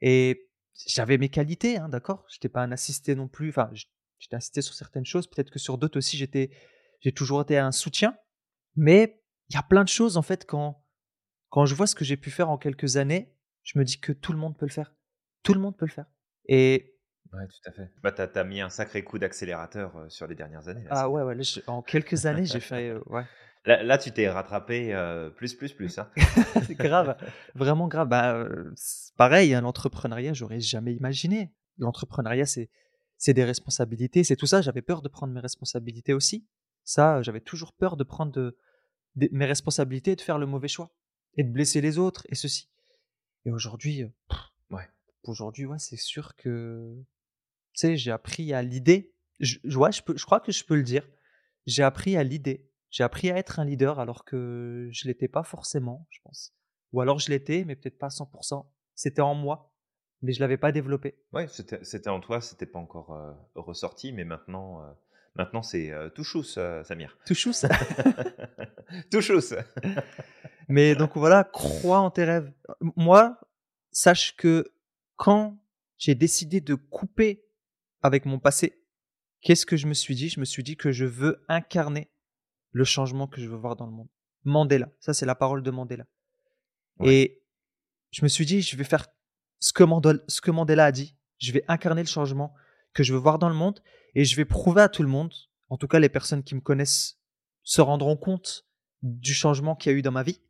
Et 0.07 0.51
j'avais 0.87 1.17
mes 1.17 1.31
qualités, 1.31 1.79
hein, 1.79 1.89
d'accord? 1.89 2.27
Je 2.29 2.37
n'étais 2.37 2.51
pas 2.51 2.63
un 2.63 2.73
assisté 2.73 3.15
non 3.15 3.27
plus. 3.27 3.49
Enfin, 3.49 3.71
j'étais 4.19 4.37
assisté 4.37 4.61
sur 4.61 4.75
certaines 4.75 5.07
choses. 5.07 5.27
Peut-être 5.27 5.51
que 5.51 5.59
sur 5.59 5.79
d'autres 5.79 5.97
aussi, 5.97 6.19
j'étais, 6.19 6.51
j'ai 7.01 7.13
toujours 7.13 7.41
été 7.41 7.57
un 7.57 7.73
soutien. 7.73 8.15
Mais 8.77 9.23
il 9.49 9.55
y 9.55 9.59
a 9.59 9.63
plein 9.63 9.83
de 9.83 9.89
choses 9.89 10.19
en 10.19 10.23
fait 10.23 10.45
quand, 10.45 10.85
quand 11.49 11.65
je 11.65 11.75
vois 11.75 11.87
ce 11.87 11.95
que 11.95 12.05
j'ai 12.05 12.19
pu 12.19 12.31
faire 12.31 12.51
en 12.51 12.59
quelques 12.59 12.99
années, 12.99 13.35
je 13.63 13.79
me 13.79 13.85
dis 13.85 13.99
que 13.99 14.13
tout 14.13 14.33
le 14.33 14.39
monde 14.39 14.59
peut 14.59 14.67
le 14.67 14.73
faire. 14.73 14.95
Tout 15.43 15.55
le 15.55 15.61
monde 15.61 15.75
peut 15.75 15.87
le 15.87 15.91
faire. 15.91 16.07
Et 16.49 16.95
Ouais, 17.33 17.47
tout 17.49 17.69
à 17.69 17.73
fait. 17.73 17.91
Bah, 18.03 18.13
tu 18.13 18.21
as, 18.23 18.45
mis 18.45 18.61
un 18.61 18.69
sacré 18.69 19.03
coup 19.03 19.19
d'accélérateur 19.19 19.97
euh, 19.97 20.09
sur 20.09 20.27
les 20.27 20.35
dernières 20.35 20.69
années. 20.69 20.85
ah 20.91 21.09
ouais, 21.09 21.23
ouais 21.23 21.37
en 21.67 21.83
quelques 21.83 22.27
années, 22.27 22.45
j'ai 22.45 22.61
fait. 22.61 22.91
Euh, 22.91 23.01
ouais. 23.07 23.25
Là, 23.67 23.97
tu 23.97 24.13
t'es 24.13 24.29
rattrapé 24.29 24.93
euh, 24.93 25.31
plus, 25.31 25.55
plus, 25.55 25.73
plus. 25.73 25.99
Hein. 25.99 26.11
c'est 26.67 26.75
grave, 26.75 27.17
vraiment 27.55 27.89
grave. 27.89 28.09
Bah, 28.09 28.47
pareil, 29.17 29.55
hein, 29.55 29.63
l'entrepreneuriat, 29.63 30.35
j'aurais 30.35 30.61
jamais 30.61 30.95
imaginé. 30.95 31.51
L'entrepreneuriat, 31.79 32.45
c'est, 32.45 32.69
c'est 33.17 33.33
des 33.33 33.45
responsabilités, 33.45 34.23
c'est 34.23 34.37
tout 34.37 34.47
ça. 34.47 34.61
J'avais 34.61 34.83
peur 34.83 35.01
de 35.01 35.09
prendre 35.09 35.33
mes 35.33 35.41
responsabilités 35.41 36.13
aussi. 36.13 36.47
Ça, 36.85 37.23
j'avais 37.23 37.41
toujours 37.41 37.73
peur 37.73 37.97
de 37.97 38.05
prendre 38.05 38.33
de, 38.33 38.59
mes 39.15 39.47
responsabilités 39.47 40.13
et 40.13 40.17
de 40.17 40.21
faire 40.21 40.39
le 40.39 40.47
mauvais 40.47 40.69
choix 40.69 40.95
et 41.37 41.43
de 41.43 41.51
blesser 41.51 41.81
les 41.81 41.99
autres 41.99 42.27
et 42.29 42.35
ceci. 42.35 42.69
Et 43.47 43.51
aujourd'hui, 43.51 44.05
Ouais. 44.71 44.89
Aujourd'hui, 45.23 45.65
ouais, 45.65 45.79
c'est 45.79 45.97
sûr 45.97 46.37
que, 46.37 46.95
tu 47.73 47.81
sais, 47.81 47.97
j'ai 47.97 48.11
appris 48.11 48.53
à 48.53 48.61
l'idée. 48.61 49.15
Je, 49.41 49.59
ouais, 49.77 49.91
je, 49.91 50.03
peux, 50.03 50.17
je 50.19 50.25
crois 50.27 50.41
que 50.41 50.53
je 50.53 50.65
peux 50.65 50.77
le 50.77 50.83
dire. 50.83 51.09
J'ai 51.67 51.83
appris 51.83 52.17
à 52.19 52.23
l'idée. 52.23 52.69
J'ai 52.95 53.03
appris 53.03 53.29
à 53.29 53.37
être 53.37 53.59
un 53.59 53.65
leader 53.65 53.99
alors 53.99 54.25
que 54.25 54.89
je 54.93 55.09
l'étais 55.09 55.27
pas 55.27 55.43
forcément, 55.43 56.07
je 56.11 56.21
pense. 56.23 56.55
Ou 56.93 57.01
alors 57.01 57.19
je 57.19 57.29
l'étais, 57.29 57.65
mais 57.65 57.75
peut-être 57.75 57.99
pas 57.99 58.07
à 58.07 58.11
100%. 58.11 58.69
C'était 58.95 59.21
en 59.21 59.35
moi, 59.35 59.75
mais 60.23 60.33
je 60.33 60.39
l'avais 60.39 60.59
pas 60.59 60.71
développé. 60.71 61.19
Ouais, 61.33 61.49
c'était 61.49 62.09
en 62.09 62.21
toi, 62.21 62.41
c'était 62.41 62.67
pas 62.67 62.79
encore 62.79 63.13
euh, 63.15 63.33
ressorti, 63.57 64.13
mais 64.13 64.25
maintenant, 64.25 64.81
euh, 64.81 64.93
maintenant 65.35 65.63
c'est 65.63 65.91
euh, 65.91 66.09
tout 66.09 66.23
chousse, 66.23 66.57
Samir. 66.85 67.19
Tout 67.27 67.35
chousse. 67.35 67.67
tout 69.11 69.21
chousse. 69.21 69.55
mais 70.69 70.95
donc 70.95 71.17
voilà, 71.17 71.43
crois 71.43 71.99
en 71.99 72.13
tes 72.13 72.23
rêves. 72.23 72.53
Moi, 72.95 73.41
sache 73.91 74.37
que 74.37 74.73
quand 75.17 75.59
j'ai 75.99 76.15
décidé 76.15 76.61
de 76.61 76.77
couper 76.77 77.45
avec 78.03 78.25
mon 78.25 78.39
passé, 78.39 78.85
qu'est-ce 79.41 79.67
que 79.67 79.77
je 79.77 79.89
me 79.89 79.95
suis 79.95 80.15
dit? 80.15 80.29
Je 80.29 80.39
me 80.39 80.45
suis 80.45 80.63
dit 80.63 80.77
que 80.77 80.93
je 80.93 81.07
veux 81.07 81.45
incarner 81.49 82.09
le 82.75 82.85
changement 82.85 83.27
que 83.27 83.41
je 83.41 83.49
veux 83.49 83.57
voir 83.57 83.77
dans 83.77 83.87
le 83.87 83.93
monde. 83.93 84.09
Mandela, 84.45 84.91
ça 85.01 85.15
c'est 85.15 85.25
la 85.25 85.37
parole 85.37 85.63
de 85.63 85.71
Mandela. 85.71 86.05
Et 87.03 87.41
je 88.11 88.23
me 88.23 88.29
suis 88.29 88.45
dit, 88.45 88.63
je 88.63 88.77
vais 88.77 88.85
faire 88.85 89.07
ce 89.61 89.73
que, 89.73 89.85
Mandela, 89.85 90.21
ce 90.29 90.41
que 90.41 90.51
Mandela 90.51 90.87
a 90.87 90.93
dit. 90.93 91.17
Je 91.39 91.53
vais 91.53 91.65
incarner 91.69 92.03
le 92.03 92.09
changement 92.09 92.53
que 92.93 93.03
je 93.03 93.13
veux 93.13 93.19
voir 93.19 93.39
dans 93.39 93.49
le 93.49 93.55
monde 93.55 93.81
et 94.15 94.25
je 94.25 94.37
vais 94.37 94.45
prouver 94.45 94.83
à 94.83 94.89
tout 94.89 95.03
le 95.03 95.09
monde, 95.09 95.33
en 95.69 95.77
tout 95.77 95.89
cas 95.89 95.99
les 95.99 96.09
personnes 96.09 96.43
qui 96.43 96.55
me 96.55 96.61
connaissent 96.61 97.19
se 97.63 97.81
rendront 97.81 98.17
compte 98.17 98.67
du 99.03 99.35
changement 99.35 99.75
qu'il 99.75 99.93
y 99.93 99.95
a 99.95 99.99
eu 99.99 100.03
dans 100.03 100.13
ma 100.13 100.23
vie. 100.23 100.41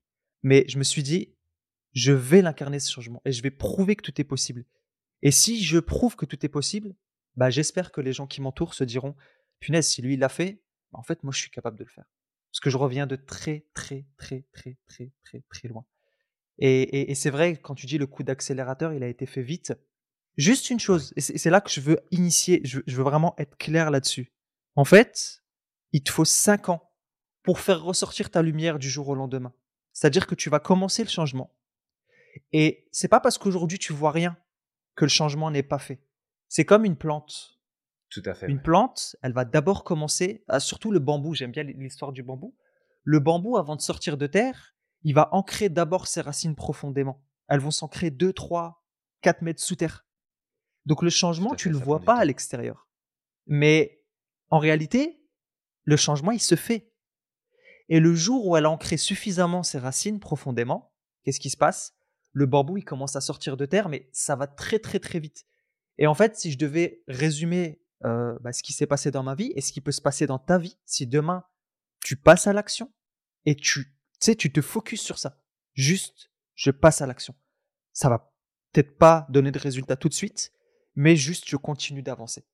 Mais 0.42 0.64
je 0.68 0.78
me 0.78 0.84
suis 0.84 1.02
dit, 1.02 1.34
je 1.92 2.12
vais 2.12 2.42
l'incarner 2.42 2.80
ce 2.80 2.90
changement 2.90 3.22
et 3.24 3.32
je 3.32 3.42
vais 3.42 3.50
prouver 3.50 3.96
que 3.96 4.02
tout 4.02 4.18
est 4.20 4.24
possible. 4.24 4.64
Et 5.22 5.30
si 5.30 5.62
je 5.62 5.78
prouve 5.78 6.16
que 6.16 6.26
tout 6.26 6.44
est 6.44 6.50
possible, 6.50 6.94
bah 7.36 7.50
j'espère 7.50 7.92
que 7.92 8.00
les 8.00 8.12
gens 8.12 8.26
qui 8.26 8.40
m'entourent 8.40 8.74
se 8.74 8.84
diront 8.84 9.14
punaise, 9.60 9.88
si 9.88 10.02
lui 10.02 10.14
il 10.14 10.20
l'a 10.20 10.28
fait, 10.28 10.62
en 10.94 11.02
fait 11.02 11.22
moi 11.22 11.32
je 11.32 11.38
suis 11.38 11.50
capable 11.50 11.78
de 11.78 11.84
le 11.84 11.90
faire. 11.90 12.04
Parce 12.50 12.60
que 12.60 12.70
je 12.70 12.76
reviens 12.76 13.06
de 13.06 13.16
très 13.16 13.66
très 13.74 14.06
très 14.16 14.44
très 14.52 14.76
très 14.86 15.10
très 15.24 15.42
très 15.48 15.68
loin. 15.68 15.84
Et, 16.58 17.12
c'est 17.14 17.30
vrai 17.30 17.56
quand 17.56 17.74
tu 17.74 17.86
dis 17.86 17.98
le 17.98 18.06
coup 18.06 18.22
d'accélérateur, 18.22 18.92
il 18.92 19.02
a 19.02 19.08
été 19.08 19.26
fait 19.26 19.42
vite. 19.42 19.74
Juste 20.36 20.70
une 20.70 20.80
chose, 20.80 21.12
et 21.16 21.20
c'est 21.20 21.50
là 21.50 21.60
que 21.60 21.70
je 21.70 21.80
veux 21.80 22.00
initier, 22.10 22.60
je, 22.64 22.80
je 22.86 22.96
veux 22.96 23.04
vraiment 23.04 23.34
être 23.38 23.56
clair 23.56 23.90
là-dessus. 23.90 24.32
En 24.74 24.84
fait, 24.84 25.44
il 25.92 26.02
te 26.02 26.10
faut 26.10 26.24
cinq 26.24 26.68
ans 26.68 26.92
pour 27.42 27.60
faire 27.60 27.82
ressortir 27.82 28.30
ta 28.30 28.42
lumière 28.42 28.80
du 28.80 28.90
jour 28.90 29.08
au 29.08 29.14
lendemain. 29.14 29.52
C'est-à-dire 29.92 30.26
que 30.26 30.34
tu 30.34 30.50
vas 30.50 30.58
commencer 30.58 31.04
le 31.04 31.08
changement 31.08 31.54
et 32.52 32.88
c'est 32.92 33.08
pas 33.08 33.20
parce 33.20 33.38
qu'aujourd'hui 33.38 33.78
tu 33.78 33.92
vois 33.92 34.10
rien 34.10 34.36
que 34.96 35.04
le 35.04 35.10
changement 35.10 35.50
n'est 35.50 35.62
pas 35.62 35.78
fait. 35.78 36.00
C'est 36.48 36.64
comme 36.64 36.84
une 36.84 36.96
plante. 36.96 37.53
Tout 38.14 38.22
à 38.26 38.34
fait. 38.34 38.46
Une 38.46 38.62
plante, 38.62 39.16
elle 39.22 39.32
va 39.32 39.44
d'abord 39.44 39.82
commencer, 39.82 40.44
ah, 40.46 40.60
surtout 40.60 40.92
le 40.92 41.00
bambou, 41.00 41.34
j'aime 41.34 41.50
bien 41.50 41.64
l'histoire 41.64 42.12
du 42.12 42.22
bambou. 42.22 42.54
Le 43.02 43.18
bambou, 43.18 43.56
avant 43.56 43.74
de 43.74 43.80
sortir 43.80 44.16
de 44.16 44.28
terre, 44.28 44.76
il 45.02 45.14
va 45.14 45.28
ancrer 45.32 45.68
d'abord 45.68 46.06
ses 46.06 46.20
racines 46.20 46.54
profondément. 46.54 47.24
Elles 47.48 47.58
vont 47.58 47.72
s'ancrer 47.72 48.12
2, 48.12 48.32
3, 48.32 48.84
4 49.22 49.42
mètres 49.42 49.60
sous 49.60 49.74
terre. 49.74 50.06
Donc 50.86 51.02
le 51.02 51.10
changement, 51.10 51.56
tu 51.56 51.68
ne 51.70 51.74
le 51.74 51.80
vois 51.80 51.98
pas 51.98 52.14
à 52.14 52.24
l'extérieur. 52.24 52.88
Mais 53.46 54.00
en 54.48 54.60
réalité, 54.60 55.20
le 55.82 55.96
changement, 55.96 56.30
il 56.30 56.40
se 56.40 56.54
fait. 56.54 56.92
Et 57.88 57.98
le 57.98 58.14
jour 58.14 58.46
où 58.46 58.56
elle 58.56 58.66
a 58.66 58.70
ancré 58.70 58.96
suffisamment 58.96 59.64
ses 59.64 59.78
racines 59.78 60.20
profondément, 60.20 60.92
qu'est-ce 61.24 61.40
qui 61.40 61.50
se 61.50 61.56
passe? 61.56 61.96
Le 62.30 62.46
bambou, 62.46 62.76
il 62.76 62.84
commence 62.84 63.16
à 63.16 63.20
sortir 63.20 63.56
de 63.56 63.66
terre, 63.66 63.88
mais 63.88 64.08
ça 64.12 64.36
va 64.36 64.46
très, 64.46 64.78
très, 64.78 65.00
très 65.00 65.18
vite. 65.18 65.46
Et 65.98 66.06
en 66.06 66.14
fait, 66.14 66.36
si 66.36 66.52
je 66.52 66.58
devais 66.58 67.02
résumer 67.08 67.83
euh, 68.04 68.38
bah, 68.40 68.52
ce 68.52 68.62
qui 68.62 68.72
s'est 68.72 68.86
passé 68.86 69.10
dans 69.10 69.22
ma 69.22 69.34
vie 69.34 69.52
et 69.54 69.60
ce 69.60 69.72
qui 69.72 69.80
peut 69.80 69.92
se 69.92 70.02
passer 70.02 70.26
dans 70.26 70.38
ta 70.38 70.58
vie, 70.58 70.78
si 70.84 71.06
demain 71.06 71.44
tu 72.02 72.16
passes 72.16 72.46
à 72.46 72.52
l'action 72.52 72.92
et 73.46 73.56
tu, 73.56 73.96
sais, 74.20 74.36
tu 74.36 74.52
te 74.52 74.60
focuses 74.60 75.00
sur 75.00 75.18
ça, 75.18 75.42
juste, 75.72 76.30
je 76.54 76.70
passe 76.70 77.00
à 77.00 77.06
l'action. 77.06 77.34
Ça 77.92 78.08
va 78.08 78.32
peut-être 78.72 78.98
pas 78.98 79.26
donner 79.30 79.50
de 79.50 79.58
résultats 79.58 79.96
tout 79.96 80.08
de 80.08 80.14
suite, 80.14 80.52
mais 80.94 81.16
juste 81.16 81.48
je 81.48 81.56
continue 81.56 82.02
d'avancer. 82.02 82.46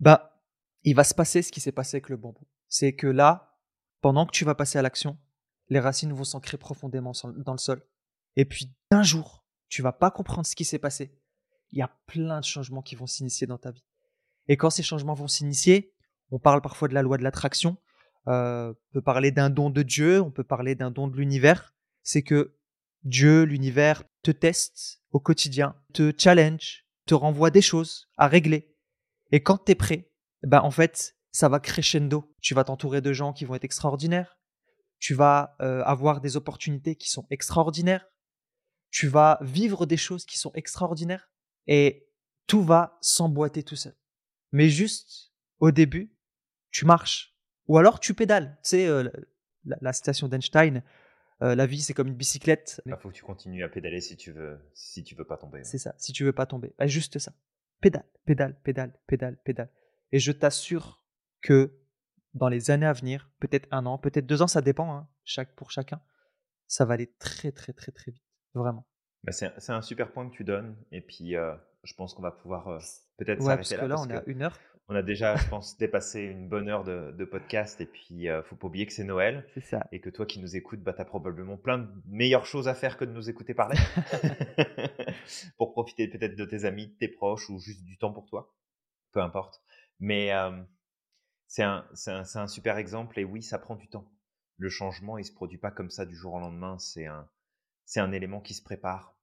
Bah, 0.00 0.42
il 0.82 0.94
va 0.94 1.04
se 1.04 1.14
passer 1.14 1.42
ce 1.42 1.52
qui 1.52 1.60
s'est 1.60 1.72
passé 1.72 1.96
avec 1.96 2.08
le 2.08 2.16
bambou. 2.16 2.46
C'est 2.68 2.94
que 2.94 3.06
là, 3.06 3.58
pendant 4.00 4.26
que 4.26 4.32
tu 4.32 4.44
vas 4.44 4.54
passer 4.54 4.78
à 4.78 4.82
l'action, 4.82 5.18
les 5.68 5.80
racines 5.80 6.12
vont 6.12 6.24
s'ancrer 6.24 6.58
profondément 6.58 7.12
dans 7.36 7.52
le 7.52 7.58
sol. 7.58 7.82
Et 8.36 8.44
puis 8.44 8.72
d'un 8.90 9.02
jour, 9.02 9.44
tu 9.68 9.82
vas 9.82 9.92
pas 9.92 10.10
comprendre 10.10 10.46
ce 10.46 10.54
qui 10.54 10.64
s'est 10.64 10.78
passé. 10.78 11.18
Il 11.72 11.78
y 11.78 11.82
a 11.82 11.88
plein 12.06 12.40
de 12.40 12.44
changements 12.44 12.82
qui 12.82 12.94
vont 12.94 13.06
s'initier 13.06 13.46
dans 13.46 13.58
ta 13.58 13.72
vie. 13.72 13.84
Et 14.48 14.56
quand 14.56 14.70
ces 14.70 14.82
changements 14.82 15.14
vont 15.14 15.28
s'initier, 15.28 15.92
on 16.30 16.38
parle 16.38 16.60
parfois 16.62 16.88
de 16.88 16.94
la 16.94 17.02
loi 17.02 17.16
de 17.18 17.22
l'attraction, 17.22 17.76
euh, 18.28 18.70
on 18.70 18.92
peut 18.92 19.02
parler 19.02 19.30
d'un 19.30 19.50
don 19.50 19.70
de 19.70 19.82
Dieu, 19.82 20.20
on 20.20 20.30
peut 20.30 20.44
parler 20.44 20.74
d'un 20.74 20.90
don 20.90 21.08
de 21.08 21.16
l'univers. 21.16 21.74
C'est 22.02 22.22
que 22.22 22.56
Dieu, 23.04 23.44
l'univers, 23.44 24.02
te 24.22 24.30
teste 24.30 25.00
au 25.12 25.20
quotidien, 25.20 25.76
te 25.92 26.12
challenge, 26.16 26.84
te 27.06 27.14
renvoie 27.14 27.50
des 27.50 27.62
choses 27.62 28.08
à 28.16 28.26
régler. 28.26 28.74
Et 29.30 29.42
quand 29.42 29.64
tu 29.64 29.72
es 29.72 29.74
prêt, 29.74 30.10
ben 30.42 30.60
en 30.60 30.70
fait, 30.70 31.16
ça 31.30 31.48
va 31.48 31.60
crescendo. 31.60 32.32
Tu 32.40 32.54
vas 32.54 32.64
t'entourer 32.64 33.00
de 33.00 33.12
gens 33.12 33.32
qui 33.32 33.44
vont 33.44 33.54
être 33.54 33.64
extraordinaires. 33.64 34.38
Tu 34.98 35.14
vas 35.14 35.56
euh, 35.60 35.82
avoir 35.84 36.20
des 36.20 36.36
opportunités 36.36 36.96
qui 36.96 37.10
sont 37.10 37.26
extraordinaires 37.30 38.06
tu 38.96 39.08
vas 39.08 39.38
vivre 39.42 39.84
des 39.84 39.98
choses 39.98 40.24
qui 40.24 40.38
sont 40.38 40.52
extraordinaires 40.54 41.30
et 41.66 42.08
tout 42.46 42.62
va 42.62 42.96
s'emboîter 43.02 43.62
tout 43.62 43.76
seul. 43.76 43.94
Mais 44.56 44.70
juste 44.70 45.34
au 45.58 45.70
début, 45.70 46.16
tu 46.70 46.86
marches 46.86 47.36
ou 47.68 47.76
alors 47.76 48.00
tu 48.00 48.14
pédales. 48.14 48.56
Tu 48.62 48.70
sais, 48.70 48.86
euh, 48.86 49.06
la, 49.66 49.92
citation 49.92 50.28
d'Einstein, 50.28 50.82
euh, 51.42 51.54
la 51.54 51.66
vie 51.66 51.82
c'est 51.82 51.92
comme 51.92 52.08
une 52.08 52.14
bicyclette. 52.14 52.80
Il 52.86 52.96
faut 52.98 53.10
que 53.10 53.14
tu 53.14 53.22
continues 53.22 53.64
à 53.64 53.68
pédaler 53.68 54.00
si 54.00 54.16
tu 54.16 54.32
veux, 54.32 54.58
si 54.72 55.04
tu 55.04 55.14
veux 55.14 55.26
pas 55.26 55.36
tomber. 55.36 55.62
C'est 55.62 55.76
ça, 55.76 55.94
si 55.98 56.14
tu 56.14 56.24
veux 56.24 56.32
pas 56.32 56.46
tomber. 56.46 56.72
Bah, 56.78 56.86
juste 56.86 57.18
ça. 57.18 57.34
Pédale, 57.82 58.06
pédale, 58.24 58.58
pédale, 58.62 58.98
pédale, 59.06 59.36
pédale. 59.44 59.70
Et 60.10 60.18
je 60.18 60.32
t'assure 60.32 61.04
que 61.42 61.78
dans 62.32 62.48
les 62.48 62.70
années 62.70 62.86
à 62.86 62.94
venir, 62.94 63.30
peut-être 63.40 63.68
un 63.72 63.84
an, 63.84 63.98
peut-être 63.98 64.24
deux 64.24 64.40
ans, 64.40 64.46
ça 64.46 64.62
dépend, 64.62 64.90
hein, 64.90 65.06
chaque, 65.24 65.54
pour 65.54 65.70
chacun, 65.70 66.00
ça 66.66 66.86
va 66.86 66.94
aller 66.94 67.12
très 67.18 67.52
très 67.52 67.74
très 67.74 67.92
très 67.92 68.10
vite. 68.10 68.24
Vraiment. 68.54 68.88
Bah, 69.22 69.32
c'est 69.32 69.70
un 69.70 69.82
super 69.82 70.12
point 70.12 70.30
que 70.30 70.34
tu 70.34 70.44
donnes. 70.44 70.74
Et 70.92 71.02
puis, 71.02 71.36
euh, 71.36 71.54
je 71.86 71.94
pense 71.94 72.14
qu'on 72.14 72.22
va 72.22 72.32
pouvoir 72.32 72.68
euh, 72.68 72.78
peut-être 73.16 73.40
ouais, 73.40 73.46
s'arrêter 73.46 73.76
là. 73.76 73.86
là, 73.86 73.96
on 73.98 74.10
a 74.10 74.22
une 74.26 74.42
heure. 74.42 74.58
On 74.88 74.94
a 74.94 75.02
déjà, 75.02 75.36
je 75.36 75.48
pense, 75.48 75.76
dépassé 75.78 76.20
une 76.22 76.48
bonne 76.48 76.68
heure 76.68 76.84
de, 76.84 77.24
podcast. 77.24 77.80
Et 77.80 77.86
puis, 77.86 78.24
ne 78.24 78.30
euh, 78.30 78.42
faut 78.42 78.56
pas 78.56 78.66
oublier 78.66 78.86
que 78.86 78.92
c'est 78.92 79.04
Noël. 79.04 79.46
C'est 79.54 79.64
ça. 79.64 79.86
Et 79.92 80.00
que 80.00 80.10
toi 80.10 80.26
qui 80.26 80.40
nous 80.40 80.56
écoutes, 80.56 80.80
bah, 80.80 80.92
tu 80.92 81.00
as 81.00 81.04
probablement 81.04 81.56
plein 81.56 81.78
de 81.78 81.88
meilleures 82.06 82.46
choses 82.46 82.68
à 82.68 82.74
faire 82.74 82.96
que 82.96 83.04
de 83.04 83.12
nous 83.12 83.30
écouter 83.30 83.54
parler. 83.54 83.78
pour 85.58 85.72
profiter 85.72 86.08
peut-être 86.08 86.36
de 86.36 86.44
tes 86.44 86.64
amis, 86.64 86.88
de 86.88 86.94
tes 86.94 87.08
proches 87.08 87.48
ou 87.50 87.58
juste 87.58 87.84
du 87.84 87.98
temps 87.98 88.12
pour 88.12 88.26
toi. 88.26 88.54
Peu 89.12 89.20
importe. 89.20 89.62
Mais 89.98 90.30
c'est 91.46 91.62
un, 91.62 91.86
un, 92.06 92.22
un 92.34 92.48
super 92.48 92.76
exemple. 92.76 93.18
Et 93.18 93.24
oui, 93.24 93.42
ça 93.42 93.58
prend 93.58 93.76
du 93.76 93.88
temps. 93.88 94.10
Le 94.58 94.68
changement, 94.68 95.18
il 95.18 95.24
se 95.24 95.32
produit 95.32 95.58
pas 95.58 95.70
comme 95.70 95.90
ça 95.90 96.04
du 96.04 96.14
jour 96.14 96.34
au 96.34 96.40
lendemain. 96.40 96.78
C'est 96.78 97.06
un, 97.06 97.28
c'est 97.86 98.00
un 98.00 98.12
élément 98.12 98.40
qui 98.40 98.52
se 98.52 98.62
prépare. 98.62 99.16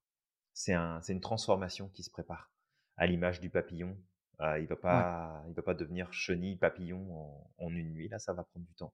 C'est 0.53 0.73
un, 0.73 1.01
une 1.09 1.21
transformation 1.21 1.89
qui 1.89 2.03
se 2.03 2.09
prépare. 2.09 2.52
À 2.97 3.07
l'image 3.07 3.39
du 3.39 3.49
papillon, 3.49 3.97
euh, 4.41 4.59
il 4.59 4.67
va 4.67 4.75
pas, 4.75 5.43
il 5.47 5.53
va 5.53 5.61
pas 5.61 5.73
devenir 5.73 6.11
chenille 6.13 6.57
papillon 6.57 7.43
en, 7.57 7.69
une 7.69 7.91
nuit. 7.91 8.07
Là, 8.09 8.19
ça 8.19 8.33
va 8.33 8.43
prendre 8.43 8.65
du 8.65 8.73
temps. 8.73 8.93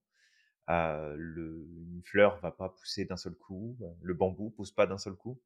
Euh, 0.70 1.16
le, 1.18 1.68
une 1.92 2.04
fleur 2.06 2.40
va 2.42 2.52
pas 2.52 2.70
pousser 2.70 3.06
d'un 3.06 3.18
seul 3.18 3.36
coup. 3.36 3.78
Le 4.02 4.14
bambou 4.14 4.52
pousse 4.52 4.72
pas 4.72 4.88
d'un 4.88 4.98
seul 4.98 5.16
coup. 5.16 5.42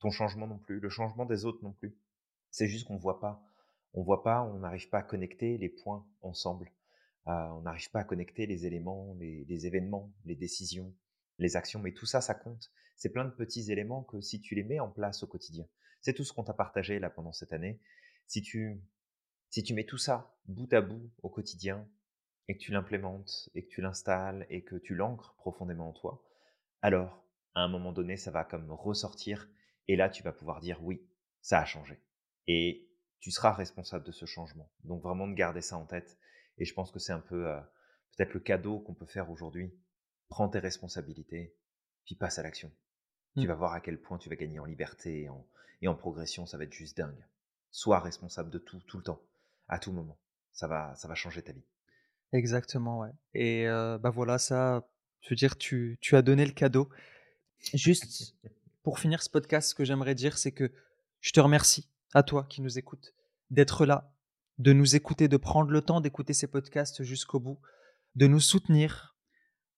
Ton 0.00 0.10
changement 0.10 0.46
non 0.46 0.58
plus. 0.58 0.80
Le 0.80 0.88
changement 0.88 1.26
des 1.26 1.44
autres 1.44 1.62
non 1.62 1.72
plus. 1.72 1.96
C'est 2.50 2.66
juste 2.66 2.86
qu'on 2.86 2.96
voit 2.96 3.20
pas. 3.20 3.42
On 3.94 4.02
voit 4.02 4.22
pas. 4.22 4.42
On 4.42 4.60
n'arrive 4.60 4.88
pas 4.88 4.98
à 4.98 5.02
connecter 5.02 5.58
les 5.58 5.68
points 5.68 6.06
ensemble. 6.22 6.72
Euh, 7.28 7.30
on 7.30 7.62
n'arrive 7.62 7.90
pas 7.90 8.00
à 8.00 8.04
connecter 8.04 8.46
les 8.46 8.66
éléments, 8.66 9.14
les, 9.18 9.44
les 9.44 9.66
événements, 9.66 10.12
les 10.24 10.34
décisions, 10.34 10.92
les 11.38 11.56
actions, 11.56 11.78
mais 11.78 11.92
tout 11.92 12.06
ça, 12.06 12.20
ça 12.20 12.34
compte. 12.34 12.70
C'est 12.96 13.10
plein 13.10 13.24
de 13.24 13.30
petits 13.30 13.70
éléments 13.70 14.02
que 14.02 14.20
si 14.20 14.40
tu 14.40 14.54
les 14.56 14.64
mets 14.64 14.80
en 14.80 14.90
place 14.90 15.22
au 15.22 15.28
quotidien, 15.28 15.66
c'est 16.02 16.12
tout 16.12 16.24
ce 16.24 16.32
qu'on 16.32 16.44
t'a 16.44 16.52
partagé 16.52 16.98
là 16.98 17.10
pendant 17.10 17.32
cette 17.32 17.52
année. 17.52 17.80
Si 18.26 18.42
tu, 18.42 18.82
si 19.50 19.62
tu 19.62 19.74
mets 19.74 19.84
tout 19.86 19.98
ça 19.98 20.36
bout 20.46 20.72
à 20.72 20.80
bout 20.80 21.10
au 21.22 21.30
quotidien 21.30 21.88
et 22.48 22.54
que 22.54 22.60
tu 22.60 22.72
l'implémentes 22.72 23.48
et 23.54 23.64
que 23.64 23.68
tu 23.68 23.80
l'installes 23.80 24.46
et 24.50 24.62
que 24.62 24.76
tu 24.76 24.94
l'ancres 24.94 25.34
profondément 25.36 25.88
en 25.88 25.92
toi, 25.92 26.22
alors 26.82 27.24
à 27.54 27.62
un 27.62 27.68
moment 27.68 27.92
donné, 27.92 28.16
ça 28.16 28.30
va 28.30 28.44
comme 28.44 28.70
ressortir 28.70 29.48
et 29.88 29.96
là, 29.96 30.08
tu 30.08 30.22
vas 30.22 30.32
pouvoir 30.32 30.60
dire 30.60 30.82
oui, 30.82 31.06
ça 31.40 31.60
a 31.60 31.64
changé. 31.64 32.00
Et 32.46 32.88
tu 33.20 33.30
seras 33.30 33.52
responsable 33.52 34.04
de 34.04 34.12
ce 34.12 34.26
changement. 34.26 34.70
Donc 34.84 35.02
vraiment 35.02 35.28
de 35.28 35.34
garder 35.34 35.60
ça 35.60 35.76
en 35.76 35.86
tête. 35.86 36.18
Et 36.58 36.64
je 36.64 36.74
pense 36.74 36.90
que 36.90 36.98
c'est 36.98 37.12
un 37.12 37.20
peu 37.20 37.48
euh, 37.48 37.60
peut-être 38.16 38.34
le 38.34 38.40
cadeau 38.40 38.80
qu'on 38.80 38.94
peut 38.94 39.06
faire 39.06 39.30
aujourd'hui 39.30 39.72
prends 40.32 40.48
tes 40.48 40.60
responsabilités, 40.60 41.54
puis 42.06 42.14
passe 42.14 42.38
à 42.38 42.42
l'action. 42.42 42.72
Tu 43.36 43.42
mmh. 43.42 43.46
vas 43.48 43.54
voir 43.54 43.72
à 43.74 43.82
quel 43.82 44.00
point 44.00 44.16
tu 44.16 44.30
vas 44.30 44.36
gagner 44.36 44.58
en 44.60 44.64
liberté 44.64 45.28
et 45.82 45.88
en, 45.88 45.94
progression, 45.94 46.46
ça 46.46 46.56
va 46.56 46.64
être 46.64 46.72
juste 46.72 46.96
dingue. 46.96 47.26
Sois 47.70 48.00
responsable 48.00 48.50
de 48.50 48.58
tout, 48.58 48.80
tout 48.86 48.96
le 48.96 49.02
temps, 49.02 49.20
à 49.68 49.78
tout 49.78 49.92
moment. 49.92 50.18
Ça 50.52 50.66
va, 50.66 50.94
ça 50.94 51.08
va 51.08 51.14
changer 51.14 51.42
ta 51.42 51.52
vie. 51.52 51.64
Exactement, 52.32 53.00
ouais. 53.00 53.10
Et 53.34 53.66
bah 53.66 54.10
voilà, 54.10 54.38
ça, 54.38 54.88
je 55.20 55.30
veux 55.30 55.36
dire, 55.36 55.56
tu, 55.56 55.98
tu 56.00 56.16
as 56.16 56.22
donné 56.22 56.46
le 56.46 56.52
cadeau. 56.52 56.88
Juste 57.74 58.34
pour 58.82 58.98
finir 58.98 59.22
ce 59.22 59.30
podcast, 59.30 59.70
ce 59.70 59.74
que 59.74 59.84
j'aimerais 59.84 60.14
dire, 60.14 60.38
c'est 60.38 60.52
que 60.52 60.72
je 61.20 61.32
te 61.32 61.40
remercie, 61.40 61.88
à 62.14 62.22
toi 62.22 62.44
qui 62.48 62.62
nous 62.62 62.78
écoutes, 62.78 63.14
d'être 63.50 63.86
là, 63.86 64.14
de 64.58 64.72
nous 64.72 64.96
écouter, 64.96 65.28
de 65.28 65.36
prendre 65.36 65.70
le 65.70 65.80
temps 65.80 66.00
d'écouter 66.00 66.34
ces 66.34 66.46
podcasts 66.46 67.02
jusqu'au 67.02 67.40
bout, 67.40 67.60
de 68.16 68.26
nous 68.26 68.40
soutenir, 68.40 69.16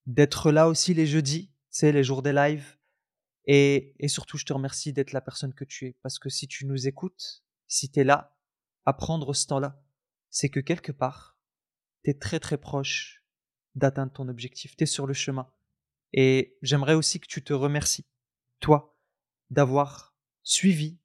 d'être 0.06 0.50
là 0.50 0.68
aussi 0.68 0.94
les 0.94 1.06
jeudis, 1.06 1.52
sais, 1.70 1.92
les 1.92 2.04
jours 2.04 2.22
des 2.22 2.32
lives. 2.32 2.76
Et, 3.46 3.94
et 3.98 4.08
surtout, 4.08 4.38
je 4.38 4.44
te 4.44 4.52
remercie 4.52 4.92
d'être 4.92 5.12
la 5.12 5.20
personne 5.20 5.54
que 5.54 5.64
tu 5.64 5.86
es. 5.86 5.96
Parce 6.02 6.18
que 6.18 6.28
si 6.28 6.48
tu 6.48 6.66
nous 6.66 6.86
écoutes, 6.86 7.44
si 7.66 7.90
tu 7.90 8.00
es 8.00 8.04
là, 8.04 8.36
à 8.86 8.92
prendre 8.92 9.32
ce 9.34 9.46
temps-là, 9.46 9.82
c'est 10.30 10.48
que 10.48 10.60
quelque 10.60 10.92
part, 10.92 11.38
tu 12.04 12.10
es 12.10 12.14
très 12.14 12.40
très 12.40 12.58
proche 12.58 13.24
d'atteindre 13.74 14.12
ton 14.12 14.28
objectif. 14.28 14.76
Tu 14.76 14.84
es 14.84 14.86
sur 14.86 15.06
le 15.06 15.14
chemin. 15.14 15.50
Et 16.12 16.56
j'aimerais 16.62 16.94
aussi 16.94 17.20
que 17.20 17.26
tu 17.26 17.42
te 17.42 17.52
remercies, 17.52 18.06
toi, 18.60 18.96
d'avoir 19.50 20.16
suivi 20.42 21.00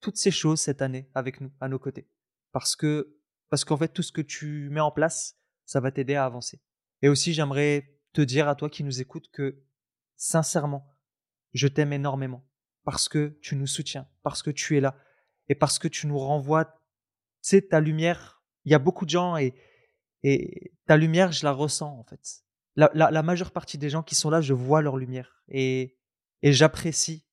toutes 0.00 0.16
ces 0.16 0.30
choses 0.30 0.60
cette 0.60 0.82
année 0.82 1.10
avec 1.14 1.40
nous, 1.40 1.52
à 1.60 1.68
nos 1.68 1.78
côtés. 1.78 2.08
Parce 2.52 2.76
que, 2.76 3.18
parce 3.50 3.64
qu'en 3.64 3.76
fait, 3.76 3.88
tout 3.88 4.02
ce 4.02 4.12
que 4.12 4.20
tu 4.20 4.68
mets 4.70 4.80
en 4.80 4.90
place, 4.90 5.38
ça 5.66 5.80
va 5.80 5.90
t'aider 5.90 6.14
à 6.14 6.24
avancer. 6.24 6.62
Et 7.02 7.08
aussi, 7.08 7.34
j'aimerais 7.34 8.00
te 8.12 8.20
dire 8.22 8.48
à 8.48 8.54
toi 8.54 8.70
qui 8.70 8.84
nous 8.84 9.00
écoutes 9.00 9.30
que, 9.30 9.62
sincèrement, 10.16 10.93
je 11.54 11.68
t'aime 11.68 11.92
énormément 11.92 12.44
parce 12.84 13.08
que 13.08 13.38
tu 13.40 13.56
nous 13.56 13.66
soutiens, 13.66 14.06
parce 14.22 14.42
que 14.42 14.50
tu 14.50 14.76
es 14.76 14.80
là 14.80 14.96
et 15.48 15.54
parce 15.54 15.78
que 15.78 15.88
tu 15.88 16.06
nous 16.06 16.18
renvoies, 16.18 16.64
tu 16.66 16.72
sais, 17.42 17.62
ta 17.62 17.80
lumière. 17.80 18.42
Il 18.64 18.72
y 18.72 18.74
a 18.74 18.78
beaucoup 18.78 19.04
de 19.04 19.10
gens 19.10 19.36
et, 19.36 19.54
et 20.22 20.72
ta 20.86 20.96
lumière, 20.96 21.32
je 21.32 21.44
la 21.44 21.52
ressens 21.52 21.98
en 21.98 22.04
fait. 22.04 22.44
La, 22.76 22.90
la, 22.92 23.22
majeure 23.22 23.52
partie 23.52 23.78
des 23.78 23.88
gens 23.88 24.02
qui 24.02 24.16
sont 24.16 24.30
là, 24.30 24.40
je 24.40 24.52
vois 24.52 24.82
leur 24.82 24.96
lumière 24.96 25.44
et, 25.46 25.96
et 26.42 26.52
j'apprécie, 26.52 27.24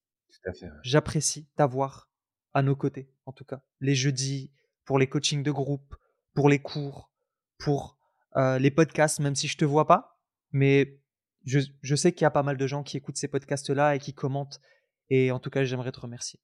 j'apprécie 0.83 1.49
t'avoir 1.55 2.11
à 2.53 2.61
nos 2.61 2.75
côtés, 2.75 3.11
en 3.25 3.31
tout 3.31 3.45
cas. 3.45 3.63
Les 3.79 3.95
jeudis, 3.95 4.51
pour 4.85 4.99
les 4.99 5.07
coachings 5.07 5.41
de 5.41 5.51
groupe, 5.51 5.95
pour 6.35 6.47
les 6.47 6.59
cours, 6.59 7.11
pour 7.57 7.97
euh, 8.35 8.59
les 8.59 8.69
podcasts, 8.69 9.19
même 9.19 9.35
si 9.35 9.47
je 9.47 9.57
te 9.57 9.65
vois 9.65 9.87
pas, 9.87 10.19
mais 10.51 11.00
je, 11.45 11.59
je 11.81 11.95
sais 11.95 12.11
qu'il 12.11 12.23
y 12.23 12.25
a 12.25 12.31
pas 12.31 12.43
mal 12.43 12.57
de 12.57 12.67
gens 12.67 12.83
qui 12.83 12.97
écoutent 12.97 13.17
ces 13.17 13.27
podcasts-là 13.27 13.95
et 13.95 13.99
qui 13.99 14.13
commentent. 14.13 14.61
Et 15.09 15.31
en 15.31 15.39
tout 15.39 15.49
cas, 15.49 15.63
j'aimerais 15.63 15.91
te 15.91 15.99
remercier. 15.99 16.39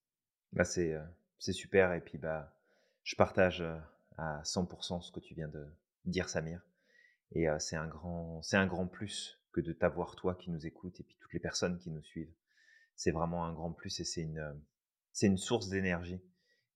Bah 0.54 0.64
c'est, 0.64 0.93
euh, 0.93 1.04
c'est 1.39 1.54
super. 1.54 1.93
Et 1.93 2.02
puis, 2.02 2.18
bah, 2.18 2.54
je 3.04 3.16
partage 3.16 3.62
euh, 3.62 3.78
à 4.18 4.41
100% 4.43 5.02
ce 5.02 5.12
que 5.12 5.20
tu 5.20 5.34
viens 5.36 5.48
de 5.48 5.66
dire, 6.06 6.30
Samir. 6.30 6.62
Et 7.32 7.50
euh, 7.50 7.60
c'est, 7.60 7.76
un 7.76 7.88
grand, 7.88 8.41
c'est 8.41 8.58
un 8.58 8.68
grand 8.68 8.88
plus 8.88 9.39
que 9.52 9.62
de 9.62 9.74
t'avoir, 9.74 10.16
toi, 10.16 10.36
qui 10.36 10.52
nous 10.52 10.66
écoute 10.66 11.00
et 11.00 11.04
puis 11.04 11.18
toutes 11.20 11.34
les 11.34 11.39
personnes 11.39 11.78
qui 11.78 11.91
nous 11.91 12.04
suivent. 12.04 12.34
C'est 12.95 13.12
vraiment 13.12 13.45
un 13.45 13.54
grand 13.54 13.72
plus 13.72 14.00
et 14.00 14.04
c'est 14.04 14.22
une, 14.22 14.62
c'est 15.12 15.28
une 15.28 15.38
source 15.38 15.70
d'énergie 15.70 16.22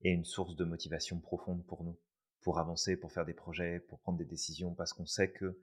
et 0.04 0.12
une 0.12 0.26
source 0.26 0.56
de 0.56 0.66
motivation 0.66 1.20
profonde 1.20 1.66
pour 1.66 1.84
nous, 1.84 2.00
pour 2.42 2.60
avancer, 2.60 2.96
pour 2.96 3.12
faire 3.12 3.26
des 3.26 3.34
projets, 3.34 3.80
pour 3.80 4.00
prendre 4.00 4.18
des 4.18 4.26
décisions, 4.26 4.74
parce 4.74 4.94
qu'on 4.94 5.06
sait 5.06 5.32
que 5.32 5.60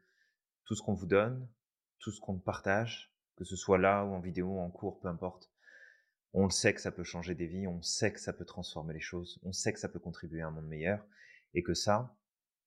tout 0.64 0.74
ce 0.74 0.82
qu'on 0.82 0.94
vous 0.94 1.06
donne, 1.06 1.48
tout 1.98 2.10
ce 2.10 2.20
qu'on 2.20 2.38
partage, 2.38 3.12
que 3.36 3.44
ce 3.44 3.56
soit 3.56 3.78
là 3.78 4.04
ou 4.04 4.14
en 4.14 4.20
vidéo, 4.20 4.58
en 4.58 4.70
cours, 4.70 5.00
peu 5.00 5.08
importe, 5.08 5.50
On 6.34 6.44
le 6.44 6.50
sait 6.50 6.74
que 6.74 6.80
ça 6.80 6.92
peut 6.92 7.04
changer 7.04 7.34
des 7.34 7.46
vies, 7.46 7.66
on 7.66 7.82
sait 7.82 8.12
que 8.12 8.20
ça 8.20 8.32
peut 8.32 8.44
transformer 8.44 8.94
les 8.94 9.00
choses, 9.00 9.40
on 9.44 9.52
sait 9.52 9.72
que 9.72 9.80
ça 9.80 9.88
peut 9.88 9.98
contribuer 9.98 10.42
à 10.42 10.48
un 10.48 10.50
monde 10.50 10.68
meilleur 10.68 11.04
et 11.54 11.62
que 11.62 11.74
ça, 11.74 12.16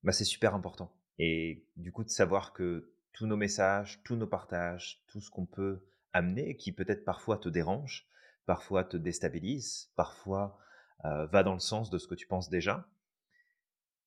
bah, 0.04 0.12
c'est 0.12 0.26
super 0.26 0.56
important. 0.56 0.96
Et 1.20 1.68
du 1.76 1.92
coup, 1.92 2.04
de 2.04 2.10
savoir 2.10 2.54
que 2.54 2.94
tous 3.14 3.28
nos 3.28 3.38
messages, 3.38 4.02
tous 4.04 4.16
nos 4.16 4.28
partages, 4.28 5.04
tout 5.08 5.22
ce 5.22 5.30
qu'on 5.30 5.46
peut 5.46 5.86
amener, 6.14 6.58
qui 6.58 6.72
peut-être 6.72 7.06
parfois 7.06 7.38
te 7.38 7.50
dérange, 7.50 8.08
parfois 8.46 8.84
te 8.84 8.98
déstabilise, 8.98 9.92
parfois 9.96 10.58
euh, 11.06 11.26
va 11.28 11.44
dans 11.44 11.54
le 11.54 11.60
sens 11.60 11.90
de 11.90 11.98
ce 11.98 12.08
que 12.08 12.16
tu 12.16 12.28
penses 12.28 12.50
déjà, 12.50 12.88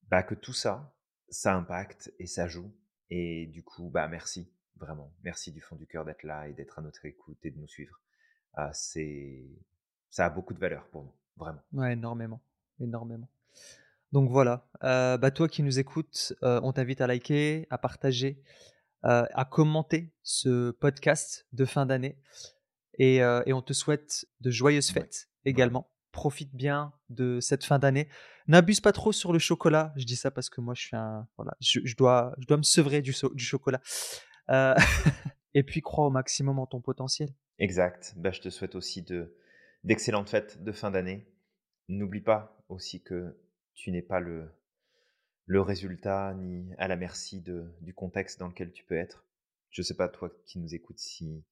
bah, 0.09 0.23
que 0.23 0.35
tout 0.35 0.53
ça, 0.53 0.95
ça 1.29 1.55
impacte 1.55 2.13
et 2.19 2.27
ça 2.27 2.49
joue. 2.49 2.75
Et 3.11 3.47
du 3.47 3.63
coup, 3.63 3.91
bah, 3.91 4.09
merci, 4.09 4.53
vraiment. 4.77 5.13
Merci 5.23 5.53
du 5.53 5.61
fond 5.61 5.77
du 5.77 5.87
cœur 5.87 6.05
d'être 6.05 6.23
là 6.23 6.49
et 6.49 6.53
d'être 6.53 6.79
à 6.79 6.83
notre 6.83 7.05
écoute 7.05 7.39
et 7.45 7.51
de 7.51 7.59
nous 7.59 7.69
suivre. 7.69 8.01
Ah, 8.55 8.71
c'est, 8.73 9.45
ça 10.11 10.27
a 10.27 10.31
beaucoup 10.31 10.55
de 10.55 10.61
valeur 10.61 10.87
pour 10.89 11.03
nous, 11.03 11.13
vraiment. 11.37 11.63
Ouais, 11.73 11.93
énormément, 11.93 12.41
énormément. 12.81 13.29
Donc 14.13 14.31
voilà, 14.31 14.69
euh, 14.85 15.19
bah 15.19 15.33
toi 15.33 15.49
qui 15.49 15.65
nous 15.65 15.81
écoutes, 15.81 16.35
euh, 16.45 16.61
on 16.63 16.73
t'invite 16.73 17.01
à 17.01 17.09
liker, 17.09 17.67
à 17.69 17.79
partager, 17.79 18.41
euh, 19.05 19.27
à 19.35 19.45
commenter 19.45 20.15
ce 20.23 20.71
podcast 20.71 21.49
de 21.53 21.65
fin 21.65 21.85
d'année 21.85 22.17
et, 23.01 23.17
et, 23.17 23.53
on 23.53 23.61
te 23.61 23.73
souhaite 23.73 24.25
de 24.41 24.53
joyeuses 24.53 24.93
fêtes 24.93 25.29
également. 25.45 25.91
Profite 26.13 26.55
bien 26.55 26.93
de 27.09 27.41
cette 27.41 27.65
fin 27.65 27.81
d'année. 27.81 28.09
N'abuse 28.47 28.81
pas 28.81 28.93
trop 28.93 29.11
sur 29.11 29.33
le 29.33 29.41
chocolat. 29.41 29.93
Je 29.97 30.05
dis 30.05 30.15
ça 30.15 30.31
parce 30.31 30.49
que 30.49 30.61
moi 30.61 30.75
je 30.75 30.83
suis 30.83 30.97
un 30.97 31.27
voilà, 31.37 31.57
je, 31.61 31.81
dois 31.97 32.37
je 32.39 32.47
dois 32.47 32.57
me 32.57 32.63
sevrer 32.63 33.03
du, 33.03 33.13
du 33.33 33.45
chocolat. 33.45 33.81
et 35.55 35.63
puis 35.63 35.81
crois 35.81 36.07
au 36.07 36.11
maximum 36.11 36.59
en 36.59 36.67
ton 36.67 36.81
potentiel. 36.81 37.31
Exact. 37.59 38.15
Bah, 38.17 38.31
je 38.33 38.41
te 38.41 38.51
souhaite 38.51 38.75
aussi 38.75 39.03
de 39.03 39.37
d'excellentes 39.85 40.31
fêtes 40.31 40.63
de 40.63 40.73
fin 40.73 40.91
d'année. 40.91 41.27
N'oublie 41.89 42.23
pas 42.23 42.59
aussi 42.69 43.03
que 43.03 43.39
tu 43.75 43.91
n'es 43.91 44.03
pas 44.03 44.21
le, 44.21 44.51
le 45.47 45.61
résultat 45.61 46.35
ni 46.35 46.73
à 46.79 46.89
la 46.89 46.97
merci 46.97 47.41
de, 47.41 47.71
du 47.81 47.93
contexte 47.93 48.41
dans 48.41 48.49
lequel 48.49 48.73
tu 48.73 48.85
peux 48.85 48.97
être. 48.97 49.27
Je 49.71 49.83
ne 49.83 49.85
sais 49.85 49.97
pas, 49.97 50.09
toi 50.09 50.31
qui 50.47 50.59
nous 50.59 50.75
écoutes, 50.75 50.99
si 50.99 51.45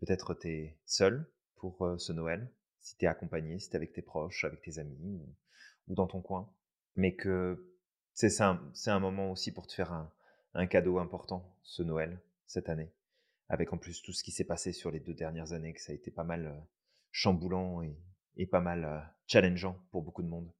peut-être 0.00 0.34
tu 0.34 0.48
es 0.48 0.78
seul 0.86 1.30
pour 1.56 1.84
euh, 1.84 1.98
ce 1.98 2.12
Noël, 2.12 2.50
si 2.80 2.96
tu 2.96 3.04
es 3.04 3.08
accompagné, 3.08 3.58
si 3.58 3.68
tu 3.68 3.74
es 3.74 3.76
avec 3.76 3.92
tes 3.92 4.02
proches, 4.02 4.44
avec 4.44 4.62
tes 4.62 4.78
amis 4.78 5.20
ou, 5.88 5.94
dans 5.94 6.06
ton 6.06 6.20
coin. 6.20 6.50
Mais 6.94 7.14
que 7.14 7.72
c'est 8.14 8.40
un, 8.40 8.72
un 8.86 9.00
moment 9.00 9.30
aussi 9.30 9.52
pour 9.52 9.66
te 9.66 9.74
faire 9.74 9.92
un, 9.92 10.10
un 10.54 10.66
cadeau 10.66 10.98
important, 10.98 11.54
ce 11.62 11.82
Noël, 11.82 12.18
cette 12.46 12.68
année. 12.68 12.92
Avec 13.48 13.72
en 13.72 13.78
plus 13.78 14.02
tout 14.02 14.12
ce 14.12 14.24
qui 14.24 14.32
s'est 14.32 14.44
passé 14.44 14.72
sur 14.72 14.90
les 14.90 15.00
deux 15.00 15.14
dernières 15.14 15.52
années, 15.52 15.72
que 15.72 15.80
ça 15.80 15.92
a 15.92 15.94
été 15.94 16.10
pas 16.10 16.24
mal 16.24 16.46
euh, 16.46 16.60
chamboulant 17.10 17.82
et, 17.82 18.46
pas 18.46 18.60
mal 18.60 18.84
euh, 18.84 19.00
challengeant 19.26 19.80
pour 19.90 20.02
beaucoup 20.02 20.22
de 20.22 20.28
monde 20.28 20.52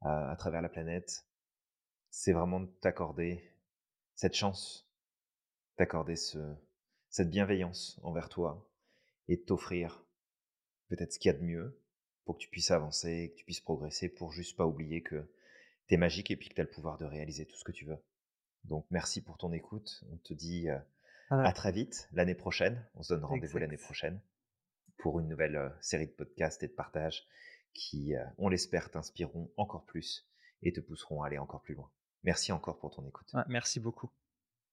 à 0.00 0.36
travers 0.36 0.60
la 0.60 0.68
planète, 0.68 1.24
c'est 2.10 2.32
vraiment 2.32 2.60
de 2.60 2.70
t'accorder 2.82 3.42
cette 4.14 4.34
chance, 4.34 4.86
t'accorder 5.76 6.16
ce, 6.16 6.38
cette 7.08 7.30
bienveillance 7.30 7.98
envers 8.02 8.28
toi 8.28 8.68
et 9.28 9.36
de 9.36 9.42
t'offrir 9.42 10.04
peut-être 10.88 11.12
ce 11.12 11.18
qu'il 11.18 11.32
y 11.32 11.34
a 11.34 11.38
de 11.38 11.44
mieux 11.44 11.80
pour 12.24 12.36
que 12.36 12.42
tu 12.42 12.48
puisses 12.48 12.70
avancer, 12.70 13.30
que 13.32 13.38
tu 13.38 13.44
puisses 13.44 13.60
progresser, 13.60 14.08
pour 14.08 14.32
juste 14.32 14.56
pas 14.56 14.66
oublier 14.66 15.02
que 15.02 15.30
tu 15.88 15.94
es 15.94 15.96
magique 15.96 16.30
et 16.30 16.36
puis 16.36 16.48
que 16.48 16.54
tu 16.54 16.60
as 16.60 16.64
le 16.64 16.70
pouvoir 16.70 16.98
de 16.98 17.04
réaliser 17.04 17.46
tout 17.46 17.56
ce 17.56 17.64
que 17.64 17.72
tu 17.72 17.84
veux. 17.84 17.98
Donc 18.64 18.86
merci 18.90 19.22
pour 19.22 19.38
ton 19.38 19.52
écoute. 19.52 20.04
On 20.10 20.16
te 20.18 20.34
dit 20.34 20.68
à 21.30 21.52
très 21.52 21.72
vite 21.72 22.08
l'année 22.12 22.34
prochaine. 22.34 22.84
On 22.94 23.02
se 23.02 23.14
donne 23.14 23.24
rendez-vous 23.24 23.58
l'année 23.58 23.76
prochaine 23.76 24.20
pour 24.98 25.20
une 25.20 25.28
nouvelle 25.28 25.72
série 25.80 26.06
de 26.06 26.12
podcasts 26.12 26.62
et 26.62 26.68
de 26.68 26.72
partages 26.72 27.26
qui, 27.72 28.14
on 28.38 28.48
l'espère, 28.48 28.90
t'inspireront 28.90 29.50
encore 29.56 29.84
plus 29.84 30.28
et 30.62 30.72
te 30.72 30.80
pousseront 30.80 31.22
à 31.22 31.26
aller 31.26 31.38
encore 31.38 31.62
plus 31.62 31.74
loin. 31.74 31.90
Merci 32.22 32.52
encore 32.52 32.78
pour 32.78 32.90
ton 32.90 33.06
écoute. 33.06 33.34
merci 33.48 33.80
beaucoup. 33.80 34.10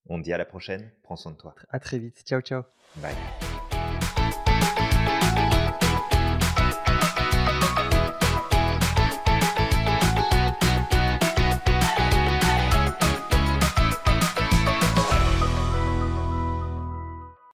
On 0.07 0.17
te 0.17 0.23
dit 0.23 0.33
à 0.33 0.37
la 0.37 0.45
prochaine. 0.45 0.91
Prends 1.03 1.15
soin 1.15 1.31
de 1.31 1.37
toi. 1.37 1.53
À 1.69 1.79
très 1.79 1.99
vite. 1.99 2.23
Ciao, 2.25 2.41
ciao. 2.41 2.63
Bye. 2.97 3.15